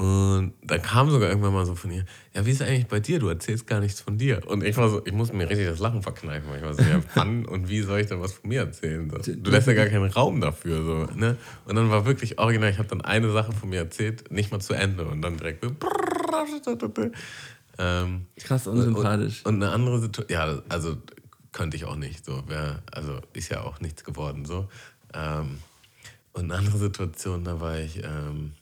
Und 0.00 0.54
da 0.62 0.78
kam 0.78 1.10
sogar 1.10 1.28
irgendwann 1.28 1.52
mal 1.52 1.66
so 1.66 1.74
von 1.74 1.90
ihr, 1.90 2.06
ja, 2.34 2.46
wie 2.46 2.52
ist 2.52 2.62
eigentlich 2.62 2.86
bei 2.86 3.00
dir? 3.00 3.18
Du 3.18 3.28
erzählst 3.28 3.66
gar 3.66 3.80
nichts 3.80 4.00
von 4.00 4.16
dir. 4.16 4.40
Und 4.46 4.64
ich 4.64 4.74
war 4.78 4.88
so, 4.88 5.04
ich 5.04 5.12
musste 5.12 5.36
mir 5.36 5.50
richtig 5.50 5.66
das 5.66 5.78
Lachen 5.78 6.02
verkneifen. 6.02 6.48
weil 6.48 6.56
Ich 6.56 6.64
war 6.64 6.72
so, 6.72 6.82
ja, 6.82 7.02
wann 7.14 7.44
und 7.44 7.68
wie 7.68 7.82
soll 7.82 8.00
ich 8.00 8.06
denn 8.06 8.18
was 8.18 8.32
von 8.32 8.48
mir 8.48 8.60
erzählen? 8.60 9.10
So. 9.10 9.18
Du 9.18 9.50
lässt 9.50 9.66
ja 9.66 9.74
gar 9.74 9.84
keinen 9.88 10.10
Raum 10.10 10.40
dafür. 10.40 10.82
So, 10.82 11.14
ne? 11.14 11.36
Und 11.66 11.76
dann 11.76 11.90
war 11.90 12.06
wirklich 12.06 12.38
original, 12.38 12.70
ich 12.70 12.78
habe 12.78 12.88
dann 12.88 13.02
eine 13.02 13.30
Sache 13.30 13.52
von 13.52 13.68
mir 13.68 13.80
erzählt, 13.80 14.30
nicht 14.30 14.50
mal 14.50 14.60
zu 14.60 14.72
Ende 14.72 15.04
und 15.04 15.20
dann 15.20 15.36
direkt 15.36 15.62
so, 15.62 15.70
Ähm, 17.76 18.24
Krass 18.38 18.66
unsympathisch. 18.66 19.44
Und, 19.44 19.56
und 19.56 19.62
eine 19.62 19.72
andere 19.72 20.00
Situation, 20.00 20.34
ja, 20.34 20.62
also 20.70 20.96
könnte 21.52 21.76
ich 21.76 21.84
auch 21.84 21.96
nicht. 21.96 22.24
So, 22.24 22.48
wär, 22.48 22.82
also 22.90 23.20
ist 23.34 23.50
ja 23.50 23.60
auch 23.62 23.80
nichts 23.80 24.04
geworden. 24.04 24.46
So. 24.46 24.68
Ähm, 25.14 25.58
und 26.32 26.44
eine 26.44 26.54
andere 26.54 26.78
Situation, 26.78 27.44
da 27.44 27.60
war 27.60 27.78
ich 27.78 28.02
ähm, 28.02 28.52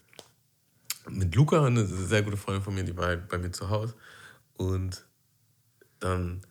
mit 1.08 1.34
Luca, 1.34 1.64
eine 1.64 1.86
sehr 1.86 2.22
gute 2.22 2.36
Freundin 2.36 2.62
von 2.62 2.74
mir, 2.74 2.84
die 2.84 2.96
war 2.96 3.16
bei 3.16 3.38
mir 3.38 3.50
zu 3.50 3.70
Hause. 3.70 3.94
Und 4.56 5.04
dann 6.00 6.42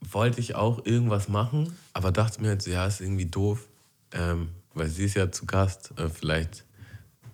wollte 0.00 0.40
ich 0.40 0.54
auch 0.54 0.84
irgendwas 0.86 1.28
machen, 1.28 1.76
aber 1.92 2.12
dachte 2.12 2.40
mir 2.40 2.48
halt 2.48 2.62
so, 2.62 2.70
ja, 2.70 2.86
ist 2.86 3.00
irgendwie 3.00 3.26
doof, 3.26 3.68
ähm, 4.12 4.48
weil 4.74 4.88
sie 4.88 5.04
ist 5.04 5.14
ja 5.14 5.30
zu 5.30 5.46
Gast. 5.46 5.92
Äh, 5.96 6.08
vielleicht 6.08 6.64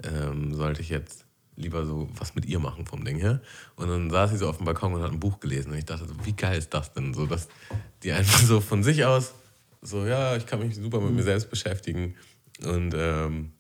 ähm, 0.03 0.55
sollte 0.55 0.83
ich 0.83 0.89
jetzt 0.89 1.25
lieber 1.57 1.87
so 1.87 2.09
was 2.19 2.35
mit 2.35 2.45
ihr 2.45 2.59
machen 2.59 2.87
vom 2.87 3.05
Ding 3.05 3.19
her. 3.19 3.41
Und 3.77 3.89
dann 3.89 4.11
saß 4.11 4.31
sie 4.31 4.37
so 4.37 4.49
auf 4.49 4.59
dem 4.59 4.67
Balkon 4.67 4.95
und 4.95 5.03
hat 5.03 5.13
ein 5.13 5.21
Buch 5.21 5.41
gelesen. 5.41 5.73
Und 5.73 5.79
ich 5.79 5.85
dachte 5.85 6.07
so, 6.07 6.15
wie 6.25 6.35
geil 6.35 6.59
ist 6.59 6.75
das 6.75 6.93
denn? 6.93 7.15
So, 7.15 7.27
dass 7.27 7.49
die 8.03 8.13
einfach 8.13 8.41
so 8.41 8.61
von 8.61 8.83
sich 8.83 9.05
aus, 9.05 9.33
so, 9.87 10.05
ja, 10.05 10.37
ich 10.37 10.47
kann 10.47 10.59
mich 10.59 10.75
super 10.77 11.01
mit 11.01 11.15
mir 11.15 11.23
selbst 11.23 11.49
beschäftigen. 11.51 12.15
Und 12.65 12.95
ähm, 12.97 13.53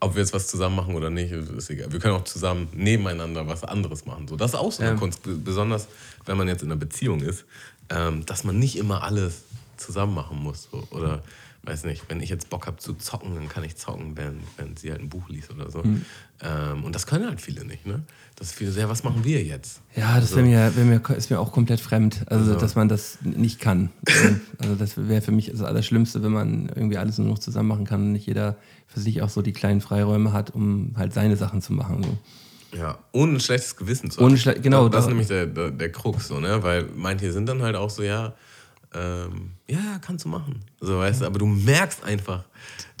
ob 0.00 0.14
wir 0.14 0.22
jetzt 0.22 0.32
was 0.32 0.46
zusammen 0.48 0.76
machen 0.76 0.94
oder 0.94 1.10
nicht, 1.10 1.32
ist 1.32 1.70
egal. 1.70 1.92
Wir 1.92 2.00
können 2.00 2.14
auch 2.14 2.24
zusammen 2.24 2.68
nebeneinander 2.72 3.46
was 3.46 3.64
anderes 3.64 4.06
machen. 4.06 4.28
So, 4.28 4.36
das 4.36 4.52
ist 4.52 4.58
auch 4.58 4.72
so 4.72 4.82
eine 4.82 4.92
Ja. 4.92 4.98
Kunst, 4.98 5.20
besonders 5.44 5.88
wenn 6.26 6.36
man 6.36 6.48
jetzt 6.48 6.62
in 6.62 6.70
einer 6.70 6.78
Beziehung 6.78 7.20
ist, 7.20 7.44
ähm, 7.90 8.24
dass 8.26 8.44
man 8.44 8.58
nicht 8.58 8.76
immer 8.76 9.02
alles 9.02 9.42
zusammen 9.76 10.14
machen 10.14 10.38
muss. 10.38 10.68
So. 10.70 10.86
Oder, 10.90 11.22
weiß 11.68 11.84
nicht, 11.84 12.02
wenn 12.08 12.20
ich 12.20 12.30
jetzt 12.30 12.48
Bock 12.50 12.66
habe 12.66 12.78
zu 12.78 12.94
zocken, 12.94 13.34
dann 13.34 13.48
kann 13.48 13.62
ich 13.62 13.76
zocken, 13.76 14.16
während, 14.16 14.40
während 14.56 14.78
sie 14.78 14.90
halt 14.90 15.00
ein 15.02 15.08
Buch 15.08 15.28
liest 15.28 15.50
oder 15.50 15.70
so. 15.70 15.84
Hm. 15.84 16.04
Ähm, 16.42 16.84
und 16.84 16.94
das 16.94 17.06
können 17.06 17.26
halt 17.26 17.40
viele 17.40 17.64
nicht, 17.64 17.86
ne? 17.86 18.02
Das 18.36 18.52
viele 18.52 18.70
sehr, 18.72 18.88
was 18.88 19.04
machen 19.04 19.24
wir 19.24 19.42
jetzt? 19.42 19.80
Ja, 19.96 20.18
das 20.20 20.34
wär 20.34 20.42
mir, 20.44 20.72
mir, 20.76 21.00
ist 21.16 21.30
mir 21.30 21.38
auch 21.40 21.52
komplett 21.52 21.80
fremd. 21.80 22.24
Also, 22.26 22.52
So. 22.52 22.54
dass 22.58 22.74
man 22.74 22.88
das 22.88 23.18
nicht 23.22 23.60
kann. 23.60 23.90
also, 24.58 24.74
das 24.76 24.96
wäre 24.96 25.20
für 25.22 25.32
mich 25.32 25.50
das 25.50 25.62
Allerschlimmste, 25.62 26.22
wenn 26.22 26.32
man 26.32 26.68
irgendwie 26.74 26.96
alles 26.98 27.18
nur 27.18 27.28
noch 27.28 27.38
zusammen 27.38 27.68
machen 27.68 27.84
kann 27.84 28.00
und 28.00 28.12
nicht 28.12 28.26
jeder 28.26 28.56
für 28.86 29.00
sich 29.00 29.20
auch 29.22 29.28
so 29.28 29.42
die 29.42 29.52
kleinen 29.52 29.80
Freiräume 29.80 30.32
hat, 30.32 30.50
um 30.54 30.92
halt 30.96 31.12
seine 31.12 31.36
Sachen 31.36 31.60
zu 31.62 31.72
machen. 31.74 32.02
So. 32.02 32.78
Ja, 32.78 32.98
ohne 33.12 33.32
ein 33.34 33.40
schlechtes 33.40 33.76
Gewissen 33.76 34.10
zu 34.10 34.20
Ohne 34.20 34.36
haben. 34.36 34.40
schle- 34.40 34.60
genau, 34.60 34.88
Das, 34.88 34.96
das 34.98 35.04
ist 35.04 35.08
nämlich 35.08 35.28
der, 35.28 35.46
der, 35.46 35.70
der 35.70 35.90
Krux, 35.92 36.28
so, 36.28 36.38
ne? 36.40 36.62
Weil 36.62 36.84
manche 36.96 37.32
sind 37.32 37.46
dann 37.46 37.62
halt 37.62 37.76
auch 37.76 37.90
so, 37.90 38.02
ja, 38.02 38.34
ähm, 38.94 39.52
ja, 39.68 39.78
ja, 39.78 39.98
kannst 39.98 40.24
du 40.24 40.28
machen. 40.28 40.64
So, 40.80 40.98
weißt 40.98 41.20
du, 41.20 41.26
aber 41.26 41.38
du 41.38 41.46
merkst 41.46 42.04
einfach, 42.04 42.44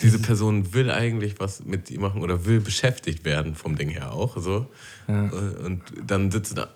diese 0.00 0.18
Person 0.18 0.72
will 0.74 0.90
eigentlich 0.90 1.40
was 1.40 1.64
mit 1.64 1.88
dir 1.88 2.00
machen 2.00 2.22
oder 2.22 2.44
will 2.44 2.60
beschäftigt 2.60 3.24
werden 3.24 3.54
vom 3.54 3.76
Ding 3.76 3.88
her 3.88 4.12
auch. 4.12 4.36
So. 4.36 4.66
Und 5.06 5.82
dann 6.04 6.30
sitzt 6.30 6.52
du 6.52 6.56
da, 6.56 6.68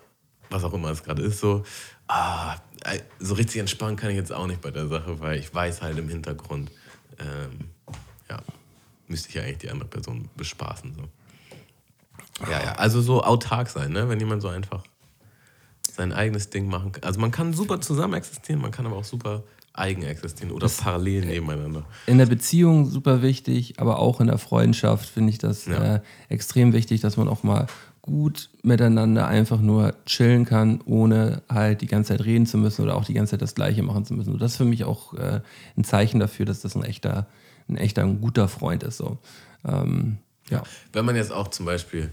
was 0.49 0.63
auch 0.63 0.73
immer 0.73 0.89
es 0.89 1.03
gerade 1.03 1.21
ist, 1.21 1.39
so, 1.39 1.63
ah, 2.07 2.55
so 3.19 3.35
richtig 3.35 3.59
entspannen 3.59 3.95
kann 3.95 4.09
ich 4.09 4.17
jetzt 4.17 4.31
auch 4.31 4.47
nicht 4.47 4.61
bei 4.61 4.71
der 4.71 4.87
Sache, 4.87 5.19
weil 5.19 5.39
ich 5.39 5.53
weiß 5.53 5.81
halt 5.81 5.97
im 5.97 6.09
Hintergrund, 6.09 6.71
ähm, 7.19 7.69
ja, 8.29 8.41
müsste 9.07 9.29
ich 9.29 9.35
ja 9.35 9.43
eigentlich 9.43 9.59
die 9.59 9.69
andere 9.69 9.89
Person 9.89 10.29
bespaßen. 10.35 10.95
So. 10.95 11.03
Ja, 12.49 12.63
ja, 12.63 12.71
also 12.73 13.01
so 13.01 13.23
autark 13.23 13.69
sein, 13.69 13.91
ne? 13.91 14.09
wenn 14.09 14.19
jemand 14.19 14.41
so 14.41 14.47
einfach 14.47 14.83
sein 15.93 16.11
eigenes 16.11 16.49
Ding 16.49 16.67
machen 16.67 16.91
kann. 16.91 17.03
Also 17.03 17.19
man 17.19 17.31
kann 17.31 17.53
super 17.53 17.79
zusammen 17.79 18.15
existieren, 18.15 18.61
man 18.61 18.71
kann 18.71 18.85
aber 18.85 18.95
auch 18.97 19.03
super 19.03 19.43
eigen 19.73 20.03
existieren 20.03 20.51
oder 20.51 20.67
parallel 20.69 21.25
nebeneinander. 21.25 21.85
In 22.05 22.17
der 22.17 22.25
Beziehung 22.25 22.89
super 22.89 23.21
wichtig, 23.21 23.79
aber 23.79 23.99
auch 23.99 24.19
in 24.21 24.27
der 24.27 24.37
Freundschaft 24.37 25.07
finde 25.07 25.31
ich 25.31 25.37
das 25.37 25.65
Ja. 25.65 25.95
äh, 25.95 26.01
extrem 26.29 26.73
wichtig, 26.73 27.01
dass 27.01 27.17
man 27.17 27.27
auch 27.27 27.43
mal 27.43 27.67
gut 28.01 28.49
miteinander 28.63 29.27
einfach 29.27 29.61
nur 29.61 29.95
chillen 30.05 30.45
kann, 30.45 30.81
ohne 30.85 31.41
halt 31.49 31.81
die 31.81 31.87
ganze 31.87 32.09
Zeit 32.09 32.25
reden 32.25 32.45
zu 32.45 32.57
müssen 32.57 32.83
oder 32.83 32.95
auch 32.95 33.05
die 33.05 33.13
ganze 33.13 33.31
Zeit 33.31 33.41
das 33.41 33.55
Gleiche 33.55 33.81
machen 33.81 34.03
zu 34.05 34.13
müssen. 34.13 34.33
Und 34.33 34.41
das 34.41 34.51
ist 34.51 34.57
für 34.57 34.65
mich 34.65 34.83
auch 34.83 35.13
äh, 35.13 35.41
ein 35.77 35.83
Zeichen 35.83 36.19
dafür, 36.19 36.45
dass 36.45 36.61
das 36.61 36.75
ein 36.75 36.83
echter, 36.83 37.27
ein 37.69 37.77
echter, 37.77 38.03
ein 38.03 38.19
guter 38.19 38.47
Freund 38.49 38.83
ist. 38.83 38.97
So. 38.97 39.19
Ähm, 39.65 40.17
ja. 40.49 40.63
Wenn 40.91 41.05
man 41.05 41.15
jetzt 41.15 41.31
auch 41.31 41.47
zum 41.47 41.65
Beispiel, 41.65 42.11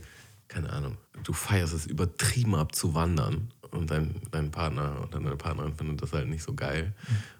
keine 0.49 0.71
Ahnung, 0.71 0.97
du 1.25 1.33
feierst 1.33 1.75
es 1.75 1.87
übertrieben 1.87 2.55
ab 2.55 2.75
zu 2.75 2.95
wandern 2.95 3.49
und 3.73 3.91
dein, 3.91 4.17
dein 4.31 4.51
Partner 4.51 4.97
oder 5.03 5.21
deine 5.21 5.37
Partnerin 5.37 5.75
findet 5.75 6.03
das 6.03 6.13
halt 6.13 6.29
nicht 6.29 6.43
so 6.43 6.55
geil. 6.55 6.93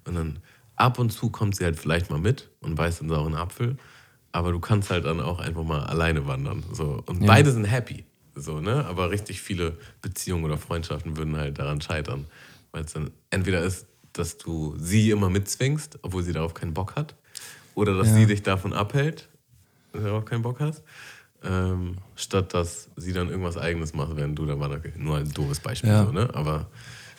Und 0.05 0.15
dann 0.15 0.39
ab 0.77 0.99
und 0.99 1.11
zu 1.11 1.31
kommt 1.31 1.57
sie 1.57 1.65
halt 1.65 1.79
vielleicht 1.79 2.11
mal 2.11 2.19
mit 2.19 2.49
und 2.61 2.75
beißt 2.75 3.01
den 3.01 3.09
sauren 3.09 3.35
Apfel, 3.35 3.77
aber 4.33 4.53
du 4.53 4.61
kannst 4.61 4.91
halt 4.91 5.05
dann 5.05 5.21
auch 5.21 5.41
einfach 5.41 5.65
mal 5.65 5.85
alleine 5.85 6.27
wandern. 6.27 6.63
So. 6.73 7.03
Und 7.07 7.27
beide 7.27 7.51
sind 7.51 7.65
happy. 7.65 8.05
So, 8.35 8.61
ne? 8.61 8.85
Aber 8.87 9.11
richtig 9.11 9.43
viele 9.43 9.77
Beziehungen 10.03 10.45
oder 10.45 10.57
Freundschaften 10.57 11.17
würden 11.17 11.37
halt 11.37 11.59
daran 11.59 11.81
scheitern. 11.81 12.27
Weil 12.73 12.85
es 12.85 12.93
dann 12.93 13.11
entweder 13.31 13.63
ist, 13.63 13.87
dass 14.13 14.39
du 14.39 14.77
sie 14.79 15.11
immer 15.11 15.29
mitzwingst, 15.31 15.99
obwohl 16.03 16.23
sie 16.23 16.33
darauf 16.33 16.55
keinen 16.55 16.73
Bock 16.75 16.95
hat, 16.97 17.17
oder 17.75 17.97
dass 17.97 18.09
Ja. 18.09 18.15
sie 18.15 18.27
dich 18.27 18.43
davon 18.43 18.73
abhält, 18.73 19.29
wenn 19.93 20.03
du 20.03 20.09
darauf 20.09 20.25
keinen 20.25 20.43
Bock 20.43 20.61
hast, 20.61 20.83
ähm, 21.45 21.97
statt 22.17 22.53
dass 22.55 22.89
sie 22.97 23.13
dann 23.13 23.29
irgendwas 23.29 23.57
Eigenes 23.57 23.95
macht, 23.95 24.17
während 24.17 24.39
du 24.39 24.47
da 24.47 24.55
gehst. 24.79 24.99
Nur 24.99 25.17
ein 25.19 25.31
doofes 25.33 25.61
Beispiel, 25.61 25.91
Ja. 25.91 26.05
so, 26.05 26.13
ne? 26.13 26.29
Aber 26.35 26.69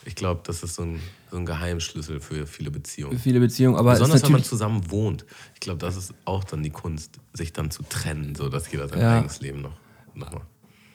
ich 0.04 0.14
glaube, 0.14 0.40
das 0.44 0.62
ist 0.62 0.74
so 0.74 0.82
ein, 0.82 1.00
so 1.30 1.36
ein 1.36 1.46
Geheimschlüssel 1.46 2.20
für 2.20 2.46
viele 2.46 2.70
Beziehungen. 2.70 3.18
Viele 3.18 3.40
Beziehungen, 3.40 3.76
aber 3.76 3.92
Besonders 3.92 4.22
wenn 4.22 4.32
man 4.32 4.44
zusammen 4.44 4.90
wohnt. 4.90 5.24
Ich 5.54 5.60
glaube, 5.60 5.78
das 5.78 5.96
ist 5.96 6.14
auch 6.24 6.44
dann 6.44 6.62
die 6.62 6.70
Kunst, 6.70 7.18
sich 7.32 7.52
dann 7.52 7.70
zu 7.70 7.82
trennen, 7.84 8.34
so 8.34 8.48
dass 8.48 8.70
jeder 8.70 8.88
sein 8.88 9.00
Ja. 9.00 9.18
eigenes 9.18 9.40
Leben 9.40 9.60
noch, 9.62 9.76
noch 10.14 10.32
macht. 10.32 10.46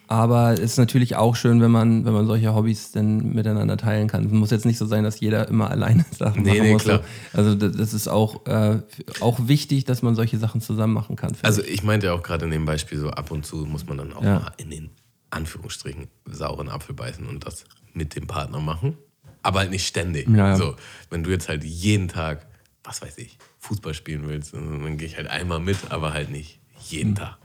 Aber 0.07 0.53
es 0.53 0.59
ist 0.61 0.77
natürlich 0.77 1.15
auch 1.17 1.35
schön, 1.35 1.59
wenn 1.61 1.71
man, 1.71 2.05
wenn 2.05 2.13
man 2.13 2.25
solche 2.27 2.55
Hobbys 2.55 2.91
dann 2.91 3.33
miteinander 3.33 3.75
teilen 3.77 4.07
kann. 4.07 4.25
Es 4.25 4.31
muss 4.31 4.51
jetzt 4.51 4.65
nicht 4.65 4.77
so 4.77 4.85
sein, 4.85 5.03
dass 5.03 5.19
jeder 5.19 5.47
immer 5.49 5.69
alleine 5.69 6.05
Sachen 6.17 6.43
Nee, 6.43 6.51
machen 6.51 6.61
nee, 6.63 6.73
muss. 6.73 6.83
klar. 6.83 7.01
Also 7.33 7.55
das 7.55 7.93
ist 7.93 8.07
auch, 8.07 8.45
äh, 8.45 8.79
auch 9.19 9.37
wichtig, 9.47 9.83
dass 9.85 10.01
man 10.01 10.15
solche 10.15 10.37
Sachen 10.37 10.61
zusammen 10.61 10.93
machen 10.93 11.15
kann. 11.17 11.33
Also 11.41 11.61
ich. 11.61 11.83
meinte 11.83 12.07
ja 12.07 12.13
auch 12.13 12.23
gerade 12.23 12.45
in 12.45 12.51
dem 12.51 12.65
Beispiel 12.65 12.97
so, 12.97 13.09
ab 13.09 13.31
und 13.31 13.45
zu 13.45 13.57
muss 13.65 13.85
man 13.85 13.97
dann 13.97 14.13
auch 14.13 14.23
Ja. 14.23 14.39
mal 14.39 14.51
in 14.57 14.69
den 14.69 14.89
Anführungsstrichen 15.29 16.07
sauren 16.25 16.69
Apfel 16.69 16.95
beißen 16.95 17.27
und 17.27 17.45
das 17.45 17.65
mit 17.93 18.15
dem 18.15 18.27
Partner 18.27 18.59
machen. 18.59 18.97
Aber 19.43 19.59
halt 19.59 19.71
nicht 19.71 19.85
ständig. 19.87 20.27
Ja, 20.29 20.49
ja. 20.49 20.55
So, 20.55 20.75
wenn 21.09 21.23
du 21.23 21.29
jetzt 21.31 21.49
halt 21.49 21.63
jeden 21.63 22.07
Tag, 22.07 22.45
was 22.83 23.01
weiß 23.01 23.17
ich, 23.17 23.37
Fußball 23.59 23.93
spielen 23.93 24.27
willst, 24.27 24.53
dann 24.53 24.97
gehe 24.97 25.07
ich 25.07 25.17
halt 25.17 25.27
einmal 25.27 25.59
mit, 25.59 25.77
aber 25.91 26.13
halt 26.13 26.29
nicht 26.31 26.59
jeden 26.87 27.15
Tag. 27.15 27.37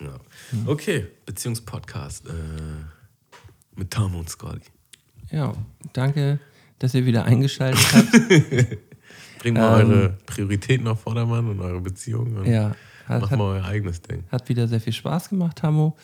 Ja. 0.00 0.18
Okay, 0.66 1.06
Beziehungspodcast 1.26 2.26
äh, 2.26 2.30
mit 3.76 3.90
Tom 3.90 4.14
und 4.14 4.28
Scotty. 4.28 4.60
ja, 5.30 5.52
danke, 5.92 6.38
dass 6.78 6.94
ihr 6.94 7.04
wieder 7.06 7.24
eingeschaltet 7.24 7.84
habt. 7.92 8.12
Bringt 9.40 9.56
mal 9.58 9.80
Ähm. 9.80 9.90
eure 9.90 10.08
Prioritäten 10.26 10.86
auf 10.88 11.00
Vordermann 11.00 11.48
und 11.48 11.60
eure 11.60 11.80
Beziehungen 11.80 12.36
und 12.38 12.46
ja, 12.46 12.74
hat, 13.06 13.20
macht 13.22 13.32
mal 13.32 13.56
euer 13.56 13.64
eigenes 13.64 14.00
Ding. 14.02 14.24
hat 14.30 14.48
wieder 14.48 14.66
sehr 14.68 14.80
viel 14.80 14.92
Spaß 14.92 15.28
gemacht, 15.30 15.62
Hamo. 15.62 15.96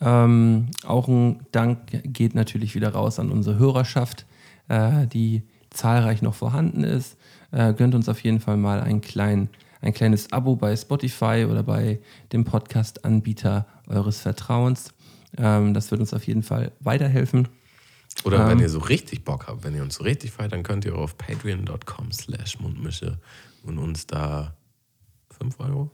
Ähm, 0.00 0.68
auch 0.84 1.08
ein 1.08 1.40
Dank 1.52 1.78
geht 2.04 2.34
natürlich 2.34 2.74
wieder 2.74 2.90
raus 2.90 3.18
an 3.18 3.30
unsere 3.30 3.58
Hörerschaft, 3.58 4.26
äh, 4.68 5.06
die 5.06 5.42
zahlreich 5.70 6.22
noch 6.22 6.34
vorhanden 6.34 6.84
ist. 6.84 7.16
Äh, 7.52 7.74
gönnt 7.74 7.94
uns 7.94 8.08
auf 8.08 8.20
jeden 8.22 8.40
Fall 8.40 8.56
mal 8.56 8.80
ein, 8.80 9.00
klein, 9.02 9.50
ein 9.80 9.94
kleines 9.94 10.32
Abo 10.32 10.56
bei 10.56 10.76
Spotify 10.76 11.46
oder 11.48 11.62
bei 11.62 12.00
dem 12.32 12.44
Podcast-Anbieter 12.44 13.66
eures 13.88 14.20
Vertrauens. 14.20 14.92
Ähm, 15.38 15.74
das 15.74 15.90
wird 15.90 16.00
uns 16.00 16.12
auf 16.14 16.26
jeden 16.26 16.42
Fall 16.42 16.72
weiterhelfen. 16.80 17.48
Oder 18.24 18.46
wenn 18.48 18.58
Ähm. 18.58 18.64
ihr 18.64 18.68
so 18.68 18.80
richtig 18.80 19.24
Bock 19.24 19.46
habt, 19.46 19.64
wenn 19.64 19.74
ihr 19.74 19.82
uns 19.82 19.94
so 19.94 20.04
richtig 20.04 20.32
feiert, 20.32 20.52
dann 20.52 20.62
könnt 20.62 20.84
ihr 20.84 20.94
auf 20.96 21.16
patreon.com 21.16 22.12
slash 22.12 22.58
mundmische 22.60 23.18
und 23.62 23.78
uns 23.78 24.06
da 24.06 24.54
5 25.38 25.58
Euro? 25.60 25.90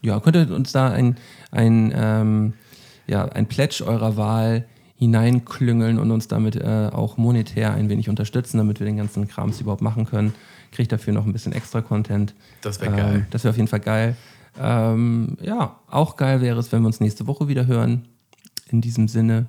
Ja, 0.00 0.18
könnt 0.20 0.36
ihr 0.36 0.50
uns 0.54 0.72
da 0.72 0.90
ein, 0.90 1.16
ein, 1.50 1.92
ähm, 1.94 2.54
ja, 3.06 3.26
ein 3.26 3.46
Pledge 3.46 3.84
eurer 3.86 4.16
Wahl 4.16 4.66
hineinklüngeln 4.96 5.98
und 5.98 6.10
uns 6.10 6.26
damit 6.26 6.56
äh, 6.56 6.90
auch 6.92 7.16
monetär 7.16 7.72
ein 7.72 7.88
wenig 7.88 8.08
unterstützen, 8.08 8.58
damit 8.58 8.80
wir 8.80 8.86
den 8.86 8.96
ganzen 8.96 9.28
Krams 9.28 9.60
überhaupt 9.60 9.82
machen 9.82 10.06
können. 10.06 10.34
Kriegt 10.72 10.92
dafür 10.92 11.12
noch 11.12 11.24
ein 11.26 11.32
bisschen 11.32 11.52
extra 11.52 11.80
Content. 11.80 12.34
Das 12.60 12.80
wäre 12.80 12.94
geil. 12.94 13.14
Ähm, 13.16 13.26
das 13.30 13.44
wäre 13.44 13.50
auf 13.50 13.56
jeden 13.56 13.68
Fall 13.68 13.80
geil. 13.80 14.16
Ähm, 14.60 15.36
ja, 15.40 15.78
auch 15.88 16.16
geil 16.16 16.40
wäre 16.40 16.58
es, 16.58 16.72
wenn 16.72 16.82
wir 16.82 16.86
uns 16.88 17.00
nächste 17.00 17.26
Woche 17.26 17.48
wieder 17.48 17.66
hören. 17.66 18.08
In 18.70 18.80
diesem 18.80 19.08
Sinne, 19.08 19.46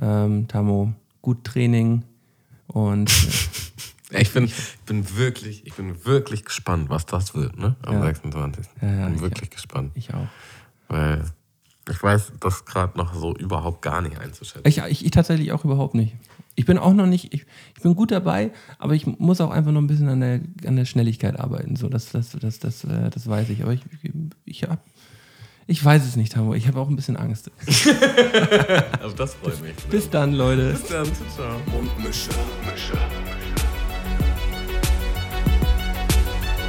ähm, 0.00 0.48
Tamo, 0.48 0.92
gut 1.22 1.44
Training 1.44 2.02
und 2.66 3.10
äh, 4.10 4.20
Ich 4.20 4.32
bin, 4.32 4.44
ich 4.44 4.78
bin 4.86 5.16
wirklich, 5.18 5.66
ich 5.66 5.74
bin 5.74 6.04
wirklich 6.06 6.44
gespannt, 6.44 6.88
was 6.88 7.04
das 7.04 7.34
wird, 7.34 7.58
ne? 7.58 7.76
Am 7.82 7.94
Ja. 7.96 8.04
26. 8.06 8.66
Ja, 8.80 8.88
ja, 8.88 9.04
bin 9.06 9.16
ich 9.16 9.20
wirklich 9.20 9.50
gespannt. 9.50 9.92
ich 9.94 10.14
auch. 10.14 10.26
Weil 10.88 11.24
ich 11.90 12.02
weiß 12.02 12.32
das 12.40 12.64
gerade 12.64 12.96
noch 12.96 13.14
so 13.14 13.34
überhaupt 13.36 13.82
gar 13.82 14.00
nicht 14.00 14.18
einzuschätzen. 14.18 14.62
Ich, 14.66 14.78
ich, 14.78 15.04
ich 15.04 15.10
tatsächlich 15.10 15.52
auch 15.52 15.64
überhaupt 15.64 15.94
nicht. 15.94 16.16
Ich 16.58 16.64
bin 16.64 16.76
auch 16.76 16.92
noch 16.92 17.06
nicht, 17.06 17.32
ich, 17.32 17.46
ich, 17.76 17.82
bin 17.84 17.94
gut 17.94 18.10
dabei, 18.10 18.50
aber 18.80 18.94
ich 18.94 19.06
muss 19.06 19.40
auch 19.40 19.52
einfach 19.52 19.70
noch 19.70 19.80
ein 19.80 19.86
bisschen 19.86 20.08
an 20.08 20.18
der, 20.18 20.40
an 20.66 20.74
der 20.74 20.86
Schnelligkeit 20.86 21.38
arbeiten. 21.38 21.76
So, 21.76 21.88
das, 21.88 22.10
das, 22.10 22.30
das, 22.32 22.58
das, 22.58 22.82
äh, 22.82 23.10
das 23.10 23.28
weiß 23.28 23.48
ich. 23.50 23.62
Aber 23.62 23.74
ich, 23.74 23.82
ich, 24.44 24.64
hab, 24.64 24.82
ich 25.68 25.84
weiß 25.84 26.04
es 26.04 26.16
nicht, 26.16 26.34
Hamburg. 26.34 26.56
Ich 26.56 26.66
habe 26.66 26.80
auch 26.80 26.88
ein 26.88 26.96
bisschen 26.96 27.16
Angst. 27.16 27.52
also 29.00 29.14
das 29.14 29.34
freut 29.34 29.62
mich. 29.62 29.72
Bis, 29.76 29.84
bis 29.84 30.10
dann, 30.10 30.32
Leute. 30.32 30.72
Bis 30.72 30.86
dann. 30.86 31.06
Ciao. 31.36 31.60
Mundmische. 31.66 32.30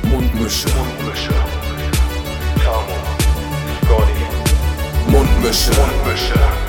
Mundmische. 0.04 0.70
Mundmische. 0.70 1.34
Tamo. 2.64 2.96
Scotty. 3.82 5.12
Mundmische. 5.12 5.72
Mundmische. 5.72 6.69